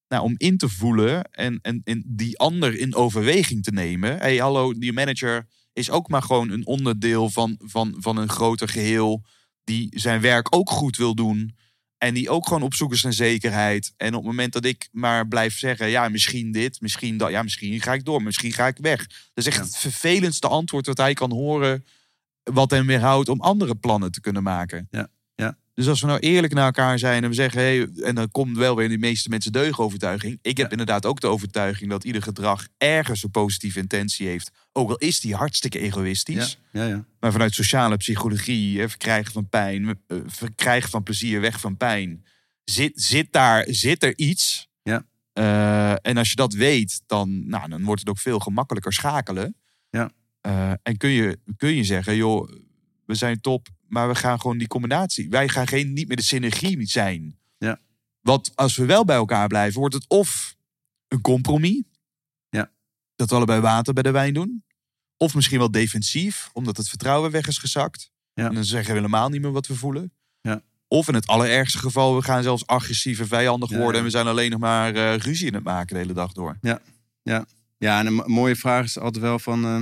nou, 0.09 0.23
om 0.25 0.35
in 0.37 0.57
te 0.57 0.69
voelen 0.69 1.25
en, 1.25 1.59
en, 1.63 1.81
en 1.85 2.05
die 2.07 2.39
ander 2.39 2.79
in 2.79 2.95
overweging 2.95 3.63
te 3.63 3.73
nemen. 3.73 4.19
hey, 4.19 4.37
hallo, 4.37 4.73
die 4.73 4.93
manager 4.93 5.47
is 5.73 5.91
ook 5.91 6.09
maar 6.09 6.23
gewoon 6.23 6.51
een 6.51 6.67
onderdeel 6.67 7.31
van, 7.31 7.59
van, 7.63 7.95
van 7.99 8.17
een 8.17 8.29
groter 8.29 8.69
geheel 8.69 9.25
die 9.65 9.89
zijn 9.99 10.21
werk 10.21 10.55
ook 10.57 10.71
goed 10.71 10.97
wil 10.97 11.15
doen. 11.15 11.57
En 11.99 12.15
die 12.15 12.31
ook 12.31 12.47
gewoon 12.47 12.63
op 12.63 12.75
zoek 12.75 12.93
is 12.93 13.03
naar 13.03 13.13
zekerheid. 13.13 13.95
En 13.97 14.09
op 14.09 14.15
het 14.15 14.31
moment 14.31 14.53
dat 14.53 14.65
ik 14.65 14.89
maar 14.93 15.29
blijf 15.29 15.59
zeggen, 15.59 15.89
ja, 15.89 16.09
misschien 16.09 16.53
dit, 16.53 16.81
misschien 16.81 17.17
dat, 17.17 17.31
ja, 17.31 17.43
misschien 17.43 17.81
ga 17.81 17.93
ik 17.93 18.05
door, 18.05 18.23
misschien 18.23 18.53
ga 18.53 18.67
ik 18.67 18.79
weg. 18.81 19.07
Dat 19.07 19.31
is 19.35 19.47
echt 19.47 19.59
het 19.59 19.77
vervelendste 19.77 20.49
antwoord 20.49 20.87
wat 20.87 20.97
hij 20.97 21.15
kan 21.15 21.33
horen, 21.33 21.85
wat 22.43 22.71
hem 22.71 22.87
weerhoudt 22.87 23.29
om 23.29 23.41
andere 23.41 23.75
plannen 23.75 24.13
te 24.13 24.21
kunnen 24.21 24.43
maken. 24.43 24.89
Ja. 24.91 25.09
Dus 25.75 25.89
als 25.89 26.01
we 26.01 26.07
nou 26.07 26.19
eerlijk 26.19 26.55
naar 26.55 26.65
elkaar 26.65 26.99
zijn 26.99 27.23
en 27.23 27.29
we 27.29 27.35
zeggen, 27.35 27.61
hey, 27.61 27.89
en 28.03 28.15
dan 28.15 28.31
komt 28.31 28.57
wel 28.57 28.77
weer 28.77 28.89
de 28.89 28.99
meeste 28.99 29.29
mensen 29.29 29.53
deugenovertuiging. 29.53 30.39
Ik 30.43 30.57
heb 30.57 30.71
inderdaad 30.71 31.07
ook 31.07 31.21
de 31.21 31.27
overtuiging 31.27 31.91
dat 31.91 32.05
ieder 32.05 32.23
gedrag 32.23 32.69
ergens 32.79 33.23
een 33.23 33.31
positieve 33.31 33.79
intentie 33.79 34.27
heeft. 34.27 34.51
Ook 34.73 34.91
al 34.91 34.97
is 34.97 35.21
die 35.21 35.35
hartstikke 35.35 35.79
egoïstisch. 35.79 36.59
Ja, 36.73 36.85
ja. 36.85 37.05
Maar 37.21 37.33
vanuit 37.33 37.55
sociale 37.55 37.97
psychologie, 37.97 38.81
hè, 38.81 38.89
verkrijgen 38.89 39.33
van 39.33 39.49
pijn, 39.49 40.01
eh, 40.07 40.19
verkrijgen 40.27 40.91
van 40.91 41.03
plezier, 41.03 41.41
weg 41.41 41.61
van 41.61 41.77
pijn. 41.77 42.25
Zit, 42.65 42.93
zit 42.95 43.33
daar 43.33 43.65
zit 43.69 44.03
er 44.03 44.19
iets? 44.19 44.69
Ja. 44.83 45.07
Eh, 45.33 46.07
en 46.07 46.17
als 46.17 46.31
je 46.31 46.37
dat 46.37 46.53
weet, 46.53 47.03
dan, 47.07 47.49
nou, 47.49 47.69
dan 47.69 47.85
wordt 47.85 48.01
het 48.01 48.11
ook 48.11 48.19
veel 48.19 48.39
gemakkelijker 48.39 48.93
schakelen. 48.93 49.57
Ja. 49.91 50.11
Eh, 50.41 50.73
en 50.83 50.97
kun 50.97 51.11
je, 51.11 51.39
kun 51.57 51.75
je 51.75 51.85
zeggen, 51.85 52.17
joh, 52.17 52.51
we 53.07 53.15
zijn 53.15 53.41
top, 53.41 53.69
maar 53.93 54.09
we 54.09 54.15
gaan 54.15 54.41
gewoon 54.41 54.59
die 54.59 54.67
combinatie. 54.69 55.29
Wij 55.29 55.49
gaan 55.49 55.67
geen, 55.67 55.93
niet 55.93 56.09
meer 56.09 56.17
de 56.17 56.23
synergie 56.23 56.87
zijn. 56.87 57.39
Ja. 57.59 57.81
Want 58.21 58.53
als 58.57 58.77
we 58.77 58.85
wel 58.85 59.05
bij 59.05 59.17
elkaar 59.17 59.47
blijven, 59.47 59.81
wordt 59.81 59.95
het 59.95 60.09
of 60.09 60.57
een 61.09 61.21
compromis. 61.21 61.83
Ja. 62.49 62.71
Dat 63.17 63.31
we 63.31 63.37
allebei 63.37 63.61
water 63.61 63.93
bij 63.95 64.03
de 64.03 64.11
wijn 64.11 64.35
doen. 64.35 64.65
Of 65.17 65.35
misschien 65.35 65.59
wel 65.59 65.71
defensief, 65.71 66.51
omdat 66.53 66.77
het 66.77 66.89
vertrouwen 66.89 67.31
weg 67.31 67.47
is 67.49 67.59
gezakt. 67.59 68.11
Ja. 68.35 68.47
En 68.49 68.55
dan 68.55 68.65
zeggen 68.65 68.91
we 68.95 68.97
helemaal 69.01 69.29
niet 69.29 69.41
meer 69.41 69.53
wat 69.53 69.67
we 69.67 69.75
voelen. 69.75 70.13
Ja. 70.41 70.63
Of 70.89 71.09
in 71.09 71.15
het 71.15 71.27
allerergste 71.27 71.79
geval, 71.79 72.17
we 72.17 72.23
gaan 72.23 72.43
zelfs 72.43 72.67
agressief 72.67 73.19
en 73.21 73.27
vijandig 73.29 73.71
Ja, 73.71 73.77
worden. 73.77 73.93
ja. 73.95 73.99
En 73.99 74.05
we 74.05 74.11
zijn 74.11 74.27
alleen 74.27 74.51
nog 74.51 74.61
maar 74.61 74.95
eh, 74.95 75.17
ruzie 75.17 75.47
in 75.47 75.55
het 75.55 75.65
maken 75.65 75.95
de 75.95 76.01
hele 76.01 76.13
dag 76.13 76.33
door. 76.33 76.59
Ja, 77.79 77.99
en 77.99 78.07
een 78.07 78.15
mo- 78.15 78.27
mooie 78.27 78.57
vraag 78.57 78.85
is 78.85 78.99
altijd 78.99 79.25
wel 79.25 79.39
van... 79.39 79.65
eh, 79.65 79.81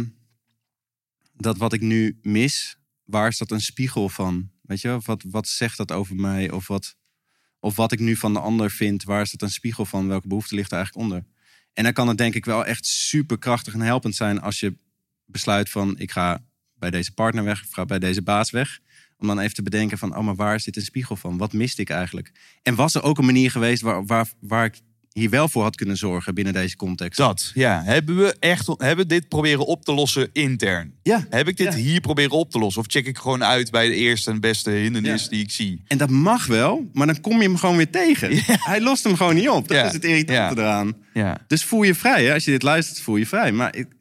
dat 1.32 1.56
wat 1.56 1.72
ik 1.72 1.80
nu 1.80 2.18
mis, 2.22 2.76
waar 3.10 3.28
is 3.28 3.38
dat 3.38 3.50
een 3.50 3.60
spiegel 3.60 4.08
van? 4.08 4.50
Weet 4.62 4.80
je, 4.80 5.00
wat, 5.04 5.24
wat 5.28 5.48
zegt 5.48 5.76
dat 5.76 5.92
over 5.92 6.16
mij? 6.16 6.50
Of 6.50 6.66
wat, 6.66 6.96
of 7.58 7.76
wat 7.76 7.92
ik 7.92 7.98
nu 7.98 8.16
van 8.16 8.32
de 8.32 8.40
ander 8.40 8.70
vind, 8.70 9.02
waar 9.02 9.22
is 9.22 9.30
dat 9.30 9.42
een 9.42 9.50
spiegel 9.50 9.84
van? 9.84 10.08
Welke 10.08 10.28
behoefte 10.28 10.54
ligt 10.54 10.70
er 10.70 10.76
eigenlijk 10.76 11.06
onder? 11.06 11.24
En 11.72 11.84
dan 11.84 11.92
kan 11.92 12.08
het 12.08 12.18
denk 12.18 12.34
ik 12.34 12.44
wel 12.44 12.64
echt 12.64 12.86
super 12.86 13.38
krachtig 13.38 13.74
en 13.74 13.80
helpend 13.80 14.14
zijn... 14.14 14.40
als 14.40 14.60
je 14.60 14.76
besluit 15.24 15.70
van, 15.70 15.98
ik 15.98 16.10
ga 16.10 16.44
bij 16.74 16.90
deze 16.90 17.14
partner 17.14 17.44
weg... 17.44 17.62
of 17.62 17.70
ga 17.70 17.84
bij 17.84 17.98
deze 17.98 18.22
baas 18.22 18.50
weg. 18.50 18.78
Om 19.16 19.26
dan 19.26 19.38
even 19.38 19.54
te 19.54 19.62
bedenken 19.62 19.98
van, 19.98 20.16
oh, 20.16 20.24
maar 20.24 20.34
waar 20.34 20.54
is 20.54 20.64
dit 20.64 20.76
een 20.76 20.82
spiegel 20.82 21.16
van? 21.16 21.38
Wat 21.38 21.52
miste 21.52 21.80
ik 21.80 21.90
eigenlijk? 21.90 22.32
En 22.62 22.74
was 22.74 22.94
er 22.94 23.02
ook 23.02 23.18
een 23.18 23.24
manier 23.24 23.50
geweest 23.50 23.82
waar, 23.82 24.06
waar, 24.06 24.32
waar 24.40 24.64
ik 24.64 24.80
hier 25.12 25.30
wel 25.30 25.48
voor 25.48 25.62
had 25.62 25.76
kunnen 25.76 25.96
zorgen 25.96 26.34
binnen 26.34 26.52
deze 26.52 26.76
context? 26.76 27.18
Dat, 27.18 27.50
ja. 27.54 27.82
Hebben 27.84 28.16
we 28.16 28.36
echt 28.38 28.68
hebben 28.76 29.08
dit 29.08 29.28
proberen 29.28 29.66
op 29.66 29.84
te 29.84 29.92
lossen 29.94 30.28
intern? 30.32 30.94
Ja. 31.02 31.26
Heb 31.30 31.48
ik 31.48 31.56
dit 31.56 31.66
Ja. 31.72 31.78
hier 31.78 32.00
proberen 32.00 32.30
op 32.30 32.50
te 32.50 32.58
lossen? 32.58 32.80
Of 32.80 32.86
check 32.88 33.06
ik 33.06 33.18
gewoon 33.18 33.44
uit 33.44 33.70
bij 33.70 33.88
de 33.88 33.94
eerste 33.94 34.30
en 34.30 34.40
beste 34.40 34.70
hindernis 34.70 35.22
Ja. 35.22 35.28
die 35.28 35.42
ik 35.42 35.50
zie? 35.50 35.82
En 35.86 35.98
dat 35.98 36.10
mag 36.10 36.46
wel, 36.46 36.88
maar 36.92 37.06
dan 37.06 37.20
kom 37.20 37.36
je 37.36 37.42
hem 37.42 37.56
gewoon 37.56 37.76
weer 37.76 37.90
tegen. 37.90 38.30
Hij 38.70 38.80
lost 38.80 39.04
hem 39.04 39.16
gewoon 39.16 39.34
niet 39.34 39.48
op. 39.48 39.68
Dat 39.68 39.76
Ja. 39.76 39.84
is 39.86 39.92
het 39.92 40.04
irritante 40.04 40.60
Ja. 40.60 40.66
eraan. 40.66 40.96
Ja. 41.14 41.38
Dus 41.46 41.64
voel 41.64 41.82
je 41.82 41.94
vrij. 41.94 42.24
Hè? 42.24 42.32
Als 42.34 42.44
je 42.44 42.50
dit 42.50 42.62
luistert, 42.62 43.00
voel 43.00 43.16
je 43.16 43.26
vrij. 43.26 43.52
Maar 43.52 43.76
ik- 43.76 43.92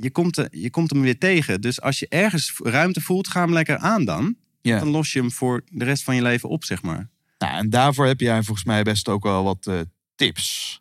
je 0.00 0.10
komt, 0.10 0.36
er- 0.36 0.48
je 0.50 0.70
komt 0.70 0.90
hem 0.90 1.00
weer 1.02 1.18
tegen. 1.18 1.60
Dus 1.60 1.80
als 1.80 1.98
je 1.98 2.06
ergens 2.08 2.52
ruimte 2.62 3.00
voelt, 3.00 3.28
ga 3.28 3.40
hem 3.40 3.52
lekker 3.52 3.76
aan 3.76 4.04
dan. 4.04 4.34
ja. 4.60 4.78
Dan 4.78 4.88
los 4.88 5.12
je 5.12 5.18
hem 5.18 5.30
voor 5.30 5.62
de 5.70 5.84
rest 5.84 6.02
van 6.02 6.14
je 6.14 6.22
leven 6.22 6.48
op, 6.48 6.64
zeg 6.64 6.82
maar. 6.82 7.10
Nou, 7.38 7.56
en 7.58 7.70
daarvoor 7.70 8.06
heb 8.06 8.20
jij 8.20 8.42
volgens 8.42 8.66
mij 8.66 8.82
best 8.82 9.08
ook 9.08 9.22
wel 9.22 9.44
wat 9.44 9.66
eh, 9.66 9.80
tips. 10.22 10.80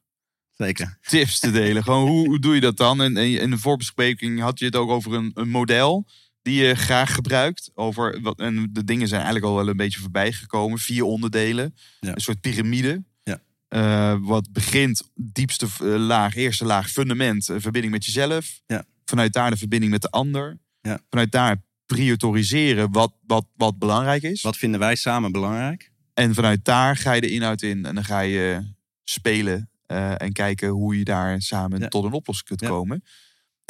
Zeker. 0.52 0.98
Tips 1.02 1.40
te 1.40 1.52
delen. 1.52 1.84
Gewoon, 1.84 2.08
hoe, 2.08 2.28
hoe 2.28 2.40
doe 2.40 2.56
je 2.56 2.62
dat 2.62 2.78
dan? 2.78 3.02
En, 3.02 3.18
en 3.18 3.40
in 3.40 3.50
de 3.50 3.58
voorbespreking 3.58 4.40
had 4.40 4.60
je 4.60 4.66
het 4.66 4.76
ook 4.76 4.90
over 4.90 5.14
een, 5.14 5.32
een 5.34 5.50
model 5.50 6.06
die 6.42 6.64
je 6.64 6.76
graag 6.76 7.14
gebruikt. 7.14 7.72
Over 7.74 8.22
wat, 8.22 8.40
en 8.40 8.70
de 8.72 8.84
dingen 8.84 9.08
zijn 9.08 9.22
eigenlijk 9.22 9.52
al 9.52 9.56
wel 9.58 9.68
een 9.68 9.78
beetje 9.78 10.00
voorbij 10.00 10.32
gekomen. 10.32 10.80
Vier 10.80 11.04
onderdelen. 11.04 11.76
Ja. 12.00 12.16
Een 12.16 12.22
soort 12.22 12.42
piramide. 12.42 13.04
Ja. 13.24 13.42
Eh, 13.68 14.16
wat 14.22 14.52
begint 14.52 15.10
diepste 15.16 15.66
eh, 15.66 15.88
laag, 15.88 16.36
eerste 16.36 16.66
laag, 16.66 16.90
fundament, 16.90 17.50
eh, 17.50 17.56
verbinding 17.60 17.94
met 17.94 18.06
jezelf. 18.06 18.62
Ja. 18.68 18.86
Vanuit 19.06 19.34
daar 19.34 19.50
de 19.50 19.58
verbinding 19.58 19.92
met 19.92 20.02
de 20.02 20.10
ander. 20.10 20.60
Ja. 20.82 21.00
Vanuit 21.10 21.32
daar 21.32 21.64
prioriseren 21.86 22.92
wat, 22.92 23.14
wat, 23.28 23.46
wat 23.56 23.80
belangrijk 23.80 24.24
is. 24.24 24.42
Wat 24.42 24.58
vinden 24.58 24.80
wij 24.80 24.96
samen 24.96 25.32
belangrijk? 25.32 25.92
En 26.14 26.34
vanuit 26.34 26.66
daar 26.66 26.98
ga 26.98 27.14
je 27.14 27.22
de 27.22 27.32
inhoud 27.32 27.62
in 27.62 27.86
en 27.86 27.96
dan 27.96 28.04
ga 28.04 28.20
je 28.20 28.74
spelen 29.04 29.70
eh, 29.86 30.22
en 30.22 30.32
kijken 30.34 30.70
hoe 30.70 30.98
je 30.98 31.04
daar 31.04 31.42
samen 31.42 31.80
Ja. 31.80 31.88
tot 31.88 32.04
een 32.04 32.12
oplossing 32.14 32.48
kunt 32.48 32.62
Ja. 32.62 32.68
komen. 32.68 33.04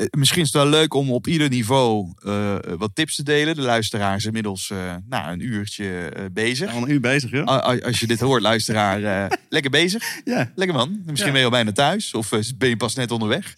Eh, 0.01 0.07
misschien 0.17 0.41
is 0.41 0.53
het 0.53 0.61
wel 0.61 0.71
leuk 0.71 0.93
om 0.93 1.11
op 1.11 1.27
ieder 1.27 1.49
niveau 1.49 2.13
eh, 2.23 2.55
wat 2.77 2.91
tips 2.93 3.15
te 3.15 3.23
delen. 3.23 3.55
De 3.55 3.61
luisteraar 3.61 4.15
is 4.15 4.25
inmiddels 4.25 4.69
eh, 4.69 4.77
nou, 5.09 5.31
een 5.31 5.45
uurtje 5.45 6.11
bezig. 6.31 6.73
Al 6.73 6.81
een 6.81 6.91
uur 6.91 6.99
bezig, 6.99 7.31
joh. 7.31 7.47
A- 7.49 7.67
a- 7.69 7.79
Als 7.85 7.99
je 7.99 8.07
dit 8.07 8.19
hoort, 8.19 8.41
luisteraar, 8.41 8.99
lekker 9.49 9.71
bezig. 9.71 10.03
Ja. 10.25 10.51
Lekker 10.55 10.75
man. 10.77 10.89
Misschien 11.05 11.17
Ja. 11.17 11.31
ben 11.31 11.39
je 11.39 11.45
al 11.45 11.51
bijna 11.51 11.71
thuis 11.71 12.13
of 12.13 12.29
ben 12.57 12.69
je 12.69 12.77
pas 12.77 12.95
net 12.95 13.11
onderweg. 13.11 13.55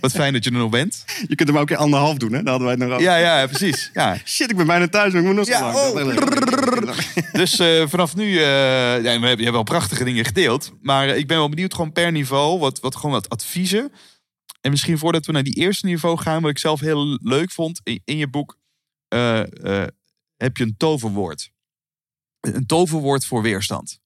Wat 0.00 0.12
fijn 0.12 0.32
dat 0.32 0.44
je 0.44 0.50
er 0.50 0.56
nog 0.56 0.70
bent. 0.70 1.04
Je 1.28 1.34
kunt 1.34 1.48
hem 1.48 1.58
ook 1.58 1.70
in 1.70 1.76
anderhalf 1.76 2.16
doen, 2.16 2.32
hè? 2.32 2.42
Daar 2.42 2.48
hadden 2.58 2.66
wij 2.68 2.76
het 2.76 2.84
nog 2.88 2.90
over. 2.92 3.02
Ja, 3.02 3.16
ja, 3.16 3.46
precies. 3.46 3.90
Ja. 3.94 4.16
Shit, 4.24 4.50
ik 4.50 4.56
ben 4.56 4.66
bijna 4.66 4.88
thuis, 4.88 5.12
maar 5.12 5.20
ik 5.22 5.26
moet 5.26 5.36
nog 5.36 5.44
zo 5.46 5.52
Ja, 5.52 5.60
lang. 5.60 5.76
oh. 5.76 6.96
Dus 7.32 7.56
vanaf 7.90 8.16
nu, 8.16 8.24
ja, 8.40 9.00
we 9.00 9.26
hebben, 9.26 9.52
wel 9.52 9.62
prachtige 9.62 10.04
dingen 10.04 10.24
gedeeld. 10.24 10.72
Maar 10.82 11.08
ik 11.08 11.26
ben 11.26 11.36
wel 11.36 11.48
benieuwd 11.48 11.74
gewoon 11.74 11.92
per 11.92 12.12
niveau, 12.12 12.58
wat, 12.58 12.80
wat, 12.80 12.96
gewoon 12.96 13.10
wat 13.10 13.28
adviezen. 13.28 13.92
En 14.64 14.70
misschien 14.70 14.98
voordat 14.98 15.26
we 15.26 15.32
naar 15.32 15.42
die 15.42 15.54
eerste 15.54 15.86
niveau 15.86 16.18
gaan, 16.18 16.42
wat 16.42 16.50
ik 16.50 16.58
zelf 16.58 16.80
heel 16.80 17.18
leuk 17.22 17.50
vond. 17.50 17.80
In, 17.82 18.00
in 18.04 18.16
je 18.16 18.28
boek 18.28 18.58
eh, 19.08 19.82
eh, 19.82 19.88
heb 20.36 20.56
je 20.56 20.64
een 20.64 20.76
toverwoord. 20.76 21.52
Een 22.40 22.66
toverwoord 22.66 23.24
voor 23.24 23.42
weerstand. 23.42 24.00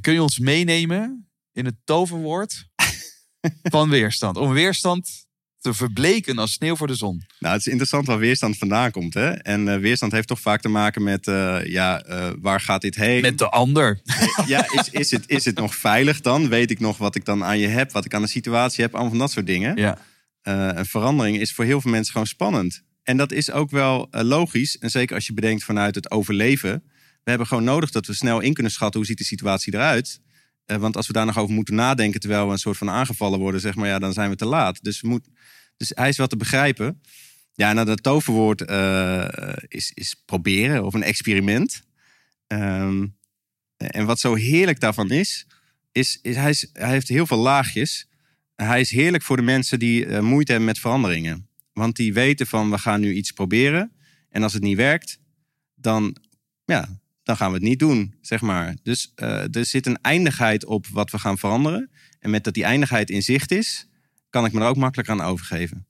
Kun 0.00 0.12
je 0.12 0.22
ons 0.22 0.38
meenemen 0.38 1.30
in 1.52 1.64
het 1.64 1.76
toverwoord 1.84 2.68
van 3.76 3.88
weerstand? 3.88 4.36
Om 4.36 4.52
weerstand 4.52 5.25
te 5.66 5.74
verbleken 5.74 6.38
als 6.38 6.52
sneeuw 6.52 6.76
voor 6.76 6.86
de 6.86 6.94
zon. 6.94 7.24
Nou, 7.38 7.52
het 7.52 7.60
is 7.60 7.66
interessant 7.66 8.06
waar 8.06 8.18
weerstand 8.18 8.58
vandaan 8.58 8.90
komt. 8.90 9.14
Hè? 9.14 9.30
En 9.30 9.68
eh, 9.68 9.78
weerstand 9.78 10.12
heeft 10.12 10.28
toch 10.28 10.40
vaak 10.40 10.60
te 10.60 10.68
maken 10.68 11.02
met, 11.02 11.26
eh, 11.26 11.64
ja, 11.64 12.02
eh, 12.02 12.30
waar 12.40 12.60
gaat 12.60 12.80
dit 12.80 12.94
heen? 12.94 13.20
Met 13.20 13.38
de 13.38 13.48
ander. 13.48 14.00
Ja, 14.46 14.66
is, 14.72 14.90
is, 14.90 15.10
het, 15.10 15.24
is 15.26 15.44
het 15.44 15.56
nog 15.56 15.74
veilig 15.74 16.20
dan? 16.20 16.48
Weet 16.48 16.70
ik 16.70 16.80
nog 16.80 16.98
wat 16.98 17.14
ik 17.14 17.24
dan 17.24 17.44
aan 17.44 17.58
je 17.58 17.66
heb, 17.66 17.92
wat 17.92 18.04
ik 18.04 18.14
aan 18.14 18.22
de 18.22 18.28
situatie 18.28 18.82
heb? 18.82 18.92
Allemaal 18.92 19.10
van 19.10 19.18
dat 19.18 19.30
soort 19.30 19.46
dingen. 19.46 19.76
Ja. 19.76 19.98
Een 20.42 20.86
verandering 20.86 21.38
is 21.38 21.52
voor 21.52 21.64
heel 21.64 21.80
veel 21.80 21.90
mensen 21.90 22.12
gewoon 22.12 22.26
spannend. 22.26 22.82
En 23.02 23.16
dat 23.16 23.32
is 23.32 23.50
ook 23.50 23.70
wel 23.70 24.08
logisch. 24.10 24.78
En 24.78 24.90
zeker 24.90 25.14
als 25.14 25.26
je 25.26 25.34
bedenkt 25.34 25.64
vanuit 25.64 25.94
het 25.94 26.10
overleven. 26.10 26.82
We 27.22 27.30
hebben 27.30 27.46
gewoon 27.46 27.64
nodig 27.64 27.90
dat 27.90 28.06
we 28.06 28.14
snel 28.14 28.40
in 28.40 28.52
kunnen 28.52 28.72
schatten 28.72 29.00
hoe 29.00 29.08
ziet 29.08 29.18
de 29.18 29.24
situatie 29.24 29.74
eruit. 29.74 30.20
Want 30.66 30.96
als 30.96 31.06
we 31.06 31.12
daar 31.12 31.26
nog 31.26 31.38
over 31.38 31.54
moeten 31.54 31.74
nadenken 31.74 32.20
terwijl 32.20 32.46
we 32.46 32.52
een 32.52 32.58
soort 32.58 32.76
van 32.76 32.90
aangevallen 32.90 33.38
worden, 33.38 33.60
zeg 33.60 33.74
maar, 33.74 33.88
ja, 33.88 33.98
dan 33.98 34.12
zijn 34.12 34.30
we 34.30 34.36
te 34.36 34.46
laat. 34.46 34.82
Dus, 34.82 35.00
we 35.00 35.08
moet, 35.08 35.28
dus 35.76 35.92
hij 35.94 36.08
is 36.08 36.16
wel 36.16 36.26
te 36.26 36.36
begrijpen. 36.36 37.00
Ja, 37.54 37.72
nou, 37.72 37.86
dat 37.86 38.02
toverwoord 38.02 38.62
eh, 38.62 39.56
is, 39.68 39.90
is 39.94 40.22
proberen 40.24 40.84
of 40.84 40.94
een 40.94 41.02
experiment. 41.02 41.82
Ehm, 42.46 43.06
en 43.76 44.06
wat 44.06 44.20
zo 44.20 44.34
heerlijk 44.34 44.80
daarvan 44.80 45.10
is, 45.10 45.46
is, 45.92 46.18
is, 46.22 46.36
hij, 46.36 46.50
is 46.50 46.68
hij 46.72 46.90
heeft 46.90 47.08
heel 47.08 47.26
veel 47.26 47.38
laagjes. 47.38 48.08
Hij 48.54 48.80
is 48.80 48.90
heerlijk 48.90 49.22
voor 49.22 49.36
de 49.36 49.42
mensen 49.42 49.78
die 49.78 50.06
eh, 50.06 50.20
moeite 50.20 50.50
hebben 50.50 50.68
met 50.68 50.78
veranderingen. 50.78 51.48
Want 51.72 51.96
die 51.96 52.12
weten 52.12 52.46
van, 52.46 52.70
we 52.70 52.78
gaan 52.78 53.00
nu 53.00 53.12
iets 53.12 53.30
proberen. 53.30 53.92
En 54.28 54.42
als 54.42 54.52
het 54.52 54.62
niet 54.62 54.76
werkt, 54.76 55.18
dan, 55.74 56.16
ja, 56.64 57.00
dan 57.22 57.36
gaan 57.36 57.48
we 57.48 57.54
het 57.54 57.66
niet 57.66 57.78
doen, 57.78 58.14
zeg 58.20 58.40
maar. 58.40 58.76
Dus 58.82 59.12
eh, 59.14 59.54
er 59.54 59.66
zit 59.66 59.86
een 59.86 60.00
eindigheid 60.00 60.64
op 60.64 60.86
wat 60.86 61.10
we 61.10 61.18
gaan 61.18 61.38
veranderen. 61.38 61.90
En 62.20 62.30
met 62.30 62.44
dat 62.44 62.54
die 62.54 62.64
eindigheid 62.64 63.10
in 63.10 63.22
zicht 63.22 63.50
is, 63.50 63.88
kan 64.36 64.44
ik 64.44 64.52
me 64.52 64.60
er 64.60 64.66
ook 64.66 64.76
makkelijk 64.76 65.08
aan 65.08 65.20
overgeven. 65.20 65.86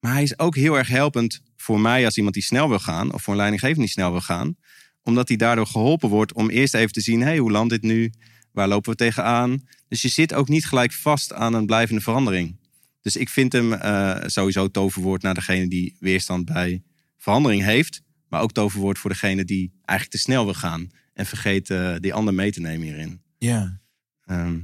Maar 0.00 0.12
hij 0.12 0.22
is 0.22 0.38
ook 0.38 0.56
heel 0.56 0.78
erg 0.78 0.88
helpend 0.88 1.42
voor 1.56 1.80
mij 1.80 2.04
als 2.04 2.16
iemand 2.16 2.34
die 2.34 2.42
snel 2.42 2.68
wil 2.68 2.78
gaan, 2.78 3.12
of 3.12 3.22
voor 3.22 3.32
een 3.32 3.38
leidinggevende 3.38 3.84
die 3.84 3.90
snel 3.90 4.10
wil 4.10 4.20
gaan, 4.20 4.56
omdat 5.02 5.28
hij 5.28 5.36
daardoor 5.36 5.66
geholpen 5.66 6.08
wordt 6.08 6.32
om 6.32 6.50
eerst 6.50 6.74
even 6.74 6.92
te 6.92 7.00
zien: 7.00 7.20
hé, 7.20 7.26
hey, 7.26 7.38
hoe 7.38 7.50
landt 7.50 7.70
dit 7.70 7.82
nu? 7.82 8.12
Waar 8.52 8.68
lopen 8.68 8.90
we 8.90 8.96
tegenaan? 8.96 9.66
Dus 9.88 10.02
je 10.02 10.08
zit 10.08 10.34
ook 10.34 10.48
niet 10.48 10.66
gelijk 10.66 10.92
vast 10.92 11.32
aan 11.32 11.54
een 11.54 11.66
blijvende 11.66 12.00
verandering. 12.00 12.56
Dus 13.00 13.16
ik 13.16 13.28
vind 13.28 13.52
hem 13.52 13.72
eh, 13.72 14.16
sowieso 14.26 14.68
toverwoord 14.68 15.22
naar 15.22 15.34
degene 15.34 15.68
die 15.68 15.96
weerstand 16.00 16.44
bij 16.44 16.82
verandering 17.16 17.62
heeft, 17.62 18.02
maar 18.28 18.40
ook 18.40 18.52
toverwoord 18.52 18.98
voor 18.98 19.10
degene 19.10 19.44
die 19.44 19.72
eigenlijk 19.84 20.10
te 20.10 20.30
snel 20.30 20.44
wil 20.44 20.54
gaan 20.54 20.90
en 21.14 21.26
vergeet 21.26 21.70
eh, 21.70 21.96
die 21.98 22.14
ander 22.14 22.34
mee 22.34 22.52
te 22.52 22.60
nemen 22.60 22.86
hierin. 22.86 23.22
Ja. 23.38 23.80
Ehm, 24.24 24.60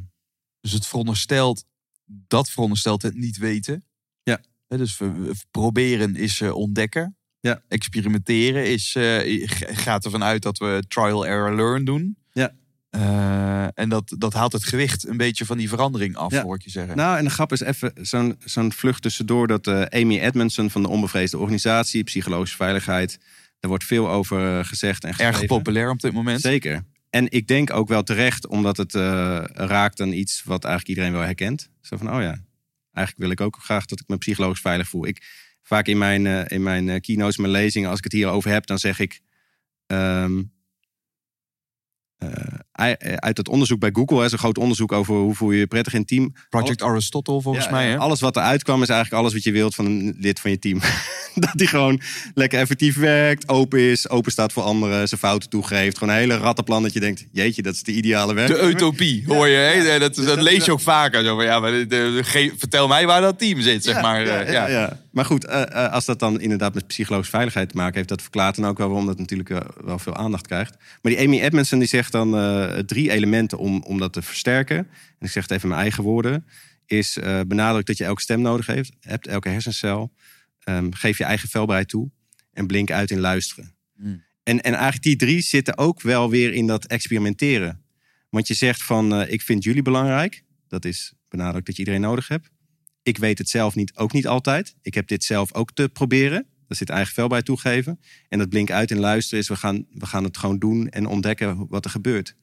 Dus 0.60 0.72
het 0.72 0.86
veronderstelt, 0.86 1.64
dat 2.06 2.50
veronderstelt 2.50 3.02
het 3.02 3.14
niet 3.14 3.36
weten. 3.36 3.84
Ja. 4.22 4.40
Dus 4.68 4.98
we- 4.98 5.12
we- 5.12 5.34
proberen 5.50 6.16
is 6.16 6.40
eh, 6.40 6.54
ontdekken. 6.54 7.16
Ja. 7.40 7.62
Experimenteren 7.68 8.66
is, 8.70 8.94
eh, 8.94 9.42
gaat 9.76 10.04
ervan 10.04 10.24
uit 10.24 10.42
dat 10.42 10.58
we 10.58 10.82
trial, 10.88 11.26
error, 11.26 11.54
learn 11.56 11.84
doen. 11.84 12.16
Ja. 12.32 12.52
Eh, 12.90 13.66
en 13.74 13.88
dat, 13.88 14.14
dat 14.18 14.32
haalt 14.32 14.52
het 14.52 14.64
gewicht 14.64 15.06
een 15.08 15.16
beetje 15.16 15.44
van 15.44 15.58
die 15.58 15.68
verandering 15.68 16.16
af, 16.16 16.32
Ja. 16.32 16.42
hoor 16.42 16.54
ik 16.54 16.62
je 16.62 16.70
zeggen. 16.70 16.96
Nou, 16.96 17.18
en 17.18 17.24
de 17.24 17.30
grap 17.30 17.52
is 17.52 17.60
even 17.60 17.92
zo'n 18.00 18.36
zo'n 18.44 18.72
vlucht 18.72 19.02
tussendoor 19.02 19.46
dat 19.46 19.66
Amy 19.68 20.18
Edmondson 20.18 20.70
van 20.70 20.82
de 20.82 20.88
Onbevreesde 20.88 21.38
Organisatie, 21.38 22.04
Psychologische 22.04 22.56
Veiligheid, 22.56 23.18
daar 23.60 23.70
wordt 23.70 23.84
veel 23.84 24.10
over 24.10 24.64
gezegd 24.64 25.04
en 25.04 25.10
geschreven. 25.14 25.38
Erg 25.40 25.46
populair 25.46 25.90
op 25.90 26.00
dit 26.00 26.12
moment. 26.12 26.40
Zeker. 26.40 26.84
En 27.14 27.30
ik 27.30 27.46
denk 27.46 27.72
ook 27.72 27.88
wel 27.88 28.02
terecht, 28.02 28.46
omdat 28.46 28.76
het 28.76 28.94
eh, 28.94 29.44
raakt 29.52 30.00
aan 30.00 30.12
iets 30.12 30.42
wat 30.42 30.64
eigenlijk 30.64 30.96
iedereen 30.96 31.18
wel 31.18 31.26
herkent. 31.26 31.70
Zo 31.80 31.96
van, 31.96 32.06
oh 32.06 32.20
ja, 32.20 32.38
eigenlijk 32.92 33.16
wil 33.16 33.30
ik 33.30 33.40
ook 33.40 33.56
graag 33.62 33.84
dat 33.84 34.00
ik 34.00 34.08
me 34.08 34.16
psychologisch 34.16 34.60
veilig 34.60 34.88
voel. 34.88 35.06
Ik, 35.06 35.22
vaak 35.62 35.86
in 35.86 35.98
mijn, 35.98 36.26
eh, 36.26 36.44
in 36.56 36.62
mijn 36.62 36.88
eh, 36.88 37.00
keynotes, 37.00 37.36
mijn 37.36 37.50
lezingen, 37.50 37.88
als 37.88 37.98
ik 37.98 38.04
het 38.04 38.12
hierover 38.12 38.50
heb, 38.50 38.66
dan 38.66 38.78
zeg 38.78 38.98
ik... 38.98 39.20
ehm, 39.86 40.42
eh, 42.16 42.58
uit- 42.74 43.02
uit 43.20 43.36
het 43.36 43.48
onderzoek 43.48 43.78
bij 43.80 43.90
Google, 43.92 44.20
hè, 44.22 44.28
zo'n 44.28 44.38
groot 44.38 44.58
onderzoek 44.58 44.92
over 44.92 45.14
hoe 45.14 45.34
voel 45.34 45.50
je 45.50 45.58
je 45.58 45.66
prettig 45.66 45.92
in 45.92 45.98
het 45.98 46.08
team. 46.08 46.34
Project 46.48 46.82
Aristotle 46.82 47.40
volgens 47.40 47.64
Ja, 47.64 47.70
mij. 47.70 47.88
Hè? 47.88 47.96
Alles 47.98 48.20
wat 48.20 48.36
eruit 48.36 48.62
kwam 48.62 48.82
is 48.82 48.88
eigenlijk 48.88 49.20
alles 49.20 49.32
wat 49.32 49.42
je 49.42 49.52
wilt 49.52 49.74
van 49.74 49.84
een 49.86 50.16
lid 50.18 50.40
van 50.40 50.50
je 50.50 50.58
team. 50.58 50.80
dat 51.34 51.50
hij 51.54 51.66
gewoon 51.66 52.00
lekker 52.34 52.58
effectief 52.58 52.96
werkt, 52.96 53.48
open 53.48 53.78
is, 53.80 54.08
open 54.08 54.32
staat 54.32 54.52
voor 54.52 54.62
anderen, 54.62 55.08
zijn 55.08 55.20
fouten 55.20 55.50
toegeeft. 55.50 55.98
Gewoon 55.98 56.14
een 56.14 56.20
hele 56.20 56.36
rattenplan 56.36 56.82
dat 56.82 56.92
je 56.92 57.00
denkt, 57.00 57.26
jeetje, 57.32 57.62
dat 57.62 57.74
is 57.74 57.82
de 57.82 57.92
ideale 57.92 58.34
werk. 58.34 58.48
De 58.48 58.62
utopie, 58.68 59.24
hoor 59.26 59.48
je. 59.48 59.56
Hè? 59.56 59.98
Dat, 59.98 60.14
dat 60.14 60.40
lees 60.42 60.64
je 60.64 60.72
ook 60.72 60.80
vaker. 60.80 61.24
Zo 61.24 61.34
van, 61.36 61.44
ja, 61.44 61.60
maar 61.60 61.70
de- 61.70 61.86
de- 61.86 62.20
ge- 62.24 62.52
vertel 62.56 62.88
mij 62.88 63.06
waar 63.06 63.20
dat 63.20 63.38
team 63.38 63.60
zit, 63.60 63.84
zeg 63.84 64.02
maar. 64.02 64.24
Ja, 64.26 64.40
eh, 64.40 64.52
ja, 64.52 64.66
ja. 64.68 64.78
ja. 64.80 65.02
Maar 65.10 65.24
goed, 65.24 65.44
eh, 65.44 65.62
eh, 65.84 65.92
als 65.92 66.04
dat 66.04 66.18
dan 66.18 66.40
inderdaad 66.40 66.74
met 66.74 66.86
psychologische 66.86 67.32
veiligheid 67.32 67.68
te 67.68 67.76
maken 67.76 67.94
heeft, 67.94 68.08
dat 68.08 68.22
verklaart 68.22 68.56
dan 68.56 68.66
ook 68.66 68.78
wel 68.78 68.86
waarom 68.88 69.06
dat 69.06 69.18
natuurlijk 69.18 69.50
eh, 69.50 69.58
wel 69.84 69.98
veel 69.98 70.16
aandacht 70.16 70.46
krijgt. 70.46 70.76
Maar 71.02 71.12
die 71.12 71.20
Amy 71.20 71.40
Edmondson 71.40 71.78
die 71.78 71.88
zegt 71.88 72.12
dan 72.12 72.36
eh, 72.36 72.63
drie 72.86 73.10
elementen 73.10 73.58
om, 73.58 73.82
om 73.82 73.98
dat 73.98 74.12
te 74.12 74.22
versterken. 74.22 74.76
En 74.76 75.26
ik 75.26 75.30
zeg 75.30 75.42
het 75.42 75.50
even 75.50 75.62
in 75.62 75.68
mijn 75.68 75.80
eigen 75.80 76.02
woorden. 76.02 76.46
Is 76.86 77.18
eh 77.18 77.40
benadruk 77.46 77.86
dat 77.86 77.96
je 77.96 78.04
elke 78.04 78.20
stem 78.20 78.40
nodig 78.40 78.66
heeft, 78.66 78.96
hebt, 79.00 79.26
elke 79.26 79.48
hersencel. 79.48 80.12
Ehm, 80.60 80.90
geef 80.90 81.18
je 81.18 81.24
eigen 81.24 81.48
velbaarheid 81.48 81.88
toe 81.88 82.10
en 82.52 82.66
blink 82.66 82.90
uit 82.90 83.10
in 83.10 83.20
luisteren. 83.20 83.74
Hmm. 83.96 84.22
En, 84.42 84.60
en 84.60 84.72
eigenlijk 84.72 85.02
die 85.02 85.16
drie 85.16 85.40
zitten 85.40 85.78
ook 85.78 86.02
wel 86.02 86.30
weer 86.30 86.52
in 86.52 86.66
dat 86.66 86.86
experimenteren. 86.86 87.82
Want 88.30 88.46
je 88.46 88.54
zegt 88.54 88.82
van, 88.82 89.14
eh, 89.14 89.32
ik 89.32 89.42
vind 89.42 89.64
jullie 89.64 89.82
belangrijk. 89.82 90.44
Dat 90.68 90.84
is 90.84 91.12
benadruk 91.28 91.66
dat 91.66 91.74
je 91.74 91.78
iedereen 91.78 92.00
nodig 92.00 92.28
hebt. 92.28 92.50
Ik 93.02 93.18
weet 93.18 93.38
het 93.38 93.48
zelf 93.48 93.74
niet, 93.74 93.96
ook 93.96 94.12
niet 94.12 94.26
altijd. 94.26 94.74
Ik 94.82 94.94
heb 94.94 95.08
dit 95.08 95.24
zelf 95.24 95.54
ook 95.54 95.72
te 95.72 95.88
proberen. 95.88 96.46
Daar 96.66 96.76
zit 96.76 96.90
eigen 96.90 97.14
vel 97.14 97.28
bij 97.28 97.42
toegeven. 97.42 98.00
En 98.28 98.38
dat 98.38 98.48
blink 98.48 98.70
uit 98.70 98.90
in 98.90 98.98
luisteren 98.98 99.40
is, 99.40 99.48
we 99.48 99.56
gaan, 99.56 99.86
we 99.90 100.06
gaan 100.06 100.24
het 100.24 100.36
gewoon 100.36 100.58
doen 100.58 100.88
en 100.88 101.06
ontdekken 101.06 101.66
wat 101.68 101.84
er 101.84 101.90
gebeurt. 101.90 102.36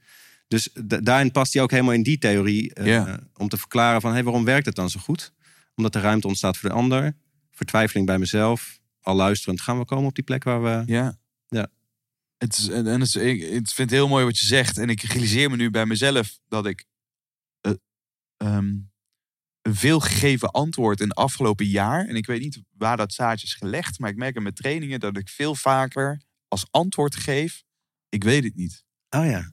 Dus 0.51 0.69
da- 0.73 0.99
daarin 0.99 1.31
past 1.31 1.53
hij 1.53 1.61
ook 1.61 1.71
helemaal 1.71 1.93
in 1.93 2.03
die 2.03 2.17
theorie. 2.17 2.73
eh. 2.73 2.83
Om 3.37 3.47
te 3.49 3.57
verklaren 3.57 4.01
van, 4.01 4.11
hey, 4.13 4.23
waarom 4.23 4.43
werkt 4.45 4.65
het 4.65 4.75
dan 4.75 4.89
zo 4.89 4.99
goed? 4.99 5.33
Omdat 5.75 5.95
er 5.95 6.01
ruimte 6.01 6.27
ontstaat 6.27 6.57
voor 6.57 6.69
de 6.69 6.75
ander. 6.75 7.15
Vertwijfeling 7.51 8.05
bij 8.05 8.17
mezelf. 8.19 8.79
Al 9.01 9.15
luisterend 9.15 9.61
gaan 9.61 9.77
we 9.79 9.85
komen 9.85 10.05
op 10.07 10.15
die 10.15 10.23
plek 10.23 10.43
waar 10.43 10.63
we... 10.63 10.83
Ja. 10.91 11.17
Ja. 11.47 11.67
Het 12.37 12.57
is, 12.57 12.67
en 12.67 12.85
het 12.85 13.01
is, 13.01 13.15
ik, 13.15 13.41
ik 13.41 13.49
vind 13.69 13.77
het 13.77 13.89
heel 13.89 14.07
mooi 14.07 14.25
wat 14.25 14.39
je 14.39 14.45
zegt. 14.45 14.77
En 14.77 14.89
ik 14.89 15.01
realiseer 15.01 15.49
me 15.49 15.55
nu 15.55 15.69
bij 15.69 15.85
mezelf 15.85 16.39
dat 16.47 16.65
ik 16.65 16.85
eh, 17.61 17.71
ehm, 18.37 18.75
een 19.61 19.75
veelgegeven 19.75 20.51
antwoord 20.51 20.99
in 20.99 21.07
het 21.07 21.17
afgelopen 21.17 21.65
jaar. 21.65 22.05
En 22.07 22.15
ik 22.15 22.25
weet 22.25 22.41
niet 22.41 22.61
waar 22.77 22.97
dat 22.97 23.13
zaadje 23.13 23.45
is 23.47 23.53
gelegd. 23.53 23.99
Maar 23.99 24.09
ik 24.09 24.15
merk 24.15 24.35
in 24.35 24.41
mijn 24.41 24.55
trainingen 24.55 24.99
dat 24.99 25.17
ik 25.17 25.29
veel 25.29 25.55
vaker 25.55 26.21
als 26.47 26.65
antwoord 26.71 27.15
geef. 27.15 27.63
Ik 28.09 28.23
weet 28.23 28.43
het 28.43 28.55
niet. 28.55 28.83
Oh 29.09 29.25
ja. 29.25 29.51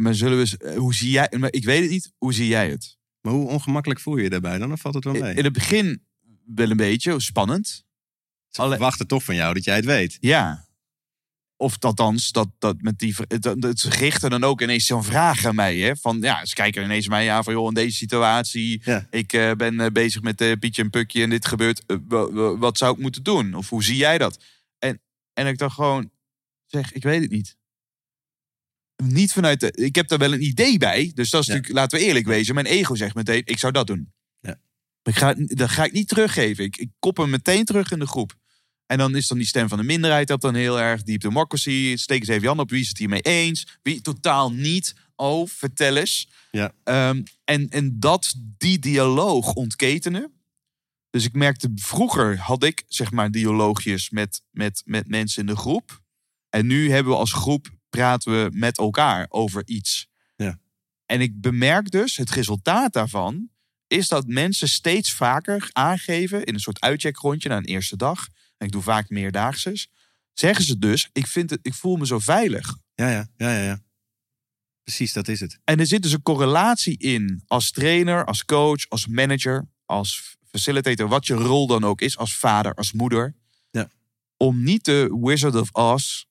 Maar 0.00 0.14
zullen 0.14 0.34
we 0.34 0.40
eens, 0.40 0.56
eh, 0.56 0.76
hoe 0.76 0.94
zie 0.94 1.10
jij, 1.10 1.32
maar 1.38 1.52
ik 1.52 1.64
weet 1.64 1.80
het 1.82 1.90
niet, 1.90 2.12
hoe 2.18 2.32
zie 2.34 2.46
jij 2.48 2.70
het? 2.70 2.98
Maar 3.20 3.32
hoe 3.32 3.48
ongemakkelijk 3.48 4.00
voel 4.00 4.16
je 4.16 4.22
je 4.22 4.30
daarbij 4.30 4.58
dan? 4.58 4.72
Of 4.72 4.80
valt 4.80 4.94
het 4.94 5.04
wel 5.04 5.12
mee? 5.12 5.34
In 5.34 5.44
het 5.44 5.52
begin 5.52 6.04
wel 6.54 6.70
een 6.70 6.76
beetje 6.76 7.20
spannend. 7.20 7.84
Ze 8.48 8.60
alle- 8.60 8.70
verwachten 8.70 9.06
toch 9.06 9.24
van 9.24 9.34
jou 9.34 9.54
dat 9.54 9.64
jij 9.64 9.76
het 9.76 9.84
weet. 9.84 10.16
Ja. 10.20 10.68
Of 11.56 11.76
althans, 11.84 12.32
dat, 12.32 12.48
dat 12.58 12.76
met 12.80 12.98
die, 12.98 13.14
v- 13.14 13.20
dat, 13.26 13.60
dat, 13.60 13.78
ze 13.78 13.90
richten 13.90 14.30
dan 14.30 14.44
ook 14.44 14.60
ineens 14.60 14.86
zo'n 14.86 15.04
vraag 15.04 15.44
aan 15.44 15.54
mij. 15.54 15.76
Hè? 15.78 15.96
Van, 15.96 16.20
ja, 16.20 16.44
ze 16.44 16.54
kijken 16.54 16.84
ineens 16.84 17.08
mij 17.08 17.30
aan 17.32 17.44
van, 17.44 17.52
joh, 17.52 17.68
in 17.68 17.74
deze 17.74 17.96
situatie... 17.96 18.80
Ja. 18.84 19.06
ik 19.10 19.32
eh, 19.32 19.52
ben 19.52 19.80
eh, 19.80 19.86
bezig 19.92 20.22
met 20.22 20.36
Pietje 20.60 20.82
en 20.82 20.90
Pukje 20.90 21.22
en 21.22 21.30
dit 21.30 21.46
gebeurt. 21.46 21.82
wa- 21.86 22.30
wa- 22.32 22.56
wat 22.56 22.78
zou 22.78 22.94
ik 22.94 23.00
moeten 23.00 23.22
doen? 23.22 23.54
Of 23.54 23.68
hoe 23.68 23.84
zie 23.84 23.96
jij 23.96 24.18
dat? 24.18 24.44
En, 24.78 25.00
en 25.32 25.46
ik 25.46 25.58
dacht 25.58 25.74
gewoon, 25.74 26.10
zeg, 26.66 26.92
ik 26.92 27.02
weet 27.02 27.20
het 27.22 27.30
niet. 27.30 27.56
Niet 29.02 29.32
vanuit 29.32 29.60
de, 29.60 29.72
ik 29.72 29.94
heb 29.94 30.08
daar 30.08 30.18
wel 30.18 30.32
een 30.32 30.44
idee 30.44 30.78
bij. 30.78 31.10
Dus 31.14 31.30
dat 31.30 31.40
is 31.40 31.46
Ja. 31.46 31.52
natuurlijk, 31.54 31.80
laten 31.80 31.98
we 31.98 32.04
eerlijk 32.04 32.26
wezen. 32.26 32.54
Mijn 32.54 32.66
ego 32.66 32.94
zegt 32.94 33.14
meteen, 33.14 33.42
ik 33.44 33.58
zou 33.58 33.72
dat 33.72 33.86
doen. 33.86 34.12
Ja. 34.40 34.60
Ik 35.02 35.14
ga, 35.16 35.34
dat 35.36 35.70
ga 35.70 35.84
ik 35.84 35.92
niet 35.92 36.08
teruggeven. 36.08 36.64
Ik, 36.64 36.76
ik 36.76 36.88
kop 36.98 37.16
hem 37.16 37.30
meteen 37.30 37.64
terug 37.64 37.90
in 37.90 37.98
de 37.98 38.06
groep. 38.06 38.34
En 38.86 38.98
dan 38.98 39.16
is 39.16 39.26
dan 39.28 39.38
die 39.38 39.46
stem 39.46 39.68
van 39.68 39.78
de 39.78 39.84
minderheid 39.84 40.28
dat 40.28 40.40
dan 40.40 40.54
heel 40.54 40.80
erg. 40.80 41.02
Deep 41.02 41.20
democracy. 41.20 41.96
Steek 41.96 42.18
eens 42.20 42.28
even 42.28 42.40
je 42.42 42.48
hand 42.48 42.60
op. 42.60 42.70
Wie 42.70 42.80
is 42.80 42.88
het 42.88 42.98
hiermee 42.98 43.20
eens? 43.20 43.78
Wie 43.82 44.00
totaal 44.00 44.52
niet? 44.52 44.94
Oh, 45.16 45.48
vertel 45.48 45.96
eens. 45.96 46.28
Ja. 46.50 46.72
Ehm, 46.84 47.22
en, 47.44 47.68
en 47.68 48.00
dat, 48.00 48.34
die 48.58 48.78
dialoog 48.78 49.52
ontketenen. 49.52 50.32
Dus 51.10 51.24
ik 51.24 51.32
merkte, 51.32 51.72
vroeger 51.74 52.38
had 52.38 52.64
ik 52.64 52.82
zeg 52.88 53.10
maar 53.10 53.30
dialoogjes 53.30 54.10
met, 54.10 54.42
met, 54.50 54.82
met 54.84 55.08
mensen 55.08 55.40
in 55.40 55.46
de 55.46 55.56
groep. 55.56 56.02
En 56.48 56.66
nu 56.66 56.90
hebben 56.90 57.12
we 57.12 57.18
als 57.18 57.32
groep, 57.32 57.70
praten 57.90 58.32
we 58.32 58.56
met 58.58 58.78
elkaar 58.78 59.26
over 59.28 59.62
iets. 59.66 60.08
Ja. 60.36 60.58
En 61.06 61.20
ik 61.20 61.40
bemerk 61.40 61.90
dus, 61.90 62.16
het 62.16 62.30
resultaat 62.30 62.92
daarvan 62.92 63.50
is 63.86 64.08
dat 64.08 64.26
mensen 64.26 64.68
steeds 64.68 65.12
vaker 65.12 65.68
aangeven 65.72 66.44
in 66.44 66.54
een 66.54 66.60
soort 66.60 66.80
uitcheckrondje 66.80 67.48
na 67.48 67.56
een 67.56 67.64
eerste 67.64 67.96
dag. 67.96 68.28
En 68.56 68.66
ik 68.66 68.72
doe 68.72 68.82
vaak 68.82 69.08
meerdaagses. 69.08 69.90
Zeggen 70.32 70.64
ze 70.64 70.78
dus, 70.78 71.08
ik, 71.12 71.26
vind 71.26 71.50
het, 71.50 71.58
ik 71.62 71.74
voel 71.74 71.96
me 71.96 72.06
zo 72.06 72.18
veilig. 72.18 72.76
Ja, 72.94 73.10
ja, 73.10 73.28
ja, 73.36 73.52
ja. 73.52 73.62
ja. 73.62 73.82
Precies, 74.82 75.12
dat 75.12 75.28
is 75.28 75.40
het. 75.40 75.58
En 75.64 75.78
er 75.78 75.86
zit 75.86 76.02
dus 76.02 76.12
een 76.12 76.22
correlatie 76.22 76.98
in 76.98 77.42
als 77.46 77.70
trainer, 77.70 78.24
als 78.24 78.44
coach, 78.44 78.88
als 78.88 79.06
manager, 79.06 79.68
als 79.84 80.36
facilitator, 80.50 81.08
wat 81.08 81.26
je 81.26 81.34
rol 81.34 81.66
dan 81.66 81.84
ook 81.84 82.00
is, 82.00 82.18
als 82.18 82.36
vader, 82.36 82.74
als 82.74 82.92
moeder. 82.92 83.34
Ja. 83.70 83.88
Om 84.36 84.62
niet 84.62 84.84
de 84.84 85.18
Wizard 85.22 85.54
of 85.54 85.68
Oz 85.72 86.24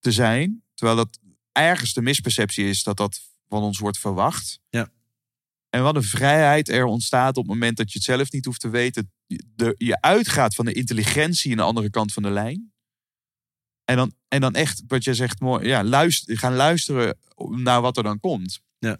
te 0.00 0.12
zijn, 0.12 0.64
terwijl 0.76 0.96
dat 0.96 1.18
ergens 1.52 1.92
de 1.92 2.02
misperceptie 2.02 2.68
is 2.68 2.82
dat 2.82 2.96
dat 2.96 3.20
van 3.48 3.62
ons 3.62 3.78
wordt 3.78 3.98
verwacht. 3.98 4.60
Ja. 4.68 4.90
En 5.70 5.82
wat 5.82 5.96
een 5.96 6.02
vrijheid 6.02 6.68
er 6.68 6.84
ontstaat 6.84 7.36
op 7.36 7.42
het 7.42 7.52
moment 7.52 7.76
dat 7.76 7.92
je 7.92 7.98
het 7.98 8.06
zelf 8.06 8.32
niet 8.32 8.44
hoeft 8.44 8.60
te 8.60 8.68
weten. 8.68 9.12
De, 9.26 9.74
je 9.78 10.00
uitgaat 10.00 10.54
van 10.54 10.64
de 10.64 10.72
intelligentie 10.72 11.50
aan 11.50 11.56
de 11.56 11.62
andere 11.62 11.90
kant 11.90 12.12
van 12.12 12.22
de 12.22 12.30
lijn. 12.30 12.72
En 13.84 13.96
dan, 13.96 14.14
en 14.28 14.40
dan 14.40 14.54
echt, 14.54 14.82
wat 14.86 15.04
je 15.04 15.14
zegt, 15.14 15.40
mooi, 15.40 15.66
ja, 15.66 15.84
luister, 15.84 16.38
gaan 16.38 16.54
luisteren 16.54 17.18
naar 17.36 17.80
wat 17.80 17.96
er 17.96 18.02
dan 18.02 18.20
komt. 18.20 18.60
Ja. 18.78 18.98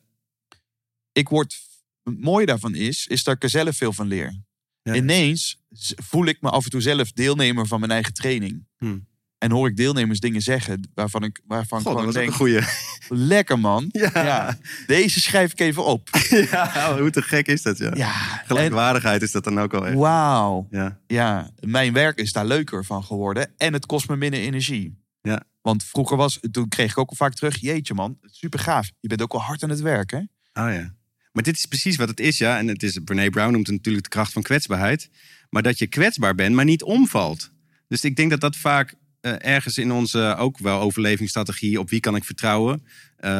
Ik 1.12 1.28
word, 1.28 1.56
het 2.02 2.20
mooie 2.20 2.46
daarvan 2.46 2.74
is, 2.74 3.06
is 3.06 3.24
dat 3.24 3.34
ik 3.34 3.42
er 3.42 3.50
zelf 3.50 3.76
veel 3.76 3.92
van 3.92 4.06
leer. 4.06 4.44
Ja. 4.82 4.94
Ineens 4.94 5.58
voel 5.96 6.26
ik 6.26 6.40
me 6.40 6.50
af 6.50 6.64
en 6.64 6.70
toe 6.70 6.80
zelf 6.80 7.12
deelnemer 7.12 7.66
van 7.66 7.80
mijn 7.80 7.92
eigen 7.92 8.14
training. 8.14 8.66
Hmm. 8.76 9.06
En 9.38 9.50
hoor 9.50 9.68
ik 9.68 9.76
deelnemers 9.76 10.20
dingen 10.20 10.40
zeggen 10.40 10.90
waarvan 10.94 11.24
ik, 11.24 11.40
waarvan 11.46 11.80
God, 11.80 11.98
ik 11.98 12.04
dat 12.04 12.06
gewoon 12.06 12.12
denk, 12.12 12.28
een 12.28 12.34
goeie. 12.36 12.60
lekker 13.08 13.58
man. 13.58 13.88
Ja. 13.92 14.10
Ja, 14.14 14.58
deze 14.86 15.20
schrijf 15.20 15.52
ik 15.52 15.60
even 15.60 15.84
op. 15.84 16.08
ja, 16.50 16.98
hoe 16.98 17.10
te 17.10 17.22
gek 17.22 17.46
is 17.46 17.62
dat, 17.62 17.78
ja. 17.78 17.90
Ja, 17.94 18.40
en, 18.40 18.46
Gelijkwaardigheid 18.46 19.22
is 19.22 19.32
dat 19.32 19.44
dan 19.44 19.60
ook 19.60 19.74
al 19.74 19.86
echt. 19.86 19.96
wauw. 19.96 20.66
Ja, 20.70 21.00
Ja, 21.06 21.50
mijn 21.60 21.92
werk 21.92 22.18
is 22.18 22.32
daar 22.32 22.46
leuker 22.46 22.84
van 22.84 23.04
geworden. 23.04 23.52
En 23.56 23.72
het 23.72 23.86
kost 23.86 24.08
me 24.08 24.16
minder 24.16 24.40
energie. 24.40 24.98
Ja. 25.22 25.42
Want 25.62 25.84
vroeger 25.84 26.16
was, 26.16 26.38
toen 26.50 26.68
kreeg 26.68 26.90
ik 26.90 26.98
ook 26.98 27.10
al 27.10 27.16
vaak 27.16 27.34
terug, 27.34 27.60
jeetje 27.60 27.94
man, 27.94 28.18
super 28.22 28.58
gaaf. 28.58 28.90
Je 29.00 29.08
bent 29.08 29.22
ook 29.22 29.32
wel 29.32 29.42
hard 29.42 29.62
aan 29.62 29.70
het 29.70 29.80
werk 29.80 30.10
hè? 30.10 30.18
oh 30.62 30.72
ja. 30.72 30.94
Maar 31.32 31.42
dit 31.44 31.56
is 31.56 31.66
precies 31.66 31.96
wat 31.96 32.08
het 32.08 32.20
is, 32.20 32.38
ja. 32.38 32.58
En 32.58 32.68
het 32.68 32.82
is, 32.82 32.98
Brene 33.04 33.30
Brown 33.30 33.52
noemt 33.52 33.66
het 33.66 33.76
natuurlijk 33.76 34.04
de 34.04 34.10
kracht 34.10 34.32
van 34.32 34.42
kwetsbaarheid. 34.42 35.10
Maar 35.50 35.62
dat 35.62 35.78
je 35.78 35.86
kwetsbaar 35.86 36.34
bent, 36.34 36.54
maar 36.54 36.64
niet 36.64 36.82
omvalt. 36.82 37.50
Dus 37.88 38.04
ik 38.04 38.16
denk 38.16 38.30
dat 38.30 38.40
dat 38.40 38.56
vaak 38.56 38.94
ergens 39.32 39.78
in 39.78 39.92
onze 39.92 40.34
ook 40.38 40.58
wel 40.58 40.80
overlevingsstrategie... 40.80 41.80
op 41.80 41.90
wie 41.90 42.00
kan 42.00 42.16
ik 42.16 42.24
vertrouwen, 42.24 42.86
eh, 43.16 43.30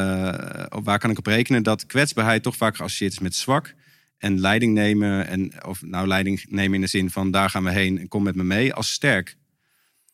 waar 0.68 0.98
kan 0.98 1.10
ik 1.10 1.18
op 1.18 1.26
rekenen... 1.26 1.62
dat 1.62 1.86
kwetsbaarheid 1.86 2.42
toch 2.42 2.56
vaak 2.56 2.76
geassocieerd 2.76 3.12
is 3.12 3.18
met 3.18 3.34
zwak... 3.34 3.74
en 4.18 4.40
leiding 4.40 4.74
nemen, 4.74 5.26
en, 5.26 5.64
of 5.64 5.82
nou 5.82 6.06
leiding 6.06 6.46
nemen 6.48 6.74
in 6.74 6.80
de 6.80 6.86
zin 6.86 7.10
van... 7.10 7.30
daar 7.30 7.50
gaan 7.50 7.64
we 7.64 7.70
heen 7.70 7.98
en 7.98 8.08
kom 8.08 8.22
met 8.22 8.34
me 8.34 8.44
mee, 8.44 8.74
als 8.74 8.92
sterk. 8.92 9.36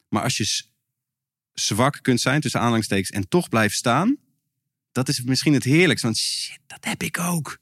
Maar 0.08 0.22
als 0.22 0.36
je 0.36 0.62
zwak 1.54 1.98
kunt 2.02 2.20
zijn, 2.20 2.40
tussen 2.40 2.60
aanhalingstekens... 2.60 3.10
en 3.10 3.28
toch 3.28 3.48
blijft 3.48 3.76
staan... 3.76 4.16
dat 4.92 5.08
is 5.08 5.22
misschien 5.22 5.54
het 5.54 5.64
heerlijkste. 5.64 6.06
Want 6.06 6.18
shit, 6.18 6.60
dat 6.66 6.84
heb 6.84 7.02
ik 7.02 7.18
ook. 7.18 7.58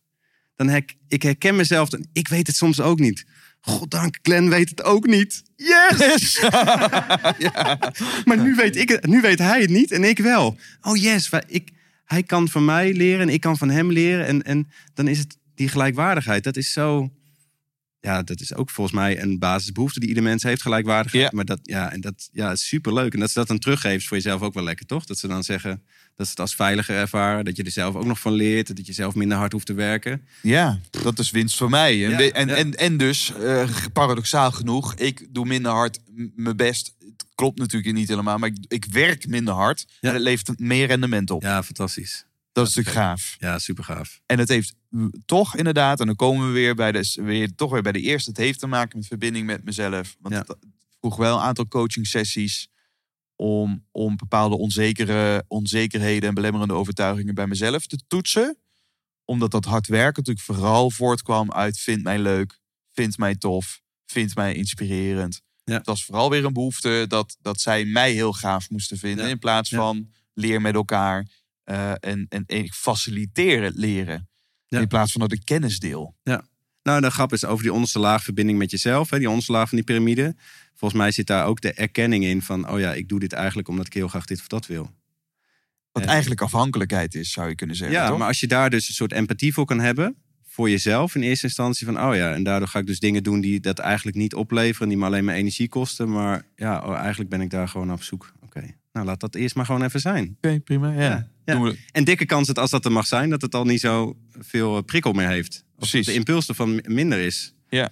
dan 0.56 0.68
hek, 0.68 0.94
ik 1.08 1.22
herken 1.22 1.56
mezelf. 1.56 1.88
Ik 2.12 2.28
weet 2.28 2.46
het 2.46 2.56
soms 2.56 2.80
ook 2.80 2.98
niet. 2.98 3.24
Goddank, 3.60 4.18
Glenn 4.22 4.48
weet 4.48 4.70
het 4.70 4.82
ook 4.82 5.06
niet. 5.06 5.42
Yes! 5.56 6.40
Maar 8.24 8.38
nu 8.38 8.54
weet, 8.54 8.76
ik 8.76 8.88
het, 8.88 9.06
nu 9.06 9.20
weet 9.20 9.38
hij 9.38 9.60
het 9.60 9.70
niet 9.70 9.90
en 9.90 10.04
ik 10.04 10.18
wel. 10.18 10.58
Oh 10.80 10.96
yes, 10.96 11.30
ik, 11.46 11.70
hij 12.04 12.22
kan 12.22 12.48
van 12.48 12.64
mij 12.64 12.92
leren 12.94 13.20
en 13.20 13.28
ik 13.28 13.40
kan 13.40 13.58
van 13.58 13.70
hem 13.70 13.92
leren. 13.92 14.26
En, 14.26 14.42
en 14.42 14.70
dan 14.94 15.08
is 15.08 15.18
het 15.18 15.36
die 15.54 15.68
gelijkwaardigheid. 15.68 16.44
Dat 16.44 16.56
is 16.56 16.72
zo... 16.72 17.10
Ja, 18.00 18.22
dat 18.22 18.40
is 18.40 18.54
ook 18.54 18.70
volgens 18.70 18.96
mij 18.96 19.22
een 19.22 19.38
basisbehoefte 19.38 20.00
die 20.00 20.08
ieder 20.08 20.22
mens 20.22 20.42
heeft, 20.42 20.62
gelijkwaardigheid. 20.62 21.24
Ja. 21.24 21.30
Maar 21.32 21.44
dat, 21.44 21.58
ja, 21.62 21.92
en 21.92 22.00
dat 22.00 22.28
ja, 22.32 22.50
is 22.50 22.66
superleuk. 22.66 23.14
En 23.14 23.20
dat 23.20 23.30
ze 23.30 23.38
dat 23.38 23.48
dan 23.48 23.58
teruggeven 23.58 23.96
is 23.96 24.08
voor 24.08 24.16
jezelf 24.16 24.40
ook 24.40 24.54
wel 24.54 24.62
lekker, 24.62 24.86
toch? 24.86 25.04
Dat 25.04 25.18
ze 25.18 25.28
dan 25.28 25.44
zeggen 25.44 25.82
dat 26.20 26.28
ze 26.28 26.34
het 26.42 26.48
als 26.48 26.54
veiliger 26.54 26.96
ervaren. 26.96 27.44
Dat 27.44 27.56
je 27.56 27.62
er 27.62 27.70
zelf 27.70 27.94
ook 27.94 28.04
nog 28.04 28.20
van 28.20 28.32
leert. 28.32 28.76
Dat 28.76 28.86
je 28.86 28.92
zelf 28.92 29.14
minder 29.14 29.38
hard 29.38 29.52
hoeft 29.52 29.66
te 29.66 29.72
werken. 29.74 30.22
Ja, 30.42 30.80
dat 30.90 31.18
is 31.18 31.30
winst 31.30 31.56
voor 31.56 31.70
mij. 31.70 32.04
En, 32.04 32.10
Ja, 32.10 32.30
en, 32.30 32.48
ja. 32.48 32.54
en, 32.54 32.74
en 32.74 32.96
dus, 32.96 33.32
eh, 33.34 33.70
paradoxaal 33.92 34.50
genoeg, 34.52 34.94
ik 34.94 35.26
doe 35.30 35.46
minder 35.46 35.72
hard 35.72 35.98
mijn 36.34 36.56
best. 36.56 36.94
Het 36.98 37.24
klopt 37.34 37.58
natuurlijk 37.58 37.94
niet 37.94 38.08
helemaal, 38.08 38.38
maar 38.38 38.48
ik, 38.48 38.56
ik 38.68 38.84
werk 38.84 39.26
minder 39.28 39.54
hard. 39.54 39.86
Ja. 40.00 40.08
En 40.08 40.14
het 40.14 40.22
levert 40.22 40.58
meer 40.58 40.86
rendement 40.86 41.30
op. 41.30 41.42
Ja, 41.42 41.62
fantastisch. 41.62 42.24
dat 42.52 42.68
is 42.68 42.74
natuurlijk 42.74 43.04
gaaf. 43.06 43.36
Ja, 43.38 43.58
super 43.58 43.84
gaaf. 43.84 44.20
En 44.26 44.38
het 44.38 44.48
heeft 44.48 44.74
toch 45.26 45.56
inderdaad, 45.56 46.00
en 46.00 46.06
dan 46.06 46.16
komen 46.16 46.46
we 46.46 46.52
weer 46.52 46.74
bij 46.74 46.92
de, 46.92 47.12
weer, 47.14 47.54
toch 47.54 47.70
weer 47.70 47.82
bij 47.82 47.92
de 47.92 48.00
eerste. 48.00 48.30
Het 48.30 48.38
heeft 48.38 48.58
te 48.58 48.66
maken 48.66 48.98
met 48.98 49.06
verbinding 49.06 49.46
met 49.46 49.64
mezelf. 49.64 50.16
Want 50.20 50.34
Ja. 50.34 50.40
het 50.46 50.56
vroeg 51.00 51.16
wel 51.16 51.36
een 51.36 51.42
aantal 51.42 51.68
coaching 51.68 52.06
sessies 52.06 52.68
om, 53.40 53.86
om 53.90 54.16
bepaalde 54.16 54.56
onzekere, 54.56 55.44
onzekerheden 55.48 56.28
en 56.28 56.34
belemmerende 56.34 56.74
overtuigingen 56.74 57.34
bij 57.34 57.46
mezelf 57.46 57.86
te 57.86 57.98
toetsen. 58.06 58.58
Omdat 59.24 59.50
dat 59.50 59.64
hard 59.64 59.86
werken 59.86 60.22
natuurlijk 60.22 60.46
vooral 60.46 60.90
voortkwam 60.90 61.52
uit 61.52 61.78
vind 61.78 62.02
mij 62.02 62.18
leuk, 62.18 62.58
vind 62.92 63.18
mij 63.18 63.36
tof, 63.36 63.80
vind 64.06 64.34
mij 64.34 64.54
inspirerend. 64.54 65.42
Ja. 65.64 65.74
Het 65.74 65.86
was 65.86 66.04
vooral 66.04 66.30
weer 66.30 66.44
een 66.44 66.52
behoefte 66.52 67.04
dat, 67.08 67.36
dat 67.40 67.60
zij 67.60 67.84
mij 67.84 68.12
heel 68.12 68.32
gaaf 68.32 68.70
moesten 68.70 68.98
vinden. 68.98 69.24
Ja. 69.24 69.30
In 69.30 69.38
plaats 69.38 69.70
Ja. 69.70 69.76
van 69.76 70.10
leer 70.34 70.60
met 70.60 70.74
elkaar 70.74 71.28
eh, 71.64 71.90
en, 71.90 72.26
en, 72.28 72.44
en 72.46 72.72
faciliteren 72.72 73.72
leren. 73.74 74.28
Ja. 74.66 74.80
In 74.80 74.88
plaats 74.88 75.12
van 75.12 75.20
dat 75.20 75.32
ik 75.32 75.44
kennis 75.44 75.78
deel. 75.78 76.14
Nou, 76.82 77.00
de 77.00 77.10
grap 77.10 77.32
is 77.32 77.44
over 77.44 77.62
die 77.62 77.72
onderste 77.72 77.98
laag 77.98 78.22
verbinding 78.22 78.58
met 78.58 78.70
jezelf. 78.70 79.10
Hè, 79.10 79.18
die 79.18 79.28
onderste 79.28 79.52
laag 79.52 79.68
van 79.68 79.76
die 79.76 79.86
piramide. 79.86 80.36
Volgens 80.80 81.00
mij 81.00 81.10
zit 81.10 81.26
daar 81.26 81.46
ook 81.46 81.60
de 81.60 81.72
erkenning 81.72 82.24
in 82.24 82.42
van... 82.42 82.68
oh 82.70 82.78
ja, 82.78 82.94
ik 82.94 83.08
doe 83.08 83.18
dit 83.20 83.32
eigenlijk 83.32 83.68
omdat 83.68 83.86
ik 83.86 83.92
heel 83.92 84.08
graag 84.08 84.24
dit 84.24 84.38
of 84.40 84.46
dat 84.46 84.66
wil. 84.66 84.90
Wat 85.92 86.02
Ja. 86.04 86.08
eigenlijk 86.08 86.40
afhankelijkheid 86.40 87.14
is, 87.14 87.32
zou 87.32 87.48
je 87.48 87.54
kunnen 87.54 87.76
zeggen. 87.76 87.96
Ja, 87.96 88.08
toch? 88.08 88.18
maar 88.18 88.26
als 88.26 88.40
je 88.40 88.46
daar 88.46 88.70
dus 88.70 88.88
een 88.88 88.94
soort 88.94 89.12
empathie 89.12 89.52
voor 89.52 89.64
kan 89.64 89.80
hebben... 89.80 90.16
voor 90.48 90.70
jezelf 90.70 91.14
in 91.14 91.22
eerste 91.22 91.46
instantie 91.46 91.86
van... 91.86 92.00
oh 92.02 92.14
ja, 92.14 92.34
en 92.34 92.42
daardoor 92.42 92.68
ga 92.68 92.78
ik 92.78 92.86
dus 92.86 92.98
dingen 93.00 93.22
doen 93.22 93.40
die 93.40 93.60
dat 93.60 93.78
eigenlijk 93.78 94.16
niet 94.16 94.34
opleveren... 94.34 94.88
die 94.88 94.96
me 94.98 95.04
alleen 95.04 95.24
maar 95.24 95.34
energie 95.34 95.68
kosten. 95.68 96.10
Maar 96.10 96.44
ja, 96.56 96.82
oh, 96.86 96.96
eigenlijk 96.96 97.30
ben 97.30 97.40
ik 97.40 97.50
daar 97.50 97.68
gewoon 97.68 97.92
op 97.92 98.02
zoek. 98.02 98.32
Oké, 98.44 98.74
nou 98.92 99.06
laat 99.06 99.20
dat 99.20 99.34
eerst 99.34 99.54
maar 99.54 99.64
gewoon 99.66 99.82
even 99.82 100.00
zijn. 100.00 100.36
Oké, 100.36 100.60
prima. 100.60 100.92
Ja. 100.92 101.00
Ja, 101.00 101.28
ja. 101.44 101.52
Doen 101.54 101.62
we- 101.62 101.78
En 101.92 102.04
dikke 102.04 102.26
kans 102.26 102.46
dat 102.46 102.58
als 102.58 102.70
dat 102.70 102.84
er 102.84 102.92
mag 102.92 103.06
zijn... 103.06 103.30
dat 103.30 103.42
het 103.42 103.54
al 103.54 103.64
niet 103.64 103.80
zo 103.80 104.16
veel 104.38 104.76
eh, 104.76 104.82
prikkel 104.82 105.12
meer 105.12 105.28
heeft. 105.28 105.64
Of 105.72 105.76
Precies. 105.76 106.04
dat 106.06 106.14
de 106.14 106.20
impuls 106.20 106.48
ervan 106.48 106.74
mi- 106.74 106.82
minder 106.86 107.18
is. 107.18 107.54
Ja. 107.68 107.90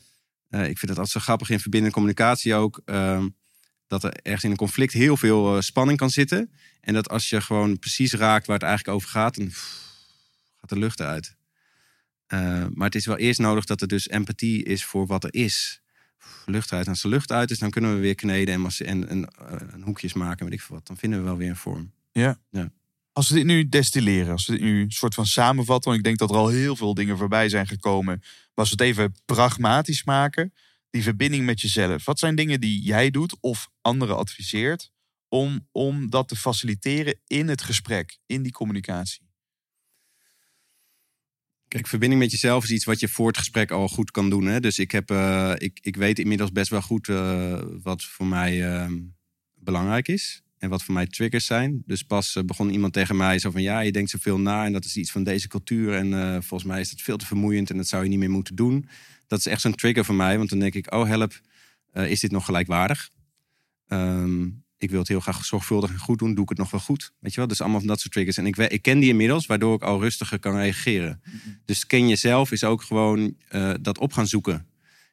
Eh, 0.49 0.61
ik 0.61 0.79
vind 0.79 0.81
het 0.81 0.99
altijd 0.99 1.09
zo 1.09 1.21
grappig 1.21 1.51
in 1.51 1.61
verbindende 1.61 1.95
communicatie 1.95 2.55
ook. 2.55 2.83
ehm, 2.85 3.29
dat 3.87 4.05
er 4.05 4.13
ergens 4.23 4.45
in 4.45 4.51
een 4.51 4.57
conflict 4.57 4.93
heel 4.93 5.17
veel 5.17 5.57
eh, 5.57 5.61
spanning 5.63 5.99
kan 5.99 6.11
zitten. 6.11 6.53
En 6.81 6.95
dat 6.95 7.09
als 7.09 7.29
je 7.29 7.41
gewoon 7.41 7.79
precies 7.79 8.13
raakt 8.13 8.47
waar 8.47 8.57
het 8.57 8.67
eigenlijk 8.67 8.97
over 8.97 9.09
gaat, 9.09 9.35
dan 9.37 9.47
pff, 9.47 9.87
gaat 10.61 10.69
de 10.69 10.79
lucht 10.79 11.01
uit. 11.01 11.37
Eh, 12.27 12.67
maar 12.75 12.87
het 12.87 12.95
is 12.95 13.07
wel 13.07 13.17
eerst 13.17 13.41
nodig 13.41 13.65
dat 13.65 13.81
er 13.81 13.89
dus 13.89 14.09
empathie 14.09 14.65
is 14.65 14.85
voor 14.85 15.07
wat 15.07 15.25
er 15.25 15.35
is. 15.35 15.81
Lucht 16.47 16.73
uit. 16.73 16.85
En 16.85 16.91
als 16.91 17.03
de 17.03 17.09
lucht 17.09 17.33
uit 17.33 17.51
is, 17.51 17.59
dan 17.59 17.71
kunnen 17.71 17.95
we 17.95 18.01
weer 18.01 18.15
kneden 18.15 18.55
en, 18.55 18.87
en, 18.87 19.09
en, 19.09 19.29
en 19.73 19.83
hoekjes 19.83 20.13
maken, 20.13 20.45
weet 20.45 20.55
ik 20.55 20.61
veel 20.61 20.77
wat. 20.77 20.87
Dan 20.87 20.97
vinden 20.97 21.19
we 21.19 21.25
wel 21.25 21.37
weer 21.37 21.49
een 21.49 21.57
vorm. 21.57 21.93
Als 23.19 23.29
we 23.29 23.35
dit 23.35 23.45
nu 23.45 23.69
destilleren, 23.69 24.33
als 24.33 24.47
we 24.47 24.53
dit 24.53 24.61
nu 24.61 24.83
een 24.83 24.91
soort 24.91 25.15
van 25.15 25.27
samenvatten, 25.27 25.91
want 25.91 25.97
ik 25.97 26.05
denk 26.05 26.19
dat 26.19 26.31
er 26.31 26.37
al 26.37 26.49
heel 26.49 26.77
veel 26.77 26.95
dingen 26.95 27.19
voorbij 27.19 27.49
zijn 27.49 27.67
gekomen. 27.67 28.23
We 28.55 28.63
het 28.63 28.81
even 28.81 29.15
pragmatisch 29.25 30.05
maken, 30.05 30.53
die 30.91 31.03
verbinding 31.03 31.45
met 31.45 31.61
jezelf. 31.61 32.05
Wat 32.05 32.19
zijn 32.19 32.35
dingen 32.35 32.61
die 32.61 32.83
jij 32.83 33.11
doet 33.11 33.37
of 33.41 33.69
anderen 33.81 34.17
adviseert 34.17 34.93
om, 35.29 35.69
om 35.73 36.11
dat 36.11 36.29
te 36.29 36.37
faciliteren 36.37 37.21
in 37.27 37.49
het 37.49 37.63
gesprek, 37.63 38.19
in 38.27 38.43
die 38.43 38.53
communicatie? 38.53 39.29
Kijk, 41.69 41.87
verbinding 41.87 42.21
met 42.21 42.31
jezelf 42.31 42.65
is 42.65 42.71
iets 42.71 42.85
wat 42.85 43.01
je 43.01 43.09
voor 43.09 43.27
het 43.27 43.39
gesprek 43.39 43.71
al 43.71 43.89
goed 43.89 44.11
kan 44.11 44.31
doen. 44.31 44.47
Hè? 44.47 44.61
Dus 44.61 44.79
ik, 44.79 44.91
heb, 44.91 45.11
eh, 45.11 45.53
ik, 45.57 45.79
ik 45.83 45.97
weet 45.97 46.19
inmiddels 46.19 46.53
best 46.53 46.71
wel 46.71 46.83
goed 46.83 47.09
eh, 47.09 47.63
wat 47.83 48.05
voor 48.05 48.27
mij 48.27 48.73
eh, 48.73 48.93
belangrijk 49.55 50.09
is. 50.09 50.43
En 50.59 50.69
wat 50.69 50.83
voor 50.83 50.95
mij 50.95 51.07
triggers 51.07 51.47
zijn. 51.47 51.83
Dus 51.87 52.03
pas 52.03 52.37
eh, 52.37 52.45
begon 52.45 52.71
iemand 52.71 52.93
tegen 52.93 53.17
mij 53.17 53.39
zo 53.39 53.51
van... 53.51 53.63
ja, 53.63 53.81
je 53.81 53.93
denkt 53.93 54.11
zoveel 54.11 54.39
na 54.39 54.65
en 54.65 54.73
dat 54.73 54.85
is 54.85 54.97
iets 54.97 55.11
van 55.11 55.23
deze 55.23 55.49
cultuur. 55.49 55.95
En 55.95 56.15
eh, 56.15 56.33
volgens 56.33 56.65
mij 56.65 56.81
is 56.81 56.91
dat 56.91 57.01
veel 57.01 57.17
te 57.17 57.27
vermoeiend 57.27 57.71
en 57.71 57.77
dat 57.77 57.87
zou 57.87 58.03
je 58.03 58.09
niet 58.09 58.19
meer 58.19 58.31
moeten 58.31 58.55
doen. 58.55 58.89
Dat 59.27 59.39
is 59.39 59.47
echt 59.47 59.61
zo'n 59.61 59.75
trigger 59.75 60.05
voor 60.05 60.15
mij. 60.15 60.37
Want 60.39 60.51
dan 60.51 60.59
denk 60.59 60.75
ik, 60.75 60.95
oh 60.95 61.07
help, 61.07 61.41
eh, 61.93 62.11
is 62.11 62.21
dit 62.21 62.31
nog 62.31 62.45
gelijkwaardig? 62.45 63.11
Ehm, 63.87 64.47
ik 64.79 64.91
wil 64.91 64.99
het 64.99 65.09
heel 65.09 65.21
graag 65.21 65.45
zorgvuldig 65.45 65.91
en 65.91 65.99
goed 65.99 66.19
doen. 66.19 66.35
Doe 66.35 66.43
ik 66.43 66.49
het 66.49 66.59
nog 66.59 66.71
wel 66.71 66.81
goed? 66.81 67.13
Weet 67.19 67.33
je 67.33 67.39
wel? 67.39 67.49
Dus 67.49 67.61
allemaal 67.61 67.79
van 67.79 67.89
dat 67.89 68.01
soort 68.01 68.13
triggers. 68.13 68.37
En 68.37 68.47
ik, 68.47 68.57
ik 68.57 68.83
ken 68.83 68.99
die 68.99 69.09
inmiddels, 69.09 69.47
waardoor 69.47 69.75
ik 69.75 69.83
al 69.83 70.01
rustiger 70.01 70.39
kan 70.39 70.57
reageren. 70.57 71.23
Dus 71.65 71.87
ken 71.87 72.09
jezelf 72.09 72.53
is 72.53 72.65
ook 72.65 72.83
gewoon 72.83 73.35
dat 73.81 73.99
op 73.99 74.13
gaan 74.13 74.27
zoeken. 74.27 74.67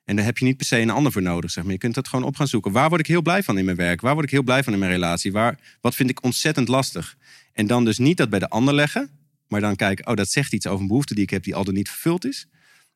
En 0.06 0.16
daar 0.16 0.26
heb 0.26 0.38
je 0.38 0.46
niet 0.46 0.58
per 0.58 0.66
se 0.66 0.80
een 0.80 0.90
ander 0.90 1.12
voor 1.12 1.22
nodig. 1.22 1.52
Zeg 1.52 1.64
maar. 1.64 1.74
Je 1.74 1.80
kunt 1.80 1.96
dat 1.96 2.08
gewoon 2.08 2.26
op 2.26 2.36
gaan 2.36 2.48
zoeken. 2.48 2.72
Waar 2.72 2.90
word 2.90 3.02
ik 3.02 3.08
heel 3.08 3.22
blij 3.22 3.44
van 3.44 3.58
in 3.58 3.66
mijn 3.66 3.78
werk? 3.78 4.02
Waar 4.02 4.14
word 4.14 4.26
ik 4.26 4.32
heel 4.32 4.44
blij 4.44 4.64
van 4.64 4.74
in 4.74 4.80
mijn 4.80 4.92
relatie? 4.92 5.32
Waar, 5.32 5.60
wat 5.82 5.96
vind 5.96 6.10
ik 6.10 6.24
ontzettend 6.24 6.68
lastig? 6.68 7.16
En 7.54 7.68
dan 7.68 7.86
dus 7.86 7.98
niet 7.98 8.18
dat 8.18 8.30
bij 8.30 8.40
de 8.40 8.50
ander 8.50 8.74
leggen. 8.74 9.10
Maar 9.48 9.62
dan 9.62 9.76
kijken, 9.76 10.08
oh, 10.08 10.16
dat 10.16 10.30
zegt 10.30 10.54
iets 10.54 10.68
over 10.68 10.82
een 10.82 10.88
behoefte 10.88 11.14
die 11.14 11.24
ik 11.24 11.30
heb 11.30 11.44
die 11.44 11.56
al 11.56 11.64
dan 11.64 11.74
niet 11.74 11.90
vervuld 11.90 12.26
is. 12.26 12.48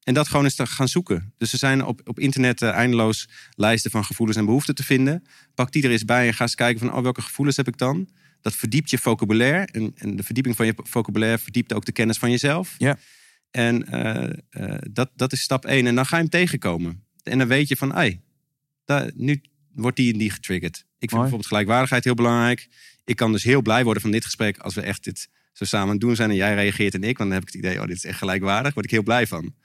En 0.03 0.13
dat 0.13 0.27
gewoon 0.27 0.43
eens 0.43 0.55
te 0.55 0.65
gaan 0.65 0.87
zoeken. 0.87 1.33
Dus 1.37 1.51
er 1.51 1.57
zijn 1.57 1.85
op, 1.85 2.01
op 2.03 2.19
internet 2.19 2.61
eh, 2.61 2.69
eindeloos 2.69 3.29
lijsten 3.55 3.91
van 3.91 4.05
gevoelens 4.05 4.37
en 4.37 4.45
behoeften 4.45 4.75
te 4.75 4.83
vinden. 4.83 5.23
Pak 5.55 5.71
die 5.71 5.83
er 5.83 5.91
eens 5.91 6.05
bij 6.05 6.27
en 6.27 6.33
ga 6.33 6.43
eens 6.43 6.55
kijken 6.55 6.79
van, 6.79 6.93
oh, 6.93 7.01
welke 7.01 7.21
gevoelens 7.21 7.57
heb 7.57 7.67
ik 7.67 7.77
dan? 7.77 8.09
Dat 8.41 8.55
verdiept 8.55 8.89
je 8.89 8.97
vocabulaire. 8.97 9.67
En, 9.71 9.91
en 9.95 10.15
de 10.15 10.23
verdieping 10.23 10.55
van 10.55 10.65
je 10.65 10.73
vocabulaire 10.75 11.37
verdiept 11.37 11.73
ook 11.73 11.85
de 11.85 11.91
kennis 11.91 12.17
van 12.17 12.31
jezelf. 12.31 12.75
Ja. 12.77 12.97
En 13.51 13.87
eh, 13.87 14.29
eh, 14.49 14.81
dat, 14.91 15.11
dat 15.15 15.31
is 15.31 15.41
stap 15.41 15.65
één. 15.65 15.87
En 15.87 15.95
dan 15.95 16.05
ga 16.05 16.15
je 16.15 16.21
hem 16.21 16.31
tegenkomen. 16.31 17.03
En 17.23 17.37
dan 17.37 17.47
weet 17.47 17.67
je 17.67 17.75
van, 17.75 17.93
ai, 17.93 18.21
daar, 18.85 19.11
nu 19.15 19.41
wordt 19.71 19.97
die 19.97 20.13
en 20.13 20.19
die 20.19 20.29
getriggerd. 20.29 20.77
Ik 20.77 20.85
vind 20.99 21.11
Mooi. 21.11 21.21
bijvoorbeeld 21.21 21.47
gelijkwaardigheid 21.47 22.03
heel 22.03 22.13
belangrijk. 22.13 22.67
Ik 23.05 23.15
kan 23.15 23.31
dus 23.31 23.43
heel 23.43 23.61
blij 23.61 23.83
worden 23.83 24.01
van 24.01 24.11
dit 24.11 24.25
gesprek 24.25 24.57
als 24.57 24.75
we 24.75 24.81
echt 24.81 25.03
dit 25.03 25.29
zo 25.53 25.65
samen 25.65 25.87
aan 25.87 25.93
het 25.93 26.01
doen 26.01 26.15
zijn 26.15 26.29
en 26.29 26.35
jij 26.35 26.53
reageert 26.53 26.93
en 26.93 27.03
ik. 27.03 27.17
Want 27.17 27.29
dan 27.29 27.39
heb 27.39 27.47
ik 27.47 27.53
het 27.53 27.63
idee, 27.63 27.81
oh, 27.81 27.87
dit 27.87 27.95
is 27.95 28.05
echt 28.05 28.17
gelijkwaardig. 28.17 28.73
Word 28.73 28.85
ik 28.85 28.91
heel 28.91 29.03
blij 29.03 29.27
van. 29.27 29.55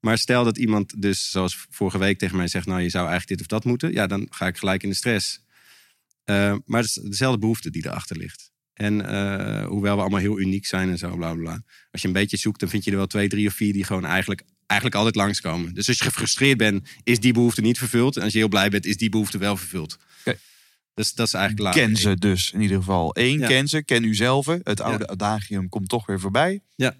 Maar 0.00 0.18
stel 0.18 0.44
dat 0.44 0.58
iemand 0.58 1.02
dus, 1.02 1.30
zoals 1.30 1.66
vorige 1.70 1.98
week 1.98 2.18
tegen 2.18 2.36
mij 2.36 2.48
zegt, 2.48 2.66
nou, 2.66 2.80
je 2.80 2.88
zou 2.88 3.08
eigenlijk 3.08 3.38
dit 3.38 3.40
of 3.40 3.58
dat 3.58 3.64
moeten. 3.64 3.92
Ja, 3.92 4.06
dan 4.06 4.26
ga 4.30 4.46
ik 4.46 4.56
gelijk 4.56 4.82
in 4.82 4.88
de 4.88 4.94
stress. 4.94 5.44
Eh, 6.24 6.56
maar 6.64 6.80
het 6.80 6.88
is 6.88 6.94
dezelfde 6.94 7.38
behoefte 7.38 7.70
die 7.70 7.86
erachter 7.86 8.16
ligt. 8.16 8.49
En 8.80 9.06
eh, 9.06 9.66
hoewel 9.66 9.94
we 9.94 10.00
allemaal 10.00 10.20
heel 10.20 10.40
uniek 10.40 10.66
zijn 10.66 10.90
en 10.90 10.98
zo, 10.98 11.16
bla 11.16 11.34
bla. 11.34 11.62
Als 11.90 12.02
je 12.02 12.06
een 12.08 12.14
beetje 12.14 12.36
zoekt, 12.36 12.60
dan 12.60 12.68
vind 12.68 12.84
je 12.84 12.90
er 12.90 12.96
wel 12.96 13.06
twee, 13.06 13.28
drie 13.28 13.46
of 13.46 13.54
vier 13.54 13.72
die 13.72 13.84
gewoon 13.84 14.04
eigenlijk, 14.04 14.42
eigenlijk 14.66 14.98
altijd 14.98 15.16
langskomen. 15.16 15.74
Dus 15.74 15.88
als 15.88 15.98
je 15.98 16.04
gefrustreerd 16.04 16.58
bent, 16.58 16.88
is 17.02 17.20
die 17.20 17.32
behoefte 17.32 17.60
niet 17.60 17.78
vervuld. 17.78 18.16
En 18.16 18.22
als 18.22 18.32
je 18.32 18.38
heel 18.38 18.48
blij 18.48 18.68
bent, 18.68 18.86
is 18.86 18.96
die 18.96 19.08
behoefte 19.08 19.38
wel 19.38 19.56
vervuld. 19.56 19.98
Dus 20.94 21.14
dat 21.14 21.26
is 21.26 21.32
eigenlijk 21.32 21.64
laag. 21.64 21.84
Ken 21.86 21.96
ze 21.96 22.16
dus 22.16 22.52
in 22.52 22.60
ieder 22.60 22.76
geval. 22.76 23.10
Eén, 23.12 23.38
Ja. 23.38 23.46
ken 23.46 23.68
ze, 23.68 23.84
ken 23.84 24.04
u 24.04 24.14
zelf. 24.14 24.46
Het 24.46 24.80
oude 24.80 25.06
adagium 25.06 25.68
komt 25.68 25.88
toch 25.88 26.06
weer 26.06 26.20
voorbij. 26.20 26.62
Ja. 26.76 26.96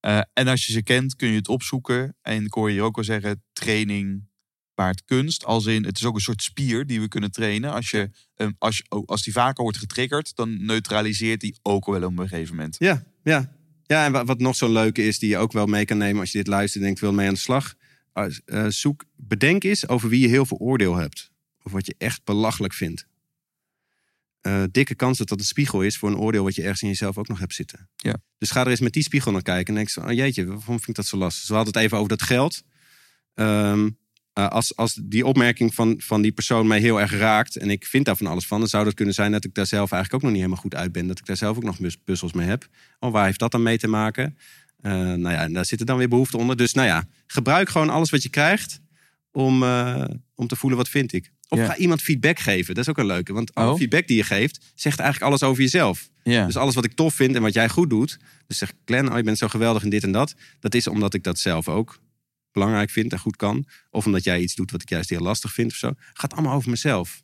Eh, 0.00 0.20
en 0.32 0.48
als 0.48 0.66
je 0.66 0.72
ze 0.72 0.82
kent, 0.82 1.16
kun 1.16 1.28
je 1.28 1.36
het 1.36 1.48
opzoeken. 1.48 2.16
En 2.22 2.44
ik 2.44 2.52
hoor 2.52 2.70
je 2.70 2.82
ook 2.82 2.94
wel 2.94 3.04
zeggen, 3.04 3.42
training 3.52 4.28
baart 4.76 5.04
kunst. 5.04 5.44
Als 5.44 5.66
in, 5.66 5.84
het 5.84 5.96
is 5.98 6.04
ook 6.04 6.14
een 6.14 6.20
soort 6.20 6.42
spier 6.42 6.86
die 6.86 7.00
we 7.00 7.08
kunnen 7.08 7.30
trainen. 7.30 7.72
Als, 7.72 7.90
je, 7.90 8.10
ehm, 8.36 8.50
als, 8.58 8.76
je, 8.76 8.84
oh, 8.88 9.06
als 9.06 9.22
die 9.22 9.32
vaker 9.32 9.62
wordt 9.62 9.78
getriggerd, 9.78 10.36
dan 10.36 10.64
neutraliseert 10.64 11.40
die 11.40 11.58
ook 11.62 11.86
wel 11.86 12.02
op 12.02 12.18
een 12.18 12.28
gegeven 12.28 12.54
moment. 12.56 12.76
Ja, 12.78 13.04
ja. 13.22 13.52
Ja, 13.86 14.04
en 14.04 14.12
wa- 14.12 14.24
wat 14.24 14.38
nog 14.38 14.56
zo'n 14.56 14.72
leuke 14.72 15.06
is, 15.06 15.18
die 15.18 15.28
je 15.28 15.36
ook 15.38 15.52
wel 15.52 15.66
mee 15.66 15.84
kan 15.84 15.98
nemen 15.98 16.20
als 16.20 16.32
je 16.32 16.38
dit 16.38 16.46
luistert 16.46 16.80
en 16.80 16.84
denkt, 16.84 17.00
wil 17.00 17.12
mee 17.12 17.26
aan 17.28 17.34
de 17.34 17.40
slag. 17.40 17.74
Eh, 18.12 18.66
zoek, 18.68 19.04
bedenk 19.16 19.64
eens 19.64 19.88
over 19.88 20.08
wie 20.08 20.20
je 20.20 20.28
heel 20.28 20.46
veel 20.46 20.56
oordeel 20.58 20.94
hebt. 20.94 21.30
Of 21.62 21.72
wat 21.72 21.86
je 21.86 21.94
echt 21.98 22.24
belachelijk 22.24 22.72
vindt. 22.72 23.06
Eh, 24.40 24.62
dikke 24.70 24.94
kans 24.94 25.18
dat 25.18 25.28
dat 25.28 25.38
een 25.38 25.44
spiegel 25.44 25.82
is 25.82 25.96
voor 25.98 26.08
een 26.08 26.16
oordeel 26.16 26.44
wat 26.44 26.54
je 26.54 26.62
ergens 26.62 26.82
in 26.82 26.88
jezelf 26.88 27.18
ook 27.18 27.28
nog 27.28 27.38
hebt 27.38 27.54
zitten. 27.54 27.88
Ja. 27.96 28.16
Dus 28.38 28.50
ga 28.50 28.60
er 28.60 28.68
eens 28.68 28.80
met 28.80 28.92
die 28.92 29.02
spiegel 29.02 29.32
naar 29.32 29.42
kijken 29.42 29.66
en 29.66 29.74
denk 29.74 29.88
zo, 29.88 30.00
oh 30.00 30.12
jeetje, 30.12 30.44
waarom 30.46 30.64
vind 30.66 30.88
ik 30.88 30.94
dat 30.94 31.06
zo 31.06 31.16
lastig? 31.16 31.40
Dus 31.40 31.48
we 31.48 31.54
hadden 31.54 31.74
het 31.74 31.82
even 31.82 31.96
over 31.96 32.08
dat 32.08 32.22
geld. 32.22 32.62
Ehm, 33.34 33.90
eh, 34.36 34.48
als, 34.48 34.76
als 34.76 35.00
die 35.04 35.26
opmerking 35.26 35.74
van, 35.74 35.94
van 35.98 36.22
die 36.22 36.32
persoon 36.32 36.66
mij 36.66 36.78
heel 36.80 37.00
erg 37.00 37.12
raakt 37.12 37.56
en 37.56 37.70
ik 37.70 37.84
vind 37.86 38.04
daar 38.04 38.16
van 38.16 38.26
alles 38.26 38.46
van, 38.46 38.58
dan 38.58 38.68
zou 38.68 38.84
dat 38.84 38.94
kunnen 38.94 39.14
zijn 39.14 39.32
dat 39.32 39.44
ik 39.44 39.54
daar 39.54 39.66
zelf 39.66 39.92
eigenlijk 39.92 40.14
ook 40.14 40.20
nog 40.22 40.30
niet 40.30 40.40
helemaal 40.40 40.62
goed 40.62 40.74
uit 40.74 40.92
ben. 40.92 41.06
Dat 41.06 41.18
ik 41.18 41.26
daar 41.26 41.36
zelf 41.36 41.56
ook 41.56 41.62
nog 41.64 41.80
puz- 41.80 41.96
puzzels 42.04 42.32
mee 42.32 42.46
heb. 42.46 42.68
Oh, 43.00 43.12
waar 43.12 43.24
heeft 43.24 43.38
dat 43.38 43.50
dan 43.50 43.62
mee 43.62 43.78
te 43.78 43.88
maken? 43.88 44.38
Eh, 44.80 44.92
nou 44.92 45.30
ja, 45.30 45.42
en 45.42 45.52
daar 45.52 45.64
zitten 45.66 45.86
dan 45.86 45.96
weer 45.96 46.08
behoeften 46.08 46.38
onder. 46.38 46.56
Dus 46.56 46.72
nou 46.72 46.86
ja, 46.88 47.04
gebruik 47.26 47.68
gewoon 47.68 47.90
alles 47.90 48.10
wat 48.10 48.22
je 48.22 48.28
krijgt 48.28 48.80
om, 49.32 49.62
eh, 49.62 50.04
om 50.34 50.46
te 50.46 50.56
voelen 50.56 50.78
wat 50.78 50.88
vind 50.88 51.12
ik. 51.12 51.30
Of 51.48 51.58
Ja. 51.58 51.66
ga 51.66 51.76
iemand 51.76 52.02
feedback 52.02 52.38
geven. 52.38 52.74
Dat 52.74 52.84
is 52.84 52.90
ook 52.90 52.98
een 52.98 53.06
leuke. 53.06 53.32
Want 53.32 53.54
alle 53.54 53.70
Oh. 53.70 53.76
feedback 53.76 54.06
die 54.06 54.16
je 54.16 54.22
geeft, 54.22 54.72
zegt 54.74 54.98
eigenlijk 54.98 55.30
alles 55.30 55.42
over 55.42 55.62
jezelf. 55.62 56.08
Ja. 56.22 56.46
Dus 56.46 56.56
alles 56.56 56.74
wat 56.74 56.84
ik 56.84 56.92
tof 56.92 57.14
vind 57.14 57.34
en 57.34 57.42
wat 57.42 57.54
jij 57.54 57.68
goed 57.68 57.90
doet. 57.90 58.18
Dus 58.46 58.58
zeg 58.58 58.72
Glenn, 58.84 59.10
oh, 59.10 59.16
je 59.16 59.22
bent 59.22 59.38
zo 59.38 59.48
geweldig 59.48 59.82
in 59.82 59.90
dit 59.90 60.02
en 60.02 60.12
dat. 60.12 60.34
Dat 60.60 60.74
is 60.74 60.86
omdat 60.86 61.14
ik 61.14 61.22
dat 61.22 61.38
zelf 61.38 61.68
ook 61.68 61.98
belangrijk 62.56 62.90
vind 62.90 63.12
en 63.12 63.18
goed 63.18 63.36
kan. 63.36 63.66
Of 63.90 64.06
omdat 64.06 64.24
jij 64.24 64.40
iets 64.40 64.54
doet 64.54 64.70
wat 64.70 64.82
ik 64.82 64.88
juist 64.88 65.10
heel 65.10 65.20
lastig 65.20 65.52
vind 65.52 65.70
of 65.70 65.76
zo. 65.76 65.92
Gaat 66.12 66.32
allemaal 66.32 66.54
over 66.54 66.70
mezelf. 66.70 67.22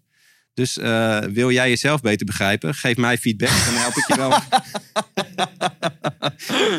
Dus 0.55 0.79
eh, 0.79 1.19
wil 1.19 1.51
jij 1.51 1.69
jezelf 1.69 2.01
beter 2.01 2.27
begrijpen? 2.27 2.75
Geef 2.75 2.97
mij 2.97 3.19
feedback. 3.19 3.49
Dan 3.65 3.75
help 3.75 3.97
ik 3.97 4.07
je 4.07 4.17
wel. 4.17 4.31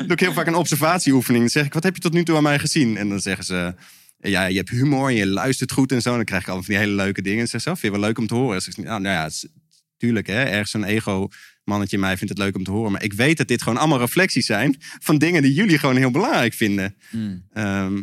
doe 0.08 0.12
ik 0.12 0.20
heel 0.20 0.34
vaak 0.34 0.48
een 0.48 0.56
observatieoefening. 0.56 1.44
Dan 1.44 1.52
zeg 1.54 1.66
ik, 1.66 1.74
wat 1.74 1.84
heb 1.84 1.96
je 1.96 2.02
tot 2.02 2.14
nu 2.14 2.24
toe 2.24 2.36
aan 2.36 2.44
mij 2.44 2.60
gezien? 2.60 2.98
En 2.98 3.10
dan 3.10 3.20
zeggen 3.20 3.46
ze, 3.46 3.76
ja, 4.20 4.46
je 4.46 4.58
hebt 4.58 4.70
humor, 4.70 5.12
je 5.12 5.28
luistert 5.28 5.72
goed 5.72 5.92
en 5.92 6.02
zo. 6.02 6.16
Dan 6.16 6.26
krijg 6.26 6.42
ik 6.42 6.48
allemaal 6.48 6.66
van 6.66 6.74
die 6.76 6.84
hele 6.84 6.96
leuke 6.96 7.22
dingen. 7.22 7.40
En 7.40 7.48
zeg 7.48 7.62
ze, 7.62 7.70
oh, 7.70 7.76
vind 7.76 7.94
je 7.94 8.00
wel 8.00 8.08
leuk 8.08 8.18
om 8.18 8.28
te 8.28 8.36
horen? 8.36 8.62
Zeg 8.62 8.78
ik, 8.78 8.84
nou, 8.84 9.02
nou 9.02 9.16
ja, 9.16 9.26
is- 9.26 9.48
tuurlijk, 9.98 10.28
hè, 10.28 10.44
ergens 10.44 10.72
zo'n 10.72 10.84
ego 10.84 11.28
mannetje 11.64 11.98
mij 11.98 12.18
vindt 12.18 12.34
het 12.34 12.44
leuk 12.44 12.56
om 12.56 12.64
te 12.64 12.72
horen. 12.72 12.92
Maar 12.92 13.04
ik 13.04 13.14
weet 13.14 13.38
dat 13.38 13.48
dit 13.48 13.62
gewoon 13.62 13.78
allemaal 13.78 14.00
reflecties 14.00 14.46
zijn 14.46 14.76
van 14.80 15.18
dingen 15.18 15.42
die 15.42 15.54
jullie 15.54 15.78
gewoon 15.78 15.98
heel 15.98 16.12
belangrijk 16.12 16.54
vinden. 16.54 16.96
Hmm. 17.10 17.44
Ehm, 17.54 18.02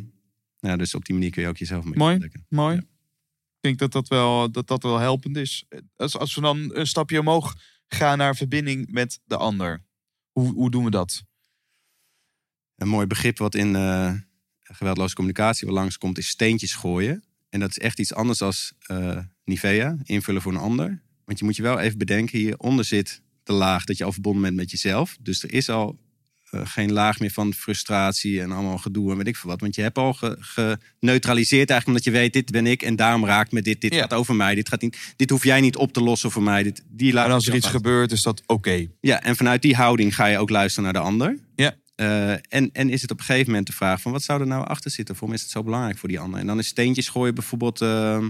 ja, 0.60 0.76
dus 0.76 0.94
op 0.94 1.04
die 1.04 1.14
manier 1.14 1.30
kun 1.30 1.42
je 1.42 1.48
ook 1.48 1.56
jezelf 1.56 1.84
mee 1.84 1.98
Mooi. 1.98 2.12
ontdekken. 2.12 2.46
Mooi. 2.48 2.76
Ik 2.76 3.60
denk 3.60 3.78
dat 3.78 3.92
dat 3.92 4.08
wel, 4.08 4.50
dat 4.50 4.66
dat 4.66 4.82
wel 4.82 4.98
helpend 4.98 5.36
is. 5.36 5.64
Als, 5.96 6.16
als 6.16 6.34
we 6.34 6.40
dan 6.40 6.76
een 6.76 6.86
stapje 6.86 7.20
omhoog 7.20 7.54
gaan 7.86 8.18
naar 8.18 8.36
verbinding 8.36 8.90
met 8.90 9.20
de 9.24 9.36
ander. 9.36 9.84
Hoe, 10.32 10.52
hoe 10.52 10.70
doen 10.70 10.84
we 10.84 10.90
dat? 10.90 11.24
Een 12.76 12.88
mooi 12.88 13.06
begrip 13.06 13.38
wat 13.38 13.54
in 13.54 13.76
eh, 13.76 14.14
geweldloze 14.62 15.14
communicatie 15.14 15.66
wel 15.66 15.76
langskomt 15.76 16.18
is 16.18 16.28
steentjes 16.28 16.74
gooien. 16.74 17.24
En 17.48 17.60
dat 17.60 17.70
is 17.70 17.78
echt 17.78 17.98
iets 17.98 18.14
anders 18.14 18.42
als 18.42 18.72
eh, 18.78 19.18
Nivea, 19.44 19.96
invullen 20.02 20.42
voor 20.42 20.52
een 20.52 20.58
ander. 20.58 21.02
Want 21.24 21.38
je 21.38 21.44
moet 21.44 21.56
je 21.56 21.62
wel 21.62 21.78
even 21.78 21.98
bedenken, 21.98 22.38
hieronder 22.38 22.84
zit 22.84 23.22
de 23.42 23.52
laag 23.52 23.84
dat 23.84 23.96
je 23.96 24.04
al 24.04 24.12
verbonden 24.12 24.42
bent 24.42 24.56
met 24.56 24.70
jezelf. 24.70 25.16
Dus 25.20 25.42
er 25.42 25.52
is 25.52 25.68
al 25.68 25.98
eh, 26.50 26.60
geen 26.64 26.92
laag 26.92 27.18
meer 27.20 27.30
van 27.30 27.54
frustratie 27.54 28.40
en 28.40 28.52
allemaal 28.52 28.78
gedoe 28.78 29.10
en 29.10 29.16
weet 29.16 29.26
ik 29.26 29.36
veel 29.36 29.50
wat. 29.50 29.60
Want 29.60 29.74
je 29.74 29.82
hebt 29.82 29.98
al 29.98 30.12
ge- 30.12 30.36
geneutraliseerd 30.40 31.70
eigenlijk 31.70 31.86
omdat 31.86 32.04
je 32.04 32.20
weet, 32.20 32.32
dit 32.32 32.50
ben 32.50 32.66
ik 32.66 32.82
en 32.82 32.96
daarom 32.96 33.24
raakt 33.24 33.52
me 33.52 33.62
dit. 33.62 33.80
Dit 33.80 33.94
Ja. 33.94 34.00
gaat 34.00 34.12
over 34.12 34.34
mij, 34.34 34.54
dit, 34.54 34.68
gaat 34.68 34.80
niet, 34.80 34.98
dit 35.16 35.30
hoef 35.30 35.44
jij 35.44 35.60
niet 35.60 35.76
op 35.76 35.92
te 35.92 36.00
lossen 36.02 36.30
voor 36.30 36.42
mij. 36.42 36.62
Dit, 36.62 36.82
die 36.88 37.18
En 37.18 37.30
als 37.30 37.46
er 37.48 37.54
iets 37.54 37.66
gebeurt, 37.66 38.12
is 38.12 38.22
dat 38.22 38.42
oké. 38.46 38.86
ja, 39.00 39.22
en 39.22 39.36
vanuit 39.36 39.62
die 39.62 39.74
houding 39.74 40.14
ga 40.14 40.26
je 40.26 40.38
ook 40.38 40.50
luisteren 40.50 40.84
naar 40.92 41.02
de 41.02 41.08
ander. 41.08 41.38
Ja. 41.56 41.74
Eh, 41.94 42.30
en, 42.32 42.70
en 42.72 42.90
is 42.90 43.02
het 43.02 43.10
op 43.10 43.18
een 43.18 43.24
gegeven 43.24 43.46
moment 43.48 43.66
de 43.66 43.72
vraag 43.72 44.00
van 44.00 44.12
wat 44.12 44.22
zou 44.22 44.40
er 44.40 44.46
nou 44.46 44.66
achter 44.66 44.90
zitten? 44.90 45.14
Waarom 45.14 45.32
is 45.34 45.42
het 45.42 45.50
zo 45.50 45.62
belangrijk 45.62 45.98
voor 45.98 46.08
die 46.08 46.18
ander? 46.20 46.40
En 46.40 46.46
dan 46.46 46.58
is 46.58 46.66
steentjes 46.66 47.08
gooien 47.08 47.34
bijvoorbeeld, 47.34 47.80
eh, 47.80 48.24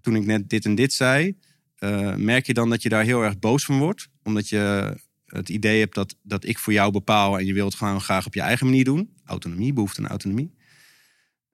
toen 0.00 0.16
ik 0.16 0.24
net 0.26 0.48
dit 0.48 0.64
en 0.64 0.74
dit 0.74 0.92
zei, 0.92 1.36
eh, 1.76 2.14
merk 2.14 2.46
je 2.46 2.54
dan 2.54 2.70
dat 2.70 2.82
je 2.82 2.88
daar 2.88 3.04
heel 3.04 3.22
erg 3.22 3.38
boos 3.38 3.64
van 3.64 3.78
wordt. 3.78 4.08
Omdat 4.22 4.48
je 4.48 4.94
het 5.38 5.48
idee 5.48 5.78
hebt 5.78 5.94
dat, 5.94 6.16
dat 6.22 6.44
ik 6.44 6.58
voor 6.58 6.72
jou 6.72 6.92
bepaal 6.92 7.38
en 7.38 7.46
je 7.46 7.52
wilt 7.52 7.74
gewoon 7.74 8.00
graag 8.00 8.26
op 8.26 8.34
je 8.34 8.40
eigen 8.40 8.66
manier 8.66 8.84
doen. 8.84 9.10
Autonomie, 9.24 9.72
behoefte 9.72 10.00
aan 10.00 10.08
autonomie. 10.08 10.54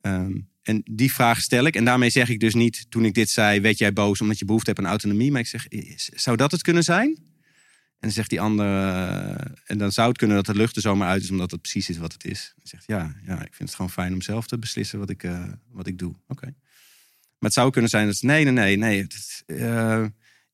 Ehm, 0.01 0.37
en 0.63 0.83
die 0.91 1.13
vraag 1.13 1.41
stel 1.41 1.65
ik. 1.65 1.77
En 1.77 1.85
daarmee 1.85 2.11
zeg 2.11 2.29
ik 2.29 2.41
dus 2.41 2.55
niet, 2.55 2.87
toen 2.91 3.05
ik 3.05 3.15
dit 3.15 3.31
zei, 3.31 3.61
werd 3.61 3.79
jij 3.79 3.93
boos 3.93 4.21
omdat 4.21 4.39
je 4.39 4.45
behoefte 4.45 4.71
hebt 4.71 4.83
aan 4.83 4.91
autonomie. 4.91 5.31
Maar 5.31 5.41
ik 5.41 5.47
zeg, 5.47 5.67
zou 5.97 6.37
dat 6.37 6.51
het 6.51 6.63
kunnen 6.63 6.83
zijn? 6.83 7.09
En 7.09 8.07
dan 8.07 8.11
zegt 8.11 8.31
die 8.31 8.41
ander, 8.41 8.67
eh, 8.67 9.51
en 9.65 9.79
dan 9.79 9.93
zou 9.93 10.09
het 10.09 10.19
kunnen 10.19 10.37
dat 10.37 10.47
de 10.47 10.55
lucht 10.55 10.77
er 10.77 10.83
zomaar 10.83 11.09
uit 11.09 11.23
is, 11.23 11.31
omdat 11.31 11.51
het 11.51 11.61
precies 11.61 11.89
is 11.89 11.97
wat 11.99 12.13
het 12.13 12.25
is. 12.25 12.53
Dan 12.57 12.67
zegt 12.67 12.85
ja, 12.87 13.15
ja, 13.27 13.35
ik 13.35 13.55
vind 13.55 13.69
het 13.69 13.75
gewoon 13.75 13.91
fijn 13.91 14.13
om 14.13 14.23
zelf 14.23 14.47
te 14.47 14.59
beslissen 14.59 14.99
wat 14.99 15.11
ik, 15.11 15.23
eh, 15.23 15.45
wat 15.71 15.87
ik 15.87 15.99
doe. 15.99 16.15
Oké. 16.29 16.45
Maar 16.47 17.51
het 17.51 17.53
zou 17.53 17.71
kunnen 17.71 17.91
zijn 17.91 18.07
dat 18.07 18.23
nee, 18.23 18.45
nee, 18.45 18.53
nee, 18.53 18.77
nee. 18.77 19.03
het- 19.03 19.43
eh, 19.47 20.05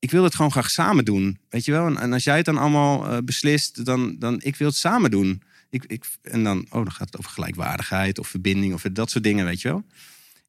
ik 0.05 0.11
wil 0.11 0.23
het 0.23 0.35
gewoon 0.35 0.51
graag 0.51 0.69
samen 0.69 1.05
doen. 1.05 1.37
Weet 1.49 1.65
je 1.65 1.71
wel? 1.71 1.85
En, 1.85 1.97
en 1.97 2.13
als 2.13 2.23
jij 2.23 2.37
het 2.37 2.45
dan 2.45 2.57
allemaal 2.57 3.07
eh, 3.07 3.17
beslist, 3.23 3.85
dan, 3.85 4.15
dan 4.19 4.39
ik 4.43 4.55
wil 4.55 4.67
het 4.67 4.77
samen 4.77 5.11
doen. 5.11 5.41
Ik, 5.69 5.83
ik, 5.87 6.05
en 6.21 6.43
dan, 6.43 6.59
oh, 6.69 6.71
dan 6.71 6.91
gaat 6.91 7.07
het 7.07 7.17
over 7.17 7.31
gelijkwaardigheid 7.31 8.19
of 8.19 8.27
verbinding 8.27 8.73
of 8.73 8.81
dat 8.81 9.09
soort 9.11 9.23
dingen, 9.23 9.45
weet 9.45 9.61
je 9.61 9.67
wel. 9.67 9.83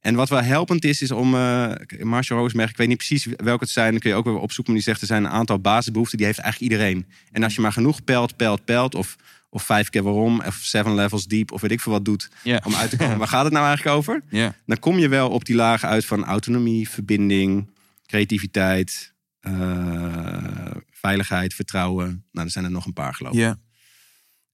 En 0.01 0.15
wat 0.15 0.29
wel 0.29 0.43
helpend 0.43 0.85
is, 0.85 1.03
is 1.03 1.11
om. 1.11 1.35
eh 1.35 1.71
Marshall 2.03 2.39
Rosenberg, 2.41 2.71
ik 2.71 2.77
weet 2.77 2.89
niet 2.89 2.97
precies 2.97 3.27
welke 3.37 3.65
het 3.65 3.73
zijn. 3.73 3.91
Dan 3.91 4.01
kun 4.01 4.11
je 4.11 4.17
ook 4.17 4.25
weer 4.25 4.39
opzoeken. 4.39 4.73
Maar 4.73 4.83
die 4.83 4.91
zegt 4.93 5.01
er 5.01 5.07
zijn 5.07 5.25
een 5.25 5.31
aantal 5.31 5.59
basisbehoeften. 5.59 6.17
Die 6.17 6.27
heeft 6.27 6.39
eigenlijk 6.39 6.73
iedereen. 6.73 7.07
En 7.33 7.43
als 7.43 7.55
je 7.55 7.61
maar 7.61 7.73
genoeg 7.73 8.05
pelt, 8.05 8.37
pelt, 8.37 8.65
pelt. 8.65 8.95
Of, 8.95 9.17
of 9.51 9.63
vijf 9.63 9.89
keer 9.91 10.03
waarom. 10.03 10.41
Of 10.41 10.55
seven 10.55 10.95
levels 10.95 11.27
deep. 11.27 11.53
Of 11.53 11.61
weet 11.61 11.71
ik 11.71 11.81
veel 11.81 11.93
wat 11.93 12.05
doet. 12.05 12.29
Om 12.65 12.75
uit 12.75 12.91
te 12.91 12.97
komen. 12.97 13.19
Waar 13.19 13.29
gaat 13.29 13.45
het 13.45 13.53
nou 13.53 13.67
eigenlijk 13.67 13.97
over? 13.97 14.23
Dan 14.67 14.79
kom 14.79 14.99
je 14.99 15.09
wel 15.09 15.31
op 15.31 15.45
die 15.45 15.57
lagen 15.57 15.89
uit 15.89 16.05
van 16.05 16.25
autonomie, 16.25 16.89
verbinding, 16.89 17.71
creativiteit. 18.07 19.13
Eh, 19.47 20.71
veiligheid, 20.91 21.55
vertrouwen. 21.55 22.25
Nou, 22.33 22.47
er 22.47 22.53
zijn 22.53 22.65
er 22.65 22.71
nog 22.71 22.87
een 22.87 22.93
paar 22.93 23.15
geloof 23.15 23.33
ik. 23.33 23.39
Ja. 23.39 23.59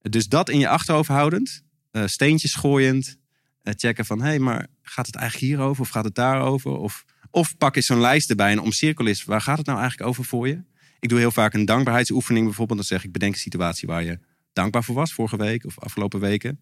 Dus 0.00 0.28
dat 0.28 0.48
in 0.48 0.58
je 0.58 0.68
achterhoofd 0.68 1.08
houdend, 1.08 1.62
eh, 1.90 2.06
steentjes 2.06 2.54
gooiend, 2.54 3.16
eh, 3.62 3.74
checken 3.76 4.04
van 4.04 4.20
hé, 4.20 4.26
hey, 4.26 4.38
maar 4.38 4.66
gaat 4.82 5.06
het 5.06 5.14
eigenlijk 5.14 5.52
hierover 5.52 5.82
of 5.82 5.88
gaat 5.88 6.04
het 6.04 6.14
daarover? 6.14 6.70
Of, 6.70 7.04
of 7.30 7.56
pak 7.56 7.76
eens 7.76 7.86
zo'n 7.86 8.00
lijst 8.00 8.30
erbij 8.30 8.50
en 8.50 8.60
omcirkel 8.60 9.06
eens, 9.06 9.24
waar 9.24 9.40
gaat 9.40 9.58
het 9.58 9.66
nou 9.66 9.78
eigenlijk 9.78 10.08
over 10.08 10.24
voor 10.24 10.48
je? 10.48 10.62
Ik 11.00 11.08
doe 11.08 11.18
heel 11.18 11.30
vaak 11.30 11.54
een 11.54 11.64
dankbaarheidsoefening 11.64 12.46
bijvoorbeeld. 12.46 12.78
Dan 12.78 12.88
zeg 12.88 13.04
ik, 13.04 13.12
bedenk 13.12 13.34
een 13.34 13.40
situatie 13.40 13.88
waar 13.88 14.02
je 14.02 14.18
dankbaar 14.52 14.84
voor 14.84 14.94
was 14.94 15.12
vorige 15.12 15.36
week 15.36 15.64
of 15.64 15.78
afgelopen 15.78 16.20
weken. 16.20 16.60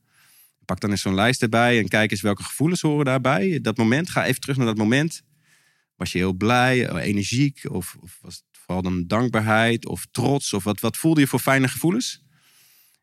Pak 0.65 0.81
dan 0.81 0.91
eens 0.91 1.01
zo'n 1.01 1.15
lijst 1.15 1.43
erbij 1.43 1.79
en 1.79 1.89
kijk 1.89 2.11
eens 2.11 2.21
welke 2.21 2.43
gevoelens 2.43 2.81
horen 2.81 3.05
daarbij. 3.05 3.61
Dat 3.61 3.77
moment, 3.77 4.11
ga 4.11 4.25
even 4.25 4.41
terug 4.41 4.57
naar 4.57 4.67
dat 4.67 4.77
moment. 4.77 5.23
Was 6.01 6.13
je 6.13 6.19
heel 6.19 6.33
blij, 6.33 6.87
eh, 6.87 7.05
energiek 7.07 7.61
of, 7.71 7.97
of 8.01 8.19
was 8.21 8.35
het 8.35 8.45
vooral 8.53 8.83
dan 8.83 9.07
dankbaarheid 9.07 9.87
of 9.87 10.07
trots? 10.11 10.53
Of 10.53 10.65
wat, 10.65 10.81
wat 10.81 10.97
voelde 10.97 11.21
je 11.21 11.27
voor 11.27 11.39
fijne 11.39 11.69
gevoelens? 11.69 12.23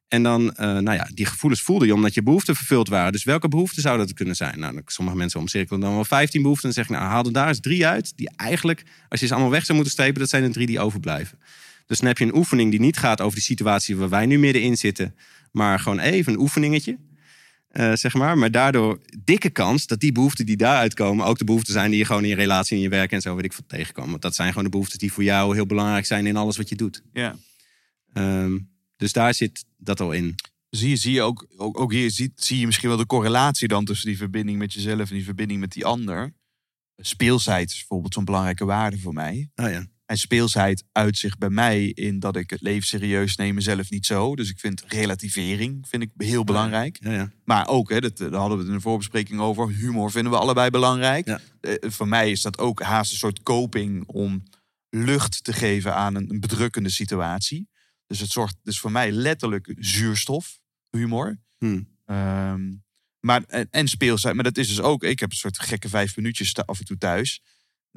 En 0.07 0.23
dan, 0.23 0.55
eh, 0.55 0.65
nou 0.65 0.93
ja, 0.93 1.09
die 1.13 1.25
gevoelens 1.25 1.61
voelde 1.61 1.85
je 1.85 1.93
omdat 1.93 2.13
je 2.13 2.23
behoeften 2.23 2.55
vervuld 2.55 2.87
waren. 2.87 3.11
Dus 3.11 3.23
welke 3.23 3.47
behoeften 3.47 3.81
zou 3.81 3.97
dat 3.97 4.13
kunnen 4.13 4.35
zijn? 4.35 4.59
Nou, 4.59 4.81
sommige 4.85 5.17
mensen 5.17 5.39
omcirkelen 5.39 5.79
dan 5.79 5.93
wel 5.93 6.05
15 6.05 6.41
behoeften. 6.41 6.67
En 6.67 6.73
zeggen, 6.73 6.95
nou, 6.95 7.07
haal 7.07 7.25
er 7.25 7.33
daar 7.33 7.47
eens 7.47 7.59
drie 7.59 7.87
uit. 7.87 8.17
Die 8.17 8.29
eigenlijk, 8.35 8.83
als 9.09 9.19
je 9.19 9.27
ze 9.27 9.33
allemaal 9.33 9.51
weg 9.51 9.65
zou 9.65 9.73
moeten 9.73 9.93
strepen, 9.93 10.19
dat 10.19 10.29
zijn 10.29 10.43
de 10.43 10.49
drie 10.49 10.67
die 10.67 10.79
overblijven. 10.79 11.39
Dus 11.85 11.97
dan 11.97 12.07
heb 12.07 12.17
je 12.17 12.25
een 12.25 12.35
oefening 12.35 12.71
die 12.71 12.79
niet 12.79 12.97
gaat 12.97 13.21
over 13.21 13.35
die 13.35 13.43
situatie 13.43 13.97
waar 13.97 14.09
wij 14.09 14.25
nu 14.25 14.39
middenin 14.39 14.77
zitten. 14.77 15.15
Maar 15.51 15.79
gewoon 15.79 15.99
even 15.99 16.33
een 16.33 16.39
oefeningetje. 16.39 16.97
Eh, 17.77 17.93
zeg 17.93 18.13
maar. 18.13 18.37
Maar 18.37 18.51
daardoor 18.51 18.99
dikke 19.23 19.49
kans 19.49 19.87
dat 19.87 19.99
die 19.99 20.11
behoeften 20.11 20.45
die 20.45 20.57
daaruit 20.57 20.93
komen... 20.93 21.25
ook 21.25 21.37
de 21.37 21.45
behoeften 21.45 21.73
zijn 21.73 21.89
die 21.89 21.99
je 21.99 22.05
gewoon 22.05 22.23
in 22.23 22.29
je 22.29 22.35
relatie, 22.35 22.75
in 22.75 22.83
je 22.83 22.89
werk 22.89 23.11
en 23.11 23.21
zo... 23.21 23.35
weet 23.35 23.45
ik 23.45 23.53
veel 23.53 23.63
tegenkomen. 23.67 24.09
Want 24.09 24.21
dat 24.21 24.35
zijn 24.35 24.47
gewoon 24.47 24.63
de 24.63 24.69
behoeften 24.69 24.99
die 24.99 25.13
voor 25.13 25.23
jou 25.23 25.55
heel 25.55 25.65
belangrijk 25.65 26.05
zijn... 26.05 26.27
in 26.27 26.35
alles 26.35 26.57
wat 26.57 26.69
je 26.69 26.75
doet. 26.75 27.01
ja. 27.13 27.35
Ehm, 28.13 28.57
dus 28.95 29.13
daar 29.13 29.33
zit 29.33 29.65
dat 29.77 29.99
al 29.99 30.11
in. 30.11 30.35
Zie 30.69 30.89
je, 30.89 30.95
zie 30.95 31.13
je 31.13 31.21
ook, 31.21 31.47
ook, 31.57 31.79
ook 31.79 31.91
hier 31.91 32.11
zie, 32.11 32.31
zie 32.35 32.59
je 32.59 32.65
misschien 32.65 32.89
wel 32.89 32.97
de 32.97 33.05
correlatie 33.05 33.67
dan 33.67 33.85
tussen 33.85 34.07
die 34.07 34.17
verbinding 34.17 34.57
met 34.57 34.73
jezelf 34.73 35.09
en 35.09 35.15
die 35.15 35.25
verbinding 35.25 35.59
met 35.59 35.71
die 35.71 35.85
ander. 35.85 36.33
Speelsheid 36.97 37.69
is 37.69 37.77
bijvoorbeeld 37.77 38.13
zo'n 38.13 38.25
belangrijke 38.25 38.65
waarde 38.65 38.99
voor 38.99 39.13
mij. 39.13 39.49
Oh 39.55 39.69
ja. 39.69 39.87
En 40.07 40.17
speelsheid 40.17 40.83
uit 40.91 41.17
zich 41.17 41.37
bij 41.37 41.49
mij 41.49 41.85
in 41.85 42.19
dat 42.19 42.35
ik 42.35 42.49
het 42.49 42.61
leven 42.61 42.87
serieus 42.87 43.35
neem, 43.35 43.55
mezelf 43.55 43.89
niet 43.89 44.05
zo. 44.05 44.35
Dus 44.35 44.49
ik 44.49 44.59
vind 44.59 44.83
relativering 44.87 45.87
vind 45.87 46.03
ik 46.03 46.09
heel 46.17 46.43
belangrijk. 46.43 46.97
Ja, 46.99 47.11
ja. 47.11 47.31
Maar 47.43 47.67
ook, 47.67 47.89
hè, 47.89 47.99
dat, 47.99 48.17
daar 48.17 48.33
hadden 48.33 48.57
we 48.57 48.63
het 48.63 48.67
in 48.67 48.77
de 48.77 48.81
voorbespreking 48.81 49.39
over. 49.39 49.69
Humor 49.69 50.11
vinden 50.11 50.31
we 50.31 50.37
allebei 50.37 50.69
belangrijk. 50.69 51.27
Ja. 51.27 51.39
Eh, 51.61 51.89
voor 51.89 52.07
mij 52.07 52.31
is 52.31 52.41
dat 52.41 52.57
ook 52.57 52.81
haast 52.81 53.11
een 53.11 53.17
soort 53.17 53.43
coping 53.43 54.07
om 54.07 54.43
lucht 54.89 55.43
te 55.43 55.53
geven 55.53 55.95
aan 55.95 56.15
een, 56.15 56.29
een 56.29 56.39
bedrukkende 56.39 56.89
situatie. 56.89 57.69
Dus 58.05 58.19
het 58.19 58.29
zorgt 58.29 58.55
dus 58.63 58.79
voor 58.79 58.91
mij 58.91 59.11
letterlijk 59.11 59.75
zuurstof, 59.79 60.59
humor. 60.89 61.39
Hm. 61.57 61.81
Ehm, 62.05 62.73
maar, 63.19 63.43
en, 63.47 63.67
en 63.69 63.87
speelsheid. 63.87 64.35
Maar 64.35 64.43
dat 64.43 64.57
is 64.57 64.67
dus 64.67 64.81
ook, 64.81 65.03
ik 65.03 65.19
heb 65.19 65.31
een 65.31 65.37
soort 65.37 65.59
gekke 65.59 65.89
vijf 65.89 66.15
minuutjes 66.15 66.55
af 66.55 66.79
en 66.79 66.85
toe 66.85 66.97
thuis. 66.97 67.41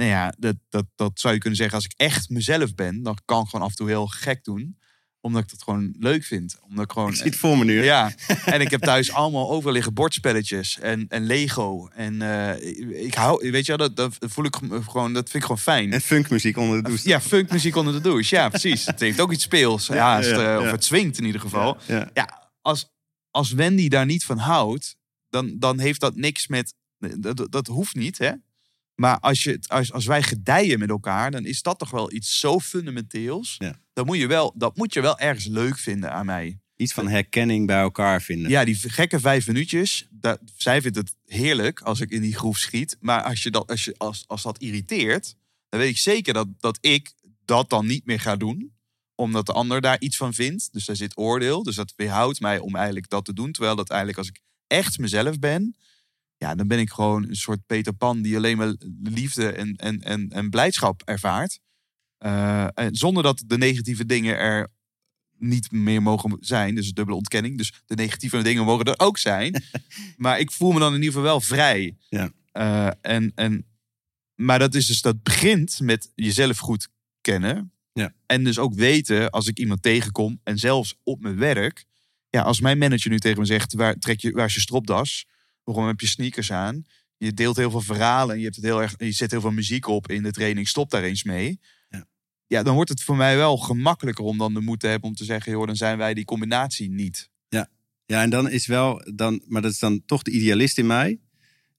Nou 0.01 0.13
ja, 0.13 0.35
dat, 0.39 0.57
dat, 0.69 0.85
dat 0.95 1.11
zou 1.21 1.35
je 1.35 1.41
kunnen 1.41 1.59
zeggen. 1.59 1.77
Als 1.77 1.85
ik 1.85 1.93
echt 1.97 2.29
mezelf 2.29 2.75
ben, 2.75 3.03
dan 3.03 3.19
kan 3.25 3.43
ik 3.43 3.49
gewoon 3.49 3.65
af 3.65 3.71
en 3.71 3.77
toe 3.77 3.89
heel 3.89 4.07
gek 4.07 4.45
doen. 4.45 4.79
Omdat 5.21 5.43
ik 5.43 5.51
dat 5.51 5.63
gewoon 5.63 5.95
leuk 5.99 6.25
vind. 6.25 6.57
Omdat 6.69 6.85
ik 6.85 6.93
gewoon, 6.93 7.09
Ik 7.11 7.15
zie 7.17 7.25
het 7.25 7.37
voor 7.37 7.59
me 7.59 7.65
nu. 7.65 7.77
hè? 7.79 7.85
ja, 7.85 8.13
en 8.45 8.61
ik 8.61 8.71
heb 8.71 8.81
thuis 8.81 9.13
allemaal 9.13 9.51
overal 9.51 9.73
liggen 9.73 9.95
bordspelletjes 9.95 10.79
en, 10.79 11.07
en 11.09 11.25
Lego. 11.27 11.89
En 11.89 12.23
eh, 12.23 13.05
ik 13.07 13.15
hou, 13.15 13.51
weet 13.51 13.67
je 13.67 13.77
wel, 13.77 13.89
dat, 13.95 13.97
dat 14.21 14.31
voel 14.33 14.45
ik 14.45 14.57
gewoon, 14.71 15.13
dat 15.13 15.23
vind 15.25 15.35
ik 15.35 15.43
gewoon 15.43 15.59
fijn. 15.59 15.93
En 15.93 16.01
funkmuziek 16.01 16.57
onder 16.57 16.77
de 16.83 16.89
douche. 16.89 17.09
Ja, 17.09 17.21
funkmuziek 17.21 17.77
onder 17.77 17.93
de 17.93 18.01
douche. 18.01 18.35
Ja, 18.37 18.49
precies. 18.49 18.87
Het 18.87 19.01
heeft 19.01 19.21
ook 19.21 19.33
iets 19.33 19.45
speels. 19.45 19.87
Ja, 19.87 20.17
het, 20.17 20.27
ja, 20.27 20.55
eh, 20.55 20.61
of 20.65 20.71
het 20.71 20.85
swingt 20.85 21.19
in 21.19 21.25
ieder 21.25 21.41
geval. 21.41 21.77
Ja. 21.87 22.11
Ja, 22.15 22.51
als, 22.61 22.91
als 23.31 23.53
Wendy 23.53 23.89
daar 23.89 24.07
niet 24.07 24.25
van 24.25 24.39
houdt, 24.39 24.97
dan, 25.29 25.59
dan 25.59 25.79
heeft 25.79 26.01
dat 26.01 26.17
niks 26.17 26.47
met. 26.47 26.75
Dat- 27.19 27.47
dat 27.53 27.67
hoeft 27.67 27.95
niet, 27.95 28.19
hè? 28.19 28.31
Maar 29.01 29.19
als, 29.19 29.43
je, 29.43 29.59
als, 29.67 29.93
als 29.93 30.07
wij 30.07 30.23
gedijen 30.23 30.79
met 30.79 30.89
elkaar, 30.89 31.31
dan 31.31 31.45
is 31.45 31.63
dat 31.63 31.79
toch 31.79 31.91
wel 31.91 32.13
iets 32.13 32.39
zo 32.39 32.59
fundamenteels. 32.59 33.55
Ja. 33.59 33.81
Dan 33.93 34.07
moet 34.07 34.19
je 34.19 34.27
wel, 34.27 34.53
dat 34.57 34.77
moet 34.77 34.93
je 34.93 35.01
wel 35.01 35.19
ergens 35.19 35.47
leuk 35.47 35.79
vinden 35.79 36.13
aan 36.13 36.27
mij. 36.27 36.61
Iets 36.77 36.93
van 36.93 37.09
herkenning 37.09 37.67
bij 37.67 37.81
elkaar 37.81 38.23
vinden. 38.23 38.51
Ja, 38.51 38.65
die 38.65 38.75
gekke 38.75 39.21
vijf 39.21 39.47
minuutjes. 39.47 40.07
Dat, 40.11 40.41
zij 40.57 40.83
vindt 40.83 40.97
het 40.97 41.15
heerlijk 41.25 41.81
als 41.81 42.01
ik 42.01 42.11
in 42.11 42.21
die 42.21 42.35
groef 42.35 42.59
schiet. 42.59 42.97
Maar 43.01 43.23
als, 43.23 43.43
je 43.43 43.51
dat, 43.51 43.71
als, 43.71 43.85
je, 43.85 43.95
als, 43.97 44.25
als 44.27 44.43
dat 44.43 44.59
irriteert, 44.59 45.37
dan 45.69 45.81
weet 45.81 45.91
ik 45.91 45.99
zeker 45.99 46.35
dat, 46.35 46.49
dat 46.59 46.79
ik 46.81 47.13
dat 47.45 47.71
dan 47.71 47.87
niet 47.87 48.07
meer 48.07 48.21
ga 48.21 48.37
doen. 48.37 48.73
Omdat 49.15 49.47
de 49.47 49.53
ander 49.53 49.81
daar 49.81 50.01
iets 50.01 50.17
van 50.17 50.35
vindt. 50.35 50.73
Dus 50.73 50.85
daar 50.85 50.97
zit 50.97 51.19
oordeel. 51.19 51.63
Dus 51.63 51.75
dat 51.75 51.93
weerhoudt 51.97 52.41
mij 52.41 52.59
om 52.59 52.75
eigenlijk 52.77 53.09
dat 53.09 53.25
te 53.25 53.33
doen. 53.33 53.53
Terwijl 53.53 53.77
dat 53.77 53.89
eigenlijk 53.89 54.19
als 54.19 54.29
ik 54.29 54.41
echt 54.67 54.99
mezelf 54.99 55.39
ben. 55.39 55.75
Ja, 56.41 56.55
dan 56.55 56.69
ben 56.69 56.79
ik 56.79 56.91
gewoon 56.91 57.29
een 57.29 57.37
soort 57.37 57.67
Peter 57.67 57.93
Pan 57.93 58.23
die 58.23 58.37
alleen 58.37 58.57
maar 58.57 58.75
liefde 59.03 59.53
en, 59.53 59.77
en, 59.77 60.01
en, 60.01 60.29
en 60.31 60.51
blijdschap 60.51 61.03
ervaart. 61.03 61.61
Eh, 62.19 62.67
en 62.75 62.95
zonder 62.95 63.23
dat 63.23 63.43
de 63.47 63.59
negatieve 63.59 64.07
dingen 64.07 64.37
er 64.37 64.69
niet 65.39 65.73
meer 65.73 66.03
mogen 66.03 66.37
zijn. 66.41 66.75
Dus 66.75 66.93
dubbele 66.93 67.17
ontkenning. 67.17 67.57
Dus 67.59 67.73
de 67.87 67.95
negatieve 67.95 68.43
dingen 68.43 68.65
mogen 68.65 68.85
er 68.85 68.99
ook 68.99 69.19
zijn. 69.19 69.65
maar 70.17 70.39
ik 70.39 70.51
voel 70.51 70.73
me 70.73 70.79
dan 70.79 70.95
in 70.95 71.03
ieder 71.03 71.13
geval 71.13 71.29
wel 71.29 71.41
vrij. 71.41 71.97
Ja. 72.09 72.31
Eh, 72.53 72.91
en, 73.01 73.33
en, 73.35 73.67
maar 74.35 74.59
dat, 74.59 74.75
is 74.75 74.87
dus, 74.87 75.01
dat 75.01 75.23
begint 75.23 75.81
met 75.81 76.13
jezelf 76.15 76.59
goed 76.59 76.89
kennen. 77.21 77.73
Ja. 77.93 78.13
En 78.27 78.45
dus 78.45 78.59
ook 78.59 78.75
weten 78.75 79.31
als 79.31 79.47
ik 79.47 79.59
iemand 79.59 79.83
tegenkom. 79.83 80.41
En 80.43 80.59
zelfs 80.59 80.95
op 81.03 81.21
mijn 81.21 81.37
werk. 81.39 81.85
Ja, 82.31 82.43
als 82.43 82.61
mijn 82.61 82.79
manager 82.79 83.11
nu 83.11 83.19
tegen 83.19 83.39
me 83.39 83.47
zegt: 83.47 83.75
waar, 83.75 83.95
trek 83.95 84.21
je, 84.21 84.31
waar 84.31 84.47
is 84.47 84.55
je 84.55 84.61
stropdas? 84.61 85.27
Waarom 85.73 85.91
heb 85.91 86.01
je 86.01 86.07
sneakers 86.07 86.53
aan? 86.53 86.85
Je 87.17 87.33
deelt 87.33 87.57
heel 87.57 87.71
veel 87.71 87.81
verhalen 87.81 88.31
en 88.31 88.39
je, 88.39 88.45
hebt 88.45 88.57
het 88.57 88.65
heel 88.65 88.83
erg, 88.83 88.95
je 88.99 89.13
zet 89.13 89.31
heel 89.31 89.41
veel 89.41 89.51
muziek 89.51 89.87
op 89.87 90.11
in 90.11 90.23
de 90.23 90.31
training. 90.31 90.69
Stop 90.69 90.91
daar 90.91 91.03
eens 91.03 91.25
mee. 91.25 91.61
Ja. 91.89 92.07
Ja, 92.47 92.63
dan 92.63 92.75
wordt 92.75 92.91
het 92.91 93.03
voor 93.03 93.17
mij 93.17 93.37
wel 93.37 93.57
gemakkelijker 93.57 94.25
om 94.25 94.39
dan 94.39 94.55
de 94.55 94.61
moed 94.61 94.81
te 94.81 94.87
hebben 94.87 95.09
om 95.09 95.15
te 95.15 95.25
zeggen: 95.25 95.53
joh, 95.53 95.67
dan 95.67 95.77
zijn 95.77 95.99
wij 95.99 96.15
die 96.15 96.25
combinatie 96.25 96.91
niet. 96.91 97.31
Ja, 98.11 98.23
en 98.23 98.31
dan 98.31 98.49
is 98.49 98.67
wel, 98.67 99.03
dan, 99.15 99.43
maar 99.47 99.63
dat 99.63 99.73
is 99.73 99.79
dan 99.79 100.03
toch 100.07 100.23
de 100.23 100.31
idealist 100.31 100.79
in 100.79 100.87
mij, 100.87 101.21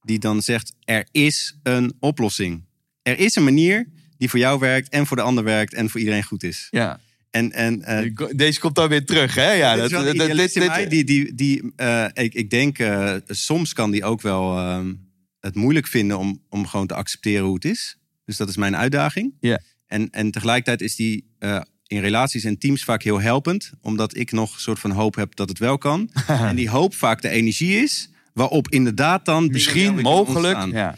die 0.02 0.20
dan 0.20 0.42
zegt: 0.42 0.76
er 0.84 1.08
is 1.12 1.58
een 1.64 1.94
oplossing. 2.00 2.66
Er 3.02 3.20
is 3.20 3.36
een 3.36 3.44
manier 3.44 3.88
die 4.18 4.30
voor 4.30 4.40
jou 4.40 4.60
werkt 4.60 4.90
en 4.90 5.06
voor 5.06 5.18
de 5.18 5.24
ander 5.24 5.44
werkt 5.44 5.74
en 5.74 5.90
voor 5.90 6.00
iedereen 6.00 6.24
goed 6.24 6.44
is. 6.44 6.68
Ja. 6.70 7.00
En, 7.32 7.52
en 7.52 7.84
eh, 7.84 8.28
Deze 8.36 8.60
komt 8.60 8.76
dan 8.76 8.90
weer 8.90 9.06
terug, 9.06 9.36
hè? 9.36 9.52
Ja, 9.52 9.76
dit 9.76 10.56
in 10.56 10.66
mij, 10.66 10.88
die, 10.88 11.04
die, 11.04 11.36
die, 11.36 11.72
eh, 11.76 12.06
ik, 12.14 12.34
ik 12.34 12.50
denk, 12.50 12.80
eh, 12.80 13.16
soms 13.28 13.74
kan 13.74 13.92
die 13.92 14.04
ook 14.04 14.22
wel 14.22 14.58
ehm, 14.58 14.94
het 15.40 15.56
moeilijk 15.56 15.88
vinden 15.88 16.18
om, 16.18 16.42
om 16.50 16.68
gewoon 16.68 16.88
te 16.88 16.94
accepteren 16.94 17.46
hoe 17.46 17.56
het 17.56 17.66
is. 17.66 17.98
Dus 18.26 18.38
dat 18.38 18.50
is 18.50 18.58
mijn 18.58 18.76
uitdaging. 18.76 19.34
Ja. 19.40 19.60
En, 19.88 20.10
en 20.10 20.32
tegelijkertijd 20.32 20.82
is 20.82 20.96
die 20.96 21.30
in 21.88 22.00
relaties 22.00 22.44
en 22.44 22.58
teams 22.58 22.84
vaak 22.84 23.04
heel 23.04 23.22
helpend, 23.22 23.72
omdat 23.82 24.18
ik 24.18 24.32
nog 24.32 24.54
een 24.54 24.60
soort 24.60 24.80
van 24.80 24.92
hoop 24.92 25.16
heb 25.16 25.36
dat 25.36 25.50
het 25.50 25.60
wel 25.60 25.78
kan. 25.78 26.12
en 26.28 26.56
die 26.56 26.70
hoop 26.70 26.96
vaak 26.96 27.22
de 27.22 27.30
energie 27.30 27.78
is, 27.78 28.10
waarop 28.34 28.70
inderdaad 28.70 29.26
dan. 29.26 29.48
Misschien, 29.48 30.02
mogelijk. 30.02 30.72
Ja. 30.72 30.98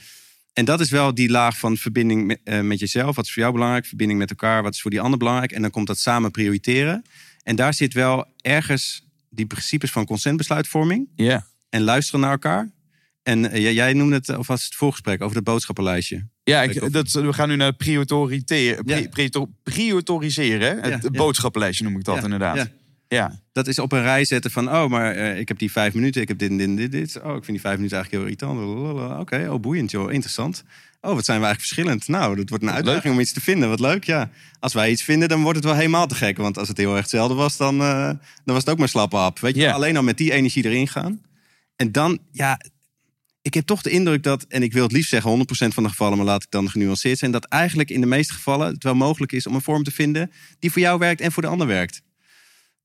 En 0.53 0.65
dat 0.65 0.79
is 0.79 0.89
wel 0.89 1.13
die 1.13 1.29
laag 1.29 1.57
van 1.57 1.77
verbinding 1.77 2.25
met, 2.25 2.39
eh, 2.43 2.59
met 2.61 2.79
jezelf. 2.79 3.15
Wat 3.15 3.25
is 3.25 3.31
voor 3.33 3.41
jou 3.41 3.53
belangrijk? 3.53 3.85
Verbinding 3.85 4.19
met 4.19 4.29
elkaar. 4.29 4.63
Wat 4.63 4.73
is 4.73 4.81
voor 4.81 4.91
die 4.91 5.01
ander 5.01 5.19
belangrijk? 5.19 5.51
En 5.51 5.61
dan 5.61 5.71
komt 5.71 5.87
dat 5.87 5.99
samen 5.99 6.31
prioriteren. 6.31 7.03
En 7.43 7.55
daar 7.55 7.73
zit 7.73 7.93
wel 7.93 8.25
ergens 8.41 9.07
die 9.29 9.45
principes 9.45 9.91
van 9.91 10.05
consentbesluitvorming. 10.05 11.09
ja. 11.15 11.51
En 11.69 11.81
luisteren 11.81 12.19
naar 12.21 12.31
elkaar. 12.31 12.71
En 13.23 13.51
eh, 13.51 13.73
jij- 13.73 13.93
noemde 13.93 14.15
het, 14.15 14.37
of 14.37 14.47
was 14.47 14.63
het 14.65 14.75
voorgesprek, 14.75 15.21
over 15.21 15.35
het 15.35 15.45
boodschappenlijstje. 15.45 16.27
Ja, 16.43 16.61
Ik 16.63 16.91
dat, 16.93 17.11
we 17.11 17.33
gaan 17.33 17.49
nu 17.49 17.55
naar 17.55 17.73
prioriteren. 17.73 18.83
Pri? 18.85 18.93
Het 20.81 20.81
Ja, 20.81 20.99
ja. 21.01 21.09
boodschappenlijstje 21.09 21.83
noem 21.85 21.95
ik 21.97 22.03
dat 22.03 22.15
Ja, 22.15 22.23
inderdaad. 22.23 22.69
Ja. 23.13 23.39
Dat 23.51 23.67
is 23.67 23.79
op 23.79 23.91
een 23.91 24.01
rij 24.01 24.25
zetten 24.25 24.51
van, 24.51 24.69
oh, 24.69 24.87
maar 24.89 25.15
eh, 25.15 25.39
ik 25.39 25.47
heb 25.47 25.59
die 25.59 25.71
vijf 25.71 25.93
minuten, 25.93 26.21
ik 26.21 26.27
heb 26.27 26.37
dit 26.37 26.49
en 26.49 26.57
dit 26.57 26.67
en 26.67 26.75
dit, 26.75 26.91
dit. 26.91 27.21
Oh, 27.21 27.35
ik 27.35 27.43
vind 27.43 27.47
die 27.47 27.61
vijf 27.61 27.75
minuten 27.75 27.97
eigenlijk 27.97 28.11
heel 28.11 28.21
irritant. 28.21 29.19
Oké, 29.19 29.49
oh, 29.49 29.59
boeiend 29.59 29.91
joh, 29.91 30.11
interessant. 30.11 30.63
Oh, 31.01 31.13
wat 31.13 31.25
zijn 31.25 31.39
we 31.39 31.45
eigenlijk 31.45 31.59
verschillend. 31.59 32.07
Nou, 32.07 32.35
dat 32.35 32.49
wordt 32.49 32.63
een 32.63 32.71
uitdaging 32.71 33.13
om 33.13 33.19
iets 33.19 33.33
te 33.33 33.41
vinden. 33.41 33.69
Wat 33.69 33.79
leuk, 33.79 34.03
ja. 34.03 34.29
Als 34.59 34.73
wij 34.73 34.91
iets 34.91 35.03
vinden, 35.03 35.29
dan 35.29 35.41
wordt 35.41 35.57
het 35.57 35.65
wel 35.65 35.75
helemaal 35.75 36.07
te 36.07 36.15
gek. 36.15 36.37
Want 36.37 36.57
als 36.57 36.67
het 36.67 36.77
heel 36.77 36.91
erg 36.91 37.01
hetzelfde 37.01 37.33
was, 37.33 37.57
dan, 37.57 37.81
eh, 37.81 38.05
dan 38.07 38.19
was 38.43 38.57
het 38.57 38.69
ook 38.69 38.77
maar 38.77 38.89
slappe 38.89 39.15
hap. 39.15 39.39
Weet 39.39 39.55
je, 39.55 39.73
alleen 39.73 39.97
al 39.97 40.03
met 40.03 40.17
die 40.17 40.31
energie 40.31 40.65
erin 40.65 40.87
gaan. 40.87 41.21
En 41.75 41.91
dan, 41.91 42.19
ja, 42.31 42.59
ik 43.41 43.53
heb 43.53 43.65
toch 43.65 43.81
de 43.81 43.89
indruk 43.89 44.23
dat, 44.23 44.43
en 44.43 44.63
ik 44.63 44.73
wil 44.73 44.83
het 44.83 44.91
liefst 44.91 45.09
zeggen 45.09 45.29
100% 45.29 45.73
van 45.73 45.83
de 45.83 45.89
gevallen, 45.89 46.17
maar 46.17 46.25
laat 46.25 46.43
ik 46.43 46.51
dan 46.51 46.69
genuanceerd 46.69 47.17
zijn, 47.17 47.31
dat 47.31 47.45
eigenlijk 47.45 47.89
in 47.89 48.01
de 48.01 48.07
meeste 48.07 48.33
gevallen 48.33 48.73
het 48.73 48.83
wel 48.83 48.95
mogelijk 48.95 49.31
is 49.31 49.47
om 49.47 49.55
een 49.55 49.61
vorm 49.61 49.83
te 49.83 49.91
vinden 49.91 50.31
die 50.59 50.71
voor 50.71 50.81
jou 50.81 50.99
werkt 50.99 51.21
en 51.21 51.31
voor 51.31 51.43
de 51.43 51.49
ander 51.49 51.67
werkt. 51.67 52.01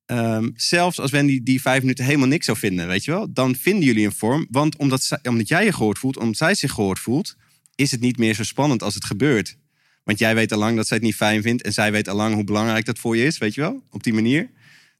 Ehm, 0.09 0.51
zelfs 0.55 1.01
als 1.01 1.10
Wendy 1.10 1.43
die 1.43 1.60
vijf 1.60 1.80
minuten 1.80 2.05
helemaal 2.05 2.28
niks 2.28 2.44
zou 2.44 2.59
vinden, 2.59 2.86
weet 2.86 3.05
je 3.05 3.10
wel, 3.10 3.32
dan 3.32 3.55
vinden 3.55 3.85
jullie 3.85 4.05
een 4.05 4.12
vorm. 4.12 4.47
Want 4.51 4.76
omdat, 4.76 5.18
omdat 5.22 5.48
jij 5.48 5.64
je 5.64 5.72
gehoord 5.72 5.98
voelt, 5.98 6.16
omdat 6.16 6.36
zij 6.36 6.55
zich 6.55 6.72
gehoord 6.72 6.98
voelt, 6.98 7.36
is 7.74 7.90
het 7.90 8.01
niet 8.01 8.18
meer 8.18 8.35
zo 8.35 8.43
spannend 8.43 8.82
als 8.82 8.94
het 8.94 9.05
gebeurt. 9.05 9.56
Want 10.05 10.18
jij 10.18 10.35
weet 10.35 10.52
al 10.52 10.59
lang 10.59 10.76
dat 10.76 10.86
zij 10.86 10.97
het 10.97 11.06
niet 11.06 11.14
fijn 11.14 11.43
vindt 11.43 11.62
en 11.62 11.72
zij 11.72 11.93
weet 11.93 12.09
al 12.09 12.16
lang 12.16 12.35
hoe 12.35 12.44
belangrijk 12.44 12.85
dat 12.85 12.98
voor 12.98 13.16
je 13.16 13.24
is, 13.24 13.39
weet 13.39 13.55
je 13.55 13.60
wel, 13.60 13.85
op 13.90 14.02
die 14.02 14.12
manier. 14.12 14.51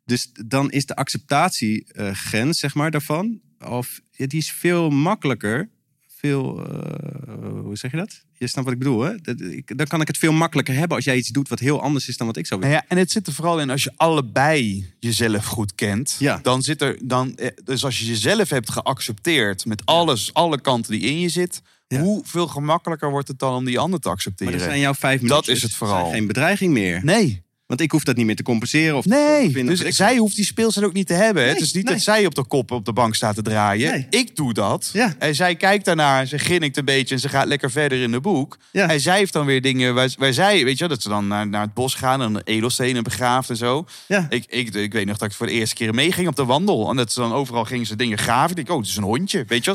Dus 0.05 0.31
dan 0.47 0.71
is 0.71 0.87
de 0.87 0.97
acceptatiegrens, 0.97 2.59
zeg 2.59 2.75
maar, 2.75 2.91
daarvan, 2.91 3.41
of, 3.59 4.01
ja, 4.11 4.27
die 4.27 4.39
is 4.39 4.53
veel 4.53 4.91
makkelijker. 4.91 5.71
Veel, 6.21 6.67
eh, 6.67 7.61
hoe 7.63 7.77
zeg 7.77 7.91
je 7.91 7.97
dat? 7.97 8.23
Je 8.35 8.47
snapt 8.47 8.65
wat 8.67 8.75
ik 8.75 8.81
bedoel, 8.83 9.01
hè? 9.01 9.17
Dat, 9.17 9.41
ik, 9.41 9.79
dan 9.79 9.87
kan 9.87 10.01
ik 10.01 10.07
het 10.07 10.19
veel 10.19 10.33
makkelijker 10.33 10.75
hebben 10.75 10.97
als 10.97 11.05
jij 11.05 11.17
iets 11.17 11.29
doet 11.29 11.49
wat 11.49 11.59
heel 11.59 11.81
anders 11.83 12.09
is 12.09 12.17
dan 12.17 12.27
wat 12.27 12.37
ik 12.37 12.47
zou 12.47 12.61
Nou 12.61 12.73
willen. 12.73 12.87
ja, 12.89 12.95
en 12.95 13.01
het 13.03 13.11
zit 13.13 13.27
er 13.27 13.33
vooral 13.33 13.61
in 13.61 13.71
als 13.71 13.85
je 13.85 13.93
allebei 13.97 14.87
jezelf 15.01 15.45
goed 15.45 15.75
kent. 15.75 16.17
Ja. 16.19 16.39
Dan 16.43 16.63
zit 16.63 16.83
er 16.83 16.99
dan, 17.03 17.37
eh, 17.37 17.49
dus 17.65 17.85
als 17.85 17.99
je 17.99 18.07
jezelf 18.07 18.51
hebt 18.51 18.71
geaccepteerd 18.71 19.65
met 19.67 19.83
alles, 19.87 20.35
alle 20.35 20.61
kanten 20.61 20.93
die 20.93 21.01
in 21.01 21.21
je 21.21 21.29
zit, 21.29 21.63
Ja. 21.89 22.01
hoeveel 22.01 22.47
gemakkelijker 22.47 23.11
wordt 23.11 23.29
het 23.29 23.39
dan 23.39 23.55
om 23.55 23.65
die 23.65 23.79
ander 23.79 24.01
te 24.01 24.07
Maar 24.09 24.17
accepteren? 24.17 24.53
dat 24.53 24.63
zijn 24.63 24.81
jouw 24.81 24.95
vijf 24.95 25.21
minuten. 25.23 25.53
is 25.53 25.63
het 25.63 25.75
vooral. 25.75 26.11
geen 26.11 26.27
bedreiging 26.27 26.73
meer. 26.73 27.01
Nee, 27.05 27.43
Want 27.69 27.81
ik 27.81 27.91
hoef 27.91 28.05
dat 28.05 28.17
niet 28.17 28.27
meer 28.27 28.37
te 28.37 28.43
compenseren. 28.43 28.97
Of 28.97 29.03
te 29.03 29.09
nee. 29.09 29.65
Dus 29.65 29.81
zij 29.81 30.17
hoeft 30.17 30.37
die 30.37 30.45
speelset 30.45 30.85
ook 30.85 30.93
niet 30.93 31.07
te 31.07 31.13
hebben. 31.13 31.43
Nee, 31.43 31.53
het 31.53 31.63
is 31.63 31.73
niet 31.73 31.85
nee. 31.85 31.95
dat 31.95 32.03
zij 32.03 32.27
op 32.27 32.35
de 32.35 32.45
kop 32.45 32.71
op 32.71 32.85
de 32.85 32.93
bank 32.93 33.15
staat 33.15 33.35
te 33.35 33.43
draaien. 33.43 33.91
Nee. 33.91 34.07
Ik 34.11 34.37
doe 34.37 34.53
dat. 34.53 34.91
Ja. 34.93 35.15
En 35.19 35.35
zij 35.35 35.57
kijkt 35.57 35.85
daarnaar, 35.85 36.27
ze 36.27 36.39
grinnikt 36.39 36.77
een 36.77 36.85
beetje 36.85 37.15
en 37.15 37.21
ze 37.21 37.29
gaat 37.29 37.47
lekker 37.47 37.71
verder 37.71 38.03
in 38.03 38.11
de 38.11 38.21
boek. 38.21 38.59
Ja. 38.73 38.89
En 38.89 39.01
zij 39.01 39.17
heeft 39.19 39.33
dan 39.33 39.47
weer 39.47 39.63
dingen 39.63 39.95
waar, 39.95 40.15
waar 40.19 40.33
zij, 40.33 40.65
weet 40.65 40.79
je, 40.79 40.89
dat 40.89 41.03
ze 41.03 41.09
dan 41.09 41.27
naar, 41.27 41.49
naar 41.49 41.61
het 41.61 41.75
bos 41.75 41.95
gaan 41.95 42.23
en 42.23 42.43
edelstenen 42.45 43.03
begraaft 43.03 43.51
en 43.51 43.57
zo. 43.57 43.87
Ja. 44.07 44.27
Ik, 44.29 44.45
ik, 44.49 44.75
ik 44.75 44.93
weet 44.93 45.07
nog 45.07 45.19
dat 45.19 45.31
ik 45.31 45.37
voor 45.37 45.47
de 45.47 45.53
eerste 45.53 45.75
keer 45.75 45.95
meeging 45.95 46.29
op 46.29 46.37
de 46.37 46.45
wandel. 46.45 46.91
En 46.91 46.97
dat 46.97 47.13
ze 47.13 47.21
dan 47.21 47.33
overal 47.33 47.65
gingen 47.65 47.87
ze 47.87 47.97
dingen 47.97 48.19
graven. 48.19 48.51
Ik 48.51 48.57
denk, 48.57 48.71
oh, 48.71 48.79
het 48.79 48.87
is 48.87 48.97
een 48.97 49.03
hondje. 49.03 49.45
Weet 49.47 49.65
je? 49.65 49.75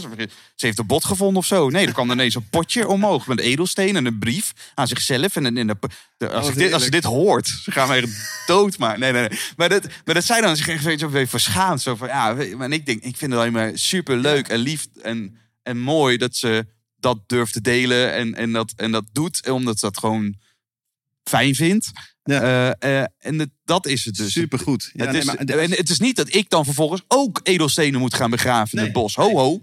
Ze 0.56 0.66
heeft 0.66 0.80
een 0.80 0.88
bot 0.88 1.06
gevonden 1.06 1.38
of 1.38 1.46
zo. 1.46 1.70
Nee, 1.70 1.86
er 1.88 1.94
kwam 1.94 2.12
ineens 2.12 2.36
een 2.36 2.50
potje 2.50 2.88
omhoog 2.88 3.28
met 3.28 3.40
edelstenen 3.40 3.96
en 3.96 4.06
een 4.06 4.20
brief 4.20 4.54
aan 4.76 4.88
zichzelf. 4.88 5.36
En, 5.36 5.58
en 5.58 5.68
de- 5.68 5.78
als, 6.32 6.50
ik 6.50 6.56
dit, 6.56 6.74
als 6.74 6.90
dit 6.90 7.04
hoort, 7.04 7.48
ze 7.48 7.72
gaan 7.72 7.88
mij 7.88 8.06
dood 8.46 8.78
maar 8.78 9.00
Nee, 9.00 9.12
nee, 9.12 9.30
nee. 9.30 9.40
Maar 9.58 9.70
dat, 9.70 9.88
maar 10.06 10.16
dat 10.16 10.24
zij 10.24 10.42
dan 10.42 10.56
zich 10.56 10.68
echt 10.68 10.84
weet 10.84 11.00
je, 11.00 11.10
weer 11.10 11.28
verschaamd. 11.28 11.82
Zo 11.82 11.96
van, 11.96 12.08
ja, 12.08 12.34
maar 12.58 12.72
ik 12.72 12.86
denk, 12.86 13.04
ik 13.04 13.18
vind 13.18 13.32
het 13.32 13.40
alleen 13.40 13.54
maar 13.54 13.72
super 13.74 14.18
leuk 14.18 14.48
en 14.48 14.60
lief 14.60 14.88
en, 15.02 15.38
en 15.64 15.80
mooi 15.80 16.18
dat 16.18 16.36
ze 16.36 16.66
dat 17.00 17.20
durft 17.28 17.54
te 17.54 17.62
delen 17.62 18.14
en, 18.14 18.36
en, 18.36 18.52
dat, 18.52 18.74
en 18.76 18.92
dat 18.92 19.06
doet. 19.12 19.50
Omdat 19.50 19.80
ze 19.80 19.86
dat 19.86 19.98
gewoon 19.98 20.36
fijn 21.24 21.56
vindt. 21.56 21.92
Ja. 22.24 22.42
Eh, 22.80 23.00
eh, 23.02 23.08
en 23.20 23.40
het- 23.40 23.50
dat 23.66 23.86
is 23.88 24.06
het 24.06 24.16
dus. 24.16 24.32
Supergoed. 24.32 24.90
Ja, 24.94 25.04
het, 25.04 25.12
nee, 25.12 25.20
is, 25.22 25.26
maar 25.26 25.36
en 25.36 25.72
het 25.72 25.90
is 25.90 26.00
niet 26.00 26.16
dat 26.16 26.34
ik 26.36 26.50
dan 26.50 26.66
vervolgens 26.66 27.04
ook 27.08 27.40
edelstenen 27.44 28.00
moet 28.00 28.14
gaan 28.14 28.30
begraven 28.30 28.78
in 28.78 28.84
het 28.84 28.94
bos. 28.94 29.16
Ho, 29.16 29.30
ho. 29.32 29.62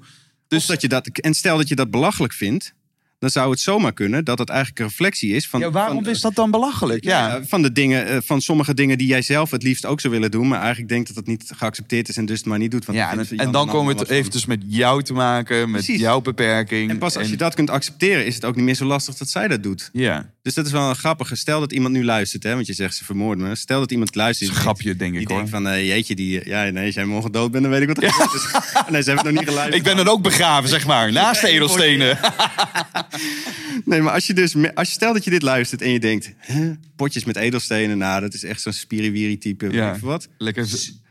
Dus 0.49 0.66
dat 0.66 0.81
je 0.81 0.89
dat, 0.89 1.07
en 1.09 1.35
stel 1.35 1.57
dat 1.57 1.69
je 1.69 1.74
dat 1.74 1.91
belachelijk 1.91 2.32
vindt, 2.32 2.73
dan 3.21 3.31
zou 3.31 3.51
het 3.51 3.61
zomaar 3.61 3.93
kunnen 3.93 4.25
dat 4.25 4.39
het 4.39 4.49
eigenlijk 4.49 4.81
een 4.81 4.87
reflectie 4.87 5.35
is 5.35 5.49
van. 5.49 5.61
Ja, 5.61 5.71
waarom 5.71 6.05
van, 6.05 6.13
is 6.13 6.21
dat 6.21 6.35
dan 6.35 6.51
belachelijk? 6.51 7.05
Ja. 7.05 7.29
Ja, 7.29 7.45
van 7.45 7.63
de 7.63 7.73
dingen, 7.73 8.07
eh, 8.07 8.19
van 8.23 8.41
sommige 8.41 8.75
dingen 8.75 8.99
die 8.99 9.07
jij 9.07 9.23
zelf 9.23 9.51
het 9.51 9.63
liefst 9.63 9.87
ook 9.87 10.01
zou 10.01 10.13
willen 10.13 10.31
doen, 10.31 10.49
maar 10.49 10.59
eigenlijk 10.59 10.89
denkt 10.89 11.07
dat 11.07 11.17
het 11.17 11.27
niet 11.27 11.51
geaccepteerd 11.57 12.09
is 12.09 12.17
en 12.17 12.27
dus 12.27 12.39
het 12.39 12.47
maar 12.47 12.59
niet 12.59 12.71
doet. 12.71 12.85
Want 12.85 12.99
Ja, 12.99 13.17
en, 13.37 13.51
dan 13.51 13.69
komen 13.69 13.95
we 13.95 14.01
het 14.01 14.11
even 14.11 14.31
dus 14.31 14.47
met 14.47 14.63
jou 14.67 15.03
te 15.03 15.13
maken, 15.13 15.71
met 15.71 15.85
Precies. 15.85 16.01
jouw 16.01 16.21
beperking. 16.21 16.91
En 16.91 16.99
pas 16.99 17.17
als 17.17 17.29
je 17.29 17.37
dat 17.37 17.55
kunt 17.55 17.71
accepteren, 17.71 18.27
is 18.27 18.35
het 18.35 18.45
ook 18.45 18.57
niet 18.57 18.65
meer 18.65 18.75
zo 18.75 18.85
lastig 18.85 19.15
dat 19.17 19.29
zij 19.29 19.49
dat 19.49 19.63
doet. 19.63 19.91
Ja, 19.93 20.31
Dus 20.43 20.55
dat 20.55 20.67
is 20.67 20.73
wel 20.73 20.89
een 20.89 20.97
grappige. 20.97 21.37
Stel 21.37 21.61
dat 21.61 21.73
iemand 21.73 21.95
nu 21.95 22.05
luistert, 22.05 22.43
hè, 22.43 22.55
want 22.55 22.67
je 22.67 22.73
zegt 22.73 22.97
ze 22.97 23.05
vermoorden 23.05 23.49
me. 23.49 23.55
Stel 23.57 23.81
dat 23.81 23.91
iemand 23.91 24.15
luistert. 24.15 24.49
dat 24.51 24.59
is 24.59 24.65
een 24.65 24.71
die 24.71 24.75
grapje, 24.75 24.97
denk 24.99 25.12
Die 25.12 25.21
ik 25.21 25.29
hoor. 25.29 25.37
denkt 25.37 25.51
van, 25.53 25.69
eh, 25.69 25.87
jeetje, 25.87 26.15
die, 26.15 26.49
ja, 26.49 26.65
nee, 26.71 26.87
als 26.87 26.95
jij 26.95 27.05
morgen 27.05 27.33
dood 27.33 27.51
bent, 27.51 27.62
dan 27.62 27.73
weet 27.73 27.83
ik 27.83 27.89
wat 27.89 27.97
er 27.97 28.03
is. 28.05 28.12
nee, 28.93 29.03
ze 29.03 29.11
hebben 29.11 29.15
het 29.15 29.25
nog 29.25 29.33
niet 29.33 29.43
geluisterd. 29.49 29.75
Ik 29.75 29.83
ben 29.83 29.97
dan 29.97 30.09
ook 30.09 30.23
begraven, 30.23 30.69
zeg 30.69 30.87
maar, 30.87 31.12
naast 31.23 31.41
de 31.41 31.49
edelstenen. 31.49 32.19
Nee, 33.85 34.01
maar 34.01 34.12
als 34.12 34.27
je 34.27 34.35
dus, 34.35 34.55
als 34.75 34.89
je 34.89 34.95
stel 34.95 35.12
dat 35.12 35.25
je 35.25 35.31
dit 35.31 35.43
luistert 35.43 35.83
en 35.83 35.91
je 35.91 36.01
denkt, 36.01 36.33
huh, 36.47 36.71
potjes 36.97 37.25
met 37.25 37.37
edelstenen, 37.37 37.99
nou, 37.99 38.21
dat 38.21 38.35
is 38.35 38.45
echt 38.45 38.61
zo'n 38.61 38.73
spiriwiri 38.73 39.39
type, 39.39 39.73
Ja. 39.73 39.99
wat. 40.01 40.29
Lekker. 40.39 40.69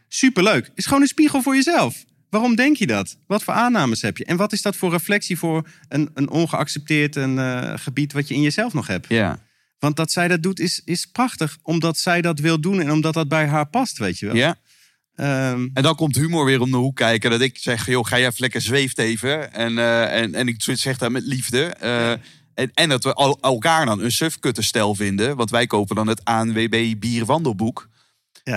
Superleuk. 0.07 0.71
Is 0.75 0.85
gewoon 0.85 1.01
een 1.01 1.07
spiegel 1.07 1.41
voor 1.41 1.55
jezelf. 1.55 2.03
Waarom 2.29 2.55
denk 2.55 2.77
je 2.77 2.87
dat? 2.87 3.17
Wat 3.27 3.43
voor 3.43 3.53
aannames 3.53 4.01
heb 4.01 4.17
je? 4.17 4.25
En 4.25 4.37
wat 4.37 4.53
is 4.53 4.61
dat 4.61 4.75
voor 4.75 4.91
reflectie 4.91 5.37
voor 5.37 5.67
een, 5.87 6.09
een 6.13 6.29
ongeaccepteerd 6.29 7.15
een, 7.15 7.39
eh, 7.39 7.73
gebied 7.75 8.13
wat 8.13 8.27
je 8.27 8.33
in 8.33 8.41
jezelf 8.41 8.73
nog 8.73 8.87
hebt? 8.87 9.05
Ja. 9.09 9.39
Want 9.79 9.95
dat 9.95 10.11
zij 10.11 10.27
dat 10.27 10.43
doet 10.43 10.59
is, 10.59 10.81
is 10.85 11.05
prachtig, 11.05 11.57
omdat 11.61 11.97
zij 11.97 12.21
dat 12.21 12.39
wil 12.39 12.61
doen 12.61 12.79
en 12.79 12.91
omdat 12.91 13.13
dat 13.13 13.27
bij 13.27 13.47
haar 13.47 13.67
past, 13.67 13.97
weet 13.97 14.19
je 14.19 14.25
wel. 14.25 14.35
Ja. 14.35 14.57
Ehm, 15.15 15.67
En 15.73 15.83
dan 15.83 15.95
komt 15.95 16.15
humor 16.15 16.45
weer 16.45 16.61
om 16.61 16.71
de 16.71 16.77
hoek 16.77 16.95
kijken. 16.95 17.29
Dat 17.29 17.41
ik 17.41 17.57
zeg, 17.57 17.85
joh, 17.85 18.05
ga 18.05 18.17
jij 18.17 18.27
even 18.27 18.41
lekker 18.41 18.61
zweeft 18.61 18.97
even. 18.97 19.53
En, 19.53 19.77
eh, 19.77 20.21
en, 20.21 20.33
en 20.33 20.47
ik 20.47 20.55
zeg 20.61 20.97
dat 20.97 21.11
met 21.11 21.23
liefde. 21.23 21.63
Eh, 21.63 22.11
en, 22.53 22.71
en 22.73 22.89
dat 22.89 23.03
we 23.03 23.13
al, 23.13 23.37
elkaar 23.41 23.85
dan 23.85 24.01
een 24.01 24.11
sufkuttenstel 24.11 24.95
vinden. 24.95 25.35
Want 25.35 25.49
wij 25.49 25.67
kopen 25.67 25.95
dan 25.95 26.07
het 26.07 26.23
ANWB 26.23 26.95
bierwandelboek. 26.99 27.88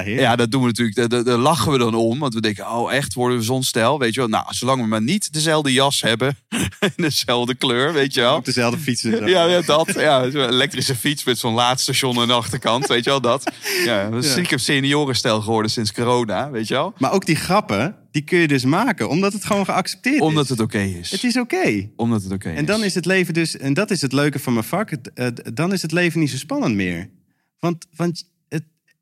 Ja. 0.00 0.20
Ja, 0.20 0.36
dat 0.36 0.50
doen 0.50 0.60
we 0.60 0.66
natuurlijk. 0.66 1.24
Daar, 1.24 1.36
lachen 1.36 1.72
we 1.72 1.78
dan 1.78 1.94
om. 1.94 2.18
Want 2.18 2.34
we 2.34 2.40
denken, 2.40 2.70
oh 2.70 2.92
echt, 2.92 3.14
worden 3.14 3.38
we 3.38 3.44
zo'n 3.44 3.62
stijl? 3.62 3.98
Weet 3.98 4.14
je 4.14 4.20
wel. 4.20 4.28
Nou, 4.28 4.44
zolang 4.48 4.80
we 4.80 4.86
maar 4.86 5.02
niet 5.02 5.32
dezelfde 5.32 5.72
jas 5.72 6.02
hebben. 6.02 6.36
en 6.78 6.92
dezelfde 6.96 7.54
kleur, 7.54 7.92
weet 7.92 8.14
je 8.14 8.20
wel. 8.20 8.36
Op 8.36 8.44
dezelfde 8.44 8.78
fietsen. 8.78 9.26
Ja, 9.26 9.44
ja, 9.44 9.60
dat. 9.60 9.92
Ja, 9.94 10.24
elektrische 10.24 10.96
fiets 10.96 11.24
met 11.24 11.38
zo'n 11.38 11.54
laadstation 11.54 12.18
aan 12.18 12.26
de 12.26 12.32
achterkant. 12.32 12.86
Weet 12.86 13.04
je 13.04 13.10
wel, 13.10 13.20
dat. 13.20 13.52
Ja, 13.84 14.10
dat 14.10 14.24
is 14.24 14.34
Ja. 14.34 14.56
seniorenstijl 14.58 15.40
geworden 15.40 15.70
sinds 15.70 15.92
corona, 15.92 16.50
weet 16.50 16.68
je 16.68 16.74
wel. 16.74 16.94
Maar 16.98 17.12
ook 17.12 17.26
die 17.26 17.36
grappen, 17.36 17.96
die 18.10 18.22
kun 18.22 18.38
je 18.38 18.48
dus 18.48 18.64
maken. 18.64 19.08
Omdat 19.08 19.32
het 19.32 19.44
gewoon 19.44 19.64
geaccepteerd 19.64 20.20
Omdat 20.20 20.44
is. 20.44 20.50
het 20.50 20.60
oké 20.60 20.78
is. 20.78 21.10
Het 21.10 21.24
is 21.24 21.36
oké. 21.36 21.88
Omdat 21.96 22.22
het 22.22 22.32
oké 22.32 22.50
is. 22.50 22.56
En 22.58 22.64
dan 22.64 22.84
is 22.84 22.94
het 22.94 23.04
leven 23.06 23.34
dus, 23.34 23.56
en 23.56 23.74
dat 23.74 23.90
is 23.90 24.00
het 24.00 24.12
leuke 24.12 24.38
van 24.38 24.52
mijn 24.52 24.64
vak, 24.64 24.90
eh, 24.90 25.26
dan 25.54 25.72
is 25.72 25.82
het 25.82 25.92
leven 25.92 26.20
niet 26.20 26.30
zo 26.30 26.36
spannend 26.36 26.74
meer. 26.74 27.10
Want, 27.58 27.86
want 27.96 28.30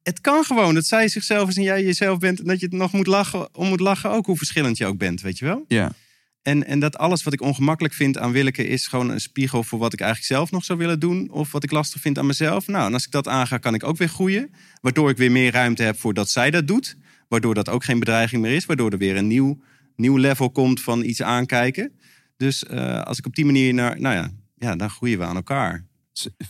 het, 0.02 0.20
kan 0.20 0.44
gewoon, 0.44 0.74
dat 0.74 0.86
zij 0.86 1.08
zichzelf 1.08 1.48
is 1.48 1.56
en 1.56 1.62
jij 1.62 1.84
jezelf 1.84 2.18
bent, 2.18 2.40
en 2.40 2.46
dat 2.46 2.60
je 2.60 2.66
het 2.66 2.74
nog 2.74 2.92
moet 2.92 3.06
lachen, 3.06 3.54
om 3.54 3.68
moet 3.68 3.80
lachen, 3.80 4.10
ook 4.10 4.26
hoe 4.26 4.36
verschillend 4.36 4.76
je 4.76 4.86
ook 4.86 4.98
bent, 4.98 5.20
weet 5.20 5.38
je 5.38 5.44
wel? 5.44 5.64
Ja. 5.68 5.92
En, 6.42 6.66
en 6.66 6.80
dat 6.80 6.98
alles 6.98 7.22
wat 7.22 7.32
ik 7.32 7.40
ongemakkelijk 7.40 7.94
vind 7.94 8.18
aan 8.18 8.32
Willeke 8.32 8.66
is 8.66 8.86
gewoon 8.86 9.10
een 9.10 9.20
spiegel 9.20 9.62
voor 9.62 9.78
wat 9.78 9.92
ik 9.92 10.00
eigenlijk 10.00 10.32
zelf 10.32 10.50
nog 10.50 10.64
zou 10.64 10.78
willen 10.78 11.00
doen. 11.00 11.30
Of 11.30 11.52
wat 11.52 11.64
ik 11.64 11.70
lastig 11.70 12.00
vind 12.00 12.18
aan 12.18 12.26
mezelf. 12.26 12.66
Nou, 12.66 12.86
en 12.86 12.92
als 12.92 13.04
ik 13.04 13.10
dat 13.10 13.28
aanga, 13.28 13.58
kan 13.58 13.74
ik 13.74 13.84
ook 13.84 13.96
weer 13.96 14.08
groeien. 14.08 14.50
Waardoor 14.80 15.10
ik 15.10 15.16
weer 15.16 15.30
meer 15.30 15.52
ruimte 15.52 15.82
heb 15.82 15.98
voor 15.98 16.14
dat 16.14 16.30
zij 16.30 16.50
dat 16.50 16.66
doet. 16.66 16.96
Waardoor 17.28 17.54
dat 17.54 17.68
ook 17.68 17.84
geen 17.84 17.98
bedreiging 17.98 18.42
meer 18.42 18.54
is. 18.54 18.66
Waardoor 18.66 18.90
er 18.90 18.98
weer 18.98 19.16
een 19.16 19.26
nieuw, 19.26 19.60
nieuw 19.96 20.16
level 20.16 20.50
komt 20.50 20.82
van 20.82 21.04
iets 21.04 21.22
aankijken. 21.22 21.92
Dus 22.36 22.64
eh, 22.64 23.00
als 23.00 23.18
ik 23.18 23.26
op 23.26 23.34
die 23.34 23.44
manier 23.44 23.74
naar, 23.74 24.00
nou 24.00 24.14
ja, 24.14 24.30
ja, 24.56 24.76
dan 24.76 24.90
groeien 24.90 25.18
we 25.18 25.24
aan 25.24 25.36
elkaar. 25.36 25.86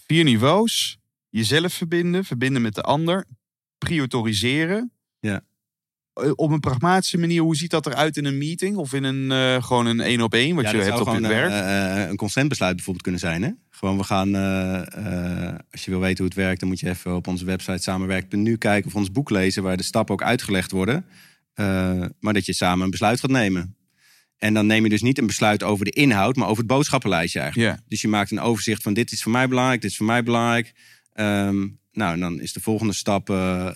Vier 0.06 0.24
niveaus. 0.24 0.98
Jezelf 1.30 1.72
verbinden, 1.72 2.24
verbinden 2.24 2.62
met 2.62 2.74
de 2.74 2.82
ander. 2.82 3.26
Prioriseren. 3.84 4.92
Ja. 5.20 5.40
Eh, 6.12 6.30
Op 6.34 6.50
een 6.50 6.60
pragmatische 6.60 7.18
manier, 7.18 7.42
hoe 7.42 7.56
ziet 7.56 7.70
dat 7.70 7.86
eruit 7.86 8.16
in 8.16 8.24
een 8.24 8.38
meeting? 8.38 8.76
Of 8.76 8.92
in 8.92 9.04
een, 9.04 9.30
eh, 9.30 9.62
gewoon 9.64 9.86
een 9.86 10.00
één 10.00 10.20
op 10.20 10.34
één, 10.34 10.54
wat 10.54 10.64
Ja, 10.64 10.70
je 10.70 10.76
hebt 10.82 11.00
op 11.00 11.14
je 11.14 11.20
werk? 11.20 11.50
eh, 11.50 12.08
een 12.08 12.16
consentbesluit 12.16 12.74
bijvoorbeeld 12.74 13.04
kunnen 13.04 13.20
zijn. 13.20 13.42
Hè? 13.42 13.50
Gewoon, 13.70 13.96
we 13.96 14.04
gaan, 14.04 14.34
als 15.70 15.84
je 15.84 15.90
wil 15.90 16.00
weten 16.00 16.16
hoe 16.16 16.26
het 16.26 16.34
werkt, 16.34 16.60
dan 16.60 16.68
moet 16.68 16.80
je 16.80 16.88
even 16.88 17.14
op 17.14 17.26
onze 17.26 17.44
website 17.44 17.82
samenwerk.nu 17.82 18.56
kijken 18.56 18.90
of 18.90 18.96
ons 18.96 19.12
boek 19.12 19.30
lezen, 19.30 19.62
waar 19.62 19.76
de 19.76 19.82
stappen 19.82 20.14
ook 20.14 20.22
uitgelegd 20.22 20.70
worden. 20.70 21.04
Maar 22.20 22.32
dat 22.32 22.46
je 22.46 22.54
samen 22.54 22.84
een 22.84 22.90
besluit 22.90 23.20
gaat 23.20 23.30
nemen. 23.30 23.74
En 24.36 24.54
dan 24.54 24.66
neem 24.66 24.82
je 24.82 24.88
dus 24.88 25.02
niet 25.02 25.18
een 25.18 25.26
besluit 25.26 25.62
over 25.62 25.84
de 25.84 25.90
inhoud, 25.90 26.36
maar 26.36 26.46
over 26.46 26.58
het 26.58 26.66
boodschappenlijstje 26.72 27.40
eigenlijk. 27.40 27.78
Dus 27.88 28.00
je 28.00 28.08
maakt 28.08 28.30
een 28.30 28.40
overzicht 28.40 28.82
van 28.82 28.94
dit 28.94 29.12
is 29.12 29.22
voor 29.22 29.32
mij 29.32 29.48
belangrijk, 29.48 29.80
dit 29.80 29.90
is 29.90 29.96
voor 29.96 30.06
mij 30.06 30.22
belangrijk. 30.22 30.72
Ehm, 31.12 31.68
nou, 31.92 32.12
en 32.12 32.20
dan 32.20 32.40
is 32.40 32.52
de 32.52 32.60
volgende 32.60 32.92
stap, 32.92 33.30
eh, 33.30 33.68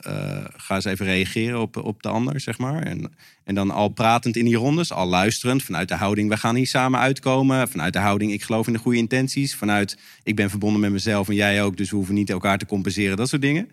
ga 0.56 0.74
eens 0.74 0.84
even 0.84 1.06
reageren 1.06 1.60
op, 1.60 1.76
op 1.76 2.02
de 2.02 2.08
ander, 2.08 2.40
zeg 2.40 2.58
maar. 2.58 2.82
En, 2.82 3.14
en 3.44 3.54
dan 3.54 3.70
al 3.70 3.88
pratend 3.88 4.36
in 4.36 4.44
die 4.44 4.56
rondes, 4.56 4.92
al 4.92 5.06
luisterend 5.06 5.62
vanuit 5.62 5.88
de 5.88 5.94
houding, 5.94 6.28
we 6.28 6.36
gaan 6.36 6.54
hier 6.54 6.66
samen 6.66 7.00
uitkomen. 7.00 7.68
Vanuit 7.68 7.92
de 7.92 7.98
houding, 7.98 8.32
ik 8.32 8.42
geloof 8.42 8.66
in 8.66 8.72
de 8.72 8.78
goede 8.78 8.98
intenties. 8.98 9.54
Vanuit, 9.54 9.98
ik 10.22 10.36
ben 10.36 10.50
verbonden 10.50 10.80
met 10.80 10.90
mezelf 10.90 11.28
en 11.28 11.34
jij 11.34 11.62
ook, 11.62 11.76
dus 11.76 11.90
we 11.90 11.96
hoeven 11.96 12.14
niet 12.14 12.30
elkaar 12.30 12.58
te 12.58 12.66
compenseren, 12.66 13.16
dat 13.16 13.28
soort 13.28 13.42
dingen. 13.42 13.68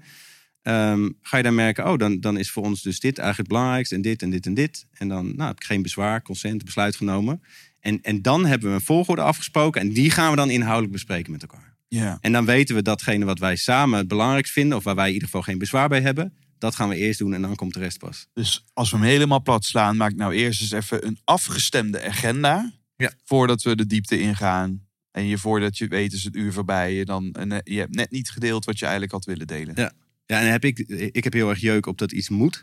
Ehm, 0.62 1.10
ga 1.22 1.38
je 1.38 1.44
dan 1.44 1.56
merken, 1.56 1.92
oh, 1.92 1.98
dan, 1.98 2.20
dan 2.20 2.38
is 2.38 2.52
voor 2.52 2.64
ons 2.64 2.82
dus 2.82 3.00
dit 3.00 3.18
eigenlijk 3.18 3.50
het 3.50 3.58
belangrijkste 3.58 3.96
en 3.96 4.02
dit 4.02 4.22
en 4.22 4.30
dit 4.30 4.46
en 4.46 4.54
dit. 4.54 4.86
En 4.94 5.08
dan 5.08 5.36
nou, 5.36 5.48
heb 5.48 5.60
ik 5.60 5.64
geen 5.64 5.82
bezwaar, 5.82 6.22
consent, 6.22 6.66
besluit 6.66 6.96
genomen. 6.96 7.42
En, 7.80 8.02
en 8.02 8.22
dan 8.22 8.46
hebben 8.46 8.70
we 8.70 8.76
een 8.76 8.82
volgorde 8.82 9.22
afgesproken 9.22 9.82
en 9.82 9.94
die 9.94 10.10
gaan 10.10 10.30
we 10.30 10.36
dan 10.36 10.50
inhoudelijk 10.50 10.92
bespreken 10.92 11.32
met 11.32 11.42
elkaar. 11.42 11.71
Ja. 11.96 12.18
En 12.22 12.32
dan 12.32 12.46
weten 12.46 12.76
we 12.76 12.82
datgene 12.82 13.26
wat 13.26 13.40
wij 13.40 13.56
samen 13.56 13.98
het 13.98 14.08
belangrijkst 14.08 14.54
vinden, 14.54 14.78
of 14.78 14.84
waar 14.84 14.96
wij 14.96 15.08
in 15.08 15.14
ieder 15.14 15.28
geval 15.28 15.44
geen 15.44 15.58
bezwaar 15.58 15.90
bij 15.90 16.02
hebben, 16.02 16.34
dat 16.58 16.76
gaan 16.76 16.90
we 16.90 16.96
eerst 16.96 17.20
doen 17.20 17.34
en 17.34 17.42
dan 17.42 17.56
komt 17.56 17.74
de 17.74 17.80
rest 17.80 17.98
pas. 17.98 18.28
Dus 18.34 18.66
als 18.74 18.92
we 18.92 18.98
hem 18.98 19.06
helemaal 19.06 19.42
plat 19.42 19.66
slaan, 19.66 19.98
maak 19.98 20.16
nou 20.16 20.34
eerst 20.34 20.62
eens 20.62 20.72
even 20.72 21.08
een 21.08 21.20
afgestemde 21.24 22.04
agenda. 22.04 22.72
Ja. 22.96 23.12
Voordat 23.24 23.64
we 23.64 23.76
de 23.76 23.86
diepte 23.86 24.20
ingaan. 24.20 24.88
En 25.12 25.26
je 25.26 25.38
voordat 25.38 25.78
je 25.78 25.88
weet 25.88 26.14
is 26.14 26.24
het 26.24 26.36
uur 26.36 26.54
voorbij. 26.54 27.04
Dan, 27.04 27.32
en, 27.32 27.52
eh, 27.52 27.60
je 27.64 27.80
hebt 27.80 27.96
net 27.96 28.12
niet 28.12 28.30
gedeeld 28.30 28.66
wat 28.66 28.80
je 28.80 28.84
eigenlijk 28.84 29.14
had 29.14 29.26
willen 29.26 29.48
delen. 29.48 29.74
Ja. 29.76 29.92
Ja, 30.26 30.40
en 30.40 30.52
heb 30.52 30.66
ik, 30.66 30.80
ik 31.12 31.24
heb 31.24 31.34
heel 31.34 31.50
erg 31.50 31.60
jeuk 31.60 31.86
op 31.86 31.98
dat 31.98 32.12
iets 32.12 32.30
moet. 32.30 32.62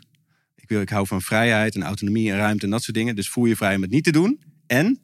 Ik, 0.55 0.69
wil, 0.69 0.81
ik 0.81 0.89
hou 0.89 1.07
van 1.07 1.21
vrijheid 1.21 1.75
en 1.75 1.83
autonomie 1.83 2.31
en 2.31 2.37
ruimte 2.37 2.65
en 2.65 2.71
dat 2.71 2.83
soort 2.83 2.97
dingen. 2.97 3.15
Dus 3.15 3.29
voel 3.29 3.45
je 3.45 3.55
vrij 3.55 3.75
om 3.75 3.81
het 3.81 3.91
niet 3.91 4.03
te 4.03 4.11
doen. 4.11 4.41
En 4.67 4.99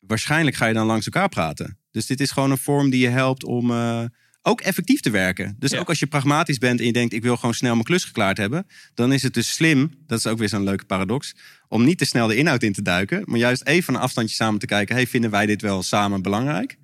waarschijnlijk 0.00 0.56
ga 0.56 0.66
je 0.66 0.74
dan 0.74 0.86
langs 0.86 1.06
elkaar 1.06 1.28
praten. 1.28 1.78
Dus 1.92 2.06
dit 2.06 2.20
is 2.20 2.30
gewoon 2.30 2.50
een 2.50 2.58
vorm 2.58 2.90
die 2.90 3.00
je 3.00 3.08
helpt 3.08 3.44
om 3.44 3.70
eh, 3.70 4.04
ook 4.42 4.60
effectief 4.60 5.00
te 5.00 5.10
werken. 5.10 5.56
Dus 5.58 5.70
Ja. 5.70 5.78
ook 5.78 5.88
als 5.88 5.98
je 5.98 6.06
pragmatisch 6.06 6.58
bent 6.58 6.80
en 6.80 6.86
je 6.86 6.92
denkt... 6.92 7.12
ik 7.12 7.22
wil 7.22 7.36
gewoon 7.36 7.54
snel 7.54 7.72
mijn 7.72 7.84
klus 7.84 8.04
geklaard 8.04 8.36
hebben... 8.36 8.66
dan 8.94 9.12
is 9.12 9.22
het 9.22 9.34
dus 9.34 9.52
slim, 9.52 9.92
dat 10.06 10.18
is 10.18 10.26
ook 10.26 10.38
weer 10.38 10.48
zo'n 10.48 10.64
leuke 10.64 10.84
paradox... 10.84 11.34
om 11.68 11.84
niet 11.84 11.98
te 11.98 12.04
snel 12.04 12.26
de 12.26 12.36
inhoud 12.36 12.62
in 12.62 12.72
te 12.72 12.82
duiken... 12.82 13.22
maar 13.24 13.38
juist 13.38 13.64
even 13.64 13.82
van 13.82 13.94
een 13.94 14.00
afstandje 14.00 14.34
samen 14.34 14.60
te 14.60 14.66
kijken... 14.66 14.94
hey, 14.94 15.06
vinden 15.06 15.30
wij 15.30 15.46
dit 15.46 15.62
wel 15.62 15.82
samen 15.82 16.22
belangrijk? 16.22 16.76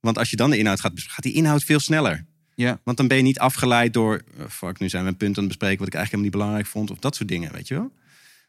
Want 0.00 0.18
als 0.18 0.30
je 0.30 0.36
dan 0.36 0.50
de 0.50 0.58
inhoud 0.58 0.80
gaat 0.80 0.94
bespreken... 0.94 1.14
gaat 1.22 1.32
die 1.32 1.42
inhoud 1.42 1.64
veel 1.64 1.80
sneller. 1.80 2.26
Ja. 2.54 2.80
Want 2.84 2.96
dan 2.96 3.08
ben 3.08 3.16
je 3.16 3.22
niet 3.22 3.38
afgeleid 3.38 3.92
door... 3.92 4.22
eh, 4.38 4.44
fuck, 4.48 4.78
nu 4.78 4.88
zijn 4.88 5.02
we 5.04 5.08
een 5.08 5.16
punt 5.16 5.36
aan 5.36 5.44
het 5.44 5.52
bespreken... 5.52 5.78
wat 5.78 5.86
ik 5.88 5.94
eigenlijk 5.94 6.24
helemaal 6.24 6.24
niet 6.24 6.32
belangrijk 6.32 6.66
vond... 6.66 6.90
of 6.90 6.98
dat 6.98 7.16
soort 7.16 7.28
dingen, 7.28 7.52
weet 7.52 7.68
je 7.68 7.74
wel? 7.74 7.92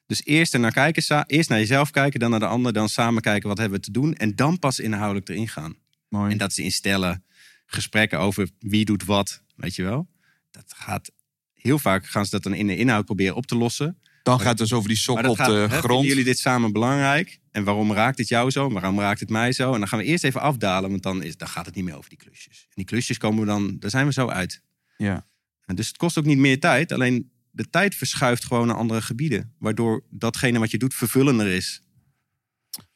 Dus 0.06 0.26
eerst 0.26 0.54
er 0.54 0.60
naar 0.60 0.72
kijken, 0.72 1.26
eerst 1.28 1.50
naar 1.50 1.60
jezelf 1.60 1.92
kijken... 1.92 2.20
dan 2.20 2.30
naar 2.30 2.40
de 2.40 2.46
ander, 2.46 2.74
dan 2.74 2.90
samen 2.90 3.22
kijken 3.22 3.48
wat 3.50 3.58
hebben 3.58 3.78
we 3.80 3.86
te 3.86 3.92
doen... 3.92 4.14
en 4.16 4.36
dan 4.36 4.60
pas 4.60 4.80
inhoudelijk 4.80 5.30
erin 5.30 5.48
gaan. 5.48 5.76
Mooi. 6.10 6.32
En 6.32 6.38
dat 6.38 6.52
is 6.52 6.60
instellen, 6.60 7.24
gesprekken 7.66 8.20
over 8.20 8.50
wie 8.60 8.86
doet 8.86 9.06
wat, 9.06 9.44
weet 9.56 9.76
je 9.76 9.84
wel? 9.84 10.08
Dat 10.52 10.74
gaat... 10.76 11.12
Heel 11.54 11.80
vaak 11.80 12.06
gaan 12.06 12.26
ze 12.26 12.32
dat 12.32 12.44
dan 12.44 12.54
in 12.54 12.68
de 12.68 12.78
inhoud 12.78 13.06
proberen 13.06 13.36
op 13.36 13.46
te 13.46 13.56
lossen. 13.56 13.98
dan 14.24 14.40
gaat 14.40 14.48
het 14.48 14.58
dus 14.58 14.74
over 14.74 14.88
die 14.88 14.98
sok 14.98 15.28
op 15.28 15.38
gaat, 15.38 15.48
de 15.48 15.54
hè, 15.54 15.68
grond. 15.68 15.84
vinden 15.84 16.08
jullie 16.08 16.24
dit 16.24 16.40
samen 16.40 16.72
belangrijk? 16.72 17.40
En 17.52 17.64
waarom 17.64 17.94
raakt 17.94 18.18
het 18.18 18.28
jou 18.28 18.52
zo? 18.52 18.70
Waarom 18.70 19.00
raakt 19.00 19.20
het 19.20 19.30
mij 19.30 19.52
zo? 19.52 19.74
En 19.74 19.80
dan 19.80 19.88
gaan 19.88 20.00
we 20.00 20.06
eerst 20.06 20.24
even 20.24 20.42
afdalen, 20.42 20.90
want 20.90 21.04
dan, 21.04 21.24
is, 21.24 21.38
dan 21.38 21.48
gaat 21.48 21.66
het 21.66 21.76
niet 21.76 21.84
meer 21.84 21.98
over 21.98 22.10
die 22.10 22.18
klusjes. 22.18 22.62
En 22.62 22.74
die 22.76 22.86
klusjes 22.86 23.18
komen 23.18 23.40
we 23.40 23.46
dan, 23.46 23.80
daar 23.80 23.90
zijn 23.90 24.06
we 24.06 24.14
zo 24.14 24.28
uit. 24.28 24.62
Ja. 24.98 25.28
En 25.66 25.76
dus 25.76 25.88
het 25.88 25.98
kost 25.98 26.18
ook 26.18 26.26
niet 26.26 26.38
meer 26.38 26.60
tijd, 26.60 26.92
alleen 26.92 27.32
de 27.52 27.70
tijd 27.70 27.96
verschuift 27.96 28.46
gewoon 28.46 28.68
naar 28.68 28.76
andere 28.76 29.02
gebieden. 29.02 29.54
Waardoor 29.60 30.04
datgene 30.10 30.60
wat 30.60 30.72
je 30.72 30.78
doet 30.78 30.94
vervullender 30.94 31.48
is. 31.48 31.82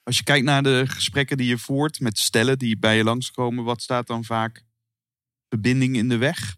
Als 0.04 0.18
je 0.18 0.24
kijkt 0.24 0.46
naar 0.46 0.64
de 0.64 0.84
gesprekken 0.88 1.38
die 1.38 1.48
je 1.48 1.58
voert 1.58 2.00
met 2.00 2.18
stellen 2.18 2.58
die 2.58 2.78
bij 2.78 2.98
je 2.98 3.04
langskomen, 3.04 3.64
wat 3.64 3.82
staat 3.82 4.08
dan 4.08 4.24
vaak 4.24 4.64
verbinding 5.50 5.96
in 5.96 6.10
de 6.10 6.18
weg? 6.18 6.58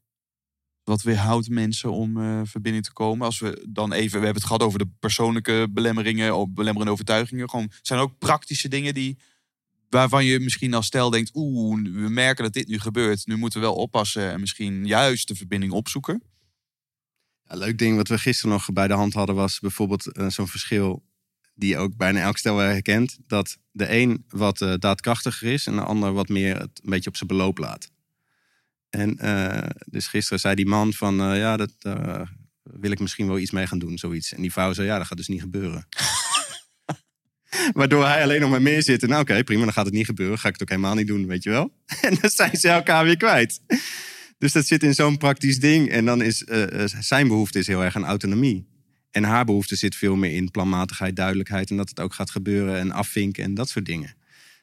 Wat 0.84 1.02
weerhoudt 1.02 1.50
mensen 1.50 1.92
om 1.92 2.18
eh, 2.18 2.42
verbinding 2.44 2.86
te 2.86 2.94
komen? 2.94 3.26
Als 3.26 3.40
we 3.40 3.66
dan 3.70 3.94
even, 3.94 4.20
we 4.20 4.26
hebben 4.26 4.42
het 4.42 4.52
gehad 4.52 4.64
over 4.64 4.80
de 4.80 4.90
persoonlijke 5.00 5.68
belemmeringen, 5.70 6.36
of 6.36 6.50
belemmerende 6.50 6.92
overtuigingen. 6.92 7.50
Gewoon, 7.50 7.72
zijn 7.82 8.00
ook 8.00 8.18
praktische 8.18 8.68
dingen 8.68 8.94
die, 8.94 9.18
waarvan 9.90 10.26
je 10.26 10.40
misschien 10.40 10.74
als 10.74 10.86
stel 10.86 11.10
denkt, 11.10 11.32
oeh, 11.34 11.82
we 11.84 12.10
merken 12.10 12.44
dat 12.44 12.54
dit 12.54 12.68
nu 12.68 12.80
gebeurt. 12.80 13.26
Nu 13.26 13.38
moeten 13.38 13.60
we 13.60 13.66
wel 13.66 13.76
oppassen 13.76 14.32
en 14.32 14.40
misschien 14.40 14.86
juist 14.86 15.28
de 15.28 15.36
verbinding 15.36 15.72
opzoeken. 15.72 16.24
Een 17.44 17.58
leuk 17.58 17.78
ding 17.78 17.96
wat 17.96 18.08
we 18.08 18.18
gisteren 18.18 18.52
nog 18.52 18.74
bij 18.74 18.88
de 18.88 18.94
hand 18.94 19.14
hadden 19.14 19.36
was 19.36 19.60
bijvoorbeeld 19.60 20.12
eh, 20.12 20.30
zo'n 20.30 20.48
verschil 20.48 21.04
die 21.56 21.70
je 21.70 21.78
ook 21.78 21.96
bijna 21.98 22.22
elk 22.22 22.38
stel 22.38 22.58
herkent. 22.58 23.18
Dat 23.28 23.58
de 23.72 23.92
een 23.92 24.26
wat 24.28 24.62
eh, 24.62 24.74
daadkrachtiger 24.78 25.52
is 25.52 25.68
en 25.68 25.76
de 25.76 25.82
ander 25.82 26.14
wat 26.14 26.30
meer 26.30 26.60
het 26.60 26.80
een 26.84 26.90
beetje 26.90 27.10
op 27.10 27.16
zijn 27.16 27.28
beloop 27.28 27.58
laat. 27.58 27.92
En 28.90 29.20
eh, 29.20 29.70
dus 29.86 30.08
gisteren 30.08 30.40
zei 30.40 30.56
die 30.56 30.66
man 30.66 30.94
van 30.94 31.22
eh, 31.22 31.38
ja, 31.38 31.58
dat 31.58 31.74
wil 32.64 32.92
ik 32.92 33.00
misschien 33.00 33.28
wel 33.28 33.40
iets 33.40 33.52
mee 33.52 33.68
gaan 33.68 33.80
doen, 33.80 33.98
zoiets. 33.98 34.34
En 34.34 34.42
die 34.42 34.52
vrouw 34.52 34.74
zei 34.74 34.88
ja, 34.88 34.98
dat 34.98 35.08
gaat 35.08 35.18
dus 35.18 35.28
niet 35.28 35.42
gebeuren. 35.42 35.88
Waardoor 37.74 38.06
hij 38.06 38.24
alleen 38.24 38.42
nog 38.42 38.50
maar 38.50 38.62
meer 38.62 38.84
zit. 38.84 39.04
En 39.04 39.10
nou, 39.10 39.22
oké, 39.22 39.44
prima, 39.44 39.64
dan 39.64 39.74
gaat 39.74 39.86
het 39.86 39.94
niet 39.94 40.06
gebeuren. 40.06 40.40
Ga 40.40 40.48
ik 40.48 40.54
het 40.54 40.62
ook 40.62 40.70
helemaal 40.70 40.96
niet 40.96 41.08
doen, 41.08 41.28
weet 41.28 41.44
je 41.44 41.50
wel. 41.50 41.74
En 42.02 42.18
dan 42.22 42.30
zijn 42.30 42.58
ze 42.58 42.70
elkaar 42.70 43.04
weer 43.06 43.18
kwijt. 43.18 43.62
Dus 44.38 44.52
dat 44.52 44.66
zit 44.66 44.84
in 44.84 44.94
zo'n 44.94 45.18
praktisch 45.18 45.60
ding. 45.60 45.90
En 45.90 46.06
dan 46.06 46.22
is 46.22 46.38
zijn 47.00 47.28
behoefte 47.28 47.60
is 47.60 47.68
heel 47.68 47.84
erg 47.84 47.96
aan 47.96 48.06
autonomie. 48.06 48.73
En 49.14 49.24
haar 49.24 49.46
behoefte 49.46 49.76
zit 49.76 49.96
veel 49.96 50.16
meer 50.16 50.36
in 50.36 50.52
planmatigheid, 50.52 51.16
duidelijkheid. 51.16 51.70
En 51.70 51.78
dat 51.78 51.90
het 51.90 52.00
ook 52.00 52.14
gaat 52.14 52.32
gebeuren 52.32 52.80
en 52.80 52.92
afvinken 52.92 53.44
en 53.44 53.54
dat 53.54 53.70
soort 53.70 53.86
dingen. 53.86 54.16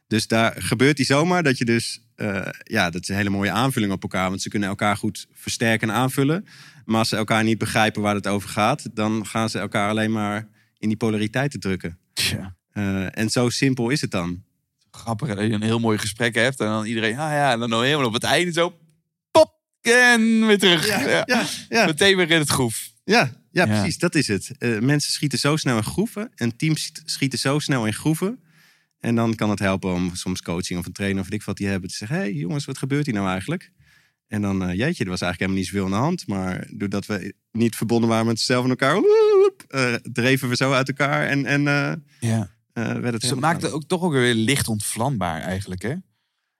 Dus 0.06 0.26
daar 0.26 0.54
gebeurt 0.58 0.96
die 0.96 1.06
zomaar 1.06 1.42
dat 1.42 1.58
je 1.58 1.64
dus... 1.64 2.00
eh, 2.16 2.46
ja, 2.62 2.90
dat 2.90 3.02
is 3.02 3.08
een 3.08 3.16
hele 3.16 3.30
mooie 3.30 3.50
aanvulling 3.50 3.92
op 3.92 4.02
elkaar. 4.02 4.28
Want 4.28 4.42
ze 4.42 4.48
kunnen 4.48 4.68
elkaar 4.68 4.96
goed 4.96 5.26
versterken 5.32 5.88
en 5.88 5.94
aanvullen. 5.94 6.46
Maar 6.84 6.98
als 6.98 7.08
ze 7.08 7.16
elkaar 7.16 7.44
niet 7.44 7.58
begrijpen 7.58 8.02
waar 8.02 8.14
het 8.14 8.26
over 8.26 8.48
gaat... 8.48 8.88
dan 8.94 9.26
gaan 9.26 9.50
ze 9.50 9.58
elkaar 9.58 9.88
alleen 9.88 10.12
maar 10.12 10.48
in 10.78 10.88
die 10.88 10.96
polariteiten 10.96 11.60
drukken. 11.60 11.98
Tja. 12.12 12.56
Eh, 12.72 13.18
en 13.18 13.30
zo 13.30 13.48
simpel 13.48 13.88
is 13.88 14.00
het 14.00 14.10
dan. 14.10 14.42
grappig 14.90 15.28
dat 15.28 15.38
je 15.38 15.52
een 15.52 15.62
heel 15.62 15.78
mooi 15.80 15.98
gesprek 15.98 16.34
hebt. 16.34 16.60
En 16.60 16.66
dan 16.66 16.84
iedereen, 16.84 17.18
ah 17.18 17.32
ja, 17.32 17.52
en 17.52 17.60
dan 17.60 17.82
helemaal 17.82 18.06
op 18.06 18.12
het 18.12 18.24
einde 18.24 18.52
zo, 18.52 18.78
pop, 19.30 19.52
en 19.80 20.46
weer 20.46 20.58
terug. 20.58 20.86
Ja, 20.86 21.24
ja, 21.26 21.46
ja. 21.68 21.86
Meteen 21.86 22.16
weer 22.16 22.30
in 22.30 22.38
het 22.38 22.50
groef. 22.50 22.89
Ja, 23.10 23.30
ja, 23.50 23.64
Ja. 23.64 23.80
precies, 23.80 23.98
dat 23.98 24.14
is 24.14 24.28
het. 24.28 24.50
Eh, 24.58 24.78
mensen 24.78 25.12
schieten 25.12 25.38
zo 25.38 25.56
snel 25.56 25.76
in 25.76 25.82
groeven. 25.84 26.30
Een 26.34 26.56
team 26.56 26.76
schiet- 26.76 27.02
schieten 27.04 27.38
zo 27.38 27.58
snel 27.58 27.86
in 27.86 27.94
groeven. 27.94 28.40
En 28.98 29.14
dan 29.14 29.34
kan 29.34 29.50
het 29.50 29.58
helpen 29.58 29.92
om 29.92 30.14
soms 30.14 30.42
coaching 30.42 30.78
of 30.78 30.86
een 30.86 30.92
trainer 30.92 31.22
of 31.22 31.28
weet 31.28 31.40
ik 31.40 31.46
wat 31.46 31.56
die 31.56 31.66
hebben 31.66 31.88
te 31.90 31.96
zeggen: 31.96 32.16
hé 32.16 32.22
hey, 32.22 32.32
jongens, 32.32 32.64
wat 32.64 32.78
gebeurt 32.78 33.06
hier 33.06 33.14
nou 33.14 33.28
eigenlijk? 33.28 33.72
En 34.26 34.42
dan, 34.42 34.62
eh, 34.62 34.68
jeetje, 34.76 35.04
er 35.04 35.10
was 35.10 35.20
eigenlijk 35.20 35.38
helemaal 35.40 35.56
niet 35.56 35.66
zoveel 35.66 35.84
aan 35.84 35.90
de 35.90 35.96
hand. 35.96 36.26
Maar 36.26 36.66
doordat 36.76 37.06
we 37.06 37.34
niet 37.52 37.76
verbonden 37.76 38.08
waren 38.08 38.24
met 38.26 38.34
onszelf 38.34 38.64
en 38.64 38.70
elkaar, 38.70 38.94
woep, 38.94 39.64
eh, 39.68 39.94
dreven 39.94 40.48
we 40.48 40.56
zo 40.56 40.72
uit 40.72 40.88
elkaar 40.88 41.26
en, 41.26 41.46
en 41.46 41.62
Ja. 42.20 42.50
werd 42.72 42.94
het 42.94 43.02
Dus 43.02 43.12
dat 43.12 43.22
helemaal 43.22 43.50
maakt 43.50 43.62
het 43.62 43.72
ook 43.72 43.84
toch 43.84 44.02
ook 44.02 44.12
weer 44.12 44.34
licht 44.34 44.68
ontvlambaar 44.68 45.40
eigenlijk, 45.40 45.82
hè? 45.82 45.94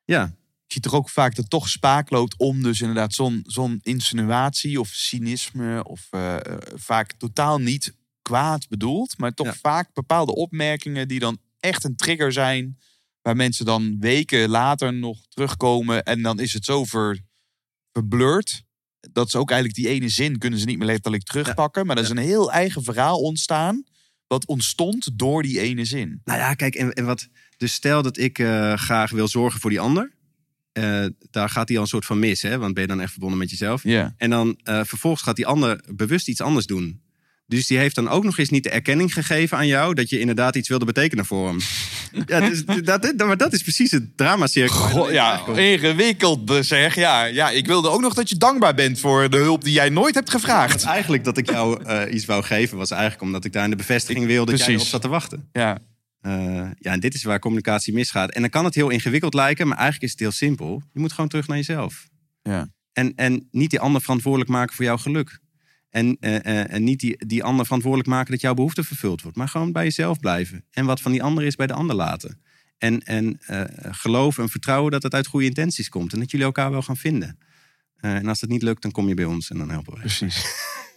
Ja, 0.04 0.34
Ik 0.70 0.76
zie 0.76 0.84
toch 0.90 1.00
ook 1.00 1.08
vaak 1.08 1.34
dat 1.34 1.50
toch 1.50 1.68
spaak 1.68 2.10
loopt 2.10 2.34
om 2.38 2.62
dus 2.62 2.80
inderdaad 2.80 3.14
zo'n 3.14 3.40
zo'n 3.46 3.78
insinuatie 3.82 4.80
of 4.80 4.88
cynisme 4.88 5.84
of 5.84 6.06
eh, 6.10 6.36
eh, 6.36 6.58
vaak 6.74 7.12
totaal 7.12 7.58
niet 7.58 7.94
kwaad 8.22 8.68
bedoeld, 8.68 9.18
maar 9.18 9.34
toch 9.34 9.46
Ja. 9.46 9.54
vaak 9.54 9.92
bepaalde 9.92 10.34
opmerkingen 10.34 11.08
die 11.08 11.18
dan 11.18 11.38
echt 11.60 11.84
een 11.84 11.96
trigger 11.96 12.32
zijn, 12.32 12.78
waar 13.22 13.36
mensen 13.36 13.64
dan 13.64 13.96
weken 14.00 14.48
later 14.48 14.94
nog 14.94 15.26
terugkomen 15.28 16.04
en 16.04 16.22
dan 16.22 16.40
is 16.40 16.52
het 16.52 16.64
zo 16.64 16.84
ver, 16.84 17.20
verblurred. 17.92 18.62
Dat 19.12 19.30
ze 19.30 19.38
ook 19.38 19.50
eigenlijk 19.50 19.80
die 19.80 19.88
ene 19.88 20.08
zin 20.08 20.38
kunnen 20.38 20.58
ze 20.58 20.64
niet 20.64 20.78
meer 20.78 20.86
letterlijk 20.86 21.22
terugpakken, 21.22 21.86
maar 21.86 21.96
er 21.96 22.02
is 22.02 22.10
een 22.10 22.16
heel 22.16 22.52
eigen 22.52 22.82
verhaal 22.84 23.20
ontstaan 23.20 23.84
wat 24.26 24.46
ontstond 24.46 25.18
door 25.18 25.42
die 25.42 25.60
ene 25.60 25.84
zin. 25.84 26.20
Nou 26.24 26.38
ja, 26.38 26.54
kijk, 26.54 26.74
en, 26.74 26.92
en 26.92 27.04
wat. 27.04 27.28
Dus 27.56 27.72
stel 27.72 28.02
dat 28.02 28.18
ik 28.18 28.38
eh, 28.38 28.74
graag 28.74 29.10
wil 29.10 29.28
zorgen 29.28 29.60
voor 29.60 29.70
die 29.70 29.80
ander. 29.80 30.18
Eh, 30.72 31.04
daar 31.30 31.48
gaat 31.48 31.68
hij 31.68 31.76
al 31.76 31.82
een 31.82 31.88
soort 31.88 32.04
van 32.04 32.18
mis, 32.18 32.42
hè? 32.42 32.58
Want 32.58 32.74
ben 32.74 32.82
je 32.82 32.88
dan 32.88 33.00
echt 33.00 33.10
verbonden 33.10 33.38
met 33.38 33.50
jezelf. 33.50 33.84
En 34.16 34.30
dan 34.30 34.58
eh, 34.62 34.80
vervolgens 34.84 35.22
gaat 35.22 35.36
die 35.36 35.46
ander 35.46 35.84
bewust 35.94 36.28
iets 36.28 36.40
anders 36.40 36.66
doen. 36.66 37.00
Dus 37.50 37.66
die 37.66 37.78
heeft 37.78 37.94
dan 37.94 38.08
ook 38.08 38.24
nog 38.24 38.38
eens 38.38 38.48
niet 38.48 38.62
de 38.62 38.70
erkenning 38.70 39.12
gegeven 39.12 39.56
aan 39.56 39.66
jou 39.66 39.94
dat 39.94 40.10
je 40.10 40.20
inderdaad 40.20 40.56
iets 40.56 40.68
wilde 40.68 40.84
betekenen 40.84 41.24
voor 41.24 41.48
hem. 41.48 41.58
ja, 42.26 42.40
dus, 42.40 42.64
dat, 42.64 43.02
dat, 43.02 43.16
maar 43.16 43.36
dat 43.36 43.52
is 43.52 43.62
precies 43.62 43.90
het 43.90 44.16
dramacirkel. 44.16 45.12
ja, 45.12 45.46
ingewikkeld 45.46 46.58
zeg. 46.60 46.94
Ja, 46.94 47.24
ja, 47.24 47.50
ik 47.50 47.66
wilde 47.66 47.88
ook 47.88 48.00
nog 48.00 48.14
dat 48.14 48.28
je 48.28 48.36
dankbaar 48.36 48.74
bent 48.74 49.00
voor 49.00 49.30
de 49.30 49.36
hulp 49.36 49.64
die 49.64 49.72
jij 49.72 49.88
nooit 49.88 50.14
hebt 50.14 50.30
gevraagd. 50.30 50.84
Eigenlijk 50.84 51.24
dat 51.24 51.38
ik 51.38 51.50
jou 51.50 51.84
eh, 51.84 52.14
iets 52.14 52.24
wou 52.24 52.42
geven, 52.42 52.78
was 52.78 52.90
eigenlijk 52.90 53.22
omdat 53.22 53.44
ik 53.44 53.52
daar 53.52 53.64
in 53.64 53.70
de 53.70 53.76
bevestiging 53.76 54.26
wilde 54.26 54.50
dat 54.50 54.60
jij 54.60 54.74
erop 54.74 54.86
zat 54.86 55.02
te 55.02 55.08
wachten. 55.08 55.48
Ja, 55.52 55.78
Eh, 56.20 56.70
ja, 56.78 56.92
en 56.92 57.00
dit 57.00 57.14
is 57.14 57.22
waar 57.22 57.38
communicatie 57.38 57.94
misgaat. 57.94 58.30
En 58.30 58.40
dan 58.40 58.50
kan 58.50 58.64
het 58.64 58.74
heel 58.74 58.88
ingewikkeld 58.88 59.34
lijken, 59.34 59.68
maar 59.68 59.76
eigenlijk 59.76 60.04
is 60.04 60.10
het 60.10 60.20
heel 60.20 60.30
simpel. 60.30 60.82
Je 60.92 61.00
moet 61.00 61.12
gewoon 61.12 61.28
terug 61.28 61.46
naar 61.46 61.56
jezelf. 61.56 62.08
ja. 62.42 62.68
En, 62.92 63.14
en 63.14 63.48
niet 63.50 63.70
die 63.70 63.80
ander 63.80 64.00
verantwoordelijk 64.00 64.50
maken 64.50 64.74
voor 64.74 64.84
jouw 64.84 64.96
geluk. 64.96 65.40
En, 65.90 66.16
eh, 66.20 66.72
en 66.72 66.84
niet 66.84 67.00
die, 67.00 67.26
die 67.26 67.44
ander 67.44 67.64
verantwoordelijk 67.64 68.10
maken 68.10 68.30
dat 68.30 68.40
jouw 68.40 68.54
behoefte 68.54 68.84
vervuld 68.84 69.22
wordt. 69.22 69.36
Maar 69.36 69.48
gewoon 69.48 69.72
bij 69.72 69.84
jezelf 69.84 70.20
blijven. 70.20 70.64
En 70.70 70.84
wat 70.84 71.00
van 71.00 71.12
die 71.12 71.22
ander 71.22 71.44
is 71.44 71.56
bij 71.56 71.66
de 71.66 71.72
ander 71.72 71.96
laten. 71.96 72.40
En, 72.78 73.00
en 73.00 73.38
geloven 73.90 74.42
en 74.42 74.48
vertrouwen 74.48 74.90
dat 74.90 75.02
het 75.02 75.14
uit 75.14 75.26
goede 75.26 75.46
intenties 75.46 75.88
komt. 75.88 76.12
En 76.12 76.18
dat 76.18 76.30
jullie 76.30 76.46
elkaar 76.46 76.70
wel 76.70 76.82
gaan 76.82 76.96
vinden. 76.96 77.38
En 77.96 78.28
als 78.28 78.40
dat 78.40 78.50
niet 78.50 78.62
lukt, 78.62 78.82
dan 78.82 78.90
kom 78.90 79.08
je 79.08 79.14
bij 79.14 79.24
ons 79.24 79.50
en 79.50 79.58
dan 79.58 79.70
helpen 79.70 79.92
we. 79.92 79.98
precies. 79.98 80.44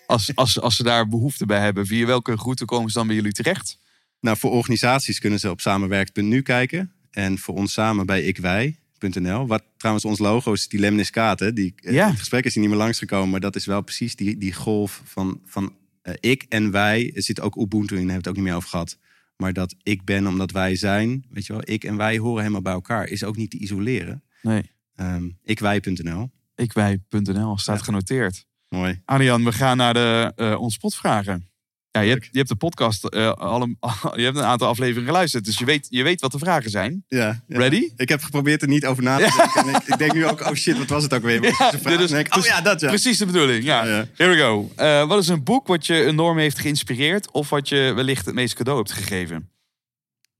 Als, 0.07 0.35
als, 0.35 0.59
als 0.59 0.75
ze 0.75 0.83
daar 0.83 1.07
behoefte 1.07 1.45
bij 1.45 1.59
hebben, 1.59 1.85
via 1.85 2.05
welke 2.05 2.35
route 2.35 2.65
komen 2.65 2.91
ze 2.91 2.97
dan 2.97 3.07
bij 3.07 3.15
jullie 3.15 3.31
terecht? 3.31 3.77
Nou, 4.23 4.37
voor 4.37 4.51
organisaties 4.51 5.19
kunnen 5.19 5.39
ze 5.39 5.49
op 5.49 5.61
samenwerkt.nu 5.61 6.41
kijken. 6.41 6.91
En 7.11 7.37
voor 7.37 7.55
ons 7.55 7.73
samen 7.73 8.05
bij 8.05 8.23
ikwij.nl. 8.23 9.47
Wat 9.47 9.63
trouwens 9.77 10.05
ons 10.05 10.19
logo 10.19 10.53
is 10.53 10.67
die 10.67 10.79
lemniskaten. 10.79 11.55
Die, 11.55 11.73
eh, 11.75 11.93
Ja. 11.93 12.09
Het 12.09 12.19
gesprek 12.19 12.45
is 12.45 12.53
die 12.53 12.61
niet 12.61 12.71
meer 12.71 12.79
langsgekomen. 12.79 13.29
Maar 13.29 13.39
dat 13.39 13.55
is 13.55 13.65
wel 13.65 13.81
precies 13.81 14.15
die, 14.15 14.37
die 14.37 14.53
golf 14.53 15.01
van, 15.05 15.41
van 15.45 15.73
eh, 16.01 16.13
ik 16.19 16.45
en 16.49 16.71
wij. 16.71 17.11
Er 17.15 17.23
zit 17.23 17.41
ook 17.41 17.55
Ubuntu 17.55 17.77
in, 17.79 17.87
daar 17.87 17.97
hebben 17.97 18.07
we 18.07 18.13
het 18.13 18.27
ook 18.27 18.35
niet 18.35 18.43
meer 18.43 18.55
over 18.55 18.69
gehad. 18.69 18.97
Maar 19.37 19.53
dat 19.53 19.75
ik 19.83 20.03
ben 20.05 20.27
omdat 20.27 20.51
wij 20.51 20.75
zijn. 20.75 21.25
Weet 21.29 21.45
je 21.45 21.53
wel, 21.53 21.61
ik 21.65 21.83
en 21.83 21.97
wij 21.97 22.17
horen 22.17 22.39
helemaal 22.41 22.61
bij 22.61 22.73
elkaar. 22.73 23.07
Is 23.07 23.23
ook 23.23 23.35
niet 23.37 23.51
te 23.51 23.57
isoleren. 23.57 24.23
Nee, 24.41 24.71
Ehm 24.95 25.29
ikwij.nl. 25.43 26.31
ikwij.nl 26.55 27.57
staat 27.57 27.77
Ja. 27.77 27.83
genoteerd. 27.83 28.45
Mooi. 28.69 29.01
Arjan, 29.05 29.43
we 29.43 29.51
gaan 29.51 29.77
naar 29.77 29.93
de 29.93 30.31
eh 30.35 30.59
ontspotvragen. 30.59 31.47
Ja, 31.93 32.01
je 32.01 32.09
hebt, 32.09 32.27
je 32.31 32.37
hebt 32.37 32.49
de 32.49 32.55
podcast, 32.55 33.05
eh, 33.05 33.31
al 33.31 33.61
een, 33.61 33.77
je 34.19 34.23
hebt 34.23 34.37
een 34.37 34.43
aantal 34.43 34.67
afleveringen 34.67 35.05
geluisterd, 35.05 35.45
dus 35.45 35.57
je 35.57 35.65
weet, 35.65 35.87
je 35.89 36.03
weet 36.03 36.21
wat 36.21 36.31
de 36.31 36.37
vragen 36.37 36.69
zijn. 36.69 37.05
Ja, 37.07 37.43
ja. 37.47 37.57
Ready? 37.57 37.89
Ik 37.95 38.09
heb 38.09 38.23
geprobeerd 38.23 38.61
er 38.61 38.67
niet 38.67 38.85
over 38.85 39.03
na 39.03 39.17
te 39.17 39.33
denken. 39.37 39.73
En 39.73 39.81
ik, 39.81 39.87
ik 39.87 39.97
denk 39.97 40.13
nu 40.13 40.27
ook, 40.27 40.41
oh 40.41 40.53
shit, 40.53 40.77
wat 40.77 40.89
was 40.89 41.03
het 41.03 41.13
ook 41.13 41.21
weer? 41.21 41.43
Ik, 41.43 42.35
oh 42.35 42.45
ja, 42.45 42.61
dat 42.61 42.79
ja. 42.79 42.87
Precies 42.87 43.17
de 43.17 43.25
bedoeling, 43.25 43.63
ja. 43.63 43.85
Here 44.13 44.35
we 44.35 44.37
go. 44.37 44.71
Eh, 44.75 45.07
wat 45.07 45.19
is 45.19 45.27
een 45.27 45.43
boek 45.43 45.67
wat 45.67 45.85
je 45.85 46.05
enorm 46.05 46.37
heeft 46.37 46.59
geïnspireerd 46.59 47.31
of 47.31 47.49
wat 47.49 47.69
je 47.69 47.91
wellicht 47.95 48.25
het 48.25 48.35
meest 48.35 48.53
cadeau 48.53 48.79
hebt 48.79 48.91
gegeven? 48.91 49.49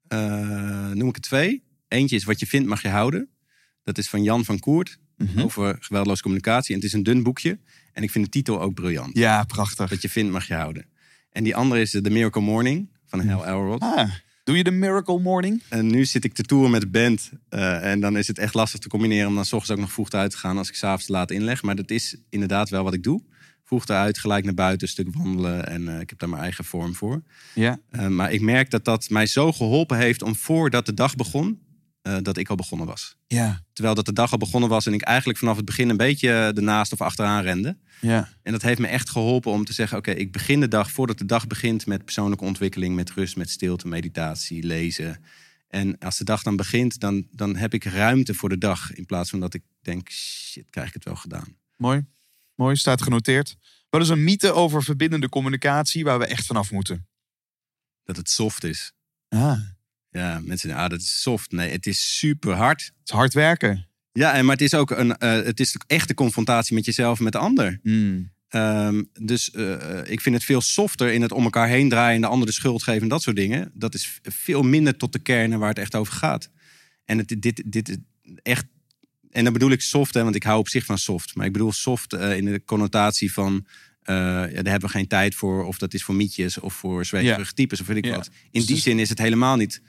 Eh, 0.08 0.90
noem 0.90 1.10
ik 1.10 1.16
er 1.16 1.22
twee. 1.22 1.64
Eentje 1.88 2.16
is 2.16 2.24
Wat 2.24 2.40
je 2.40 2.48
vindt 2.48 2.68
mag 2.68 2.82
je 2.82 2.90
houden. 2.90 3.30
Dat 3.84 3.98
is 3.98 4.10
van 4.10 4.24
Jan 4.24 4.46
van 4.46 4.60
Koert. 4.60 4.98
Mhm. 5.18 5.42
Over 5.42 5.78
geweldloze 5.80 6.22
communicatie. 6.22 6.76
En 6.76 6.82
het 6.82 6.90
is 6.90 6.94
een 6.94 7.04
dun 7.04 7.24
boekje. 7.24 7.60
En 7.92 8.04
ik 8.04 8.12
vind 8.12 8.26
de 8.26 8.32
titel 8.32 8.62
ook 8.62 8.74
briljant. 8.74 9.18
Ja, 9.18 9.44
prachtig. 9.44 9.90
Wat 9.90 10.02
je 10.02 10.10
vindt 10.10 10.32
mag 10.32 10.48
je 10.48 10.54
houden. 10.54 10.92
En 11.34 11.44
die 11.44 11.56
andere 11.56 11.82
is 11.82 11.92
The 11.92 12.10
Miracle 12.10 12.42
Morning 12.42 12.90
van 13.06 13.28
Hal 13.28 13.46
Elrod. 13.46 13.82
Ah, 13.82 14.10
doe 14.44 14.58
je 14.58 14.64
de 14.64 14.72
Miracle 14.72 15.20
Morning? 15.20 15.62
En 15.70 15.88
nu 15.88 16.06
zit 16.06 16.24
ik 16.24 16.34
te 16.34 16.44
toeren 16.44 16.72
met 16.72 16.82
de 16.82 16.88
band. 16.88 17.32
eh, 17.50 17.92
en 17.92 18.00
dan 18.00 18.18
is 18.18 18.28
het 18.28 18.38
echt 18.38 18.54
lastig 18.54 18.80
te 18.80 18.88
combineren 18.90 19.28
om 19.28 19.36
dan 19.36 19.46
's 19.46 19.54
ochtends 19.54 19.72
ook 19.72 19.86
nog 19.86 19.94
vroeg 19.94 20.12
uit 20.12 20.32
te 20.32 20.38
gaan 20.38 20.58
als 20.58 20.70
ik 20.70 20.76
s'avonds 20.76 21.08
laat 21.08 21.32
inleg. 21.32 21.62
Maar 21.64 21.76
dat 21.76 21.92
is 21.92 22.18
inderdaad 22.30 22.70
wel 22.70 22.84
wat 22.84 22.94
ik 22.94 23.04
doe. 23.04 23.22
Vroeg 23.64 23.88
eruit, 23.88 24.18
gelijk 24.18 24.46
naar 24.46 24.54
buiten, 24.54 24.88
een 24.88 24.94
stuk 24.94 25.16
wandelen. 25.16 25.68
En 25.68 25.88
eh, 25.88 26.00
ik 26.00 26.10
heb 26.10 26.20
daar 26.20 26.30
mijn 26.30 26.42
eigen 26.42 26.64
vorm 26.66 26.96
voor. 26.96 27.24
Ja. 27.54 27.80
Eh, 27.90 28.08
maar 28.08 28.32
ik 28.32 28.42
merk 28.42 28.70
dat 28.70 28.86
dat 28.86 29.10
mij 29.10 29.26
zo 29.26 29.52
geholpen 29.52 29.98
heeft 29.98 30.22
om 30.22 30.36
voordat 30.36 30.86
de 30.86 30.94
dag 30.94 31.16
begon, 31.16 31.60
eh, 32.04 32.18
dat 32.22 32.38
ik 32.38 32.50
al 32.50 32.56
begonnen 32.56 32.88
was. 32.88 33.16
Ja. 33.28 33.64
Terwijl 33.74 33.96
dat 33.96 34.06
de 34.06 34.14
dag 34.14 34.32
al 34.32 34.38
begonnen 34.38 34.70
was 34.70 34.86
en 34.86 34.94
ik 34.94 35.02
eigenlijk 35.02 35.40
vanaf 35.40 35.56
het 35.56 35.66
begin 35.66 35.90
een 35.90 35.98
beetje 35.98 36.30
ernaast 36.30 36.92
of 36.94 37.02
achteraan 37.02 37.44
rende. 37.44 37.78
Ja. 38.02 38.30
En 38.42 38.52
dat 38.52 38.62
heeft 38.62 38.80
me 38.80 38.88
echt 38.88 39.10
geholpen 39.10 39.52
om 39.52 39.66
te 39.66 39.74
zeggen: 39.74 39.98
oké, 39.98 40.12
ik 40.12 40.32
begin 40.32 40.60
de 40.60 40.68
dag 40.68 40.92
voordat 40.92 41.18
de 41.18 41.26
dag 41.26 41.48
begint 41.48 41.86
met 41.86 42.04
persoonlijke 42.04 42.44
ontwikkeling, 42.44 42.96
met 42.96 43.12
rust, 43.12 43.36
met 43.36 43.50
stilte, 43.50 43.88
meditatie, 43.88 44.64
lezen. 44.64 45.24
En 45.68 45.98
als 46.00 46.18
de 46.18 46.24
dag 46.24 46.44
dan 46.44 46.56
begint, 46.56 47.00
dan, 47.00 47.28
dan 47.32 47.56
heb 47.56 47.74
ik 47.74 47.84
ruimte 47.84 48.34
voor 48.34 48.50
de 48.50 48.58
dag. 48.58 48.94
In 48.94 49.06
plaats 49.06 49.30
van 49.30 49.40
dat 49.40 49.54
ik 49.54 49.64
denk: 49.82 50.10
shit, 50.10 50.66
krijg 50.70 50.88
ik 50.88 50.94
het 50.94 51.06
wel 51.06 51.16
gedaan. 51.16 51.58
Mooi. 51.78 52.06
Mooi, 52.56 52.76
staat 52.76 53.02
genoteerd. 53.02 53.58
Wat 53.90 54.02
is 54.02 54.10
een 54.10 54.24
mythe 54.24 54.52
over 54.52 54.84
verbindende 54.84 55.30
communicatie 55.30 56.04
waar 56.04 56.20
we 56.20 56.26
echt 56.26 56.46
vanaf 56.46 56.72
moeten? 56.72 57.08
Dat 58.04 58.18
het 58.18 58.30
soft 58.30 58.64
is. 58.64 58.94
Ah, 59.30 59.60
Ja, 60.14 60.40
mensen 60.44 60.72
ah, 60.72 60.90
dat 60.90 61.00
is 61.00 61.22
soft. 61.22 61.52
Nee, 61.52 61.72
het 61.72 61.86
is 61.86 62.18
super 62.18 62.54
hard. 62.54 62.82
het 62.82 63.10
is 63.10 63.14
hard 63.14 63.34
werken. 63.34 63.88
Ja, 64.12 64.34
en, 64.34 64.46
maar 64.46 64.56
het 64.56 64.64
is 64.64 64.74
ook 64.74 64.92
een, 64.92 65.18
eh, 65.18 65.32
het 65.32 65.60
is 65.60 65.76
echt 65.88 66.08
de 66.08 66.14
confrontatie 66.14 66.76
met 66.76 66.86
jezelf 66.86 67.18
en 67.18 67.24
met 67.24 67.34
de 67.34 67.40
ander. 67.40 67.80
Hmm. 67.84 68.32
Ehm, 68.48 69.04
dus 69.22 69.52
eh, 69.52 69.98
ik 70.04 70.22
vind 70.22 70.36
het 70.36 70.44
veel 70.44 70.62
softer 70.62 71.14
in 71.14 71.22
het 71.22 71.32
om 71.32 71.44
elkaar 71.44 71.68
heen 71.68 71.90
draaien 71.90 72.16
en 72.16 72.22
de 72.22 72.28
ander 72.28 72.48
de 72.48 72.54
schuld 72.54 72.84
geven 72.84 73.02
en 73.02 73.08
dat 73.08 73.22
soort 73.22 73.36
dingen. 73.36 73.72
Dat 73.74 73.94
is 73.94 74.20
veel 74.22 74.62
minder 74.62 74.98
tot 74.98 75.14
de 75.14 75.20
kern 75.20 75.52
en 75.52 75.60
waar 75.60 75.70
het 75.70 75.80
echt 75.80 75.96
over 75.96 76.14
gaat. 76.14 76.50
En 77.06 77.18
het, 77.18 77.36
dit, 77.40 77.64
dit 77.66 77.90
is 77.90 77.98
echt. 78.42 78.66
En 79.32 79.44
dan 79.44 79.54
bedoel 79.54 79.72
ik 79.72 79.82
soft, 79.82 80.14
hè, 80.14 80.24
want 80.24 80.36
ik 80.36 80.44
hou 80.44 80.60
op 80.60 80.70
zich 80.70 80.86
van 80.86 80.98
soft. 80.98 81.36
Maar 81.36 81.46
ik 81.46 81.52
bedoel 81.54 81.72
soft 81.72 82.14
eh, 82.14 82.38
in 82.38 82.46
de 82.46 82.64
connotatie 82.66 83.34
van. 83.34 83.66
Eh, 84.04 84.16
ja, 84.16 84.48
daar 84.62 84.72
hebben 84.72 84.80
we 84.90 84.90
geen 84.96 85.08
tijd 85.08 85.36
voor. 85.36 85.66
Of 85.66 85.78
dat 85.78 85.94
is 85.94 86.04
voor 86.04 86.16
mietjes 86.16 86.60
of 86.60 86.74
voor 86.74 87.06
zweterige 87.06 87.54
types 87.54 87.82
of 87.82 87.88
weet 87.88 88.06
ik 88.06 88.12
wat. 88.16 88.28
In 88.52 88.62
die 88.62 88.66
Dus- 88.76 88.84
zin 88.84 89.00
is 89.00 89.10
het 89.10 89.18
helemaal 89.20 89.56
niet. 89.56 89.82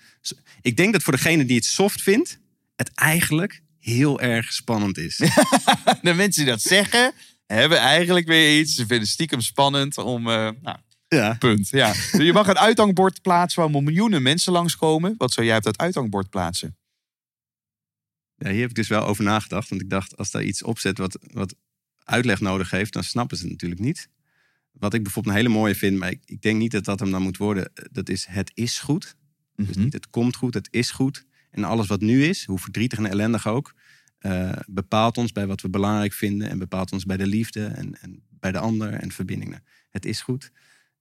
Ik 0.60 0.76
denk 0.76 0.92
dat 0.92 1.02
voor 1.02 1.12
degene 1.12 1.44
die 1.44 1.56
het 1.56 1.64
soft 1.64 2.02
vindt, 2.02 2.38
het 2.76 2.90
eigenlijk 2.94 3.62
heel 3.80 4.20
erg 4.20 4.52
spannend 4.52 4.98
is. 4.98 5.16
De 6.02 6.14
mensen 6.14 6.44
die 6.44 6.52
dat 6.52 6.62
zeggen, 6.62 7.12
hebben 7.46 7.78
eigenlijk 7.78 8.26
weer 8.26 8.60
iets. 8.60 8.74
Ze 8.74 8.86
vinden 8.86 9.08
stiekem 9.08 9.40
spannend 9.40 9.98
om... 9.98 10.28
eh, 10.28 10.50
nou, 10.62 10.78
ja. 11.08 11.34
punt. 11.38 11.68
Ja. 11.68 11.94
Je 12.12 12.32
mag 12.32 12.46
een 12.48 12.58
uithangbord 12.58 13.22
plaatsen 13.22 13.62
waar 13.62 13.70
miljoenen 13.82 14.22
mensen 14.22 14.52
langskomen. 14.52 15.14
Wat 15.18 15.32
zou 15.32 15.46
jij 15.46 15.56
op 15.56 15.62
dat 15.62 15.78
uithangbord 15.78 16.30
plaatsen? 16.30 16.76
Ja, 18.36 18.50
hier 18.50 18.60
heb 18.60 18.70
ik 18.70 18.76
dus 18.76 18.88
wel 18.88 19.04
over 19.06 19.24
nagedacht. 19.24 19.68
Want 19.68 19.80
ik 19.80 19.90
dacht, 19.90 20.16
als 20.16 20.30
daar 20.30 20.42
iets 20.42 20.62
op 20.62 20.78
zit 20.78 20.98
wat, 20.98 21.18
wat 21.32 21.54
uitleg 22.04 22.40
nodig 22.40 22.70
heeft, 22.70 22.92
dan 22.92 23.04
snappen 23.04 23.36
ze 23.36 23.42
het 23.42 23.52
natuurlijk 23.52 23.80
niet. 23.80 24.08
Wat 24.72 24.94
ik 24.94 25.02
bijvoorbeeld 25.02 25.34
een 25.34 25.40
hele 25.42 25.54
mooie 25.54 25.74
vind, 25.74 25.98
maar 25.98 26.10
ik, 26.10 26.20
ik 26.24 26.42
denk 26.42 26.58
niet 26.58 26.70
dat 26.70 26.84
dat 26.84 27.00
hem 27.00 27.10
dan 27.10 27.22
moet 27.22 27.36
worden. 27.36 27.70
eh, 27.74 27.84
Dat 27.92 28.08
is 28.08 28.26
het 28.28 28.50
is 28.54 28.78
goed. 28.78 29.14
Dus 29.56 29.66
Mhm. 29.68 29.80
niet 29.80 29.92
het 29.92 30.10
komt 30.10 30.36
goed, 30.36 30.54
het 30.54 30.68
is 30.70 30.90
goed. 30.90 31.24
En 31.50 31.64
alles 31.64 31.86
wat 31.86 32.00
nu 32.00 32.24
is, 32.24 32.44
hoe 32.44 32.58
verdrietig 32.58 32.98
en 32.98 33.06
ellendig 33.06 33.46
ook, 33.46 33.74
eh, 34.18 34.52
bepaalt 34.66 35.16
ons 35.16 35.32
bij 35.32 35.46
wat 35.46 35.60
we 35.60 35.68
belangrijk 35.70 36.12
vinden. 36.12 36.48
En 36.50 36.58
bepaalt 36.58 36.92
ons 36.92 37.04
bij 37.04 37.16
de 37.16 37.26
liefde 37.26 37.64
en, 37.66 37.98
en 38.00 38.22
bij 38.30 38.52
de 38.52 38.58
ander 38.58 38.92
en 38.92 39.12
verbindingen. 39.12 39.64
Het 39.90 40.04
is 40.06 40.20
goed. 40.20 40.50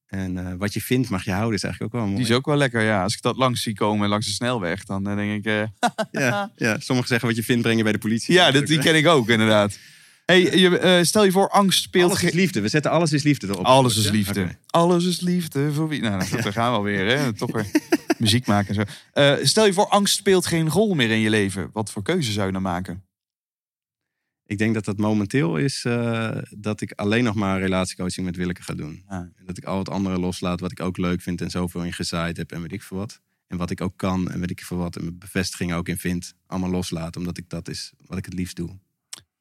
En 0.05 0.37
eh, 0.37 0.53
wat 0.57 0.73
je 0.73 0.81
vindt 0.81 1.09
mag 1.09 1.23
je 1.25 1.31
houden, 1.31 1.53
is 1.55 1.63
eigenlijk 1.63 1.93
ook 1.93 1.99
wel 1.99 2.09
mooi. 2.09 2.23
Die 2.23 2.31
is 2.31 2.37
ook 2.37 2.45
wel 2.45 2.57
lekker, 2.57 2.81
ja. 2.81 3.03
Als 3.03 3.13
ik 3.15 3.21
dat 3.21 3.35
langs 3.37 3.61
zie 3.61 3.73
komen 3.73 4.09
langs 4.09 4.25
de 4.27 4.33
snelweg, 4.33 4.83
dan 4.83 5.03
denk 5.03 5.45
ik... 5.45 5.69
ja, 6.11 6.51
ja, 6.55 6.79
sommigen 6.79 7.07
zeggen 7.09 7.27
wat 7.27 7.37
je 7.37 7.43
vindt 7.43 7.61
breng 7.61 7.77
je 7.77 7.83
bij 7.83 7.91
de 7.91 7.97
politie. 7.97 8.33
ja, 8.33 8.51
dat, 8.51 8.67
die 8.67 8.79
ken 8.79 8.95
ik 8.95 9.07
ook, 9.07 9.29
inderdaad. 9.29 9.79
Hey, 10.25 10.59
je, 10.59 10.79
eh, 10.79 11.03
stel 11.03 11.23
je 11.23 11.31
voor, 11.31 11.49
angst 11.49 11.81
speelt 11.83 12.09
Alles 12.09 12.23
is 12.23 12.33
liefde. 12.33 12.61
We 12.61 12.67
zetten 12.67 12.91
alles 12.91 13.11
is 13.11 13.23
liefde 13.23 13.47
erop. 13.47 13.65
Alles 13.65 13.97
is 13.97 14.09
liefde. 14.09 14.57
Alles 14.67 15.05
is 15.05 15.19
liefde 15.19 15.73
voor 15.73 15.87
wie? 15.87 16.01
Nou, 16.01 16.29
dat 16.29 16.43
daar 16.43 16.53
gaan 16.61 16.71
we 16.71 16.77
alweer, 16.77 17.17
hè? 17.17 17.33
Toch 17.33 17.51
weer 17.51 17.71
muziek 18.17 18.47
maken 18.47 18.67
en 18.67 18.75
zo. 18.75 18.93
Eh, 19.11 19.45
stel 19.45 19.65
je 19.65 19.73
voor, 19.73 19.87
angst 19.87 20.15
speelt 20.15 20.45
geen 20.45 20.69
rol 20.69 20.93
meer 20.93 21.11
in 21.11 21.19
je 21.19 21.29
leven. 21.29 21.69
Wat 21.73 21.91
voor 21.91 22.03
keuze 22.03 22.31
zou 22.31 22.45
je 22.45 22.53
dan 22.53 22.61
maken? 22.61 23.03
Ik 24.45 24.57
denk 24.57 24.73
dat 24.73 24.85
dat 24.85 24.97
momenteel 24.97 25.57
is 25.57 25.85
eh, 25.85 26.37
dat 26.57 26.81
ik 26.81 26.91
alleen 26.91 27.23
nog 27.23 27.35
maar 27.35 27.59
relatiecoaching 27.59 28.25
met 28.25 28.35
Willeke 28.35 28.63
ga 28.63 28.73
doen. 28.73 29.03
En 29.07 29.33
dat 29.45 29.57
ik 29.57 29.65
al 29.65 29.77
het 29.77 29.89
andere 29.89 30.19
loslaat 30.19 30.59
wat 30.59 30.71
ik 30.71 30.79
ook 30.79 30.97
leuk 30.97 31.21
vind 31.21 31.41
en 31.41 31.49
zoveel 31.49 31.83
in 31.83 31.93
gezaaid 31.93 32.37
heb 32.37 32.51
en 32.51 32.61
weet 32.61 32.71
ik 32.71 32.81
veel 32.81 32.97
wat. 32.97 33.19
En 33.47 33.57
wat 33.57 33.69
ik 33.69 33.81
ook 33.81 33.97
kan 33.97 34.31
en 34.31 34.39
weet 34.39 34.51
ik 34.51 34.63
veel 34.63 34.77
wat. 34.77 34.95
En 34.95 35.03
mijn 35.03 35.17
bevestiging 35.17 35.73
ook 35.73 35.87
in 35.87 35.97
vind. 35.97 36.33
Allemaal 36.47 36.69
loslaten, 36.69 37.21
omdat 37.21 37.37
ik 37.37 37.49
dat 37.49 37.69
is 37.69 37.91
wat 38.05 38.17
ik 38.17 38.25
het 38.25 38.33
liefst 38.33 38.55
doe. 38.55 38.79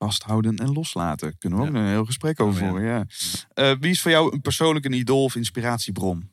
Vasthouden 0.03 0.57
en 0.57 0.73
loslaten. 0.73 1.39
Kunnen 1.39 1.59
we 1.59 1.65
ook 1.67 1.75
een 1.75 1.87
heel 1.87 2.05
gesprek 2.05 2.41
over 2.41 2.63
Oh, 2.63 2.69
voeren, 2.69 2.87
ja. 2.89 3.07
Eh, 3.55 3.77
wie 3.81 3.91
is 3.91 4.01
voor 4.03 4.11
jou 4.11 4.33
een 4.33 4.41
persoonlijk 4.41 4.85
een 4.85 4.93
idool 4.93 5.25
of 5.25 5.37
inspiratiebron? 5.37 6.31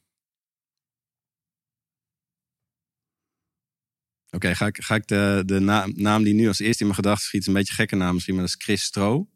Oké, 4.31 4.55
ga 4.55 4.65
ik, 4.65 4.83
ga 4.83 4.95
ik 4.95 5.07
de, 5.07 5.43
de 5.45 5.59
naam, 5.59 5.91
naam 5.95 6.23
die 6.23 6.33
nu 6.33 6.47
als 6.47 6.59
eerste 6.59 6.79
in 6.83 6.89
mijn 6.89 6.99
gedachten 7.01 7.27
schiet, 7.27 7.47
een 7.47 7.53
beetje 7.53 7.73
gekke 7.73 7.95
naam 7.95 8.13
misschien, 8.13 8.35
maar 8.35 8.43
dat 8.43 8.55
is 8.57 8.63
Chris 8.63 8.83
Stro. 8.83 9.27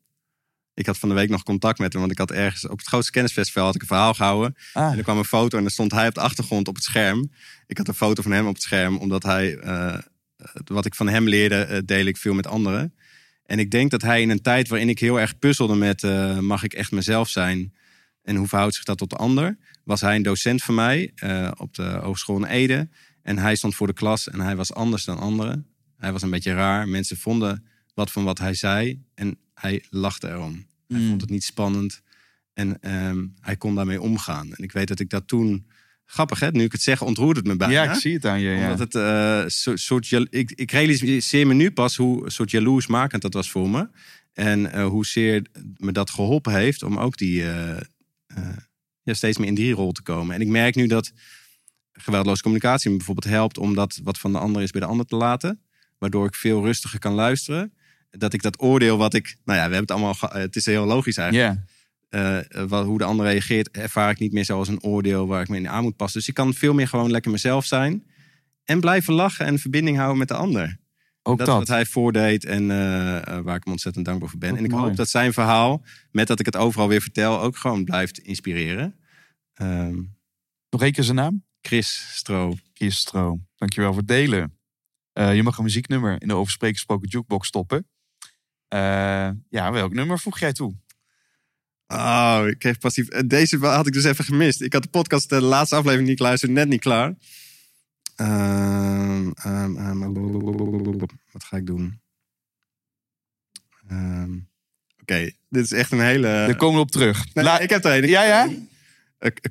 Ik 0.73 0.85
had 0.85 0.97
van 0.97 1.09
de 1.09 1.15
week 1.15 1.29
nog 1.29 1.43
contact 1.43 1.79
met 1.79 1.91
hem, 1.91 2.01
want 2.01 2.13
ik 2.13 2.17
had 2.17 2.31
ergens 2.31 2.67
op 2.67 2.77
het 2.77 2.87
grootste 2.87 3.11
kennisfestival 3.11 3.65
had 3.65 3.75
ik 3.75 3.81
een 3.81 3.87
verhaal 3.87 4.13
gehouden. 4.13 4.55
Ah, 4.73 4.91
En 4.91 4.97
er 4.97 5.03
kwam 5.03 5.17
een 5.17 5.25
foto 5.25 5.57
en 5.57 5.63
er 5.65 5.71
stond 5.71 5.91
hij 5.91 6.07
op 6.07 6.13
de 6.13 6.21
achtergrond 6.21 6.67
op 6.67 6.75
het 6.75 6.83
scherm. 6.83 7.31
Ik 7.67 7.77
had 7.77 7.87
een 7.87 7.93
foto 7.93 8.21
van 8.21 8.31
hem 8.31 8.47
op 8.47 8.53
het 8.53 8.63
scherm, 8.63 8.97
omdat 8.97 9.23
hij, 9.23 9.57
eh, 9.57 9.99
wat 10.65 10.85
ik 10.85 10.95
van 10.95 11.07
hem 11.09 11.27
leerde, 11.27 11.55
eh, 11.55 11.81
deel 11.85 12.05
ik 12.05 12.17
veel 12.17 12.33
met 12.33 12.47
anderen. 12.47 12.93
En 13.45 13.59
ik 13.59 13.71
denk 13.71 13.91
dat 13.91 14.01
hij 14.01 14.21
in 14.21 14.29
een 14.29 14.41
tijd 14.41 14.67
waarin 14.67 14.89
ik 14.89 14.99
heel 14.99 15.19
erg 15.19 15.39
puzzelde 15.39 15.75
met, 15.75 16.03
eh, 16.03 16.39
mag 16.39 16.63
ik 16.63 16.73
echt 16.73 16.91
mezelf 16.91 17.29
zijn? 17.29 17.73
En 18.21 18.35
hoe 18.35 18.47
verhoudt 18.47 18.75
zich 18.75 18.83
dat 18.83 18.97
tot 18.97 19.09
de 19.09 19.15
ander? 19.15 19.57
Was 19.83 20.01
hij 20.01 20.15
een 20.15 20.21
docent 20.23 20.63
van 20.63 20.75
mij 20.75 21.11
eh, 21.15 21.51
op 21.57 21.73
de 21.75 21.83
Hogeschool 21.83 22.37
in 22.37 22.43
Ede. 22.45 22.89
En 23.21 23.37
hij 23.37 23.55
stond 23.55 23.75
voor 23.75 23.87
de 23.87 23.93
klas 23.93 24.29
en 24.29 24.39
hij 24.39 24.55
was 24.55 24.73
anders 24.73 25.05
dan 25.05 25.17
anderen. 25.19 25.67
Hij 25.97 26.11
was 26.11 26.21
een 26.21 26.29
beetje 26.29 26.53
raar. 26.53 26.87
Mensen 26.87 27.17
vonden 27.17 27.65
wat 27.93 28.11
van 28.11 28.23
wat 28.23 28.39
hij 28.39 28.53
zei 28.53 29.03
en 29.15 29.37
hij 29.53 29.83
lachte 29.89 30.29
erom. 30.29 30.65
Hij 30.87 30.99
Mm. 30.99 31.07
vond 31.07 31.21
het 31.21 31.29
niet 31.29 31.43
spannend 31.43 32.01
en 32.53 32.79
ehm, 32.81 33.25
hij 33.39 33.55
kon 33.57 33.75
daarmee 33.75 34.01
omgaan. 34.01 34.53
En 34.53 34.63
ik 34.63 34.71
weet 34.71 34.87
dat 34.87 34.99
ik 34.99 35.09
dat 35.09 35.27
toen... 35.27 35.65
Grappig 36.13 36.39
hè, 36.39 36.51
nu 36.51 36.63
ik 36.63 36.71
het 36.71 36.81
zeg 36.81 37.01
ontroert 37.01 37.37
het 37.37 37.45
me 37.45 37.55
bijna. 37.55 37.73
ja, 37.83 37.91
ik 37.91 37.99
zie 37.99 38.13
het 38.13 38.25
aan 38.25 38.39
je. 38.39 38.49
Ja. 38.49 38.71
Omdat 38.71 38.79
het 38.79 38.95
eh, 38.95 39.43
so- 39.47 39.75
soort... 39.75 40.11
Ik, 40.11 40.51
ik 40.51 40.71
realiseer 40.71 41.47
me 41.47 41.53
nu 41.53 41.71
pas 41.71 41.95
hoe 41.95 42.29
soort 42.29 42.51
jaloersmakend 42.51 43.21
dat 43.21 43.33
was 43.33 43.51
voor 43.51 43.69
me. 43.69 43.89
En 44.33 44.71
eh 44.71 44.85
hoezeer 44.85 45.45
me 45.77 45.91
dat 45.91 46.09
geholpen 46.09 46.53
heeft 46.53 46.83
om 46.83 46.97
ook 46.97 47.17
die... 47.17 47.49
eh, 47.49 47.77
ja, 49.03 49.13
steeds 49.13 49.37
meer 49.37 49.47
in 49.47 49.55
die 49.55 49.73
rol 49.73 49.91
te 49.91 50.01
komen. 50.01 50.35
En 50.35 50.41
ik 50.41 50.47
merk 50.47 50.75
nu 50.75 50.87
dat 50.87 51.11
geweldloze 51.93 52.41
communicatie 52.41 52.89
me 52.89 52.97
bijvoorbeeld 52.97 53.33
helpt... 53.33 53.57
om 53.57 53.75
dat 53.75 53.99
wat 54.03 54.17
van 54.17 54.31
de 54.31 54.39
ander 54.39 54.61
is 54.61 54.71
bij 54.71 54.81
de 54.81 54.87
ander 54.87 55.05
te 55.05 55.15
laten. 55.15 55.61
Waardoor 55.97 56.27
ik 56.27 56.35
veel 56.35 56.63
rustiger 56.63 56.99
kan 56.99 57.13
luisteren. 57.13 57.73
Dat 58.09 58.33
ik 58.33 58.41
dat 58.41 58.61
oordeel 58.61 58.97
wat 58.97 59.13
ik... 59.13 59.35
Nou 59.45 59.59
ja, 59.59 59.67
we 59.67 59.75
hebben 59.75 59.95
het 59.95 60.03
allemaal... 60.03 60.41
Het 60.41 60.55
is 60.55 60.65
heel 60.65 60.85
logisch 60.85 61.17
eigenlijk 61.17 61.53
ja. 61.53 61.63
Eh, 62.13 62.63
wat, 62.67 62.85
hoe 62.85 62.97
de 62.97 63.03
ander 63.03 63.25
reageert, 63.25 63.71
ervaar 63.71 64.09
ik 64.09 64.19
niet 64.19 64.31
meer 64.31 64.45
zoals 64.45 64.67
een 64.67 64.83
oordeel 64.83 65.27
waar 65.27 65.41
ik 65.41 65.47
me 65.47 65.57
in 65.57 65.69
aan 65.69 65.83
moet 65.83 65.95
passen. 65.95 66.19
Dus 66.19 66.29
ik 66.29 66.35
kan 66.35 66.53
veel 66.53 66.73
meer 66.73 66.87
gewoon 66.87 67.11
lekker 67.11 67.31
mezelf 67.31 67.65
zijn. 67.65 68.03
En 68.63 68.79
blijven 68.79 69.13
lachen 69.13 69.45
en 69.45 69.59
verbinding 69.59 69.97
houden 69.97 70.17
met 70.17 70.27
de 70.27 70.33
ander. 70.33 70.77
Ook 71.23 71.37
dat 71.37 71.47
wat 71.47 71.67
hij 71.67 71.85
voordeed 71.85 72.45
en 72.45 72.71
eh, 72.71 73.17
eh, 73.17 73.43
waar 73.43 73.55
ik 73.55 73.63
hem 73.63 73.73
ontzettend 73.73 74.05
dankbaar 74.05 74.29
voor 74.29 74.39
ben. 74.39 74.57
En 74.57 74.63
ik 74.63 74.71
mooi. 74.71 74.83
hoop 74.83 74.95
dat 74.95 75.09
zijn 75.09 75.33
verhaal, 75.33 75.83
met 76.11 76.27
dat 76.27 76.39
ik 76.39 76.45
het 76.45 76.55
overal 76.55 76.87
weer 76.87 77.01
vertel, 77.01 77.41
ook 77.41 77.57
gewoon 77.57 77.83
blijft 77.83 78.19
inspireren. 78.19 78.95
Ehm, 79.53 80.01
Nog 80.69 80.81
één 80.81 80.91
keer 80.91 81.03
zijn 81.03 81.15
naam? 81.15 81.45
Chris 81.61 82.09
Stro. 82.13 82.55
Kies 82.73 82.97
Stroom. 82.97 83.47
Dankjewel 83.55 83.89
voor 83.89 83.99
het 83.99 84.07
delen. 84.07 84.57
Je 85.13 85.43
mag 85.43 85.57
een 85.57 85.63
muzieknummer 85.63 86.21
in 86.21 86.27
de 86.27 86.33
overspreken 86.33 86.75
gesproken 86.75 87.07
jukebox 87.07 87.47
stoppen. 87.47 87.87
Ja, 89.49 89.71
welk 89.71 89.93
nummer 89.93 90.19
voeg 90.19 90.39
jij 90.39 90.53
toe? 90.53 90.75
Oh, 91.93 92.43
ik 92.47 92.59
kreeg 92.59 92.77
passief. 92.77 93.07
eh, 93.07 93.21
Deze 93.25 93.57
had 93.57 93.87
ik 93.87 93.93
dus 93.93 94.03
even 94.03 94.25
gemist. 94.25 94.61
Ik 94.61 94.73
had 94.73 94.83
de 94.83 94.89
podcast, 94.89 95.29
de 95.29 95.41
laatste 95.41 95.75
aflevering 95.75 96.05
die 96.07 96.15
ik 96.15 96.21
luisterde, 96.21 96.53
net 96.53 96.67
niet 96.67 96.79
klaar. 96.81 97.13
Ehm, 98.15 99.31
ehm, 99.33 99.75
ehm, 99.77 99.99
wat 101.31 101.43
ga 101.43 101.57
ik 101.57 101.65
doen? 101.65 101.99
Oké, 105.01 105.31
dit 105.49 105.63
is 105.63 105.71
echt 105.71 105.91
een 105.91 105.99
hele. 106.01 106.27
Daar 106.27 106.55
komen 106.55 106.75
we 106.75 106.81
op 106.81 106.91
terug. 106.91 107.33
Nee, 107.33 107.43
La- 107.43 107.59
ik 107.59 107.69
heb 107.69 107.85
er 107.85 108.03
een. 108.03 108.09
Ja, 108.09 108.23
ja? 108.23 108.49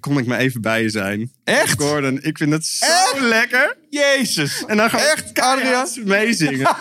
Kon 0.00 0.18
ik 0.18 0.26
maar 0.26 0.38
even 0.38 0.60
bij 0.60 0.82
je 0.82 0.88
zijn? 0.88 1.32
Echt? 1.44 1.80
Gordon, 1.82 2.18
ik 2.22 2.36
vind 2.38 2.52
het 2.52 2.64
zo 2.66 3.20
lekker. 3.20 3.76
Jezus. 3.90 4.64
En 4.66 4.76
dan 4.76 4.90
gewoon 4.90 5.04
Echt, 5.06 5.32
keihard 5.32 6.04
meezingen. 6.04 6.76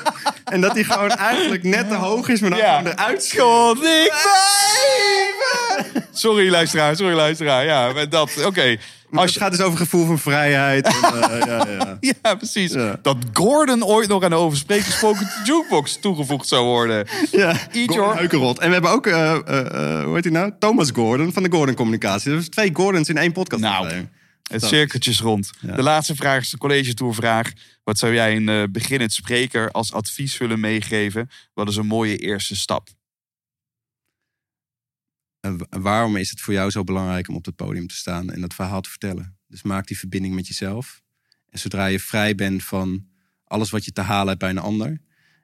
en 0.46 0.62
dat 0.62 0.74
hij 0.74 0.84
gewoon 0.84 1.10
eigenlijk 1.10 1.64
net 1.64 1.88
te 1.90 1.96
hoog 1.96 2.28
is, 2.30 2.40
maar 2.40 2.50
dan 2.50 2.60
Ja. 2.60 2.84
eruit. 2.86 3.34
God, 3.38 3.78
ik 3.78 4.14
blijf. 4.14 6.06
Sorry, 6.12 6.50
luisteraar. 6.50 6.96
Sorry, 6.96 7.16
luisteraar. 7.16 7.66
Ja, 7.66 7.92
maar 7.94 8.10
dat. 8.10 8.46
Oké. 8.46 8.78
Als 9.12 9.26
het 9.26 9.34
je... 9.34 9.40
gaat 9.40 9.52
dus 9.52 9.62
over 9.62 9.78
gevoel 9.78 10.06
van 10.06 10.20
vrijheid. 10.20 10.86
En, 10.86 10.94
eh, 10.94 11.40
ja, 11.48 11.68
ja. 11.68 11.98
Ja, 12.22 12.36
precies. 12.36 12.72
Ja. 12.72 13.00
Dat 13.02 13.18
Gordon 13.34 13.86
ooit 13.86 14.08
nog 14.08 14.24
aan 14.24 14.30
de 14.30 14.36
overspreken 14.36 14.86
gesproken 14.86 15.28
jukebox 15.46 15.98
toegevoegd 16.00 16.48
zou 16.48 16.66
worden. 16.66 17.08
Ja, 17.32 17.48
Eat 17.48 17.92
Gordon 17.92 18.28
your-. 18.28 18.58
En 18.58 18.68
we 18.68 18.74
hebben 18.74 18.92
ook, 18.92 19.08
eh, 19.08 19.32
eh, 19.32 20.04
hoe 20.04 20.14
heet 20.16 20.24
hij 20.24 20.34
nou? 20.34 20.52
Thomas 20.60 20.92
Gordon 20.92 21.34
van 21.34 21.44
de 21.44 21.52
Gordon 21.52 21.76
Communicatie. 21.76 22.32
Dus 22.32 22.50
twee 22.50 22.70
Gordons 22.74 23.10
in 23.10 23.18
één 23.18 23.32
podcast. 23.32 23.62
Nou. 23.62 24.08
Het 24.52 24.64
cirkeltje 24.64 25.12
is 25.12 25.20
rond. 25.20 25.52
Ja. 25.60 25.76
De 25.76 25.84
laatste 25.84 26.16
vraag 26.16 26.42
is 26.42 26.50
de 26.50 26.58
college 26.58 26.94
tourvraag. 26.94 27.52
Wat 27.84 27.98
zou 27.98 28.14
jij 28.14 28.36
een 28.36 28.72
beginnend 28.72 29.14
spreker 29.14 29.72
als 29.72 29.94
advies 29.94 30.38
willen 30.38 30.60
meegeven? 30.60 31.30
Wat 31.54 31.70
is 31.70 31.76
een 31.76 31.88
mooie 31.88 32.18
eerste 32.18 32.56
stap? 32.56 32.90
Waarom 35.70 36.16
is 36.16 36.30
het 36.30 36.42
voor 36.42 36.54
jou 36.54 36.70
zo 36.70 36.84
belangrijk 36.84 37.30
om 37.30 37.36
op 37.36 37.46
het 37.46 37.56
podium 37.56 37.88
te 37.88 37.96
staan 37.96 38.32
en 38.32 38.42
dat 38.42 38.54
verhaal 38.54 38.82
te 38.82 38.90
vertellen? 38.90 39.38
Dus 39.48 39.62
maak 39.62 39.88
die 39.88 39.98
verbinding 39.98 40.36
met 40.36 40.48
jezelf. 40.48 41.02
En 41.50 41.60
zodra 41.60 41.86
je 41.86 42.00
vrij 42.00 42.36
bent 42.36 42.64
van 42.64 43.06
alles 43.44 43.70
wat 43.70 43.86
je 43.86 43.92
te 43.92 44.02
halen 44.02 44.28
hebt 44.28 44.40
bij 44.40 44.50
een 44.50 44.58
ander... 44.58 44.88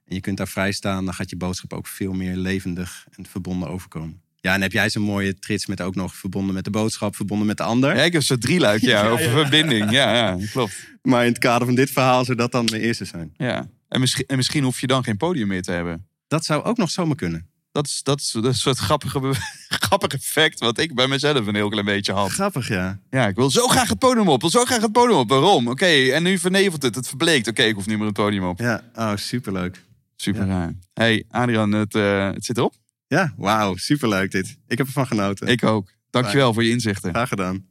en 0.05 0.15
je 0.15 0.19
kunt 0.19 0.37
daar 0.37 0.47
vrij 0.47 0.71
staan, 0.71 1.05
dan 1.05 1.13
gaat 1.13 1.29
je 1.29 1.35
boodschap 1.35 1.73
ook 1.73 1.87
veel 1.87 2.13
meer 2.13 2.35
levendig 2.35 3.07
en 3.15 3.25
verbonden 3.25 3.69
overkomen. 3.69 4.21
Ja, 4.35 4.53
en 4.53 4.61
heb 4.61 4.71
jij 4.71 4.89
zo'n 4.89 5.03
mooie 5.03 5.39
trits 5.39 5.65
met 5.65 5.81
ook 5.81 5.95
nog 5.95 6.15
verbonden 6.15 6.53
met 6.53 6.63
de 6.63 6.69
boodschap, 6.69 7.15
verbonden 7.15 7.47
met 7.47 7.57
de 7.57 7.63
ander. 7.63 7.95
Ja, 7.95 8.03
ik 8.03 8.13
heb 8.13 8.21
zo'n 8.21 8.39
drieluik, 8.39 8.81
ja, 8.91 9.07
over 9.07 9.29
verbinding. 9.29 9.91
Ja, 9.91 10.15
ja, 10.15 10.45
klopt. 10.51 10.73
Maar 11.01 11.25
in 11.25 11.29
het 11.31 11.39
kader 11.39 11.67
van 11.67 11.75
dit 11.75 11.91
verhaal 11.91 12.25
zou 12.25 12.37
dat 12.37 12.51
dan 12.51 12.65
de 12.65 12.79
eerste 12.79 13.05
zijn. 13.05 13.33
Ja. 13.37 13.69
En, 13.87 13.99
misschien, 13.99 14.25
en 14.25 14.35
misschien 14.35 14.63
hoef 14.63 14.81
je 14.81 14.87
dan 14.87 15.03
geen 15.03 15.17
podium 15.17 15.47
meer 15.47 15.61
te 15.61 15.71
hebben. 15.71 16.07
Dat 16.27 16.45
zou 16.45 16.63
ook 16.63 16.77
nog 16.77 16.89
zomaar 16.89 17.15
kunnen. 17.15 17.49
Dat 17.71 17.85
is, 17.85 18.03
dat 18.03 18.19
is, 18.19 18.33
een 18.33 18.53
soort 18.53 18.77
grappige, 18.77 19.33
grappig 19.85 20.11
effect 20.13 20.59
wat 20.59 20.77
ik 20.77 20.95
bij 20.95 21.07
mezelf 21.07 21.47
een 21.47 21.55
heel 21.55 21.69
klein 21.69 21.85
beetje 21.85 22.13
had. 22.13 22.29
Grappig, 22.29 22.67
ja. 22.67 22.99
Ja, 23.09 23.27
ik 23.27 23.35
wil 23.35 23.49
zo 23.49 23.67
graag 23.67 23.89
het 23.89 23.99
podium 23.99 24.27
op. 24.27 24.35
Ik 24.35 24.41
wil 24.41 24.49
zo 24.49 24.65
graag 24.65 24.81
het 24.81 24.91
podium 24.91 25.17
op. 25.17 25.29
Waarom? 25.29 25.67
Oké, 25.67 25.85
en 26.11 26.23
nu 26.23 26.37
vernevelt 26.37 26.81
het. 26.81 26.95
Het 26.95 27.07
verbleekt. 27.07 27.47
Oké, 27.47 27.63
ik 27.63 27.75
hoef 27.75 27.85
niet 27.85 27.97
meer 27.97 28.05
het 28.05 28.15
podium 28.15 28.43
op. 28.43 28.59
Ja, 28.59 28.83
oh, 28.95 29.11
superleuk. 29.15 29.83
Super 30.15 30.45
Ja. 30.45 30.47
raar. 30.47 30.73
hey, 30.93 31.23
Adrian, 31.29 31.71
het, 31.71 31.95
eh, 31.95 32.25
het 32.31 32.45
zit 32.45 32.57
erop. 32.57 32.73
Ja, 33.07 33.33
wauw, 33.37 33.75
superleuk 33.75 34.31
dit. 34.31 34.57
Ik 34.67 34.77
heb 34.77 34.87
ervan 34.87 35.07
genoten. 35.07 35.47
Ik 35.47 35.63
ook. 35.63 35.89
Dankjewel 36.09 36.53
voor 36.53 36.63
je 36.63 36.69
inzichten. 36.69 37.09
Graag 37.09 37.29
gedaan. 37.29 37.65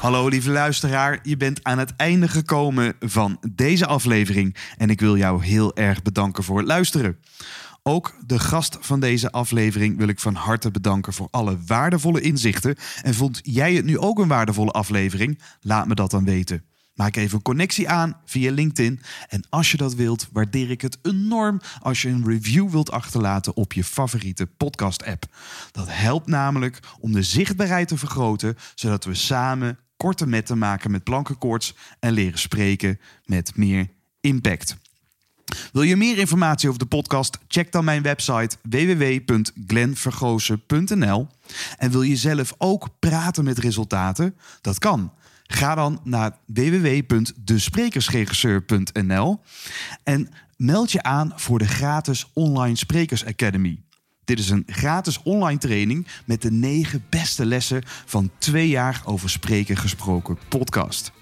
Hallo 0.00 0.28
lieve 0.28 0.50
luisteraar, 0.50 1.18
je 1.22 1.36
bent 1.36 1.64
aan 1.64 1.78
het 1.78 1.96
einde 1.96 2.28
gekomen 2.28 2.94
van 3.00 3.38
deze 3.50 3.86
aflevering 3.86 4.56
en 4.76 4.90
ik 4.90 5.00
wil 5.00 5.16
jou 5.16 5.44
heel 5.44 5.76
erg 5.76 6.02
bedanken 6.02 6.44
voor 6.44 6.58
het 6.58 6.66
luisteren. 6.66 7.18
Ook 7.88 8.14
de 8.26 8.38
gast 8.38 8.78
van 8.80 9.00
deze 9.00 9.32
aflevering 9.32 9.96
wil 9.96 10.08
ik 10.08 10.20
van 10.20 10.34
harte 10.34 10.70
bedanken 10.70 11.12
voor 11.12 11.28
alle 11.30 11.58
waardevolle 11.66 12.20
inzichten. 12.20 12.76
En 13.02 13.14
vond 13.14 13.40
jij 13.42 13.74
het 13.74 13.84
nu 13.84 13.98
ook 13.98 14.18
een 14.18 14.28
waardevolle 14.28 14.70
aflevering? 14.70 15.40
Laat 15.60 15.86
me 15.86 15.94
dat 15.94 16.10
dan 16.10 16.24
weten. 16.24 16.64
Maak 16.94 17.16
even 17.16 17.36
een 17.36 17.42
connectie 17.42 17.88
aan 17.88 18.20
via 18.24 18.52
LinkedIn. 18.52 19.00
En 19.28 19.44
als 19.48 19.70
je 19.70 19.76
dat 19.76 19.94
wilt, 19.94 20.28
waardeer 20.32 20.70
ik 20.70 20.80
het 20.80 20.98
enorm 21.02 21.60
als 21.80 22.02
je 22.02 22.08
een 22.08 22.26
review 22.26 22.70
wilt 22.70 22.90
achterlaten 22.90 23.56
op 23.56 23.72
je 23.72 23.84
favoriete 23.84 24.46
podcast-app. 24.46 25.24
Dat 25.72 25.86
helpt 25.90 26.26
namelijk 26.26 26.80
om 27.00 27.12
de 27.12 27.22
zichtbaarheid 27.22 27.88
te 27.88 27.98
vergroten, 27.98 28.56
zodat 28.74 29.04
we 29.04 29.14
samen 29.14 29.78
korte 29.96 30.26
metten 30.26 30.58
maken 30.58 30.90
met 30.90 31.04
plankenkoorts 31.04 31.74
en 32.00 32.12
leren 32.12 32.38
spreken 32.38 33.00
met 33.24 33.56
meer 33.56 33.88
impact. 34.20 34.76
Wil 35.72 35.82
je 35.82 35.96
meer 35.96 36.18
informatie 36.18 36.68
over 36.68 36.80
de 36.80 36.86
podcast? 36.86 37.38
Check 37.48 37.72
dan 37.72 37.84
mijn 37.84 38.02
website 38.02 38.56
www.glenvergozen.nl. 38.62 41.26
En 41.78 41.90
wil 41.90 42.02
je 42.02 42.16
zelf 42.16 42.54
ook 42.58 42.88
praten 42.98 43.44
met 43.44 43.58
resultaten? 43.58 44.36
Dat 44.60 44.78
kan. 44.78 45.12
Ga 45.46 45.74
dan 45.74 46.00
naar 46.04 46.36
www.desprekersregisseur.nl 46.46 49.40
en 50.04 50.28
meld 50.56 50.92
je 50.92 51.02
aan 51.02 51.32
voor 51.36 51.58
de 51.58 51.66
gratis 51.66 52.30
Online 52.32 52.76
Sprekers 52.76 53.24
Academy. 53.24 53.80
Dit 54.24 54.38
is 54.38 54.50
een 54.50 54.62
gratis 54.66 55.22
online 55.22 55.58
training 55.58 56.06
met 56.24 56.42
de 56.42 56.50
negen 56.50 57.04
beste 57.08 57.46
lessen 57.46 57.82
van 57.86 58.30
twee 58.38 58.68
jaar 58.68 59.02
over 59.04 59.30
spreken 59.30 59.76
gesproken 59.76 60.38
podcast. 60.48 61.12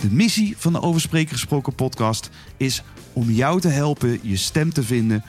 De 0.00 0.10
missie 0.10 0.54
van 0.58 0.72
de 0.72 0.80
Over 0.80 1.00
Spreken 1.00 1.32
Gesproken 1.32 1.74
podcast 1.74 2.30
is 2.56 2.82
om 3.12 3.30
jou 3.30 3.60
te 3.60 3.68
helpen 3.68 4.18
je 4.22 4.36
stem 4.36 4.72
te 4.72 4.82
vinden, 4.82 5.24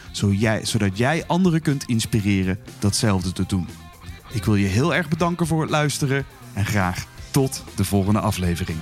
zodat 0.64 0.98
jij 0.98 1.24
anderen 1.28 1.62
kunt 1.62 1.84
inspireren 1.84 2.60
datzelfde 2.80 3.32
te 3.32 3.44
doen. 3.48 3.68
Ik 4.34 4.44
wil 4.44 4.56
je 4.56 4.68
heel 4.68 4.96
erg 4.96 5.08
bedanken 5.08 5.48
voor 5.48 5.62
het 5.62 5.70
luisteren 5.70 6.26
en 6.54 6.66
graag 6.66 7.06
tot 7.32 7.64
de 7.76 7.86
volgende 7.86 8.20
aflevering. 8.20 8.78